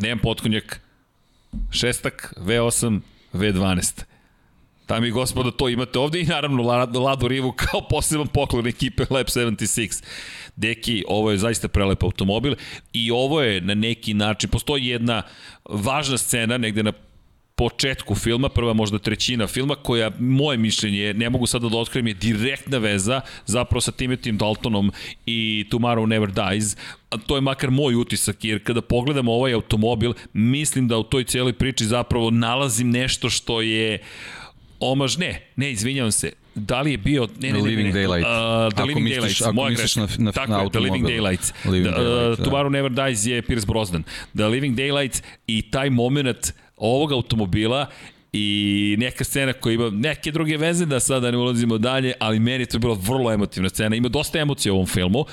nemam 0.00 0.18
potkonjak, 0.18 0.80
šestak, 1.70 2.34
V8, 2.36 3.00
V12. 3.32 4.02
Tamo 4.86 5.06
i 5.06 5.10
gospodo, 5.10 5.50
to 5.50 5.68
imate 5.68 5.98
ovde 5.98 6.20
i 6.20 6.24
naravno 6.24 6.62
Ladu 7.00 7.28
Rivu 7.28 7.52
kao 7.52 7.88
poseban 7.90 8.26
poklon 8.26 8.66
ekipe 8.66 9.04
Lab 9.10 9.26
76. 9.26 10.04
Deki, 10.56 11.04
ovo 11.08 11.30
je 11.30 11.38
zaista 11.38 11.68
prelep 11.68 12.02
automobil 12.02 12.54
i 12.92 13.10
ovo 13.10 13.42
je 13.42 13.60
na 13.60 13.74
neki 13.74 14.14
način, 14.14 14.50
postoji 14.50 14.86
jedna 14.86 15.22
važna 15.64 16.18
scena 16.18 16.58
negde 16.58 16.82
na 16.82 16.92
početku 17.54 18.14
filma, 18.14 18.48
prva 18.48 18.72
možda 18.72 18.98
trećina 18.98 19.46
filma, 19.46 19.74
koja, 19.74 20.10
moje 20.18 20.58
mišljenje, 20.58 21.14
ne 21.14 21.30
mogu 21.30 21.46
sada 21.46 21.68
da 21.68 21.76
otkrijem, 21.76 22.06
je 22.06 22.14
direktna 22.14 22.78
veza 22.78 23.20
zapravo 23.46 23.80
sa 23.80 23.92
Timothym 23.92 24.36
Daltonom 24.36 24.92
i 25.26 25.66
Tomorrow 25.70 26.06
Never 26.06 26.30
Dies, 26.30 26.76
a 27.10 27.18
to 27.18 27.36
je 27.36 27.40
makar 27.40 27.70
moj 27.70 27.94
utisak, 27.94 28.44
jer 28.44 28.64
kada 28.64 28.82
pogledamo 28.82 29.32
ovaj 29.32 29.52
automobil, 29.52 30.12
mislim 30.32 30.88
da 30.88 30.98
u 30.98 31.02
toj 31.02 31.24
cijeloj 31.24 31.52
priči 31.52 31.86
zapravo 31.86 32.30
nalazim 32.30 32.90
nešto 32.90 33.30
što 33.30 33.60
je 33.60 33.98
omaž, 34.80 35.16
ne, 35.16 35.40
ne, 35.56 35.72
izvinjavam 35.72 36.12
se, 36.12 36.32
da 36.54 36.80
li 36.80 36.90
je 36.90 36.98
bio 36.98 37.28
ne, 37.40 37.52
ne, 37.52 37.58
ne, 37.58 37.64
Living 37.64 37.94
ne, 37.94 38.00
ne, 38.00 38.06
Daylight. 38.06 38.22
Uh, 38.22 38.72
The 38.72 38.82
ako 38.82 38.88
Living 38.88 39.04
misliš, 39.04 39.38
Daylights, 39.38 39.42
ako 39.42 39.52
moja 39.52 39.70
misliš 39.70 39.96
na, 39.96 40.08
na, 40.18 40.32
Tako 40.32 40.52
na 40.52 40.62
je, 40.62 40.70
The 40.70 40.80
Living 40.80 41.06
Daylights. 41.06 41.52
Living 41.64 41.94
the, 41.94 42.02
uh, 42.02 42.38
da. 42.38 42.44
Tomorrow 42.44 42.70
Never 42.70 42.90
Dies 42.90 43.26
je 43.26 43.42
Pierce 43.42 43.66
Brosnan. 43.66 44.04
The 44.36 44.48
Living 44.48 44.76
Daylights 44.76 45.22
i 45.46 45.70
taj 45.70 45.90
moment 45.90 46.52
ovog 46.76 47.12
automobila 47.12 47.86
i 48.36 48.96
neka 48.98 49.24
scena 49.24 49.52
koja 49.52 49.74
ima 49.74 49.90
neke 49.90 50.30
druge 50.30 50.56
veze 50.56 50.86
da 50.86 51.00
sada 51.00 51.30
ne 51.30 51.36
ulazimo 51.36 51.78
dalje, 51.78 52.12
ali 52.18 52.38
meni 52.38 52.66
je 52.72 52.78
bila 52.78 52.96
vrlo 53.00 53.32
emotivna 53.32 53.68
scena. 53.68 53.96
Ima 53.96 54.08
dosta 54.08 54.38
emocija 54.38 54.72
u 54.72 54.76
ovom 54.76 54.86
filmu 54.86 55.24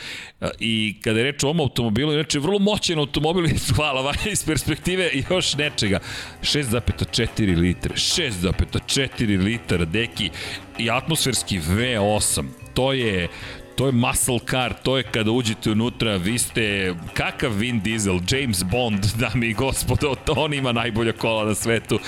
i 0.60 0.96
kada 1.04 1.20
je 1.20 1.24
reč 1.24 1.44
o 1.44 1.48
ovom 1.48 1.60
automobilu, 1.60 2.14
inače 2.14 2.40
vrlo 2.40 2.60
moćan 2.60 3.00
automobil, 3.00 3.46
hvala 3.76 4.02
vanja 4.02 4.32
iz 4.32 4.46
perspektive 4.46 5.12
još 5.30 5.56
nečega. 5.56 6.00
6,4 6.42 7.58
litre, 7.58 7.96
6,4 7.96 9.44
litra 9.44 9.86
deki 9.86 10.30
i 10.80 10.90
atmosferski 10.90 11.60
V8. 11.60 12.46
To 12.74 12.94
je 12.94 13.28
to 13.82 13.88
je 13.88 13.92
muscle 13.92 14.40
car, 14.50 14.74
to 14.84 14.98
je 14.98 15.04
kada 15.04 15.32
uđete 15.32 15.72
unutra, 15.72 16.16
vi 16.16 16.40
ste 16.40 16.96
kakav 17.14 17.52
Vin 17.52 17.80
Diesel, 17.80 18.20
James 18.32 18.64
Bond, 18.64 19.06
dami 19.22 19.48
i 19.48 19.54
gospodo, 19.54 20.16
to 20.26 20.34
on 20.38 20.54
ima 20.54 20.72
najbolja 20.72 21.12
kola 21.14 21.46
na 21.46 21.56
svetu. 21.56 22.00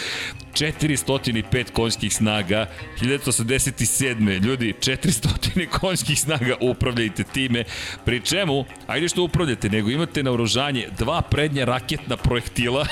405 0.53 1.71
konjskih 1.71 2.13
snaga, 2.13 2.69
1987. 3.01 4.43
Ljudi, 4.43 4.73
400 4.79 5.67
konjskih 5.79 6.19
snaga 6.19 6.55
upravljajte 6.61 7.23
time, 7.23 7.63
pri 8.05 8.21
čemu, 8.21 8.65
ajde 8.87 9.09
što 9.09 9.23
upravljate, 9.23 9.69
nego 9.69 9.89
imate 9.89 10.23
na 10.23 10.31
oružanje 10.31 10.87
dva 10.97 11.21
prednja 11.21 11.65
raketna 11.65 12.17
projektila, 12.17 12.87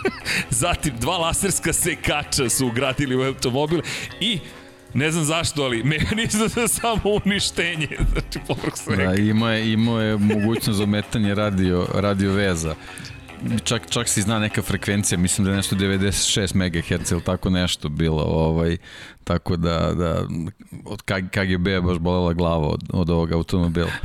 zatim 0.62 0.94
dva 1.00 1.18
laserska 1.18 1.72
sekača 1.72 2.48
su 2.48 2.66
ugradili 2.66 3.16
u 3.16 3.22
automobil 3.22 3.80
i 4.20 4.38
Ne 4.94 5.10
znam 5.10 5.24
zašto, 5.24 5.62
ali 5.62 5.82
mehanizam 5.82 6.48
za 6.56 6.68
samo 6.68 7.00
uništenje. 7.24 7.88
Znači, 8.12 8.38
povrh 8.46 8.74
svega. 8.74 9.04
Da, 9.04 9.14
imao 9.14 9.50
je, 9.50 9.70
je 10.02 10.16
mogućnost 10.18 10.76
za 10.78 10.84
ometanje 10.84 11.34
radio, 11.34 11.86
radio 11.94 12.32
veza. 12.32 12.74
Čak, 13.64 13.90
čak 13.90 14.08
se 14.08 14.22
zna 14.22 14.38
neka 14.38 14.62
frekvencija, 14.62 15.18
mislim 15.18 15.44
da 15.44 15.50
je 15.50 15.56
nešto 15.56 15.76
96 15.76 16.54
MHz 16.54 17.12
ili 17.12 17.22
tako 17.22 17.50
nešto 17.50 17.88
bilo, 17.88 18.22
ovaj, 18.22 18.76
tako 19.24 19.56
da, 19.56 19.92
da 19.94 20.26
od 20.84 21.02
KGB 21.02 21.66
je 21.66 21.80
baš 21.80 21.98
bolela 21.98 22.32
glava 22.32 22.68
od, 22.68 22.82
od 22.92 23.10
ovog 23.10 23.32
automobila. 23.32 23.90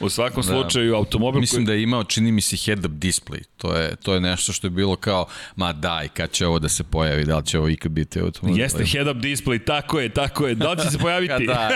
U 0.00 0.08
svakom 0.08 0.42
da. 0.42 0.48
slučaju, 0.48 0.94
automobil 0.94 1.40
Mislim 1.40 1.58
koji... 1.58 1.66
da 1.66 1.72
je 1.72 1.82
imao, 1.82 2.04
čini 2.04 2.32
mi 2.32 2.40
se, 2.40 2.56
head-up 2.56 2.98
display. 2.98 3.42
To 3.56 3.76
je, 3.76 3.96
to 3.96 4.14
je 4.14 4.20
nešto 4.20 4.52
što 4.52 4.66
je 4.66 4.70
bilo 4.70 4.96
kao, 4.96 5.26
ma 5.56 5.72
daj, 5.72 6.08
kad 6.08 6.30
će 6.30 6.46
ovo 6.46 6.58
da 6.58 6.68
se 6.68 6.84
pojavi, 6.84 7.24
da 7.24 7.36
li 7.36 7.46
će 7.46 7.58
ovo 7.58 7.68
ikad 7.68 7.92
biti 7.92 8.20
automobil? 8.20 8.62
Jeste, 8.62 8.84
head-up 8.84 9.20
display, 9.20 9.64
tako 9.64 10.00
je, 10.00 10.08
tako 10.08 10.46
je. 10.46 10.54
Da 10.54 10.72
li 10.72 10.82
će 10.82 10.90
se 10.90 10.98
pojaviti? 11.08 11.46
da, 11.46 11.70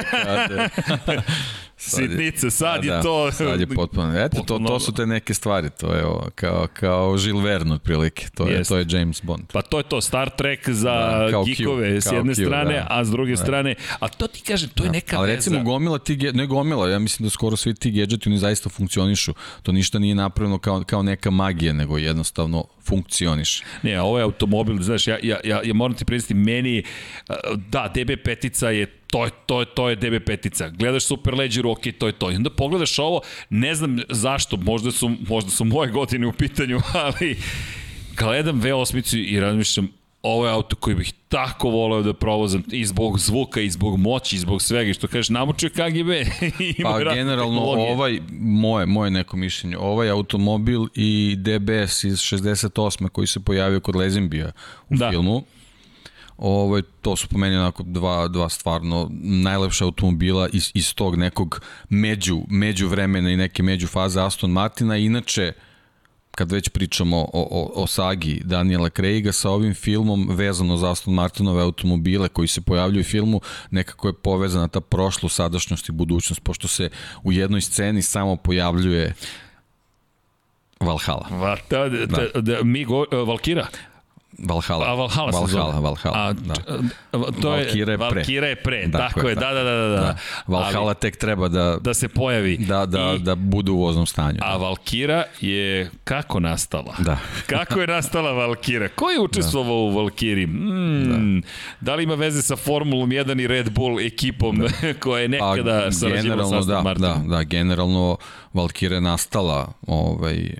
da. 1.07 1.22
Sitnice, 1.90 2.50
sad 2.50 2.84
je, 2.84 2.90
da, 2.90 2.96
je 2.96 3.02
to... 3.02 3.32
Sad 3.32 3.60
je 3.60 3.66
potpuno. 3.66 4.18
Eto, 4.24 4.42
to, 4.42 4.58
to 4.58 4.80
su 4.80 4.92
te 4.92 5.06
neke 5.06 5.34
stvari, 5.34 5.70
to 5.70 5.94
je 5.94 6.06
ovo, 6.06 6.28
kao, 6.34 6.66
kao 6.72 7.18
Žil 7.18 7.38
Verne 7.38 7.74
otprilike, 7.74 8.26
to 8.34 8.48
je, 8.48 8.64
to 8.64 8.76
je 8.76 8.86
James 8.88 9.22
Bond. 9.22 9.42
Pa 9.52 9.62
to 9.62 9.78
je 9.78 9.84
to, 9.84 10.00
Star 10.00 10.30
Trek 10.30 10.68
za 10.68 10.92
da, 10.92 11.42
gikove 11.44 11.90
Q, 11.90 12.00
s 12.00 12.12
jedne 12.12 12.34
Q, 12.34 12.46
strane, 12.46 12.74
da. 12.74 12.86
a 12.90 13.04
s 13.04 13.10
druge 13.10 13.32
da. 13.32 13.36
strane, 13.36 13.74
a 14.00 14.08
to 14.08 14.26
ti 14.26 14.42
kažem, 14.42 14.68
to 14.68 14.84
je 14.84 14.88
da. 14.88 14.92
neka 14.92 15.18
Ali 15.18 15.32
recimo 15.32 15.56
veza. 15.56 15.64
gomila 15.64 15.98
ti, 15.98 16.16
ne 16.16 16.46
gomila, 16.46 16.88
ja 16.88 16.98
mislim 16.98 17.26
da 17.26 17.30
skoro 17.30 17.56
svi 17.56 17.74
ti 17.74 17.90
gadgeti 17.90 18.28
oni 18.28 18.38
zaista 18.38 18.68
funkcionišu. 18.68 19.34
To 19.62 19.72
ništa 19.72 19.98
nije 19.98 20.14
napravljeno 20.14 20.58
kao, 20.58 20.84
kao 20.86 21.02
neka 21.02 21.30
magija, 21.30 21.72
nego 21.72 21.98
jednostavno 21.98 22.64
funkcioniš. 22.84 23.62
Ne, 23.82 24.00
ovo 24.00 24.18
je 24.18 24.24
automobil, 24.24 24.82
znaš, 24.82 25.06
ja, 25.06 25.18
ja, 25.22 25.36
ja, 25.44 25.60
ja 25.64 25.74
moram 25.74 25.96
ti 25.96 26.04
predstaviti, 26.04 26.44
meni, 26.44 26.82
da, 27.68 27.92
DB 27.94 28.10
petica 28.24 28.70
je 28.70 29.01
to 29.12 29.24
je, 29.24 29.30
to 29.46 29.60
je, 29.60 29.66
to 29.66 29.88
je 29.88 29.96
DB 29.96 30.24
petica. 30.26 30.68
Gledaš 30.68 31.04
Super 31.04 31.34
Ledger, 31.34 31.66
ok, 31.66 31.80
to 31.98 32.06
je 32.06 32.12
to. 32.12 32.30
I 32.30 32.36
onda 32.36 32.50
pogledaš 32.50 32.98
ovo, 32.98 33.20
ne 33.50 33.74
znam 33.74 33.98
zašto, 34.08 34.56
možda 34.56 34.90
su, 34.90 35.10
možda 35.28 35.50
su 35.50 35.64
moje 35.64 35.90
godine 35.90 36.26
u 36.26 36.32
pitanju, 36.32 36.80
ali 37.04 37.36
gledam 38.16 38.62
V8 38.62 39.16
i 39.16 39.40
razmišljam, 39.40 39.88
ovo 40.22 40.46
je 40.46 40.52
auto 40.52 40.76
koji 40.76 40.96
bih 40.96 41.12
tako 41.28 41.70
voleo 41.70 42.02
da 42.02 42.14
provozam 42.14 42.62
i 42.72 42.84
zbog 42.84 43.18
zvuka 43.18 43.60
i 43.60 43.70
zbog 43.70 43.98
moći 43.98 44.36
i 44.36 44.38
zbog 44.38 44.62
svega 44.62 44.90
i 44.90 44.94
što 44.94 45.08
kažeš 45.08 45.28
namučio 45.28 45.70
KGB 45.70 46.10
pa 46.84 47.14
generalno 47.14 47.60
ovaj 47.60 48.20
moje 48.40 48.86
moje 48.86 49.10
neko 49.10 49.36
mišljenje 49.36 49.78
ovaj 49.78 50.10
automobil 50.10 50.86
i 50.94 51.36
DBS 51.38 52.04
iz 52.04 52.18
68 52.18 53.08
koji 53.08 53.26
se 53.26 53.40
pojavio 53.40 53.80
kod 53.80 53.96
Lezimbija 53.96 54.52
u 54.88 54.96
da. 54.96 55.10
filmu 55.10 55.44
Ovo, 56.36 56.80
to 56.80 57.16
su 57.16 57.28
po 57.28 57.38
meni 57.38 57.56
onako 57.56 57.82
dva, 57.82 58.28
dva 58.28 58.48
stvarno 58.48 59.10
najlepša 59.22 59.84
automobila 59.84 60.48
iz, 60.52 60.70
iz 60.74 60.94
tog 60.94 61.16
nekog 61.16 61.60
među, 61.88 62.40
među 62.48 62.88
vremena 62.88 63.30
i 63.30 63.36
neke 63.36 63.62
među 63.62 63.86
faze 63.86 64.20
Aston 64.20 64.50
Martina. 64.50 64.96
Inače, 64.96 65.52
kad 66.30 66.52
već 66.52 66.68
pričamo 66.68 67.16
o, 67.18 67.28
o, 67.32 67.82
o 67.82 67.86
sagi 67.86 68.40
Daniela 68.44 68.88
Craiga 68.88 69.32
sa 69.32 69.50
ovim 69.50 69.74
filmom 69.74 70.28
vezano 70.30 70.76
za 70.76 70.90
Aston 70.90 71.14
Martinove 71.14 71.62
automobile 71.62 72.28
koji 72.28 72.48
se 72.48 72.60
pojavljuju 72.60 73.00
u 73.00 73.04
filmu, 73.04 73.40
nekako 73.70 74.08
je 74.08 74.14
povezana 74.14 74.68
ta 74.68 74.80
prošlo, 74.80 75.28
sadašnjost 75.28 75.88
i 75.88 75.92
budućnost, 75.92 76.42
pošto 76.42 76.68
se 76.68 76.90
u 77.22 77.32
jednoj 77.32 77.60
sceni 77.60 78.02
samo 78.02 78.36
pojavljuje 78.36 79.14
Valhalla. 80.80 81.26
Va, 81.30 81.56
da, 81.70 81.88
da, 81.88 82.06
da, 82.06 82.40
da, 82.40 82.62
mi 82.62 82.84
go, 82.84 83.04
Valkira? 83.26 83.66
Valhalla. 84.38 84.86
A 84.86 84.94
Valhalla, 84.94 85.30
Valhalla. 85.30 85.80
Valhalla, 85.80 86.28
A, 86.28 86.32
da. 86.32 86.54
To 87.40 87.56
je, 87.56 87.64
Valkira 87.64 87.92
je 87.92 87.98
pre. 87.98 88.06
Valkira 88.06 88.46
je 88.46 88.56
pre, 88.56 88.86
da, 88.86 88.98
tako 88.98 89.28
je, 89.28 89.34
da, 89.34 89.52
da, 89.52 89.62
da. 89.62 89.72
da. 89.72 89.88
da. 89.88 90.16
Valhalla 90.46 90.86
Ali, 90.86 90.94
tek 90.94 91.16
treba 91.16 91.48
da... 91.48 91.76
Da 91.80 91.94
se 91.94 92.08
pojavi. 92.08 92.56
Da, 92.56 92.86
da, 92.86 93.14
I, 93.16 93.18
da 93.18 93.34
bude 93.34 93.70
u 93.70 93.78
voznom 93.78 94.06
stanju. 94.06 94.38
A 94.40 94.56
Valkira 94.56 95.24
je 95.40 95.90
kako 96.04 96.40
nastala? 96.40 96.94
Da. 96.98 97.18
kako 97.58 97.80
je 97.80 97.86
nastala 97.86 98.32
Valkira? 98.32 98.88
Ko 98.88 99.10
je 99.10 99.20
učestvovao 99.20 99.76
da. 99.76 99.92
u 99.92 99.96
Valkiri? 99.96 100.46
Mm, 100.46 101.40
da. 101.40 101.46
da 101.80 101.94
li 101.94 102.02
ima 102.02 102.14
veze 102.14 102.42
sa 102.42 102.56
Formulom 102.56 103.10
1 103.10 103.42
i 103.42 103.46
Red 103.46 103.70
Bull 103.70 104.00
ekipom 104.00 104.58
da. 104.58 104.68
koja 105.02 105.22
je 105.22 105.28
nekada 105.28 105.82
pa, 105.84 105.92
sarađivala 105.92 106.44
sa 106.44 106.58
Aston 106.58 106.74
da, 106.74 106.82
Martinom? 106.82 107.28
Da, 107.28 107.36
da, 107.36 107.42
generalno 107.42 108.16
Valkira 108.52 108.94
je 108.94 109.00
nastala 109.00 109.72
ovaj, 109.86 110.54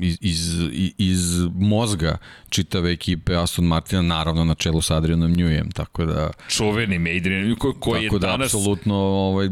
iz, 0.00 0.18
iz, 0.20 0.58
iz 0.98 1.38
mozga 1.54 2.18
čitave 2.48 2.96
ekipe 2.98 3.36
Aston 3.36 3.64
Martina, 3.64 4.02
naravno 4.02 4.44
na 4.44 4.54
čelu 4.54 4.80
sa 4.82 4.96
Adrianom 4.96 5.32
Njujem, 5.32 5.70
tako 5.70 6.04
da... 6.04 6.30
Čuveni 6.48 7.16
Adrian 7.16 7.56
ko, 7.56 7.72
koji 7.80 8.04
je 8.04 8.10
da, 8.10 8.18
danas... 8.18 8.54
apsolutno, 8.54 8.94
ovaj, 8.94 9.46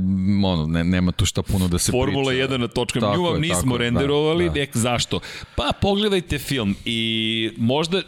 ono, 0.44 0.66
ne, 0.66 0.84
nema 0.84 1.12
tu 1.12 1.26
šta 1.26 1.42
puno 1.42 1.68
da 1.68 1.78
se 1.78 1.92
Formula 1.92 2.30
priča. 2.30 2.48
1 2.48 2.56
na 2.56 2.68
točkama, 2.68 3.16
nju 3.16 3.22
vam 3.22 3.40
nismo 3.40 3.62
tako, 3.62 3.76
renderovali, 3.76 4.44
da, 4.44 4.54
da. 4.54 4.60
nek 4.60 4.76
zašto? 4.76 5.20
Pa 5.56 5.72
pogledajte 5.80 6.38
film 6.38 6.74
i 6.84 7.50
možda 7.56 8.02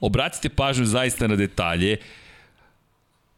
obratite 0.00 0.48
pažnju 0.48 0.84
zaista 0.86 1.26
na 1.26 1.36
detalje, 1.36 1.96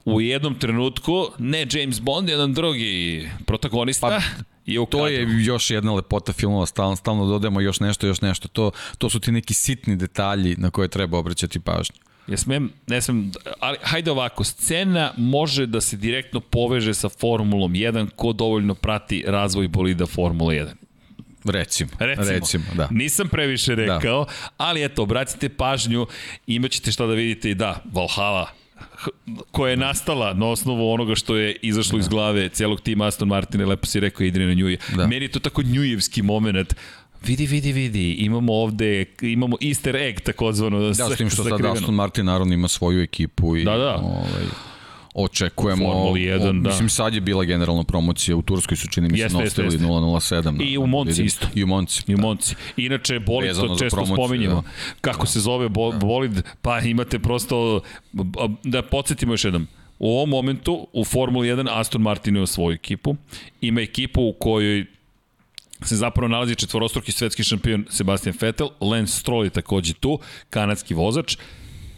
u 0.05 0.21
jednom 0.21 0.55
trenutku, 0.55 1.27
ne 1.39 1.67
James 1.71 2.01
Bond, 2.01 2.29
jedan 2.29 2.55
drugi 2.55 3.29
protagonista, 3.47 4.09
pa, 4.09 4.21
I 4.67 4.79
to 4.91 5.09
je 5.09 5.27
još 5.45 5.71
jedna 5.71 5.95
lepota 5.95 6.33
filmova, 6.33 6.67
stalno, 6.67 6.97
stalno 6.97 7.27
dodajemo 7.27 7.61
još 7.61 7.81
nešto, 7.81 8.07
još 8.07 8.21
nešto. 8.21 8.49
To, 8.49 8.71
to 8.99 9.11
su 9.11 9.21
ti 9.21 9.33
neki 9.33 9.55
sitni 9.55 9.97
detalji 9.97 10.55
na 10.59 10.71
koje 10.71 10.89
treba 10.89 11.19
obraćati 11.19 11.61
pažnju. 11.61 11.97
Ja 12.27 12.37
smem, 12.37 12.73
ne 12.87 13.03
smem, 13.03 13.33
ali 13.61 13.79
hajde 13.83 14.11
ovako, 14.11 14.45
scena 14.45 15.13
može 15.17 15.67
da 15.67 15.81
se 15.81 15.97
direktno 15.97 16.41
poveže 16.41 16.95
sa 16.95 17.09
Formulom 17.09 17.73
1 17.73 18.11
ko 18.17 18.33
dovoljno 18.33 18.75
prati 18.75 19.25
razvoj 19.27 19.69
bolida 19.69 20.07
Formula 20.07 20.53
1. 20.53 20.67
Recimo, 21.45 21.91
recimo, 21.99 22.29
recimo 22.29 22.65
da. 22.75 22.89
Nisam 22.91 23.29
previše 23.29 23.77
da. 23.77 23.83
rekao, 23.83 24.25
da. 24.25 24.31
ali 24.57 24.85
eto, 24.85 25.03
obratite 25.03 25.49
pažnju, 25.49 26.07
imaćete 26.47 26.93
šta 26.93 27.07
da 27.07 27.15
vidite 27.15 27.51
i 27.51 27.55
da, 27.55 27.83
Valhalla, 27.93 28.51
koja 29.51 29.71
je 29.71 29.77
nastala 29.77 30.35
na 30.35 30.47
osnovu 30.47 30.93
onoga 30.93 31.15
što 31.15 31.37
je 31.37 31.57
izašlo 31.63 31.99
da. 31.99 32.01
iz 32.01 32.09
glave 32.09 32.49
celog 32.49 32.81
tima 32.81 33.07
Aston 33.07 33.29
Martina, 33.29 33.67
lepo 33.67 33.87
si 33.87 34.01
rekao 34.01 34.27
Adriana 34.27 34.55
Njuji. 34.55 34.79
Da. 34.97 35.07
Meni 35.07 35.25
je 35.25 35.31
to 35.31 35.39
tako 35.39 35.63
njujevski 35.63 36.23
moment, 36.23 36.75
vidi, 37.27 37.47
vidi, 37.47 37.73
vidi, 37.73 38.13
imamo 38.13 38.53
ovde, 38.53 39.05
imamo 39.23 39.57
easter 39.61 39.97
egg 39.97 40.21
takozvano. 40.21 40.81
Da, 40.81 40.95
s 40.95 41.17
tim 41.17 41.31
što 41.31 41.45
sad 41.45 41.65
Aston 41.65 41.95
Martin 41.95 42.27
naravno 42.27 42.55
ima 42.55 42.69
svoju 42.69 43.03
ekipu 43.03 43.57
i 43.57 43.65
da, 43.65 43.77
da. 43.77 43.97
Ovaj, 43.97 44.45
očekujemo 45.15 45.85
Formuli 45.85 46.21
1, 46.21 46.49
o, 46.49 46.53
da. 46.53 46.69
Mislim 46.69 46.89
sad 46.89 47.15
je 47.15 47.21
bila 47.21 47.45
generalna 47.45 47.85
promocija 47.85 48.37
u 48.37 48.43
Turskoj 48.43 48.77
su 48.77 48.89
čini 48.89 49.09
mi 49.09 49.19
se 49.19 49.29
nostavili 49.29 49.79
007 49.79 50.71
I 50.71 50.79
u 50.79 50.87
Monci 50.87 51.11
vidim. 51.11 51.27
isto. 51.27 51.47
I 51.55 51.65
u 51.65 51.67
Monci. 51.67 52.03
I 52.07 52.15
u 52.15 52.17
da. 52.17 52.23
Monci. 52.23 52.55
Inače 52.77 53.19
bolid 53.19 53.49
Vezano 53.49 53.69
to 53.69 53.79
često 53.79 54.07
spominjemo. 54.07 54.55
Da. 54.63 54.69
Kako 55.01 55.23
da. 55.23 55.27
se 55.27 55.41
zove 55.41 55.69
bo, 55.69 55.93
da. 55.93 55.99
bolid? 55.99 56.43
Pa 56.63 56.81
imate 56.81 57.19
prosto 57.19 57.81
da 58.63 58.83
podsjetimo 58.83 59.33
još 59.33 59.45
jednom. 59.45 59.67
U 59.99 60.11
ovom 60.17 60.29
momentu 60.29 60.87
u 60.93 61.05
Formuli 61.05 61.49
1 61.49 61.69
Aston 61.71 62.03
Martin 62.03 62.37
ima 62.37 62.47
svoju 62.47 62.75
ekipu. 62.75 63.17
Ima 63.61 63.81
ekipu 63.81 64.23
u 64.23 64.33
kojoj 64.33 64.87
se 65.83 65.97
zapravo 65.97 66.29
nalazi 66.29 66.55
četvorostruki 66.55 67.13
svetski 67.13 67.45
šampion 67.45 67.87
Sebastian 67.91 68.37
Vettel, 68.41 68.69
Lance 68.81 69.13
Stroll 69.13 69.45
je 69.45 69.51
takođe 69.51 69.93
tu, 69.93 70.19
kanadski 70.51 70.95
vozač. 70.95 71.37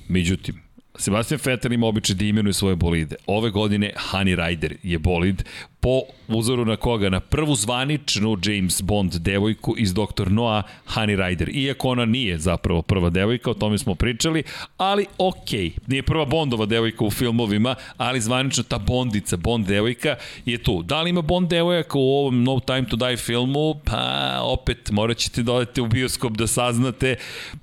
Međutim, 0.08 0.65
Sebastian 0.98 1.40
Vettel 1.44 1.72
ima 1.72 1.86
običaj 1.86 2.16
da 2.16 2.24
imenuje 2.24 2.52
svoje 2.52 2.76
bolide. 2.76 3.16
Ove 3.26 3.50
godine 3.50 3.92
Honey 4.10 4.46
Rider 4.46 4.76
je 4.82 4.98
bolid 4.98 5.44
po 5.80 6.00
uzoru 6.28 6.64
na 6.64 6.76
koga? 6.76 7.08
Na 7.08 7.20
prvu 7.20 7.54
zvaničnu 7.54 8.38
James 8.44 8.82
Bond 8.82 9.14
devojku 9.14 9.74
iz 9.78 9.94
Dr. 9.94 10.30
Noah 10.30 10.64
Honey 10.94 11.26
Rider. 11.26 11.48
Iako 11.48 11.88
ona 11.88 12.04
nije 12.04 12.38
zapravo 12.38 12.82
prva 12.82 13.10
devojka, 13.10 13.50
o 13.50 13.54
tome 13.54 13.78
smo 13.78 13.94
pričali, 13.94 14.42
ali 14.76 15.06
okej, 15.18 15.60
okay. 15.60 15.78
nije 15.86 16.02
prva 16.02 16.24
Bondova 16.24 16.66
devojka 16.66 17.04
u 17.04 17.10
filmovima, 17.10 17.74
ali 17.96 18.20
zvanično 18.20 18.62
ta 18.62 18.78
Bondica, 18.78 19.36
Bond 19.36 19.66
devojka 19.66 20.16
je 20.44 20.58
tu. 20.58 20.82
Da 20.82 21.02
li 21.02 21.10
ima 21.10 21.22
Bond 21.22 21.48
devojka 21.48 21.98
u 21.98 22.10
ovom 22.18 22.44
No 22.44 22.60
Time 22.60 22.86
to 22.88 22.96
Die 22.96 23.16
filmu? 23.16 23.74
Pa 23.84 24.38
opet 24.42 24.90
morat 24.90 25.16
ćete 25.16 25.42
da 25.42 25.52
odete 25.52 25.82
u 25.82 25.86
bioskop 25.86 26.32
da 26.32 26.46
saznate 26.46 27.16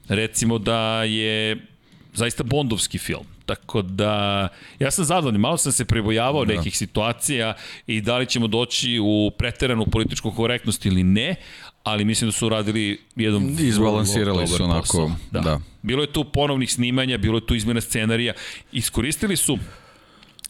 recimo 0.07 0.57
da 0.57 1.03
je 1.03 1.72
zaista 2.14 2.43
bondovski 2.43 2.97
film. 2.97 3.26
Tako 3.45 3.82
da, 3.82 4.47
ja 4.80 4.91
sam 4.91 5.05
zadovoljan, 5.05 5.41
malo 5.41 5.57
sam 5.57 5.72
se 5.72 5.86
prebojavao 5.86 6.45
da. 6.45 6.53
nekih 6.53 6.78
situacija 6.78 7.53
i 7.88 8.01
da 8.01 8.18
li 8.18 8.26
ćemo 8.26 8.47
doći 8.47 8.99
u 8.99 9.32
preteranu 9.38 9.86
političku 9.86 10.32
korektnost 10.32 10.86
ili 10.86 11.03
ne, 11.03 11.36
ali 11.84 12.05
mislim 12.05 12.28
da 12.28 12.32
su 12.32 12.49
radili 12.49 13.01
jedan 13.16 13.55
izbalansirali 13.59 14.47
su 14.47 14.64
onako 14.64 15.11
da. 15.32 15.39
da. 15.39 15.59
Bilo 15.82 16.03
je 16.03 16.14
tu 16.14 16.24
ponovnih 16.24 16.72
snimanja, 16.74 17.18
bilo 17.18 17.38
je 17.38 17.45
tu 17.45 17.55
izmena 17.55 17.82
scenarija. 17.82 18.34
Iskoristili 18.72 19.38
su 19.38 19.57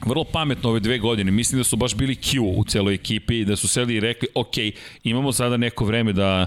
vrlo 0.06 0.24
pametno 0.24 0.70
ove 0.70 0.80
dve 0.80 1.00
godine. 1.00 1.32
Mislim 1.32 1.60
da 1.60 1.64
su 1.64 1.76
baš 1.76 1.96
bili 1.96 2.16
Q 2.16 2.40
u 2.40 2.64
celoj 2.64 2.94
ekipi 2.94 3.40
i 3.40 3.46
da 3.46 3.56
su 3.56 3.68
seli 3.68 3.96
i 3.96 4.00
rekli, 4.00 4.28
ok, 4.36 4.54
imamo 5.04 5.32
sada 5.32 5.58
neko 5.58 5.86
vreme 5.86 6.14
da 6.14 6.46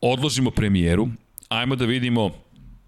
odložimo 0.00 0.50
premijeru, 0.50 1.08
ajmo 1.48 1.76
da 1.76 1.84
vidimo 1.84 2.43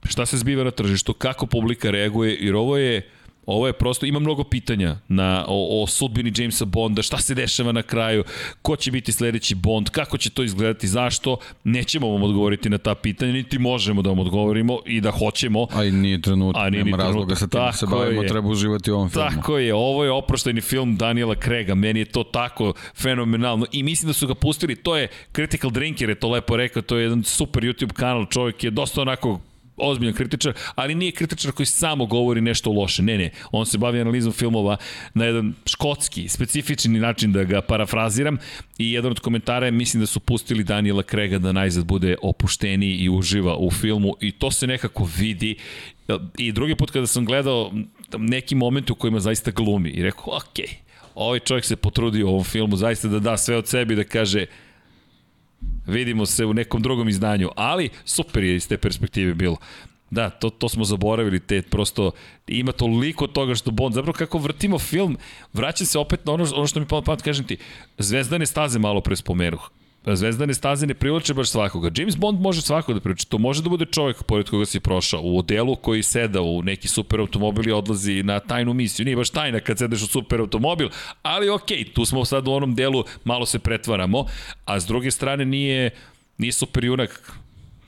šta 0.07 0.27
se 0.27 0.37
zbiva 0.37 0.65
na 0.65 0.71
tržištu, 0.71 1.13
kako 1.13 1.47
publika 1.47 1.91
reaguje, 1.91 2.39
jer 2.41 2.55
ovo 2.55 2.77
je 2.77 3.03
Ovo 3.47 3.67
je 3.67 3.73
prosto, 3.73 4.07
ima 4.07 4.19
mnogo 4.19 4.45
pitanja 4.45 4.97
na, 5.09 5.45
o, 5.49 5.83
o 5.83 5.87
sudbini 5.87 6.33
Jamesa 6.37 6.65
Bonda, 6.65 7.03
šta 7.03 7.19
se 7.19 7.35
dešava 7.35 7.73
na 7.73 7.83
kraju, 7.83 8.25
ko 8.63 8.77
će 8.77 8.91
biti 8.91 9.13
sledeći 9.13 9.55
Bond, 9.55 9.91
kako 9.91 10.19
će 10.19 10.31
to 10.31 10.43
izgledati, 10.43 10.89
zašto, 10.89 11.37
nećemo 11.65 12.09
vam 12.09 12.23
odgovoriti 12.23 12.71
na 12.71 12.79
ta 12.79 12.95
pitanja, 12.95 13.33
niti 13.33 13.59
možemo 13.59 14.03
da 14.03 14.11
vam 14.11 14.19
odgovorimo 14.19 14.79
i 14.87 15.01
da 15.01 15.11
hoćemo. 15.11 15.67
A 15.73 15.85
i 15.85 15.93
nije 15.93 16.21
trenutak, 16.21 16.63
A 16.63 16.71
nije 16.71 16.85
nema 16.85 16.97
razloga 16.97 17.35
sa 17.35 17.47
tim 17.47 17.73
se 17.73 17.87
bavimo, 17.87 18.23
je. 18.23 18.29
treba 18.29 18.49
uživati 18.49 18.91
u 18.91 18.95
ovom 18.95 19.11
filmu. 19.11 19.29
Tako 19.29 19.59
je, 19.59 19.75
ovo 19.75 20.05
je 20.05 20.11
oproštajni 20.11 20.61
film 20.61 20.97
Daniela 20.97 21.35
Krega, 21.35 21.75
meni 21.75 22.01
je 22.01 22.05
to 22.05 22.25
tako 22.25 22.73
fenomenalno 22.95 23.67
i 23.73 23.83
mislim 23.83 24.07
da 24.07 24.13
su 24.13 24.27
ga 24.27 24.35
pustili, 24.35 24.77
to 24.77 24.97
je 24.97 25.09
Critical 25.35 25.71
Drinker, 25.71 26.09
je 26.09 26.15
to 26.15 26.29
lepo 26.29 26.57
rekao, 26.57 26.83
to 26.83 26.97
je 26.97 27.03
jedan 27.03 27.23
super 27.23 27.63
YouTube 27.63 27.93
kanal, 27.93 28.27
čovjek 28.27 28.65
je 28.65 28.71
dosta 28.71 29.03
onako 29.03 29.41
ozbiljan 29.77 30.15
kritičar, 30.15 30.53
ali 30.75 30.95
nije 30.95 31.13
kritičar 31.13 31.53
koji 31.53 31.67
samo 31.67 32.07
govori 32.07 32.41
nešto 32.41 32.73
loše. 32.73 33.03
Ne, 33.03 33.19
ne, 33.19 33.31
on 33.53 33.67
se 33.67 33.79
bavi 33.79 34.01
analizom 34.01 34.33
filmova 34.33 34.77
na 35.15 35.25
jedan 35.25 35.55
škotski, 35.67 36.29
specifični 36.29 37.01
način 37.01 37.33
da 37.33 37.45
ga 37.45 37.61
parafraziram 37.61 38.39
i 38.79 38.93
jedan 38.93 39.11
od 39.11 39.21
komentara 39.21 39.67
je 39.67 39.73
mislim 39.73 40.01
da 40.01 40.07
su 40.07 40.21
pustili 40.21 40.65
Daniela 40.65 41.03
Krega 41.03 41.39
da 41.39 41.53
najzad 41.53 41.85
bude 41.85 42.17
opušteniji 42.23 42.97
i 42.97 43.09
uživa 43.09 43.57
u 43.57 43.71
filmu 43.71 44.15
i 44.21 44.33
to 44.33 44.51
se 44.51 44.67
nekako 44.67 45.09
vidi 45.19 45.57
i 46.39 46.53
drugi 46.53 46.75
put 46.75 46.91
kada 46.91 47.07
sam 47.07 47.25
gledao 47.25 47.73
neki 48.19 48.55
moment 48.55 48.91
u 48.91 48.95
kojima 48.95 49.21
zaista 49.21 49.51
glumi 49.51 49.91
i 49.91 50.03
rekao, 50.03 50.37
ok, 50.37 50.59
ovaj 51.15 51.39
čovjek 51.39 51.65
se 51.65 51.77
potrudio 51.77 52.27
u 52.27 52.31
ovom 52.31 52.45
filmu 52.45 52.77
zaista 52.77 53.09
da 53.09 53.19
da 53.19 53.37
sve 53.37 53.57
od 53.57 53.69
sebi 53.69 53.97
da 53.97 54.05
kaže 54.05 54.47
Vidimo 55.87 56.27
se 56.27 56.47
u 56.47 56.55
nekom 56.55 56.83
drugom 56.83 57.09
izdanju, 57.09 57.51
ali 57.57 57.91
super 58.05 58.45
je 58.45 58.57
iz 58.57 58.69
te 58.69 58.77
perspektive 58.77 59.35
bilo. 59.35 59.57
Da, 60.11 60.31
to, 60.31 60.51
to 60.51 60.69
smo 60.69 60.85
zaboravili, 60.85 61.41
te 61.41 61.63
prosto 61.63 62.11
ima 62.47 62.73
toliko 62.73 63.27
toga 63.27 63.55
što 63.55 63.71
Bond, 63.71 63.95
zapravo 63.95 64.13
kako 64.13 64.39
vrtimo 64.39 64.79
film, 64.79 65.19
vraća 65.53 65.85
se 65.85 65.99
opet 65.99 66.27
na 66.27 66.33
ono, 66.33 66.47
ono 66.55 66.67
što 66.67 66.81
mi 66.81 66.87
pa 66.87 67.01
pamet, 67.05 67.23
kažem 67.23 67.47
ti, 67.47 67.57
Zvezdane 67.99 68.47
staze 68.47 68.79
malo 68.79 69.01
pre 69.01 69.17
spomenuh. 69.17 69.71
Zvezdane 70.15 70.55
staze 70.55 70.87
ne 70.87 70.95
privlače 70.95 71.35
baš 71.35 71.49
svakoga. 71.49 71.91
James 71.97 72.17
Bond 72.17 72.41
može 72.41 72.63
svako 72.63 72.95
da 72.95 73.01
privlače. 73.01 73.27
To 73.27 73.39
može 73.39 73.63
da 73.63 73.69
bude 73.69 73.85
čovjek 73.85 74.23
pored 74.23 74.51
koga 74.51 74.67
si 74.67 74.81
prošao. 74.81 75.21
U 75.23 75.39
odelu 75.39 75.77
koji 75.77 76.03
seda 76.03 76.41
u 76.41 76.63
neki 76.63 76.89
super 76.89 77.21
automobil 77.21 77.69
i 77.69 77.73
odlazi 77.73 78.23
na 78.23 78.41
tajnu 78.41 78.75
misiju. 78.75 79.05
Nije 79.05 79.17
baš 79.17 79.31
tajna 79.31 79.61
kad 79.61 79.79
sedeš 79.79 80.03
u 80.03 80.07
super 80.07 80.41
automobil, 80.41 80.89
ali 81.23 81.49
okej, 81.49 81.79
okay, 81.79 81.93
tu 81.93 82.05
smo 82.05 82.25
sad 82.25 82.49
u 82.49 82.53
onom 82.53 82.75
delu, 82.75 83.05
malo 83.25 83.47
se 83.47 83.59
pretvaramo, 83.59 84.25
a 84.65 84.81
s 84.81 84.87
druge 84.87 85.11
strane 85.11 85.45
nije, 85.45 85.91
nije 86.39 86.53
super 86.53 86.85
junak, 86.85 87.33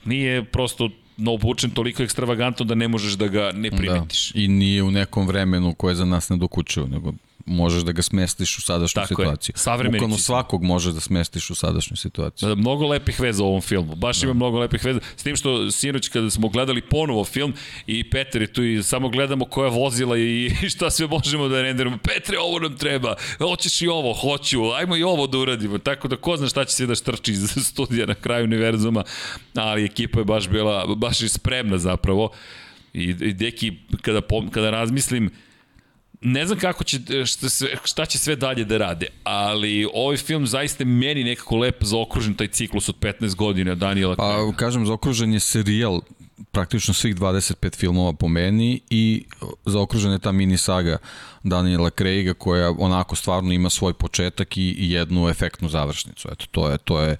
nije 0.05 0.45
prosto 0.45 0.91
no 1.17 1.33
obučen 1.33 1.71
toliko 1.71 2.03
ekstravagantno 2.03 2.65
da 2.65 2.75
ne 2.75 2.89
možeš 2.89 3.13
da 3.13 3.27
ga 3.27 3.53
ne 3.55 3.71
primetiš. 3.71 4.33
Da. 4.33 4.41
I 4.41 4.49
nije 4.49 4.83
u 4.83 4.91
nekom 4.91 5.27
vremenu 5.27 5.75
koje 5.75 5.95
za 5.95 6.05
nas 6.05 6.29
ne 6.29 6.37
dokučuju, 6.37 6.87
nego 6.87 7.13
možeš 7.49 7.83
da 7.83 7.93
ga 7.93 8.03
smestiš 8.03 8.59
u 8.59 8.63
sadašnju 8.63 9.03
Tako 9.03 9.09
situaciju. 9.09 9.55
Je, 9.85 9.91
Bukvalno 9.91 10.19
svakog 10.19 10.63
možeš 10.63 10.95
da 10.95 11.01
smestiš 11.01 11.51
u 11.51 11.55
sadašnju 11.55 11.97
situaciju. 11.97 12.49
Da, 12.49 12.55
mnogo 12.55 12.87
lepih 12.87 13.21
veza 13.21 13.45
u 13.45 13.47
ovom 13.47 13.61
filmu. 13.61 13.95
Baš 13.95 14.21
da. 14.21 14.25
ima 14.25 14.35
mnogo 14.35 14.59
lepih 14.59 14.85
veza. 14.85 15.01
S 15.17 15.23
tim 15.23 15.37
što 15.37 15.71
sinoć 15.71 16.09
kada 16.09 16.31
smo 16.31 16.49
gledali 16.49 16.83
ponovo 16.83 17.25
film 17.25 17.55
i 17.87 18.11
Peter 18.11 18.43
je 18.43 18.53
tu 18.53 18.65
i 18.65 18.83
samo 18.83 19.09
gledamo 19.09 19.45
koja 19.45 19.71
vozila 19.71 20.19
i 20.19 20.51
šta 20.75 20.91
sve 20.91 21.07
možemo 21.07 21.49
da 21.49 21.63
renderimo. 21.63 21.99
Petre, 21.99 22.39
ovo 22.39 22.59
nam 22.59 22.77
treba. 22.77 23.15
Hoćeš 23.39 23.83
i 23.83 23.89
ovo, 23.89 24.15
hoću. 24.15 24.71
Ajmo 24.71 24.97
i 24.97 25.03
ovo 25.03 25.27
da 25.27 25.39
uradimo. 25.39 25.79
Tako 25.79 26.09
da 26.09 26.17
ko 26.17 26.37
zna 26.37 26.49
šta 26.49 26.65
će 26.65 26.75
se 26.75 26.87
da 26.87 26.95
štrči 26.95 27.33
iz 27.33 27.51
studija 27.71 28.07
na 28.07 28.15
kraju 28.15 28.45
univerzuma. 28.45 29.05
Ali 29.55 29.85
ekipa 29.85 30.19
je 30.19 30.25
baš 30.25 30.49
bila, 30.49 30.87
baš 30.97 31.21
i 31.21 31.29
spremna 31.29 31.79
zapravo. 31.79 32.31
I, 32.93 33.03
i 33.03 33.33
deki, 33.33 33.73
kada, 34.03 34.21
kada 34.51 34.71
razmislim, 34.71 35.31
ne 36.21 36.47
znam 36.47 36.59
kako 36.59 36.85
će, 36.85 36.99
šta, 37.27 37.49
sve, 37.49 37.69
šta 37.85 38.07
će 38.07 38.19
sve 38.19 38.37
dalje 38.37 38.65
da 38.65 38.79
rade, 38.79 39.07
ali 39.25 39.89
ovaj 39.95 40.17
film 40.17 40.47
zaista 40.47 40.85
meni 40.85 41.25
nekako 41.25 41.57
lep 41.57 41.85
zaokružen 41.85 42.35
taj 42.35 42.49
ciklus 42.49 42.89
od 42.89 42.99
15 43.01 43.35
godina 43.35 43.75
Daniela 43.75 44.17
Pa, 44.17 44.53
kažem, 44.57 44.87
zaokružen 44.87 45.33
je 45.33 45.41
serijal 45.41 46.01
praktično 46.51 46.95
svih 46.95 47.17
25 47.17 47.77
filmova 47.77 48.13
po 48.13 48.29
meni 48.29 48.81
i 48.91 49.25
zaokružena 49.67 50.13
je 50.13 50.19
ta 50.19 50.33
mini 50.33 50.59
saga 50.59 50.99
Daniela 51.43 51.91
Craiga 51.91 52.35
koja 52.35 52.75
onako 52.79 53.17
stvarno 53.17 53.53
ima 53.53 53.71
svoj 53.71 53.93
početak 53.93 54.57
i, 54.57 54.71
i 54.71 54.91
jednu 54.91 55.29
efektnu 55.29 55.69
završnicu. 55.69 56.29
Eto, 56.33 56.47
to 56.51 56.71
je, 56.71 56.79
to 56.79 57.01
je 57.01 57.17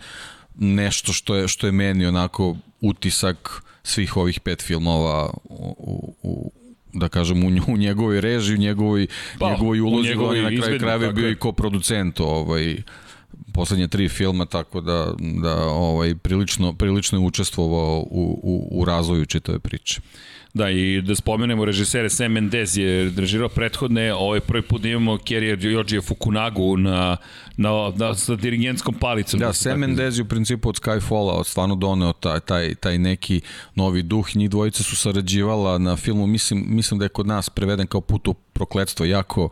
nešto 0.55 1.13
što 1.13 1.35
je, 1.35 1.49
što 1.49 1.67
je 1.67 1.73
meni 1.73 2.07
onako 2.07 2.57
utisak 2.81 3.63
svih 3.83 4.17
ovih 4.17 4.41
pet 4.41 4.63
filmova 4.63 5.31
u, 5.45 6.15
u, 6.23 6.53
da 6.99 7.09
kažem, 7.09 7.45
u, 7.45 7.73
u 7.73 7.77
njegovoj 7.77 8.21
režiji, 8.21 8.55
u 8.55 8.59
njegovoj, 8.59 9.07
pa, 9.39 9.51
njegovoj 9.51 9.81
ulozi, 9.81 10.13
on 10.13 10.37
je 10.37 10.43
na 10.43 10.63
kraju 10.63 10.79
krajeva 10.79 11.13
bio 11.13 11.31
i 11.31 11.37
koproducent 11.37 12.21
ovaj, 12.21 12.77
poslednje 13.53 13.89
tri 13.89 14.09
filma, 14.09 14.47
tako 14.47 14.81
da, 14.81 15.15
da 15.19 15.67
ovaj, 15.67 16.15
prilično, 16.15 16.73
prilično 16.73 17.19
je 17.19 17.27
učestvovao 17.27 17.99
u, 17.99 18.41
u, 18.43 18.81
u 18.81 18.85
razvoju 18.85 19.27
čitave 19.27 19.59
priče. 19.59 20.01
Da, 20.59 20.71
i 20.71 21.01
da 21.03 21.15
spomenemo 21.15 21.65
režisere, 21.65 22.11
Sam 22.11 22.33
Mendes 22.33 22.77
je 22.77 23.13
režirao 23.17 23.49
prethodne, 23.49 24.15
ovaj 24.15 24.41
prvi 24.41 24.63
put 24.63 24.83
da 24.83 24.89
imamo 24.89 25.19
Kerija 25.19 25.57
Yoji 25.57 26.07
Fukunagu 26.07 26.77
na, 26.77 27.17
na, 27.57 27.93
na, 27.97 28.15
sa 28.15 28.37
dirigentskom 28.37 28.95
palicom. 28.95 29.41
Da, 29.41 29.47
da 29.47 29.53
Sam 29.53 29.81
Mendes 29.81 30.19
je 30.19 30.23
u 30.23 30.29
principu 30.29 30.69
od 30.69 30.81
Skyfalla 30.81 31.45
stvarno 31.45 31.77
doneo 31.77 32.13
taj, 32.13 32.41
taj, 32.41 32.75
taj 32.75 32.99
neki 32.99 33.41
novi 33.75 34.03
duh. 34.03 34.37
Njih 34.37 34.51
dvojica 34.51 34.83
su 34.83 34.97
sarađivala 34.97 35.79
na 35.79 35.97
filmu, 35.97 36.27
mislim, 36.27 36.65
mislim 36.69 36.99
da 36.99 37.05
je 37.05 37.09
kod 37.09 37.27
nas 37.27 37.51
preveden 37.51 37.87
kao 37.87 38.01
put 38.01 38.29
u 38.29 38.35
prokledstvo, 38.35 39.07
jako 39.07 39.49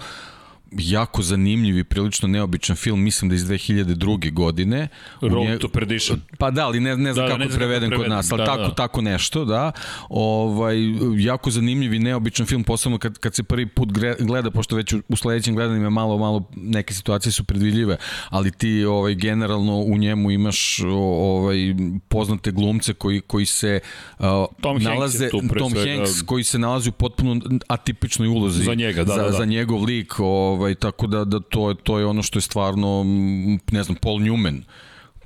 jako 0.72 1.22
zanimljiv 1.22 1.78
i 1.78 1.84
prilično 1.84 2.28
neobičan 2.28 2.76
film, 2.76 3.02
mislim 3.02 3.28
da 3.28 3.34
iz 3.34 3.44
2002. 3.44 4.32
godine. 4.32 4.88
Road 5.20 5.48
nje... 5.48 5.58
to 5.58 5.68
Perdition. 5.68 6.20
Pa 6.38 6.50
da, 6.50 6.66
ali 6.66 6.80
ne, 6.80 6.96
ne 6.96 7.12
znam 7.12 7.26
da, 7.26 7.32
kako 7.32 7.38
ne 7.38 7.48
znam 7.48 7.58
preveden 7.58 7.90
kod 7.96 8.08
nas, 8.08 8.32
ali 8.32 8.38
da, 8.38 8.46
tako, 8.46 8.62
da. 8.62 8.74
tako 8.74 9.02
nešto, 9.02 9.44
da. 9.44 9.72
Ovaj, 10.08 10.76
jako 11.18 11.50
zanimljiv 11.50 11.94
i 11.94 11.98
neobičan 11.98 12.46
film, 12.46 12.64
posebno 12.64 12.98
kad, 12.98 13.18
kad 13.18 13.34
se 13.34 13.42
prvi 13.42 13.66
put 13.66 13.88
gleda, 14.18 14.50
pošto 14.50 14.76
već 14.76 14.92
u, 14.92 15.02
u 15.08 15.16
sledećem 15.16 15.54
gledanju 15.54 15.90
malo, 15.90 16.18
malo 16.18 16.44
neke 16.56 16.94
situacije 16.94 17.32
su 17.32 17.44
predvidljive, 17.44 17.96
ali 18.28 18.50
ti 18.50 18.84
ovaj, 18.84 19.14
generalno 19.14 19.76
u 19.76 19.98
njemu 19.98 20.30
imaš 20.30 20.80
ovaj, 20.80 21.56
poznate 22.08 22.50
glumce 22.50 22.94
koji, 22.94 23.20
koji 23.20 23.46
se 23.46 23.80
uh, 24.18 24.26
Tom 24.60 24.82
nalaze, 24.82 25.18
Hanks 25.18 25.48
tu 25.48 25.58
Tom 25.58 25.72
Hanks 25.72 26.22
koji 26.22 26.44
se 26.44 26.58
nalazi 26.58 26.88
u 26.88 26.92
potpuno 26.92 27.40
atipičnoj 27.68 28.28
ulozi 28.28 28.64
za 28.64 28.74
njega, 28.74 29.04
da, 29.04 29.14
za, 29.14 29.22
da, 29.22 29.30
da. 29.30 29.36
za 29.36 29.44
njegov 29.44 29.84
lik, 29.84 30.20
ovaj, 30.20 30.55
Ovaj, 30.56 30.74
tako 30.74 31.06
da, 31.06 31.24
da 31.24 31.40
to, 31.40 31.74
to 31.74 31.98
je 31.98 32.06
ono 32.06 32.22
što 32.22 32.38
je 32.38 32.42
stvarno, 32.42 33.04
ne 33.70 33.82
znam, 33.82 33.96
Paul 33.96 34.18
Newman, 34.20 34.62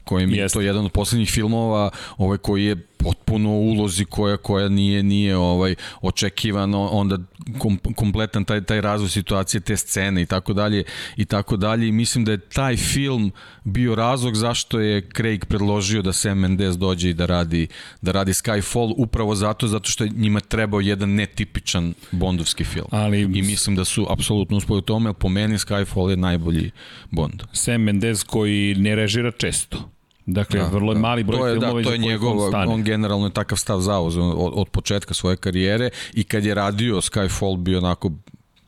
koji 0.05 0.27
mi 0.27 0.37
je 0.37 0.49
to 0.49 0.61
jedan 0.61 0.85
od 0.85 0.93
poslednjih 0.93 1.31
filmova 1.31 1.91
ovaj 2.19 2.39
koji 2.39 2.65
je 2.65 2.90
potpuno 3.03 3.51
ulozi 3.51 4.05
koja 4.05 4.37
koja 4.37 4.69
nije 4.69 5.03
nije 5.03 5.37
ovaj 5.37 5.75
očekivano 6.01 6.89
onda 6.89 7.19
kom, 7.59 7.79
kompletan 7.97 8.45
taj 8.45 8.65
taj 8.65 8.81
razvoj 8.81 9.09
situacije 9.09 9.61
te 9.61 9.77
scene 9.77 10.23
i 10.23 10.27
tako 10.27 10.53
dalje 10.53 10.85
i 11.17 11.25
tako 11.25 11.57
dalje 11.57 11.89
i 11.89 11.93
mislim 11.93 12.25
da 12.25 12.33
je 12.33 12.39
taj 12.39 12.77
film 12.77 13.33
bio 13.65 13.95
razlog 13.95 14.37
zašto 14.37 14.81
je 14.81 15.09
Craig 15.17 15.45
predložio 15.45 16.03
da 16.03 16.13
Sam 16.13 16.39
Mendes 16.39 16.79
dođe 16.79 17.11
i 17.11 17.15
da 17.15 17.27
radi 17.27 17.67
da 18.03 18.13
radi 18.13 18.33
Skyfall 18.33 18.95
upravo 18.97 19.35
zato 19.35 19.69
zato 19.69 19.91
što 19.91 20.05
je 20.05 20.11
njima 20.17 20.41
trebao 20.41 20.81
jedan 20.81 21.15
netipičan 21.15 21.95
bondovski 22.11 22.65
film. 22.65 22.87
Ali 22.91 23.21
i 23.21 23.43
mislim 23.43 23.77
da 23.77 23.85
su 23.85 24.07
apsolutno 24.11 24.57
uspeli 24.57 24.79
u 24.79 24.83
tome, 24.83 25.13
po 25.13 25.29
meni 25.29 25.59
Skyfall 25.59 26.11
je 26.11 26.17
najbolji 26.17 26.71
Bond. 27.11 27.43
Sam 27.53 27.83
Mendes 27.83 28.23
koji 28.23 28.75
ne 28.75 28.95
režira 28.95 29.31
često 29.31 29.91
Dakle, 30.33 30.61
da, 30.61 30.67
vrlo 30.67 30.93
je 30.93 30.95
da. 30.95 31.01
mali 31.01 31.25
broj 31.25 31.39
to 31.39 31.47
je, 31.47 31.55
da, 31.55 31.61
filmova 31.61 31.83
da, 31.83 31.83
to 31.83 31.93
je 31.93 31.99
njegov, 31.99 32.39
on, 32.39 32.69
on 32.69 32.83
generalno 32.83 33.27
je 33.27 33.33
takav 33.33 33.59
stav 33.59 33.81
zauzeo 33.81 34.25
od, 34.25 34.53
od 34.55 34.69
početka 34.69 35.15
svoje 35.15 35.37
karijere 35.37 35.91
i 36.15 36.25
kad 36.25 36.45
je 36.45 36.55
radio 36.55 36.97
Skyfall 36.97 37.57
bio 37.57 37.79
onako 37.79 38.11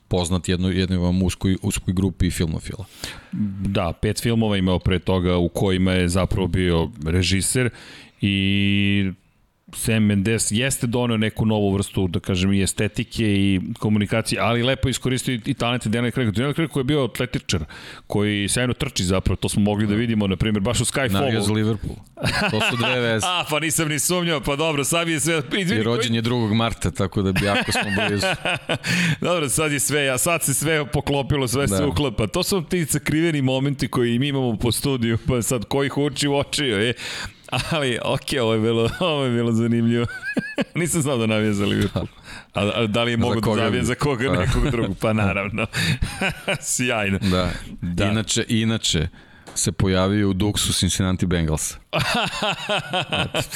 poznat 0.09 0.48
jednoj, 0.48 0.78
jednoj 0.80 0.98
uskoj, 1.22 1.56
uskoj 1.62 1.94
grupi 1.94 2.30
filmofila. 2.30 2.84
Da, 3.66 3.93
pet 3.93 4.22
filmova 4.22 4.56
imao 4.56 4.78
pre 4.78 4.98
toga 4.98 5.36
u 5.36 5.48
kojima 5.48 5.93
je 5.93 6.09
zapravo 6.09 6.47
bio 6.47 6.90
režiser 7.06 7.70
i 8.20 9.12
Sam 9.74 10.03
Mendes 10.03 10.51
jeste 10.51 10.86
donio 10.86 11.16
neku 11.16 11.47
novu 11.47 11.73
vrstu, 11.74 12.09
da 12.09 12.20
kažem, 12.20 12.53
i 12.53 12.62
estetike 12.62 13.24
i 13.24 13.61
komunikacije, 13.78 14.40
ali 14.40 14.62
lepo 14.62 14.89
iskoristio 14.89 15.39
i 15.44 15.55
talente 15.55 15.89
Daniel 15.89 16.12
Craig. 16.12 16.31
Daniel 16.31 16.55
Craig 16.55 16.70
koji 16.70 16.81
je 16.81 16.85
bio 16.85 17.05
atletičar, 17.05 17.65
koji 18.07 18.49
sjajno 18.49 18.73
trči 18.74 19.05
zapravo, 19.05 19.36
to 19.36 19.49
smo 19.49 19.62
mogli 19.62 19.86
da 19.86 19.94
vidimo, 19.94 20.27
na 20.27 20.36
primjer, 20.36 20.61
baš 20.61 20.81
u 20.81 20.85
Skyfallu. 20.85 21.12
Navio 21.12 21.40
za 21.40 21.53
Liverpool. 21.53 21.94
To 22.51 22.61
su 22.70 22.77
dve 22.77 23.01
veze. 23.12 23.27
A, 23.27 23.44
pa 23.51 23.61
nisam 23.61 23.89
ni 23.89 23.99
sumnjao, 23.99 24.40
pa 24.40 24.57
dobro, 24.57 24.85
sad 24.85 25.09
je 25.09 25.20
sve... 25.20 25.43
Izvini, 25.59 25.81
I 25.81 25.85
rođen 25.85 26.15
je 26.15 26.23
2. 26.23 26.55
marta, 26.55 26.90
tako 26.90 27.23
da 27.23 27.32
bi 27.32 27.44
jako 27.44 27.73
smo 27.73 27.82
blizu. 28.09 28.27
dobro, 29.28 29.49
sad 29.49 29.73
je 29.73 29.81
sve, 29.81 30.05
ja 30.05 30.19
sad 30.19 30.43
se 30.43 30.55
sve 30.55 30.86
poklopilo, 30.86 31.49
sve 31.49 31.66
da. 31.66 31.77
se 31.77 31.85
uklapa. 31.85 32.27
To 32.27 32.43
su 32.43 32.62
ti 32.62 32.86
sakriveni 32.86 33.43
momenti 33.43 33.89
koji 33.89 34.19
mi 34.19 34.28
imamo 34.28 34.57
po 34.57 34.73
studiju, 34.73 35.19
pa 35.27 35.43
sad 35.43 35.65
ko 35.65 35.85
ih 35.85 35.99
uči 35.99 36.28
u 36.28 36.35
oči, 36.36 36.65
je 36.65 36.94
Ali, 37.70 37.99
okej, 38.05 38.39
okay, 38.39 38.43
ovo 38.43 38.55
je 38.55 38.61
bilo, 38.61 38.91
ovo 39.01 39.24
je 39.24 39.31
bilo 39.31 39.53
zanimljivo. 39.53 40.07
Nisam 40.74 41.03
znao 41.03 41.16
da 41.16 41.27
navija 41.27 41.53
za 41.53 41.66
Liverpool. 41.66 42.07
A, 42.55 42.70
a 42.74 42.87
da 42.87 43.03
li 43.03 43.11
je 43.11 43.16
mogo 43.16 43.41
da 43.41 43.62
zavije 43.62 43.85
za 43.85 43.95
koga 43.95 44.35
pa. 44.35 44.41
nekog 44.41 44.70
drugog? 44.70 44.97
Pa 45.01 45.12
naravno. 45.24 45.66
Sjajno. 46.61 47.19
Da. 47.19 47.51
da. 47.81 48.05
Inače, 48.05 48.45
inače, 48.49 49.09
se 49.55 49.73
pojavio 49.73 50.31
u 50.31 50.35
Duxu 50.35 50.79
Cincinnati 50.79 51.27
Bengals. 51.27 51.74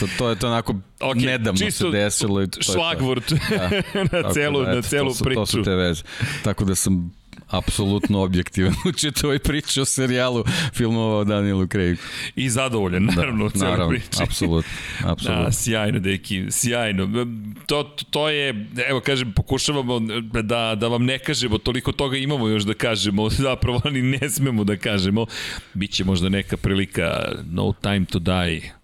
to, 0.00 0.06
to 0.18 0.28
je 0.28 0.36
to 0.36 0.46
onako 0.46 0.74
okay, 1.00 1.26
nedavno 1.26 1.70
se 1.70 1.90
desilo. 1.90 2.42
I 2.42 2.50
to 2.50 2.62
šlagvort 2.62 3.32
da. 3.50 3.70
na 4.12 4.32
celu, 4.32 4.62
da, 4.62 4.70
eto, 4.70 4.76
na 4.76 4.82
celu 4.82 5.08
to 5.08 5.14
su, 5.14 5.24
priču. 5.24 5.40
To 5.40 5.46
su 5.46 5.62
te 5.62 5.74
veze. 5.74 6.02
Tako 6.44 6.64
da 6.64 6.74
sam 6.74 7.12
apsolutno 7.46 8.20
objektivan 8.22 8.74
u 8.88 8.92
čitavoj 8.92 9.38
priči 9.38 9.80
o 9.80 9.84
serijalu 9.84 10.44
filmova 10.72 11.18
o 11.18 11.24
Danielu 11.24 11.66
Craigu. 11.66 12.00
I 12.36 12.50
zadovoljan, 12.50 13.06
da, 13.06 13.14
naravno, 13.14 13.48
da, 13.48 13.66
u 13.66 13.70
naravno, 13.70 13.88
priči. 13.88 14.22
Apsolutno, 14.22 14.70
apsolutno. 15.04 15.44
Da, 15.46 15.52
sjajno, 15.52 15.98
deki, 15.98 16.46
sjajno. 16.50 17.26
To, 17.66 17.82
to 18.10 18.28
je, 18.28 18.66
evo 18.88 19.00
kažem, 19.00 19.32
pokušavamo 19.32 20.00
da, 20.42 20.74
da 20.74 20.88
vam 20.88 21.04
ne 21.04 21.18
kažemo, 21.18 21.58
toliko 21.58 21.92
toga 21.92 22.16
imamo 22.16 22.48
još 22.48 22.62
da 22.62 22.74
kažemo, 22.74 23.30
zapravo 23.48 23.80
ni 23.90 24.02
ne 24.02 24.30
smemo 24.30 24.64
da 24.64 24.76
kažemo. 24.76 25.26
Biće 25.74 26.04
možda 26.04 26.28
neka 26.28 26.56
prilika, 26.56 27.32
no 27.50 27.72
time 27.82 28.04
to 28.04 28.18
die, 28.18 28.75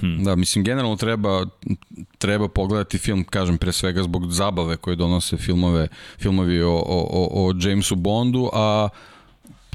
Hmm. 0.00 0.24
Da, 0.24 0.36
mislim, 0.36 0.64
generalno 0.64 0.96
treba, 0.96 1.46
treba 2.18 2.48
pogledati 2.48 2.98
film, 2.98 3.24
kažem, 3.24 3.58
pre 3.58 3.72
svega 3.72 4.02
zbog 4.02 4.32
zabave 4.32 4.76
koje 4.76 4.96
donose 4.96 5.36
filmove, 5.36 5.88
filmovi 6.18 6.62
o, 6.62 6.74
o, 6.86 7.28
o 7.32 7.52
Jamesu 7.60 7.96
Bondu, 7.96 8.50
a 8.52 8.88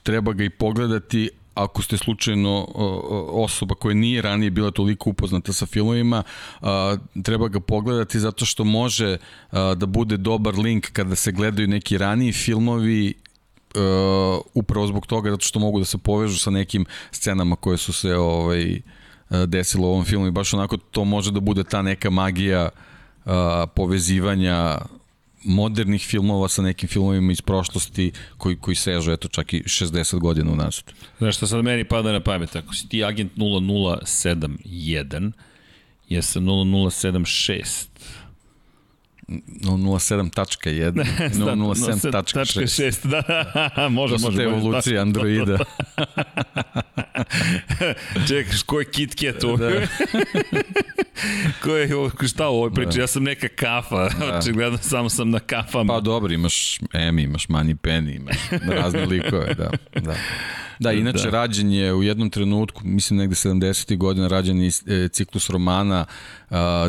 treba 0.04 0.34
ga 0.34 0.44
i 0.44 0.50
pogledati 0.50 1.30
ako 1.56 1.82
ste 1.82 1.98
slučajno 1.98 2.68
osoba 3.30 3.76
koja 3.76 3.94
nije 3.94 4.22
ranije 4.22 4.52
bila 4.52 4.72
toliko 4.72 5.10
upoznata 5.10 5.54
sa 5.54 5.66
filmovima, 5.66 6.24
treba 7.24 7.48
ga 7.48 7.60
pogledati 7.60 8.20
zato 8.20 8.45
što 8.45 8.64
može 8.64 9.18
da 9.52 9.86
bude 9.86 10.18
dobar 10.18 10.56
link 10.56 10.91
kada 10.91 11.16
se 11.16 11.32
gledaju 11.32 11.68
neki 11.68 11.98
raniji 11.98 12.32
filmovi 12.32 13.14
upravo 14.54 14.88
zbog 14.88 15.08
toga 15.08 15.32
zato 15.32 15.45
što 15.45 15.60
mogu 15.60 15.80
da 15.80 15.86
se 15.86 15.98
povežu 15.98 16.40
sa 16.40 16.50
nekim 16.50 16.86
scenama 17.12 17.56
koje 17.56 17.78
su 17.78 17.94
se 17.94 18.16
ovaj, 18.16 18.64
E, 18.74 19.03
desilo 19.48 19.88
u 19.88 19.92
ovom 19.92 20.06
filmu 20.06 20.28
i 20.28 20.32
baš 20.32 20.54
onako 20.54 20.78
to 20.78 21.06
može 21.06 21.32
da 21.32 21.40
bude 21.40 21.64
ta 21.64 21.82
neka 21.82 22.10
magija 22.10 22.70
a, 23.26 23.66
povezivanja 23.76 24.78
modernih 25.44 26.02
filmova 26.02 26.48
sa 26.50 26.62
nekim 26.62 26.90
filmovima 26.90 27.32
iz 27.32 27.42
prošlosti 27.42 28.12
koji, 28.38 28.56
koji 28.56 28.76
sežu 28.76 29.12
eto 29.12 29.28
čak 29.28 29.54
i 29.54 29.64
60 29.64 30.20
godina 30.20 30.52
u 30.52 30.56
nazad. 30.56 30.84
Znaš 31.18 31.38
što 31.38 31.48
sad 31.48 31.64
meni 31.64 31.84
pada 31.84 32.12
na 32.12 32.20
pamet, 32.20 32.56
ako 32.56 32.74
si 32.76 32.90
ti 32.90 33.04
agent 33.04 33.36
0071, 33.36 35.32
jesam 36.10 36.46
0076, 36.46 37.88
007.1 39.28 41.06
007.6 41.34 43.08
da, 43.76 43.90
može, 43.90 44.14
može. 44.14 44.26
To 44.26 44.32
su 44.32 44.38
te 44.38 44.44
evolucije 44.44 45.00
Androida. 45.00 45.58
Čekaj, 48.28 48.54
ko 48.66 48.80
je 48.80 48.86
KitKat 48.86 49.44
ovo? 49.44 49.58
Da. 49.58 49.72
ko 51.64 51.76
je, 51.76 51.90
šta 52.28 52.50
u 52.50 52.54
ovoj 52.54 52.74
priči? 52.74 52.98
Da. 52.98 53.02
Ja 53.02 53.08
sam 53.08 53.24
neka 53.24 53.48
kafa, 53.48 54.10
da. 54.10 54.38
očigledno 54.38 54.78
samo 54.78 55.10
sam 55.10 55.30
na 55.30 55.40
kafama. 55.40 55.94
Pa 55.94 56.00
dobro, 56.00 56.34
imaš 56.34 56.80
Emi, 56.94 57.24
imaš 57.24 57.48
Money 57.48 57.76
Penny, 57.76 58.16
imaš 58.16 58.38
razne 58.68 59.06
likove, 59.06 59.54
da. 59.54 59.72
da. 60.02 60.16
Da, 60.80 60.91
inače 60.91 61.24
da. 61.24 61.30
rađen 61.30 61.72
je 61.72 61.94
u 61.94 62.04
jednom 62.04 62.30
trenutku, 62.30 62.82
mislim 62.86 63.20
negde 63.20 63.36
70. 63.36 63.98
godina, 63.98 64.28
rađen 64.28 64.62
je 64.62 64.72
e, 64.88 65.08
ciklus 65.08 65.50
romana 65.50 66.06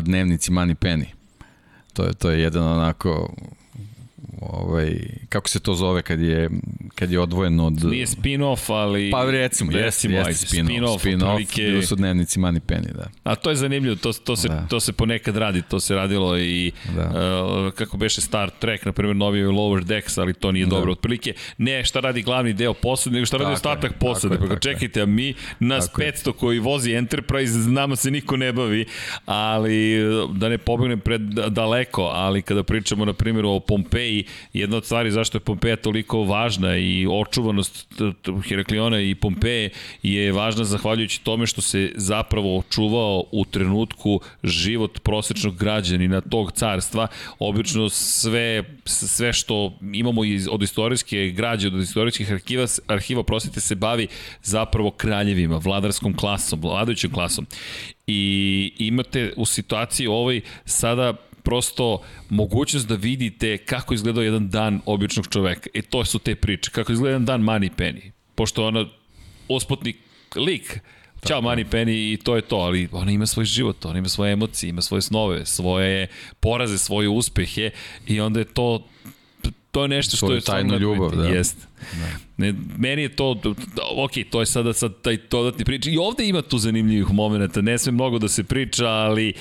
Dnevnici 0.01 0.51
Money 0.51 0.75
Penny. 0.75 1.05
To 1.95 2.03
je, 2.03 2.13
to 2.13 2.29
je 2.29 2.41
jedan 2.41 2.63
onako 2.63 3.33
ovaj, 4.41 4.99
kako 5.29 5.49
se 5.49 5.59
to 5.59 5.73
zove 5.73 6.01
kad 6.01 6.21
je, 6.21 6.49
kad 6.95 7.11
je 7.11 7.19
odvojen 7.19 7.59
od... 7.59 7.83
Nije 7.83 8.05
spin-off, 8.05 8.73
ali... 8.73 9.11
Pa 9.11 9.31
recimo, 9.31 9.71
jeste, 9.71 10.07
jeste 10.07 10.47
spin-off. 10.47 10.67
Spin-off, 10.67 10.99
spin-off 10.99 11.35
prilike... 11.35 11.61
bili 11.61 11.83
su 11.85 11.95
dnevnici 11.95 12.39
Money 12.39 12.59
Penny, 12.59 12.93
da. 12.93 13.07
A 13.23 13.35
to 13.35 13.49
je 13.49 13.55
zanimljivo, 13.55 13.95
to, 13.95 14.13
to, 14.13 14.35
se, 14.35 14.47
da. 14.47 14.67
to 14.69 14.79
se 14.79 14.93
ponekad 14.93 15.37
radi, 15.37 15.61
to 15.61 15.79
se 15.79 15.95
radilo 15.95 16.37
i 16.37 16.71
da. 16.95 17.03
uh, 17.03 17.71
kako 17.73 17.97
beše 17.97 18.21
Star 18.21 18.49
Trek, 18.49 18.85
na 18.85 18.91
primjer 18.91 19.15
novi 19.15 19.43
Lower 19.43 19.83
Decks, 19.83 20.17
ali 20.17 20.33
to 20.33 20.51
nije 20.51 20.65
da. 20.65 20.69
dobro 20.69 20.91
otprilike. 20.91 21.33
Ne 21.57 21.85
šta 21.85 21.99
radi 21.99 22.21
glavni 22.21 22.53
deo 22.53 22.73
posade, 22.73 23.13
nego 23.13 23.25
šta 23.25 23.37
radi 23.37 23.53
ostatak 23.53 23.93
posade. 23.99 24.37
Pa 24.49 24.59
čekajte, 24.59 25.01
a 25.01 25.05
mi, 25.05 25.33
nas 25.59 25.87
tako 25.87 26.01
500 26.01 26.27
je. 26.27 26.33
koji 26.33 26.59
vozi 26.59 26.91
Enterprise, 26.91 27.57
nama 27.69 27.95
se 27.95 28.11
niko 28.11 28.37
ne 28.37 28.53
bavi, 28.53 28.85
ali 29.25 29.97
da 30.33 30.49
ne 30.49 30.57
pobegnem 30.57 30.99
pred 30.99 31.21
daleko, 31.49 32.03
ali 32.03 32.41
kada 32.41 32.63
pričamo 32.63 33.05
na 33.05 33.13
primjer 33.13 33.45
o 33.45 33.59
Pompeji, 33.59 34.24
jedna 34.53 34.77
od 34.77 34.85
stvari 34.85 35.11
zašto 35.11 35.35
je 35.35 35.39
Pompeja 35.39 35.75
toliko 35.75 36.23
važna 36.23 36.77
i 36.77 37.07
očuvanost 37.09 38.01
Herakliona 38.47 39.01
i 39.01 39.15
Pompeje 39.15 39.69
je 40.03 40.31
važna 40.31 40.63
zahvaljujući 40.63 41.23
tome 41.23 41.47
što 41.47 41.61
se 41.61 41.91
zapravo 41.95 42.57
očuvao 42.57 43.23
u 43.31 43.45
trenutku 43.45 44.19
život 44.43 44.99
prosečnog 44.99 45.57
građanina 45.57 46.21
tog 46.21 46.51
carstva. 46.51 47.07
Obično 47.39 47.89
sve, 47.89 48.63
sve 48.85 49.33
što 49.33 49.73
imamo 49.93 50.25
iz, 50.25 50.47
od 50.51 50.63
istorijske 50.63 51.31
građe, 51.35 51.67
od 51.67 51.79
istorijskih 51.81 52.31
arhiva, 52.31 52.65
arhiva 52.87 53.23
prosite 53.23 53.61
se 53.61 53.75
bavi 53.75 54.07
zapravo 54.43 54.91
kraljevima, 54.91 55.57
vladarskom 55.57 56.13
klasom, 56.17 56.61
vladajućom 56.61 57.11
klasom. 57.11 57.47
I 58.07 58.73
imate 58.77 59.33
u 59.35 59.45
situaciji 59.45 60.07
ovoj 60.07 60.41
sada 60.65 61.13
prosto 61.45 62.01
mogućnost 62.29 62.87
da 62.87 62.95
vidite 62.95 63.57
kako 63.57 63.93
izgledao 63.93 64.23
jedan 64.23 64.49
dan 64.49 64.81
običnog 64.85 65.27
čoveka. 65.27 65.69
E 65.73 65.81
to 65.81 66.05
su 66.05 66.19
te 66.19 66.35
priče. 66.35 66.71
Kako 66.71 66.91
izgleda 66.91 67.11
jedan 67.11 67.25
dan 67.25 67.41
Money 67.41 67.69
Penny. 67.77 68.11
Pošto 68.35 68.67
ona 68.67 68.85
ospotni 69.47 69.93
lik 70.35 70.79
Ćao 71.27 71.41
Money 71.41 71.65
Penny 71.71 72.13
i 72.13 72.17
to 72.17 72.35
je 72.35 72.41
to, 72.41 72.55
ali 72.55 72.87
ona 72.91 73.11
ima 73.11 73.25
svoj 73.25 73.45
život, 73.45 73.85
ona 73.85 73.99
ima 73.99 74.09
svoje 74.09 74.33
emocije, 74.33 74.69
ima 74.69 74.81
svoje 74.81 75.01
snove, 75.01 75.45
svoje 75.45 76.07
poraze, 76.39 76.77
svoje 76.77 77.09
uspehe 77.09 77.69
i 78.07 78.19
onda 78.19 78.39
je 78.39 78.45
to 78.45 78.87
to 79.75 79.81
je 79.81 79.87
nešto 79.87 80.17
što 80.17 80.33
je 80.33 80.41
tajna 80.41 80.77
ljubav, 80.77 81.15
da. 81.15 81.27
Jeste. 81.27 81.67
Da. 81.81 82.07
Ne, 82.37 82.53
meni 82.77 83.01
je 83.01 83.09
to, 83.09 83.41
ok, 83.95 84.11
to 84.29 84.39
je 84.39 84.45
sada 84.45 84.73
sad 84.73 85.01
taj 85.01 85.17
dodatni 85.31 85.65
priča. 85.65 85.89
I 85.89 85.97
ovde 85.97 86.27
ima 86.27 86.41
tu 86.41 86.57
zanimljivih 86.57 87.11
momenta, 87.11 87.61
ne 87.61 87.77
sve 87.77 87.91
mnogo 87.91 88.19
da 88.19 88.27
se 88.27 88.43
priča, 88.43 88.87
ali 88.87 89.33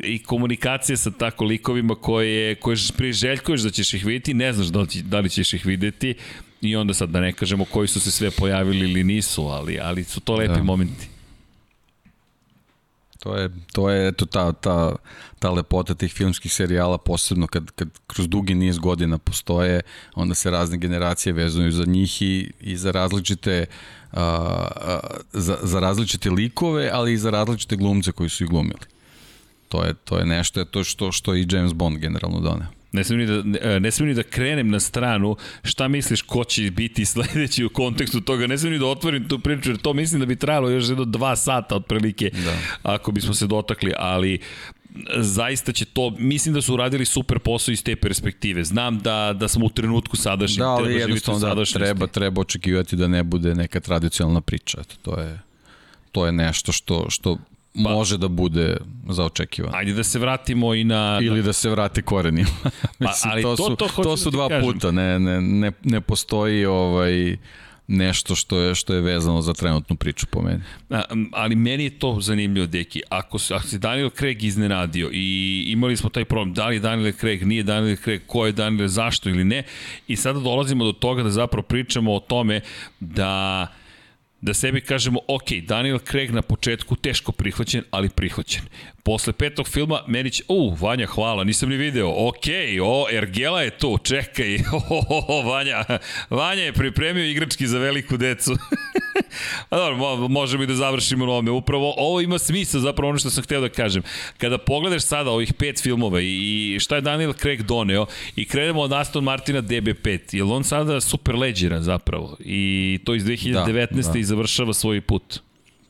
i 0.00 0.18
komunikacija 0.22 0.96
sa 0.96 1.10
tako 1.10 1.44
likovima 1.44 1.94
koje, 1.94 2.54
koje 2.54 2.76
priželjkuješ 2.96 3.60
da 3.60 3.70
ćeš 3.70 3.94
ih 3.94 4.06
vidjeti, 4.06 4.34
ne 4.34 4.52
znaš 4.52 4.66
da 4.66 4.80
li, 4.80 4.86
da 5.02 5.20
li 5.20 5.30
ćeš 5.30 5.52
ih 5.52 5.66
videti 5.66 6.14
i 6.60 6.76
onda 6.76 6.94
sad 6.94 7.08
da 7.08 7.20
ne 7.20 7.32
kažemo 7.32 7.64
koji 7.64 7.88
su 7.88 8.00
se 8.00 8.10
sve 8.10 8.30
pojavili 8.30 8.90
ili 8.90 9.04
nisu, 9.04 9.42
ali, 9.42 9.78
ali 9.82 10.04
su 10.04 10.20
to 10.20 10.34
lepi 10.34 10.54
da. 10.54 10.62
momenti. 10.62 11.08
To 13.22 13.36
je, 13.36 13.50
to 13.72 13.90
je 13.90 14.08
eto 14.08 14.26
ta, 14.26 14.52
ta, 14.52 14.96
ta 15.38 15.50
lepota 15.50 15.94
tih 15.94 16.12
filmskih 16.12 16.52
serijala, 16.52 16.98
posebno 16.98 17.46
kad, 17.46 17.70
kad 17.70 17.88
kroz 18.06 18.28
dugi 18.28 18.54
niz 18.54 18.78
godina 18.78 19.18
postoje, 19.18 19.80
onda 20.14 20.34
se 20.34 20.50
razne 20.50 20.76
generacije 20.76 21.32
vezuju 21.32 21.72
za 21.72 21.84
njih 21.84 22.22
i, 22.22 22.52
i 22.60 22.76
za 22.76 22.90
različite 22.90 23.66
uh, 24.12 24.18
za, 25.32 25.58
za 25.62 25.80
različite 25.80 26.30
likove, 26.30 26.90
ali 26.92 27.12
i 27.12 27.18
za 27.18 27.30
različite 27.30 27.76
glumce 27.76 28.12
koji 28.12 28.28
su 28.28 28.44
ih 28.44 28.50
glumili. 28.50 28.91
To 29.72 29.84
je, 29.84 29.94
to 29.94 30.18
je 30.18 30.26
nešto 30.26 30.64
to 30.64 30.84
što, 30.84 31.12
što 31.12 31.34
i 31.34 31.46
James 31.50 31.72
Bond 31.72 31.98
generalno 31.98 32.40
doneo. 32.40 32.66
Ne 32.92 33.04
smijem, 33.04 33.20
ni 33.20 33.26
da, 33.26 33.42
ne, 33.42 33.80
ne 33.80 33.90
smijem 33.90 34.08
ni 34.08 34.14
da 34.14 34.22
krenem 34.22 34.68
na 34.68 34.80
stranu 34.80 35.36
šta 35.62 35.88
misliš 35.88 36.22
ko 36.22 36.44
će 36.44 36.70
biti 36.70 37.04
sledeći 37.04 37.64
u 37.64 37.68
kontekstu 37.68 38.20
toga. 38.20 38.46
Ne 38.46 38.58
smijem 38.58 38.72
ni 38.72 38.78
da 38.78 38.86
otvorim 38.86 39.28
tu 39.28 39.38
priču, 39.38 39.70
jer 39.70 39.78
to 39.78 39.92
mislim 39.92 40.20
da 40.20 40.26
bi 40.26 40.36
trajalo 40.36 40.70
još 40.70 40.88
jedno 40.88 41.04
dva 41.04 41.36
sata 41.36 41.76
otprilike 41.76 42.30
da. 42.44 42.56
ako 42.82 43.12
bismo 43.12 43.34
se 43.34 43.46
dotakli, 43.46 43.92
ali 43.98 44.38
zaista 45.16 45.72
će 45.72 45.84
to, 45.84 46.10
mislim 46.18 46.54
da 46.54 46.62
su 46.62 46.74
uradili 46.74 47.04
super 47.04 47.38
posao 47.38 47.72
iz 47.72 47.82
te 47.84 47.96
perspektive. 47.96 48.64
Znam 48.64 48.98
da, 48.98 49.32
da 49.38 49.48
smo 49.48 49.66
u 49.66 49.70
trenutku 49.70 50.16
sadašnjem. 50.16 50.64
Da, 50.64 50.68
ali 50.68 50.94
jednostavno 50.94 51.54
da 51.54 51.64
treba, 51.64 52.06
treba 52.06 52.40
očekivati 52.40 52.96
da 52.96 53.08
ne 53.08 53.22
bude 53.22 53.54
neka 53.54 53.80
tradicionalna 53.80 54.40
priča. 54.40 54.78
Eto, 54.80 54.94
to 55.02 55.20
je 55.20 55.38
to 56.12 56.26
je 56.26 56.32
nešto 56.32 56.72
što, 56.72 57.10
što 57.10 57.38
Pa, 57.74 57.80
može 57.80 58.18
da 58.18 58.28
bude 58.28 58.76
za 59.08 59.24
očekivano. 59.24 59.76
Ajde 59.76 59.92
da 59.92 60.04
se 60.04 60.18
vratimo 60.18 60.74
i 60.74 60.84
na... 60.84 61.18
Ili 61.22 61.42
da 61.42 61.52
se 61.52 61.70
vrate 61.70 62.02
korenima. 62.02 62.48
Pa, 62.98 63.14
ali 63.30 63.42
to, 63.42 63.56
to, 63.56 63.70
su, 63.70 63.76
to, 63.76 63.88
to 64.02 64.16
su 64.16 64.30
da 64.30 64.36
dva 64.36 64.48
kažem. 64.48 64.72
puta, 64.72 64.90
ne, 64.90 65.18
ne, 65.18 65.40
ne, 65.40 65.72
ne 65.84 66.00
postoji 66.00 66.66
ovaj 66.66 67.36
nešto 67.86 68.34
što 68.34 68.58
je 68.58 68.74
što 68.74 68.94
je 68.94 69.00
vezano 69.00 69.42
za 69.42 69.52
trenutnu 69.52 69.96
priču 69.96 70.26
po 70.26 70.42
meni. 70.42 70.60
A, 70.90 71.02
ali 71.32 71.56
meni 71.56 71.84
je 71.84 71.98
to 71.98 72.18
zanimljivo, 72.20 72.66
Deki. 72.66 73.02
Ako 73.08 73.38
se, 73.38 73.54
ako 73.54 73.66
se 73.66 73.78
Daniel 73.78 74.10
Craig 74.10 74.42
iznenadio 74.42 75.10
i 75.12 75.64
imali 75.66 75.96
smo 75.96 76.10
taj 76.10 76.24
problem, 76.24 76.54
da 76.54 76.68
li 76.68 76.80
Daniel 76.80 77.12
Craig, 77.12 77.46
nije 77.46 77.62
Daniel 77.62 77.96
Craig, 77.96 78.22
ko 78.26 78.46
je 78.46 78.52
Daniel, 78.52 78.88
zašto 78.88 79.28
ili 79.28 79.44
ne, 79.44 79.62
i 80.08 80.16
sada 80.16 80.40
dolazimo 80.40 80.84
do 80.84 80.92
toga 80.92 81.22
da 81.22 81.30
zapravo 81.30 81.62
pričamo 81.62 82.14
o 82.14 82.20
tome 82.20 82.60
da 83.00 83.66
da 84.42 84.54
sebi 84.54 84.80
kažemo, 84.80 85.20
ok, 85.28 85.52
Daniel 85.62 85.98
Craig 85.98 86.30
na 86.30 86.42
početku 86.42 86.96
teško 86.96 87.32
prihvaćen, 87.32 87.84
ali 87.90 88.08
prihvaćen. 88.08 88.62
Posle 89.02 89.32
petog 89.32 89.68
filma, 89.68 90.00
meni 90.06 90.30
će, 90.30 90.42
u, 90.48 90.74
Vanja, 90.74 91.06
hvala, 91.06 91.44
nisam 91.44 91.68
ni 91.68 91.76
video, 91.76 92.28
ok, 92.28 92.46
o, 92.82 93.06
Ergela 93.12 93.62
je 93.62 93.78
tu, 93.78 93.98
čekaj, 94.02 94.56
o, 94.56 94.76
o, 95.08 95.24
o, 95.28 95.42
Vanja, 95.42 95.84
Vanja 96.30 96.62
je 96.62 96.72
pripremio 96.72 97.24
igrački 97.24 97.66
za 97.66 97.78
veliku 97.78 98.16
decu. 98.16 98.56
A 99.68 99.76
dobro, 99.76 100.28
možemo 100.28 100.62
i 100.62 100.66
da 100.66 100.74
završimo 100.74 101.26
na 101.26 101.32
ovome. 101.32 101.50
Upravo 101.50 101.94
ovo 101.96 102.20
ima 102.20 102.38
smisla, 102.38 102.80
zapravo 102.80 103.10
ono 103.10 103.18
što 103.18 103.30
sam 103.30 103.44
hteo 103.44 103.60
da 103.60 103.68
kažem. 103.68 104.02
Kada 104.38 104.58
pogledaš 104.58 105.02
sada 105.02 105.30
ovih 105.30 105.54
pet 105.54 105.82
filmova 105.82 106.20
i 106.20 106.76
šta 106.80 106.94
je 106.94 107.00
Daniel 107.00 107.32
Craig 107.32 107.62
doneo 107.62 108.06
i 108.36 108.44
krenemo 108.44 108.80
od 108.80 108.92
Aston 108.92 109.24
Martina 109.24 109.62
DB5, 109.62 110.36
je 110.36 110.42
on 110.42 110.64
sada 110.64 111.00
super 111.00 111.34
leđeran 111.34 111.82
zapravo 111.82 112.36
i 112.40 112.98
to 113.04 113.14
iz 113.14 113.24
2019. 113.24 114.02
Da, 114.02 114.12
da. 114.12 114.18
i 114.18 114.24
završava 114.24 114.72
svoj 114.72 115.00
put. 115.00 115.40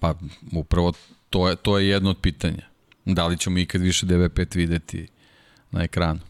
Pa 0.01 0.15
upravo 0.53 0.93
to 1.31 1.49
je, 1.49 1.57
to 1.57 1.79
je 1.79 1.89
jedno 1.89 2.11
od 2.11 2.19
pitanja. 2.21 2.67
Da 3.05 3.27
li 3.27 3.39
ćemo 3.39 3.59
ikad 3.59 3.81
više 3.81 4.07
DB5 4.07 4.57
videti 4.57 5.07
na 5.71 5.83
ekranu? 5.83 6.21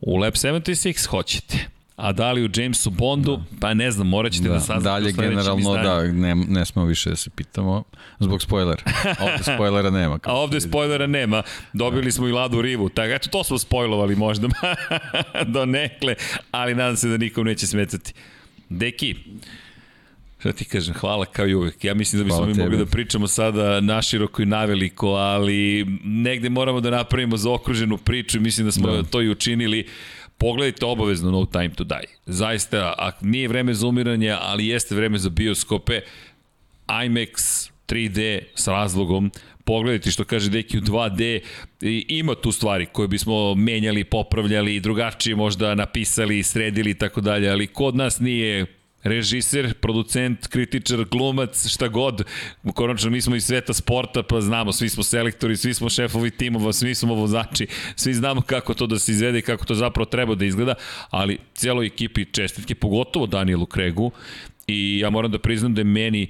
U 0.00 0.16
Lab 0.16 0.32
76 0.32 1.06
hoćete. 1.06 1.73
A 1.96 2.12
da 2.12 2.32
li 2.32 2.44
u 2.44 2.50
Jamesu 2.56 2.90
Bondu, 2.90 3.36
da. 3.36 3.58
pa 3.60 3.74
ne 3.74 3.90
znam, 3.90 4.08
morat 4.08 4.32
ćete 4.32 4.48
da, 4.48 4.54
da 4.54 4.60
saznate 4.60 4.84
Dalje 4.84 5.12
generalno 5.12 5.74
da, 5.74 6.02
ne, 6.02 6.34
ne 6.34 6.64
smo 6.64 6.84
više 6.84 7.10
da 7.10 7.16
se 7.16 7.30
pitamo 7.30 7.84
zbog 8.18 8.42
spoilera. 8.42 8.82
Ovde 9.20 9.42
spoilera 9.42 9.90
nema. 9.90 10.18
A 10.24 10.34
ovde 10.34 10.60
spoilera 10.60 11.06
nema. 11.06 11.42
Dobili 11.72 12.12
smo 12.12 12.28
i 12.28 12.32
Ladu 12.32 12.62
Rivu. 12.62 12.88
Tako, 12.88 13.12
eto, 13.12 13.28
to 13.28 13.44
smo 13.44 13.58
spojlovali 13.58 14.16
možda 14.16 14.48
do 15.54 15.66
nekle, 15.66 16.14
ali 16.50 16.74
nadam 16.74 16.96
se 16.96 17.08
da 17.08 17.16
nikom 17.16 17.44
neće 17.44 17.66
smetati. 17.66 18.12
Deki, 18.68 19.14
Šta 20.44 20.52
ti 20.52 20.64
kažem, 20.64 20.94
hvala 20.94 21.24
kao 21.24 21.46
i 21.46 21.54
uvek. 21.54 21.84
Ja 21.84 21.94
mislim 21.94 22.22
da 22.22 22.24
bismo 22.24 22.46
mi 22.46 22.54
mogli 22.54 22.78
da 22.78 22.86
pričamo 22.86 23.26
sada 23.26 23.80
naširoko 23.80 24.42
i 24.42 24.46
naveliko, 24.46 25.08
ali 25.08 25.86
negde 26.04 26.48
moramo 26.48 26.80
da 26.80 26.90
napravimo 26.90 27.36
zaokruženu 27.36 27.98
priču 27.98 28.36
i 28.36 28.40
mislim 28.40 28.66
da 28.66 28.72
smo 28.72 28.92
da. 28.92 29.02
to 29.02 29.22
i 29.22 29.30
učinili. 29.30 29.86
Pogledajte 30.38 30.86
obavezno 30.86 31.30
No 31.30 31.46
Time 31.46 31.70
to 31.74 31.84
Die. 31.84 32.18
Zaista, 32.26 32.94
a 32.98 33.10
nije 33.20 33.48
vreme 33.48 33.74
za 33.74 33.86
umiranje, 33.86 34.36
ali 34.40 34.66
jeste 34.66 34.94
vreme 34.94 35.18
za 35.18 35.28
bioskope. 35.28 36.00
IMAX 36.88 37.34
3D 37.88 38.40
s 38.54 38.68
razlogom, 38.68 39.30
pogledajte 39.64 40.10
što 40.10 40.24
kaže 40.24 40.50
Deki 40.50 40.78
u 40.78 40.80
2D, 40.80 41.40
I 41.80 42.06
ima 42.08 42.34
tu 42.34 42.52
stvari 42.52 42.86
koje 42.86 43.08
bismo 43.08 43.54
menjali, 43.54 44.04
popravljali, 44.04 44.80
drugačije 44.80 45.36
možda 45.36 45.74
napisali, 45.74 46.42
sredili 46.42 46.90
i 46.90 46.94
tako 46.94 47.20
dalje, 47.20 47.50
ali 47.50 47.66
kod 47.66 47.96
nas 47.96 48.20
nije 48.20 48.66
režiser, 49.04 49.74
producent, 49.74 50.46
kritičar, 50.46 51.04
glumac, 51.04 51.66
šta 51.68 51.88
god. 51.88 52.24
Konačno 52.74 53.10
mi 53.10 53.20
smo 53.20 53.36
iz 53.36 53.44
sveta 53.44 53.72
sporta, 53.72 54.22
pa 54.22 54.40
znamo, 54.40 54.72
svi 54.72 54.88
smo 54.88 55.02
selektori, 55.02 55.56
svi 55.56 55.74
smo 55.74 55.90
šefovi 55.90 56.30
timova, 56.30 56.72
svi 56.72 56.94
smo 56.94 57.14
vozači, 57.14 57.66
svi 57.96 58.14
znamo 58.14 58.40
kako 58.40 58.74
to 58.74 58.86
da 58.86 58.98
se 58.98 59.12
izvede 59.12 59.38
i 59.38 59.42
kako 59.42 59.64
to 59.64 59.74
zapravo 59.74 60.06
treba 60.06 60.34
da 60.34 60.44
izgleda, 60.44 60.74
ali 61.10 61.38
cijeloj 61.54 61.86
ekipi 61.86 62.24
čestitke, 62.24 62.74
pogotovo 62.74 63.26
Danielu 63.26 63.66
Kregu, 63.66 64.10
i 64.66 64.98
ja 64.98 65.10
moram 65.10 65.30
da 65.30 65.38
priznam 65.38 65.74
da 65.74 65.80
je 65.80 65.84
meni 65.84 66.28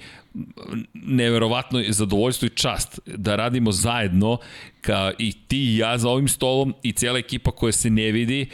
neverovatno 0.94 1.82
zadovoljstvo 1.88 2.46
i 2.46 2.56
čast 2.56 3.00
da 3.06 3.36
radimo 3.36 3.72
zajedno 3.72 4.38
ka 4.80 5.12
i 5.18 5.32
ti 5.48 5.58
i 5.58 5.76
ja 5.76 5.98
za 5.98 6.08
ovim 6.08 6.28
stolom 6.28 6.74
i 6.82 6.92
cijela 6.92 7.18
ekipa 7.18 7.50
koja 7.50 7.72
se 7.72 7.90
ne 7.90 8.12
vidi 8.12 8.48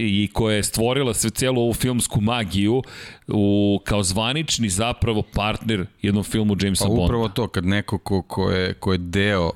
i 0.00 0.28
koja 0.32 0.56
je 0.56 0.62
stvorila 0.62 1.14
sve 1.14 1.30
celu 1.30 1.60
ovu 1.62 1.72
filmsku 1.72 2.20
magiju 2.20 2.82
u, 3.28 3.80
kao 3.84 4.02
zvanični 4.02 4.68
zapravo 4.68 5.22
partner 5.22 5.86
jednom 6.02 6.24
filmu 6.24 6.56
Jamesa 6.60 6.86
Bonda. 6.86 7.00
Pa 7.00 7.04
upravo 7.04 7.28
to, 7.28 7.48
kad 7.48 7.64
neko 7.64 7.98
ko, 7.98 8.22
ko, 8.22 8.50
je, 8.50 8.74
ko 8.74 8.92
je 8.92 8.98
deo 8.98 9.52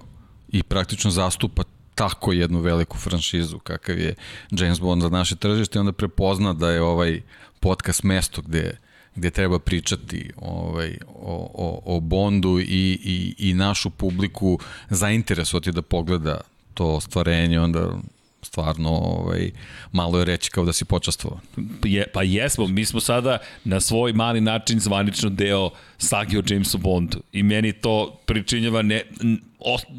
i 0.53 0.62
praktično 0.62 1.11
zastupa 1.11 1.62
tako 1.95 2.33
jednu 2.33 2.61
veliku 2.61 2.99
franšizu 2.99 3.59
kakav 3.59 3.99
je 3.99 4.15
James 4.51 4.81
Bond 4.81 5.03
za 5.03 5.09
naše 5.09 5.37
tržište, 5.37 5.81
onda 5.81 5.93
prepozna 5.93 6.53
da 6.53 6.71
je 6.71 6.83
ovaj 6.83 7.21
podcast 7.61 8.03
mesto 8.03 8.43
gde 8.43 8.79
gde 9.16 9.31
treba 9.31 9.59
pričati 9.59 10.31
ovaj, 10.37 10.99
o, 11.09 11.51
o, 11.55 11.97
o 11.97 12.01
Bondu 12.01 12.61
i, 12.61 12.65
i, 13.05 13.35
i 13.39 13.55
našu 13.55 13.91
publiku 13.91 14.59
zainteresovati 14.91 15.73
da 15.73 15.83
pogleda 15.83 16.41
to 16.75 17.01
stvarenje, 17.01 17.61
onda 17.61 17.99
stvarno 18.45 18.91
ovaj, 18.91 19.51
malo 19.93 20.19
je 20.19 20.25
reći 20.25 20.51
kao 20.51 20.65
da 20.65 20.73
si 20.73 20.85
počastvovao. 20.85 21.41
Je, 21.85 22.07
pa 22.12 22.23
jesmo, 22.23 22.66
mi 22.66 22.85
smo 22.85 23.01
sada 23.01 23.39
na 23.65 23.81
svoj 23.81 24.12
mali 24.12 24.41
način 24.41 24.81
zvanično 24.81 25.31
deo 25.31 25.71
sagi 25.99 26.39
o 26.39 26.43
Jamesu 26.49 26.79
Bondu 26.79 27.23
i 27.33 27.43
meni 27.43 27.73
to 27.73 28.21
pričinjava 28.27 28.83
ne, 28.83 29.03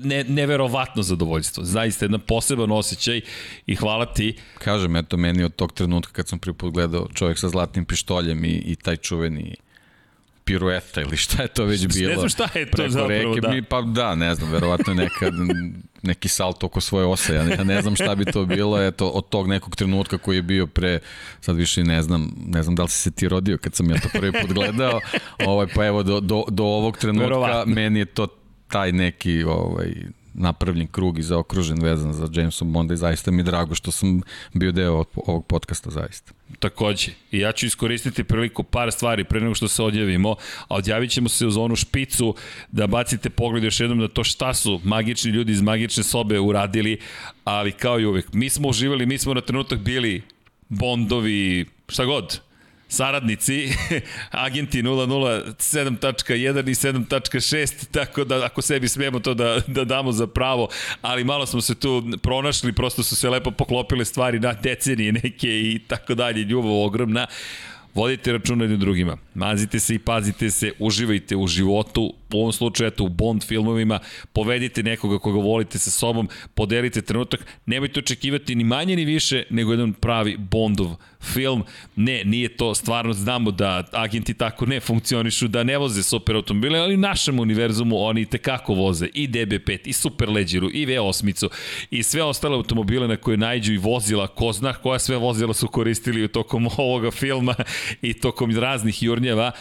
ne, 0.03 0.23
neverovatno 0.23 1.03
zadovoljstvo. 1.03 1.63
Zaista 1.63 2.05
jedan 2.05 2.19
poseban 2.19 2.71
osjećaj 2.71 3.21
i 3.65 3.75
hvala 3.75 4.05
ti. 4.13 4.37
Kažem, 4.57 4.95
eto, 4.95 5.17
meni 5.17 5.43
od 5.43 5.55
tog 5.55 5.73
trenutka 5.73 6.13
kad 6.13 6.27
sam 6.27 6.39
prvi 6.39 6.57
put 6.57 6.73
gledao 6.73 7.07
čovjek 7.13 7.39
sa 7.39 7.49
zlatnim 7.49 7.85
pištoljem 7.85 8.45
i, 8.45 8.63
i 8.65 8.75
taj 8.75 8.97
čuveni 8.97 9.55
pirueta 10.45 11.01
ili 11.01 11.17
šta 11.17 11.41
je 11.41 11.47
to 11.47 11.65
već 11.65 11.87
bilo. 11.87 12.09
Ne 12.09 12.15
znam 12.15 12.29
šta 12.29 12.49
je 12.55 12.65
to 12.65 12.71
Preko 12.71 12.89
zapravo, 12.89 13.09
reke, 13.09 13.41
da. 13.41 13.49
Mi, 13.49 13.61
pa 13.61 13.81
da, 13.81 14.15
ne 14.15 14.35
znam, 14.35 14.51
verovatno 14.51 14.93
je 14.93 14.97
nekad 14.97 15.33
neki 16.01 16.27
salt 16.27 16.63
oko 16.63 16.81
svoje 16.81 17.05
ose, 17.05 17.35
ja 17.35 17.43
ne, 17.43 17.55
ja 17.55 17.63
ne 17.63 17.81
znam 17.81 17.95
šta 17.95 18.15
bi 18.15 18.25
to 18.25 18.45
bilo, 18.45 18.81
eto, 18.81 19.07
od 19.07 19.29
tog 19.29 19.47
nekog 19.47 19.75
trenutka 19.75 20.17
koji 20.17 20.35
je 20.35 20.41
bio 20.41 20.67
pre, 20.67 20.99
sad 21.41 21.55
više 21.55 21.83
ne 21.83 22.01
znam, 22.01 22.31
ne 22.47 22.63
znam 22.63 22.75
da 22.75 22.83
li 22.83 22.89
si 22.89 23.01
se 23.01 23.11
ti 23.11 23.29
rodio 23.29 23.57
kad 23.57 23.75
sam 23.75 23.89
ja 23.89 23.99
to 23.99 24.09
prvi 24.13 24.31
put 24.41 24.53
gledao, 24.53 24.99
ovaj, 25.45 25.67
pa 25.75 25.85
evo, 25.85 26.03
do, 26.03 26.19
do, 26.19 26.43
do 26.49 26.63
ovog 26.63 26.97
trenutka 26.97 27.25
verovatno. 27.25 27.73
meni 27.73 27.99
je 27.99 28.05
to 28.05 28.27
taj 28.67 28.91
neki 28.91 29.43
ovaj, 29.43 29.93
napravljen 30.37 30.87
krug 30.87 31.19
i 31.19 31.23
zaokružen 31.23 31.81
vezan 31.81 32.13
za 32.13 32.29
Jamesom 32.33 32.73
Bonda 32.73 32.93
i 32.93 32.97
zaista 32.97 33.31
mi 33.31 33.39
je 33.39 33.43
drago 33.43 33.75
što 33.75 33.91
sam 33.91 34.21
bio 34.53 34.71
deo 34.71 35.03
ovog 35.15 35.45
podcasta 35.45 35.89
zaista. 35.89 36.33
Takođe. 36.59 37.11
I 37.31 37.39
ja 37.39 37.51
ću 37.51 37.65
iskoristiti 37.65 38.23
priliku 38.23 38.63
par 38.63 38.91
stvari 38.91 39.23
pre 39.23 39.39
nego 39.39 39.55
što 39.55 39.67
se 39.67 39.83
odjavimo, 39.83 40.35
a 40.67 40.75
odjavit 40.75 41.11
ćemo 41.11 41.29
se 41.29 41.47
uz 41.47 41.57
onu 41.57 41.75
špicu 41.75 42.35
da 42.71 42.87
bacite 42.87 43.29
pogled 43.29 43.63
još 43.63 43.79
jednom 43.79 43.99
na 43.99 44.07
to 44.07 44.23
šta 44.23 44.53
su 44.53 44.81
magični 44.83 45.31
ljudi 45.31 45.51
iz 45.51 45.61
magične 45.61 46.03
sobe 46.03 46.39
uradili, 46.39 46.99
ali 47.43 47.71
kao 47.71 47.99
i 47.99 48.05
uvek, 48.05 48.33
mi 48.33 48.49
smo 48.49 48.67
uživali, 48.67 49.05
mi 49.05 49.17
smo 49.17 49.33
na 49.33 49.41
trenutak 49.41 49.79
bili 49.79 50.23
Bondovi, 50.69 51.65
šta 51.87 52.05
god, 52.05 52.39
saradnici, 52.87 53.69
agenti 54.31 54.83
007.1 54.83 56.69
i 56.69 56.73
7.6, 56.73 57.91
tako 57.91 58.23
da 58.23 58.45
ako 58.45 58.61
sebi 58.61 58.87
smijemo 58.87 59.19
to 59.19 59.33
da, 59.33 59.61
da 59.67 59.83
damo 59.83 60.11
za 60.11 60.27
pravo, 60.27 60.69
ali 61.01 61.23
malo 61.23 61.45
smo 61.45 61.61
se 61.61 61.75
tu 61.75 62.03
pronašli, 62.21 62.73
prosto 62.73 63.03
su 63.03 63.15
se 63.15 63.29
lepo 63.29 63.51
poklopile 63.51 64.05
stvari 64.05 64.39
na 64.39 64.53
decenije 64.53 65.11
neke 65.11 65.49
i 65.49 65.79
tako 65.87 66.15
dalje, 66.15 66.43
ljubav 66.43 66.71
ogromna. 66.71 67.27
Vodite 67.95 68.31
računa 68.31 68.63
jednim 68.63 68.79
drugima. 68.79 69.17
Mazite 69.33 69.79
se 69.79 69.95
i 69.95 69.99
pazite 69.99 70.49
se, 70.49 70.71
uživajte 70.79 71.35
u 71.35 71.47
životu, 71.47 72.13
u 72.35 72.39
ovom 72.39 72.51
slučaju 72.51 72.87
eto, 72.87 73.03
u 73.03 73.09
Bond 73.09 73.43
filmovima, 73.43 73.99
povedite 74.33 74.83
nekoga 74.83 75.19
koga 75.19 75.39
volite 75.39 75.79
sa 75.79 75.91
sobom, 75.91 76.29
podelite 76.53 77.01
trenutak, 77.01 77.45
nemojte 77.65 77.99
očekivati 77.99 78.55
ni 78.55 78.63
manje 78.63 78.95
ni 78.95 79.05
više 79.05 79.43
nego 79.49 79.71
jedan 79.71 79.93
pravi 79.93 80.37
Bondov 80.37 80.95
film. 81.33 81.63
Ne, 81.95 82.23
nije 82.25 82.57
to, 82.57 82.75
stvarno 82.75 83.13
znamo 83.13 83.51
da 83.51 83.83
agenti 83.91 84.33
tako 84.33 84.65
ne 84.65 84.79
funkcionišu, 84.79 85.47
da 85.47 85.63
ne 85.63 85.77
voze 85.77 86.03
super 86.03 86.35
automobile, 86.35 86.79
ali 86.79 86.95
u 86.95 86.97
našem 86.97 87.39
univerzumu 87.39 88.03
oni 88.03 88.25
tekako 88.25 88.73
voze 88.73 89.07
i 89.13 89.27
DB5, 89.27 89.79
i 89.85 89.93
Super 89.93 90.29
Leđeru, 90.29 90.69
i 90.73 90.85
V8, 90.85 91.49
i 91.91 92.03
sve 92.03 92.23
ostale 92.23 92.55
automobile 92.55 93.07
na 93.07 93.17
koje 93.17 93.37
najđu 93.37 93.73
i 93.73 93.77
vozila, 93.77 94.27
ko 94.27 94.51
zna 94.53 94.73
koja 94.73 94.99
sve 94.99 95.17
vozila 95.17 95.53
su 95.53 95.67
koristili 95.67 96.23
u 96.23 96.27
tokom 96.27 96.67
ovoga 96.77 97.11
filma 97.11 97.55
i 98.01 98.13
tokom 98.13 98.57
raznih 98.57 99.03
jurnjeva. 99.03 99.51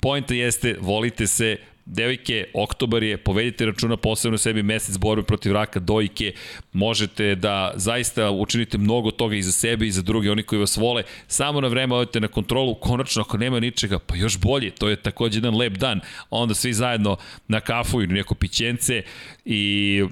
Pojenta 0.00 0.34
jeste, 0.34 0.76
volite 0.80 1.26
se, 1.26 1.56
Devojke, 1.84 2.44
oktobar 2.54 3.02
je, 3.02 3.16
povedite 3.16 3.66
računa 3.66 3.96
posebno 3.96 4.38
sebi 4.38 4.62
mesec 4.62 4.96
borbe 4.96 5.22
protiv 5.22 5.52
raka 5.52 5.80
dojke, 5.80 6.32
možete 6.72 7.34
da 7.34 7.72
zaista 7.74 8.30
učinite 8.30 8.78
mnogo 8.78 9.10
toga 9.10 9.36
i 9.36 9.42
za 9.42 9.52
sebe 9.52 9.86
i 9.86 9.90
za 9.90 10.02
druge, 10.02 10.30
oni 10.30 10.42
koji 10.42 10.58
vas 10.58 10.76
vole, 10.76 11.02
samo 11.26 11.60
na 11.60 11.68
vreme 11.68 11.94
odete 11.94 12.20
na 12.20 12.28
kontrolu, 12.28 12.74
konačno 12.74 13.22
ako 13.22 13.36
nema 13.36 13.60
ničega, 13.60 13.98
pa 13.98 14.16
još 14.16 14.38
bolje, 14.38 14.70
to 14.70 14.88
je 14.88 14.96
takođe 14.96 15.38
jedan 15.38 15.56
lep 15.56 15.72
dan, 15.72 16.00
onda 16.30 16.54
svi 16.54 16.72
zajedno 16.72 17.16
na 17.48 17.60
kafu 17.60 18.02
ili 18.02 18.14
neko 18.14 18.34
pićence 18.34 19.02
i 19.44 20.04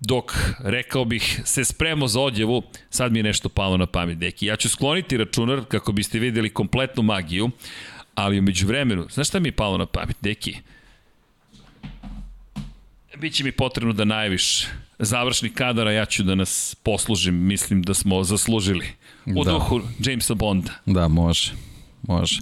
dok, 0.00 0.32
rekao 0.58 1.04
bih, 1.04 1.40
se 1.44 1.64
spremo 1.64 2.08
za 2.08 2.20
odjevu, 2.20 2.62
sad 2.90 3.12
mi 3.12 3.18
je 3.18 3.22
nešto 3.22 3.48
palo 3.48 3.76
na 3.76 3.86
pamet, 3.86 4.18
deki. 4.18 4.46
Ja 4.46 4.56
ću 4.56 4.68
skloniti 4.68 5.16
računar 5.16 5.64
kako 5.68 5.92
biste 5.92 6.18
videli 6.18 6.50
kompletnu 6.50 7.02
magiju, 7.02 7.50
ali 8.14 8.38
umeđu 8.38 8.66
vremenu, 8.66 9.06
znaš 9.10 9.28
šta 9.28 9.40
mi 9.40 9.48
je 9.48 9.52
palo 9.52 9.78
na 9.78 9.86
pamet, 9.86 10.16
deki? 10.20 10.56
Biće 13.20 13.44
mi 13.44 13.52
potrebno 13.52 13.92
da 13.92 14.04
najaviš 14.04 14.66
završni 14.98 15.50
kadar, 15.50 15.86
a 15.86 15.92
ja 15.92 16.04
ću 16.04 16.22
da 16.22 16.34
nas 16.34 16.76
poslužim, 16.82 17.34
mislim 17.34 17.82
da 17.82 17.94
smo 17.94 18.24
zaslužili. 18.24 18.86
U 19.26 19.44
da. 19.44 19.50
duhu 19.50 19.80
Jamesa 19.98 20.34
Bonda. 20.34 20.70
Da, 20.86 21.08
može. 21.08 21.52
Može. 22.02 22.40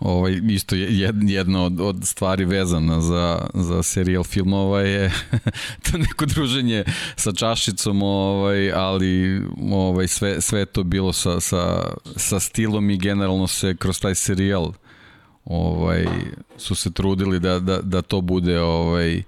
Ovaj, 0.00 0.40
isto 0.50 0.74
jed, 0.74 1.30
jedna 1.30 1.64
od, 1.64 1.80
od 1.80 1.96
stvari 2.02 2.44
vezana 2.44 3.00
za, 3.00 3.48
za 3.54 3.82
serijal 3.82 4.24
filmova 4.24 4.80
je 4.80 5.12
to 5.90 5.98
neko 5.98 6.26
druženje 6.26 6.84
sa 7.16 7.32
čašicom, 7.32 8.02
ovaj, 8.02 8.72
ali 8.72 9.42
ovaj, 9.72 10.08
sve, 10.08 10.40
sve 10.40 10.66
to 10.66 10.82
bilo 10.82 11.12
sa, 11.12 11.40
sa, 11.40 11.92
sa 12.16 12.40
stilom 12.40 12.90
i 12.90 12.98
generalno 12.98 13.46
se 13.46 13.76
kroz 13.76 14.00
taj 14.00 14.14
serijal 14.14 14.72
ovaj, 15.44 16.06
su 16.56 16.74
se 16.74 16.92
trudili 16.92 17.40
da, 17.40 17.58
da, 17.58 17.80
da 17.82 18.02
to 18.02 18.20
bude 18.20 18.60
ovaj, 18.60 19.22